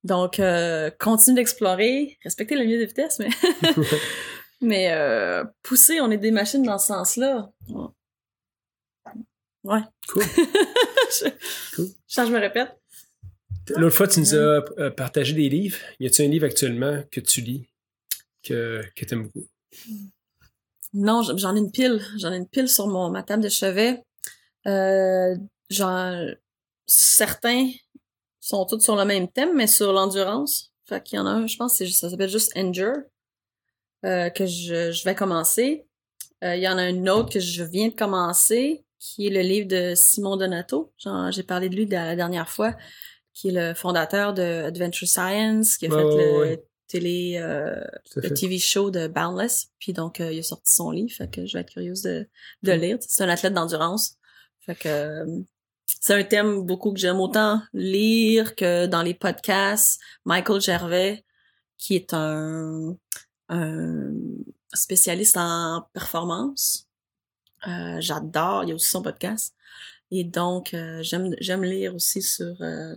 Donc, 0.05 0.41
euh, 0.41 0.91
continue 0.99 1.37
d'explorer, 1.37 2.19
respecter 2.25 2.57
la 2.57 2.63
limite 2.63 2.81
de 2.81 2.87
vitesse, 2.87 3.19
mais 3.19 3.29
mais 4.61 4.93
euh, 4.93 5.45
pousser, 5.63 6.01
on 6.01 6.11
est 6.11 6.19
des 6.19 6.31
machines 6.31 6.63
dans 6.63 6.79
ce 6.79 6.89
sens-là. 6.89 7.51
Ouais. 9.65 9.81
Cool. 10.09 10.23
je, 11.11 11.29
Cool. 11.75 11.87
je, 12.09 12.15
je 12.27 12.33
me 12.33 12.39
répète. 12.39 12.71
L'autre 13.77 13.97
fois, 13.97 14.09
tu 14.09 14.21
nous 14.21 14.35
as 14.35 14.65
euh, 14.79 14.91
partagé 14.91 15.35
des 15.35 15.49
livres. 15.49 15.77
Y 16.01 16.07
a-t-il 16.07 16.27
un 16.27 16.31
livre 16.31 16.47
actuellement 16.47 17.03
que 17.11 17.21
tu 17.21 17.41
lis 17.43 17.69
que, 18.43 18.83
que 18.97 19.05
tu 19.05 19.15
aimes 19.15 19.25
beaucoup? 19.25 19.47
Non, 20.95 21.23
j'en 21.23 21.55
ai 21.55 21.59
une 21.59 21.71
pile. 21.71 22.01
J'en 22.19 22.33
ai 22.33 22.37
une 22.37 22.49
pile 22.49 22.69
sur 22.69 22.87
mon, 22.87 23.11
ma 23.11 23.23
table 23.23 23.43
de 23.43 23.49
chevet. 23.51 24.03
Euh, 24.67 25.37
certains 26.87 27.71
sont 28.41 28.65
tous 28.65 28.81
sur 28.81 28.97
le 28.97 29.05
même 29.05 29.29
thème, 29.31 29.55
mais 29.55 29.67
sur 29.67 29.93
l'endurance. 29.93 30.73
Fait 30.87 31.03
qu'il 31.03 31.17
y 31.17 31.21
en 31.21 31.27
a 31.27 31.31
un, 31.31 31.47
je 31.47 31.57
pense, 31.57 31.77
ça 31.77 32.11
s'appelle 32.11 32.31
juste 32.31 32.57
Endure, 32.57 32.97
euh, 34.05 34.31
que 34.31 34.47
je, 34.47 34.93
je 34.93 35.05
vais 35.05 35.15
commencer. 35.15 35.87
Euh, 36.45 36.55
il 36.55 36.63
y 36.63 36.69
en 36.69 36.79
a 36.79 36.83
un 36.83 37.07
autre 37.07 37.33
que 37.33 37.41
je 37.41 37.65
viens 37.65 37.89
de 37.89 37.95
commencer, 37.95 38.85
qui 38.99 39.27
est 39.27 39.31
le 39.31 39.41
livre 39.41 39.67
de 39.67 39.95
Simon 39.97 40.37
Donato. 40.37 40.93
J'ai 41.31 41.43
parlé 41.43 41.69
de 41.69 41.75
lui 41.75 41.87
de 41.87 41.93
la 41.93 42.15
dernière 42.15 42.49
fois, 42.49 42.77
qui 43.35 43.49
est 43.49 43.53
le 43.53 43.75
fondateur 43.75 44.35
de 44.35 44.65
Adventure 44.65 45.09
Science, 45.09 45.77
qui 45.77 45.87
a 45.87 45.91
fait 45.91 45.97
le 45.97 46.39
ouais. 46.39 46.65
télé, 46.87 47.39
euh, 47.43 47.83
le. 48.17 48.35
TV 48.35 48.59
show 48.59 48.91
de 48.91 49.09
Boundless. 49.09 49.69
Puis 49.79 49.93
donc, 49.93 50.21
il 50.21 50.39
a 50.39 50.43
sorti 50.43 50.73
son 50.73 50.91
livre, 50.91 51.11
fait 51.13 51.31
que 51.31 51.47
je 51.47 51.55
vais 51.55 51.63
être 51.63 51.73
curieuse 51.73 52.03
de, 52.03 52.29
de 52.63 52.73
lire. 52.73 52.99
C'est 53.01 53.25
un 53.25 53.29
athlète 53.29 53.55
d'endurance. 53.55 54.15
Fait 54.61 54.77
que 54.77 55.25
c'est 56.01 56.15
un 56.15 56.23
thème 56.23 56.63
beaucoup 56.63 56.93
que 56.93 57.01
j'aime 57.01 57.21
autant 57.21 57.63
lire 57.73 58.55
que 58.55 58.87
dans 58.87 59.03
les 59.03 59.15
podcasts. 59.15 60.01
Michael 60.25 60.61
Gervais, 60.61 61.25
qui 61.79 61.97
est 61.97 62.13
un, 62.13 62.97
un 63.49 64.13
spécialiste 64.75 65.37
en 65.37 65.89
performance. 65.93 66.89
Euh, 67.67 68.01
J'adore, 68.01 68.65
il 68.65 68.69
y 68.69 68.73
a 68.73 68.75
aussi 68.75 68.91
son 68.91 69.03
podcast. 69.03 69.55
Et 70.11 70.25
donc, 70.25 70.75
euh, 70.75 71.03
j'aime 71.03 71.35
j'aime 71.41 71.65
lire 71.65 71.95
aussi 71.95 72.23
sur 72.23 72.61
euh, 72.63 72.95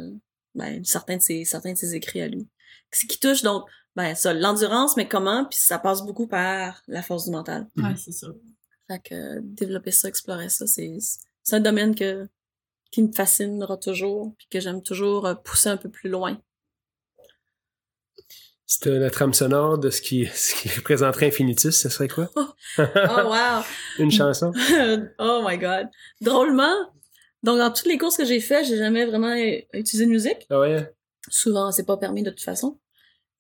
ben, 0.56 0.84
certains, 0.86 1.18
de 1.18 1.22
ses, 1.22 1.46
certains 1.46 1.74
de 1.74 1.78
ses 1.78 1.96
écrits 1.96 2.22
à 2.22 2.28
lui. 2.28 2.48
Ce 2.94 3.06
qui 3.06 3.20
touche 3.20 3.42
donc 3.42 3.66
ben 3.96 4.16
ça, 4.16 4.34
l'endurance, 4.34 4.96
mais 4.96 5.08
comment, 5.08 5.46
puis 5.46 5.60
ça 5.60 5.78
passe 5.78 6.04
beaucoup 6.04 6.28
par 6.28 6.82
la 6.88 7.02
force 7.02 7.26
du 7.26 7.32
mental. 7.32 7.68
Ouais, 7.76 7.96
c'est 7.98 8.14
ça. 8.14 8.28
Fait 8.88 9.00
que 9.00 9.40
développer 9.42 9.92
ça, 9.92 10.08
explorer 10.08 10.50
ça, 10.50 10.66
c'est 10.68 10.98
c'est 11.44 11.56
un 11.56 11.60
domaine 11.60 11.96
que 11.96 12.28
qui 12.92 13.04
me 13.04 13.12
fascinera 13.12 13.78
toujours, 13.78 14.36
puis 14.38 14.48
que 14.50 14.60
j'aime 14.60 14.82
toujours 14.82 15.26
euh, 15.26 15.34
pousser 15.34 15.70
un 15.70 15.78
peu 15.78 15.90
plus 15.90 16.10
loin. 16.10 16.40
C'était 18.74 19.00
la 19.00 19.10
trame 19.10 19.34
sonore 19.34 19.78
de 19.78 19.90
ce 19.90 20.02
qui, 20.02 20.26
ce 20.34 20.56
qui 20.56 20.70
représenterait 20.70 21.28
Infinitus, 21.28 21.76
ce 21.78 21.90
serait 21.90 22.08
quoi? 22.08 22.30
Oh 22.78 22.84
wow! 23.06 23.64
Une 24.00 24.12
chanson? 24.12 24.54
oh 25.20 25.44
my 25.46 25.58
god. 25.58 25.90
Drôlement, 26.22 26.90
donc 27.44 27.58
dans 27.58 27.70
toutes 27.74 27.88
les 27.88 27.98
courses 27.98 28.16
que 28.16 28.24
j'ai 28.24 28.40
fait, 28.40 28.64
j'ai 28.64 28.78
jamais 28.78 29.06
vraiment 29.06 29.36
utilisé 29.74 30.06
de 30.06 30.10
musique. 30.10 30.48
Ah 30.50 30.62
ouais? 30.62 30.90
Souvent, 31.28 31.74
c'est 31.74 31.86
pas 31.86 31.98
permis 31.98 32.24
de 32.24 32.30
toute 32.30 32.46
façon. 32.46 32.80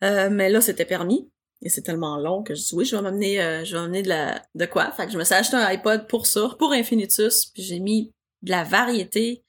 Euh, 0.03 0.29
mais 0.29 0.49
là, 0.49 0.59
c'était 0.59 0.83
permis. 0.83 1.31
Et 1.61 1.69
c'est 1.69 1.83
tellement 1.83 2.17
long 2.17 2.43
que 2.43 2.53
je 2.53 2.61
dis 2.61 2.75
oui, 2.75 2.83
je 2.83 2.97
vais 2.97 3.01
m'amener 3.01 3.41
euh, 3.41 3.63
je 3.63 3.77
vais 3.77 3.81
m'amener 3.83 4.01
de 4.01 4.09
la 4.09 4.43
de 4.55 4.65
quoi? 4.65 4.91
Fait 4.91 5.05
que 5.05 5.13
je 5.13 5.17
me 5.17 5.23
suis 5.23 5.33
acheté 5.35 5.55
un 5.55 5.63
iPod 5.63 6.09
pour 6.09 6.27
ça, 6.27 6.57
pour 6.59 6.73
Infinitus, 6.73 7.45
puis 7.45 7.63
j'ai 7.63 7.79
mis 7.79 8.11
de 8.41 8.51
la 8.51 8.65
variété. 8.65 9.45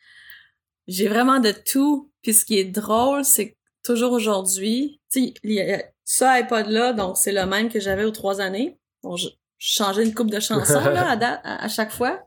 J'ai 0.86 1.08
vraiment 1.08 1.40
de 1.40 1.50
tout. 1.50 2.12
Puis 2.22 2.34
ce 2.34 2.44
qui 2.44 2.60
est 2.60 2.66
drôle, 2.66 3.24
c'est 3.24 3.50
que 3.50 3.56
toujours 3.84 4.12
aujourd'hui, 4.12 5.00
tu 5.10 5.26
sais, 5.28 5.34
il 5.42 5.52
y 5.52 5.60
a 5.60 5.82
ce 6.04 6.24
iPod 6.24 6.66
là, 6.68 6.92
donc 6.92 7.16
c'est 7.16 7.32
le 7.32 7.46
même 7.46 7.68
que 7.68 7.80
j'avais 7.80 8.04
aux 8.04 8.10
trois 8.10 8.40
années. 8.40 8.78
Bon, 9.02 9.16
je, 9.16 9.28
je 9.58 9.74
changeais 9.74 10.04
une 10.04 10.14
coupe 10.14 10.30
de 10.30 10.40
chansons 10.40 10.80
là 10.80 11.10
à, 11.10 11.16
date- 11.16 11.40
à, 11.44 11.64
à 11.64 11.68
chaque 11.68 11.92
fois. 11.92 12.26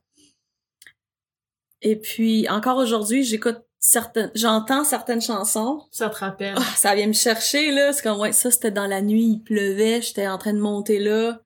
Et 1.82 1.96
puis 1.98 2.48
encore 2.50 2.78
aujourd'hui, 2.78 3.24
j'écoute 3.24 3.60
certaines, 3.80 4.32
j'entends 4.34 4.84
certaines 4.84 5.22
chansons, 5.22 5.86
Ça 5.92 6.10
te 6.10 6.16
rappelle. 6.16 6.56
ah, 6.58 6.62
ça 6.76 6.96
vient 6.96 7.08
me 7.08 7.14
chercher, 7.14 7.72
là. 7.72 7.94
C'est 7.94 8.02
comme, 8.02 8.20
ouais, 8.20 8.32
ça, 8.32 8.50
c'était 8.50 8.72
dans 8.72 8.88
la 8.88 9.02
nuit, 9.02 9.26
il 9.26 9.40
pleuvait, 9.44 10.02
j'étais 10.02 10.28
en 10.28 10.38
train 10.40 10.54
de 10.54 10.60
monter 10.60 10.98
là. 11.00 11.40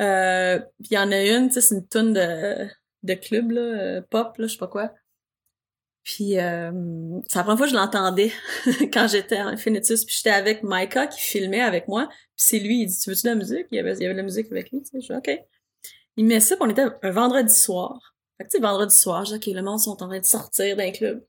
Euh, 0.00 0.58
puis 0.58 0.88
il 0.90 0.94
y 0.94 0.98
en 0.98 1.10
a 1.12 1.22
une, 1.22 1.48
tu 1.48 1.54
sais, 1.54 1.60
c'est 1.62 1.76
une 1.76 1.88
tune 1.88 2.12
de, 2.12 2.66
de 3.04 3.14
club, 3.14 3.52
là, 3.52 3.60
euh, 3.60 4.02
pop, 4.10 4.36
là, 4.36 4.46
je 4.46 4.52
sais 4.52 4.58
pas 4.58 4.66
quoi. 4.66 4.92
Puis, 6.04 6.38
euh, 6.38 6.70
c'est 7.28 7.38
la 7.38 7.44
première 7.44 7.56
fois 7.56 7.66
que 7.66 7.72
je 7.72 7.76
l'entendais 7.76 8.30
quand 8.92 9.08
j'étais 9.08 9.40
en 9.40 9.48
Infinitus, 9.48 10.04
puis 10.04 10.14
j'étais 10.16 10.36
avec 10.36 10.62
Micah 10.62 11.06
qui 11.06 11.20
filmait 11.20 11.62
avec 11.62 11.88
moi. 11.88 12.08
Puis 12.08 12.46
c'est 12.46 12.58
lui, 12.58 12.82
il 12.82 12.86
dit, 12.86 12.98
tu 12.98 13.08
veux-tu 13.08 13.22
de 13.22 13.28
la 13.28 13.34
musique? 13.34 13.66
Il 13.70 13.76
y 13.76 13.78
avait, 13.78 13.94
il 13.94 14.02
y 14.02 14.04
avait 14.04 14.14
de 14.14 14.18
la 14.18 14.24
musique 14.24 14.46
avec 14.50 14.70
lui, 14.70 14.82
tu 14.82 14.90
sais. 14.90 15.00
Je 15.00 15.12
dis, 15.12 15.18
OK. 15.18 15.40
Il 16.16 16.26
met 16.26 16.40
ça, 16.40 16.56
puis 16.56 16.64
on 16.66 16.70
était 16.70 16.84
un 17.02 17.10
vendredi 17.10 17.54
soir. 17.54 18.14
Fait 18.36 18.44
que, 18.44 18.50
tu 18.50 18.58
sais, 18.58 18.62
vendredi 18.62 18.94
soir, 18.94 19.24
je 19.24 19.36
dis, 19.36 19.50
OK, 19.50 19.54
le 19.56 19.62
monde 19.62 19.80
sont 19.80 20.02
en 20.02 20.08
train 20.08 20.20
de 20.20 20.24
sortir 20.24 20.76
d'un 20.76 20.90
club. 20.90 21.24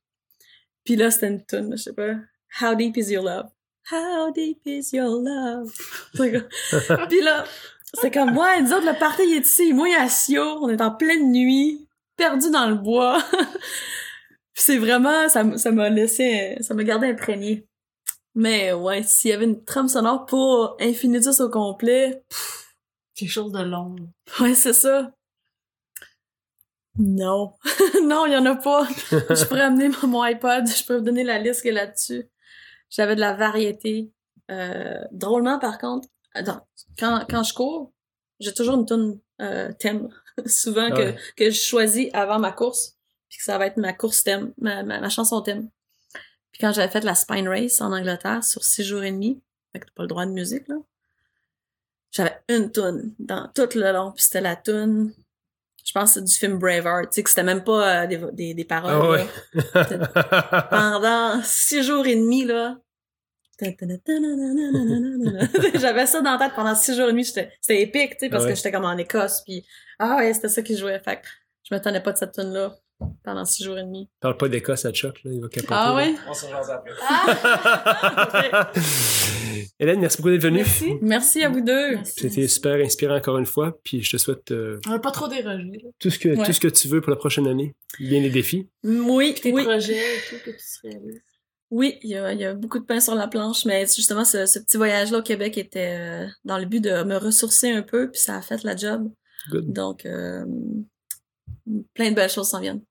Puis 0.84 0.98
là, 0.98 1.10
c'était 1.10 1.30
une 1.30 1.46
tune, 1.46 1.72
je 1.72 1.82
sais 1.82 1.94
pas. 1.94 2.16
How 2.62 2.76
deep 2.76 2.98
is 2.98 3.12
your 3.12 3.24
love? 3.24 3.48
How 3.92 4.32
deep 4.32 4.62
is 4.66 4.90
your 4.92 5.22
love? 5.22 5.72
Puis 7.10 7.22
là, 7.22 7.46
c'est 7.94 8.12
comme, 8.12 8.38
ouais, 8.38 8.62
nous 8.62 8.74
autres, 8.74 8.86
le 8.86 9.00
party, 9.00 9.22
est 9.22 9.48
ici. 9.48 9.74
Moi, 9.74 9.90
il 9.90 9.94
est 9.94 9.98
à 9.98 10.10
Sio. 10.10 10.44
On 10.62 10.70
est 10.70 10.82
en 10.82 10.92
pleine 10.92 11.32
nuit, 11.32 11.88
perdu 12.18 12.52
dans 12.52 12.68
le 12.68 12.76
bois. 12.76 13.24
C'est 14.56 14.78
vraiment, 14.78 15.28
ça, 15.28 15.44
m'a 15.44 15.90
laissé, 15.90 16.58
ça 16.62 16.74
m'a 16.74 16.84
gardé 16.84 17.08
imprégné. 17.08 17.68
Mais 18.34 18.74
ouais, 18.74 19.04
s'il 19.04 19.32
y 19.32 19.34
avait 19.34 19.46
une 19.46 19.64
trame 19.64 19.88
sonore 19.88 20.26
pour 20.26 20.78
Infinitus 20.80 21.40
au 21.42 21.50
complet, 21.50 22.24
Quelque 23.16 23.32
chose 23.32 23.52
de 23.54 23.64
long. 23.64 23.96
ouais, 24.42 24.56
c'est 24.56 24.74
ça. 24.74 25.14
Non. 26.98 27.54
non, 28.04 28.26
il 28.26 28.34
y 28.34 28.38
en 28.38 28.46
a 28.46 28.56
pas. 28.56 28.88
je 29.12 29.46
pourrais 29.46 29.62
amener 29.62 29.90
mon, 30.04 30.22
iPod, 30.22 30.68
je 30.68 30.86
peux 30.86 30.98
vous 30.98 31.04
donner 31.04 31.24
la 31.24 31.40
liste 31.40 31.62
qu'il 31.62 31.74
y 31.74 31.78
a 31.78 31.86
là-dessus. 31.86 32.30
J'avais 32.90 33.16
de 33.16 33.22
la 33.22 33.34
variété. 33.34 34.12
Euh, 34.52 35.00
drôlement, 35.12 35.60
par 35.60 35.80
contre, 35.80 36.08
attends, 36.34 36.68
quand, 37.00 37.26
quand 37.30 37.44
je 37.44 37.54
cours, 37.54 37.94
j'ai 38.40 38.54
toujours 38.54 38.76
une 38.76 38.86
tonne 38.86 39.20
euh, 39.42 39.72
thème. 39.80 40.10
Souvent 40.46 40.90
Ah 40.92 40.96
que, 40.96 41.02
ouais. 41.02 41.18
que 41.38 41.50
je 41.50 41.60
choisis 41.60 42.10
avant 42.14 42.40
ma 42.40 42.52
course, 42.52 42.95
puis 43.30 43.38
que 43.38 43.44
ça 43.44 43.58
va 43.58 43.68
être 43.68 43.78
ma 43.78 43.94
course 43.94 44.24
thème, 44.24 44.54
ma, 44.58 44.84
ma, 44.84 45.00
ma 45.00 45.10
chanson 45.10 45.42
thème. 45.42 45.70
Puis 46.52 46.62
quand 46.62 46.72
j'avais 46.72 46.92
fait 46.92 47.04
la 47.04 47.16
Spine 47.16 47.48
Race 47.48 47.82
en 47.82 47.92
Angleterre 47.92 48.44
sur 48.44 48.64
six 48.64 48.84
jours 48.84 49.04
et 49.04 49.12
demi, 49.12 49.42
fait 49.74 49.80
que 49.80 49.86
t'as 49.86 49.92
pas 49.94 50.04
le 50.04 50.08
droit 50.08 50.26
de 50.26 50.32
musique, 50.32 50.68
là, 50.68 50.76
j'avais 52.12 52.38
une 52.48 52.72
tune 52.72 53.14
dans 53.20 53.50
tout 53.54 53.68
le 53.76 53.92
long, 53.92 54.12
puis 54.12 54.24
c'était 54.24 54.42
la 54.42 54.56
tune 54.56 55.14
je 55.86 55.92
pense 55.92 56.16
que 56.16 56.20
c'est 56.20 56.26
du 56.26 56.34
film 56.34 56.58
Braveheart, 56.58 57.12
tu 57.12 57.16
sais, 57.16 57.24
que 57.24 57.30
c'était 57.30 57.44
même 57.44 57.64
pas 57.64 58.04
euh, 58.04 58.08
des, 58.08 58.18
des, 58.34 58.54
des 58.56 58.66
paroles. 58.66 58.92
Ah 58.92 59.10
ouais. 59.12 59.28
là. 59.76 60.68
Pendant 60.72 61.42
six 61.44 61.84
jours 61.84 62.08
et 62.08 62.16
demi, 62.16 62.44
là. 62.44 62.80
J'avais 65.80 66.08
ça 66.08 66.22
dans 66.22 66.34
la 66.34 66.38
tête 66.40 66.56
pendant 66.56 66.76
six 66.76 66.96
jours 66.96 67.08
et 67.08 67.12
demi. 67.12 67.24
C'était 67.24 67.52
épique, 67.70 68.18
tu 68.18 68.26
sais, 68.26 68.30
parce 68.30 68.44
Ah 68.44 68.48
ouais. 68.48 68.52
que 68.54 68.58
j'étais 68.58 68.72
comme 68.72 68.84
en 68.84 68.98
Écosse, 68.98 69.44
puis 69.46 69.64
ah 70.00 70.18
ouais, 70.18 70.34
c'était 70.34 70.50
ça 70.50 70.62
qui 70.64 70.76
jouait. 70.76 71.00
Fait 71.00 71.22
que 71.22 71.28
je 71.64 71.74
m'attendais 71.74 72.02
pas 72.02 72.12
de 72.12 72.18
cette 72.18 72.34
tune 72.34 72.52
là 72.52 72.76
pendant 73.24 73.46
six 73.46 73.64
jours 73.64 73.78
et 73.78 73.84
demi. 73.84 74.10
Parle 74.20 74.38
pas 74.38 74.48
d'Écosse 74.50 74.86
à 74.86 74.92
Chuck, 74.92 75.22
là, 75.24 75.32
il 75.34 75.42
va 75.42 75.48
capoter. 75.50 75.74
Ah 75.74 75.90
là. 75.90 75.96
ouais? 75.96 76.16
On 76.30 76.34
se 76.34 76.46
rejoint 76.46 76.70
après. 76.70 76.92
Ah! 77.08 78.72
Hélène, 79.80 80.00
merci 80.00 80.18
beaucoup 80.18 80.30
d'être 80.30 80.42
venue. 80.44 80.58
Merci. 80.60 80.94
Merci 81.02 81.44
à 81.44 81.50
vous 81.50 81.62
deux. 81.62 81.98
C'était 82.04 82.48
super 82.48 82.76
inspirant 82.84 83.16
encore 83.18 83.38
une 83.38 83.46
fois, 83.46 83.78
puis 83.84 84.02
je 84.02 84.12
te 84.12 84.18
souhaite 84.18 84.52
euh, 84.52 84.80
On 84.88 85.00
pas 85.00 85.12
trop 85.12 85.28
dérogé, 85.28 85.64
là. 85.84 85.90
tout 86.00 86.10
ce 86.10 86.20
que 86.20 86.30
Ouais. 86.30 86.46
tout 86.46 86.54
ce 86.54 86.60
que 86.60 86.68
tu 86.68 86.88
veux 86.88 87.02
pour 87.02 87.10
la 87.10 87.16
prochaine 87.18 87.48
année. 87.48 87.76
Bien 88.00 88.22
les 88.22 88.30
défis. 88.30 88.70
Oui, 88.84 89.34
Tes 89.42 89.52
oui. 89.52 89.64
projets 89.64 89.96
et 89.98 90.20
tout 90.30 90.36
que 90.46 90.52
tu 90.52 90.58
te 90.58 90.88
réalises. 90.88 91.22
Oui, 91.72 91.98
il 92.04 92.12
y 92.12 92.16
a, 92.16 92.32
il 92.32 92.40
y 92.40 92.46
a 92.46 92.54
beaucoup 92.54 92.80
de 92.80 92.86
pain 92.86 93.00
sur 93.00 93.16
la 93.16 93.28
planche, 93.28 93.66
mais 93.66 93.86
justement, 93.88 94.24
ce, 94.24 94.46
ce 94.46 94.60
petit 94.60 94.78
voyage-là 94.78 95.18
au 95.18 95.24
Québec 95.24 95.58
était 95.58 95.98
euh, 96.00 96.28
dans 96.46 96.58
le 96.60 96.66
but 96.66 96.80
de 96.80 97.04
me 97.04 97.18
ressourcer 97.18 97.70
un 97.72 97.82
peu, 97.82 98.10
puis 98.12 98.22
ça 98.22 98.38
a 98.38 98.42
fait 98.42 98.64
la 98.64 98.76
job. 98.76 99.10
Good. 99.50 99.74
Donc, 99.74 100.06
euh, 100.06 100.46
plein 101.94 102.10
de 102.12 102.16
belles 102.16 102.30
choses 102.30 102.50
s'en 102.50 102.60
viennent. 102.62 102.84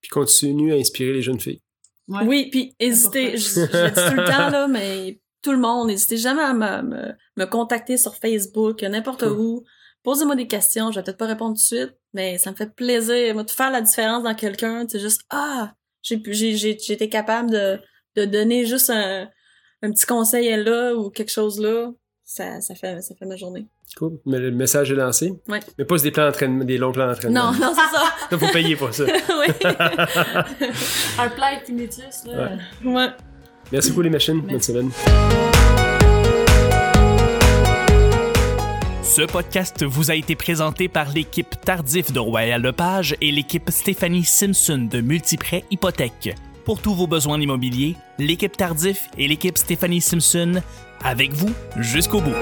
Puis 0.00 0.10
continue 0.10 0.72
à 0.72 0.76
inspirer 0.76 1.12
les 1.12 1.22
jeunes 1.22 1.40
filles. 1.40 1.60
Ouais. 2.08 2.24
Oui, 2.24 2.48
puis 2.50 2.74
hésitez, 2.78 3.36
je, 3.36 3.48
je 3.48 3.60
le 3.60 3.66
dis 3.90 4.10
tout 4.10 4.16
le 4.16 4.24
temps, 4.30 4.50
là, 4.50 4.68
mais 4.68 5.20
tout 5.42 5.52
le 5.52 5.58
monde, 5.58 5.88
n'hésitez 5.88 6.16
jamais 6.16 6.42
à 6.42 6.54
me, 6.54 6.82
me, 6.82 7.12
me 7.36 7.44
contacter 7.44 7.96
sur 7.96 8.14
Facebook, 8.14 8.82
n'importe 8.82 9.22
où. 9.24 9.64
Posez-moi 10.02 10.36
des 10.36 10.46
questions, 10.46 10.90
je 10.90 10.98
vais 11.00 11.04
peut-être 11.04 11.18
pas 11.18 11.26
répondre 11.26 11.50
tout 11.52 11.74
de 11.74 11.80
suite, 11.80 11.94
mais 12.14 12.38
ça 12.38 12.50
me 12.50 12.56
fait 12.56 12.72
plaisir, 12.74 13.34
moi, 13.34 13.42
de 13.44 13.50
faire 13.50 13.70
la 13.70 13.80
différence 13.82 14.22
dans 14.22 14.34
quelqu'un, 14.34 14.86
c'est 14.88 15.00
juste, 15.00 15.22
ah, 15.30 15.74
j'ai 16.02 16.16
pu- 16.18 16.32
j'ai 16.32 16.56
j'ai 16.56 16.78
j'ai 16.78 16.92
été 16.94 17.08
capable 17.08 17.50
de, 17.50 17.78
de 18.16 18.24
donner 18.24 18.64
juste 18.64 18.88
un, 18.90 19.28
un 19.82 19.90
petit 19.90 20.06
conseil 20.06 20.48
là 20.64 20.94
ou 20.94 21.10
quelque 21.10 21.32
chose 21.32 21.60
là, 21.60 21.90
ça, 22.30 22.60
ça 22.60 22.74
fait, 22.74 23.00
ça 23.00 23.14
fait 23.14 23.24
ma 23.24 23.36
journée. 23.36 23.66
Cool. 23.96 24.18
Mais 24.26 24.38
le 24.38 24.50
message 24.50 24.92
est 24.92 24.94
lancé. 24.94 25.32
Ouais. 25.48 25.60
Mais 25.78 25.86
pas 25.86 25.96
des 25.96 26.10
plans 26.10 26.26
d'entraînement, 26.26 26.62
des 26.62 26.76
longs 26.76 26.92
plans 26.92 27.06
d'entraînement. 27.06 27.52
Non, 27.52 27.58
non, 27.58 27.72
c'est 27.74 27.96
ça. 27.96 28.04
Il 28.30 28.38
faut 28.46 28.52
payer 28.52 28.76
pour 28.76 28.92
ça. 28.92 29.04
oui. 29.40 29.46
Un 31.18 31.28
plat 31.30 31.56
infinitus, 31.58 32.24
là. 32.26 32.50
Ouais. 32.84 32.92
Ouais. 32.92 33.08
Merci 33.72 33.88
beaucoup 33.90 34.02
les 34.02 34.10
machines. 34.10 34.42
Bonne 34.42 34.50
Merci. 34.52 34.72
semaine. 34.72 34.90
Ce 39.02 39.22
podcast 39.22 39.82
vous 39.84 40.10
a 40.10 40.14
été 40.14 40.36
présenté 40.36 40.88
par 40.88 41.10
l'équipe 41.10 41.58
Tardif 41.62 42.12
de 42.12 42.20
Royal 42.20 42.60
Lepage 42.60 43.16
et 43.22 43.32
l'équipe 43.32 43.70
Stéphanie 43.70 44.24
Simpson 44.24 44.86
de 44.90 45.00
Multiprêt 45.00 45.64
Hypothèque. 45.70 46.36
Pour 46.66 46.82
tous 46.82 46.94
vos 46.94 47.06
besoins 47.06 47.40
immobiliers, 47.40 47.96
l'équipe 48.18 48.54
Tardif 48.54 49.08
et 49.16 49.26
l'équipe 49.26 49.56
Stéphanie 49.56 50.02
Simpson 50.02 50.60
avec 51.04 51.32
vous 51.32 51.50
jusqu'au 51.76 52.20
bout. 52.20 52.34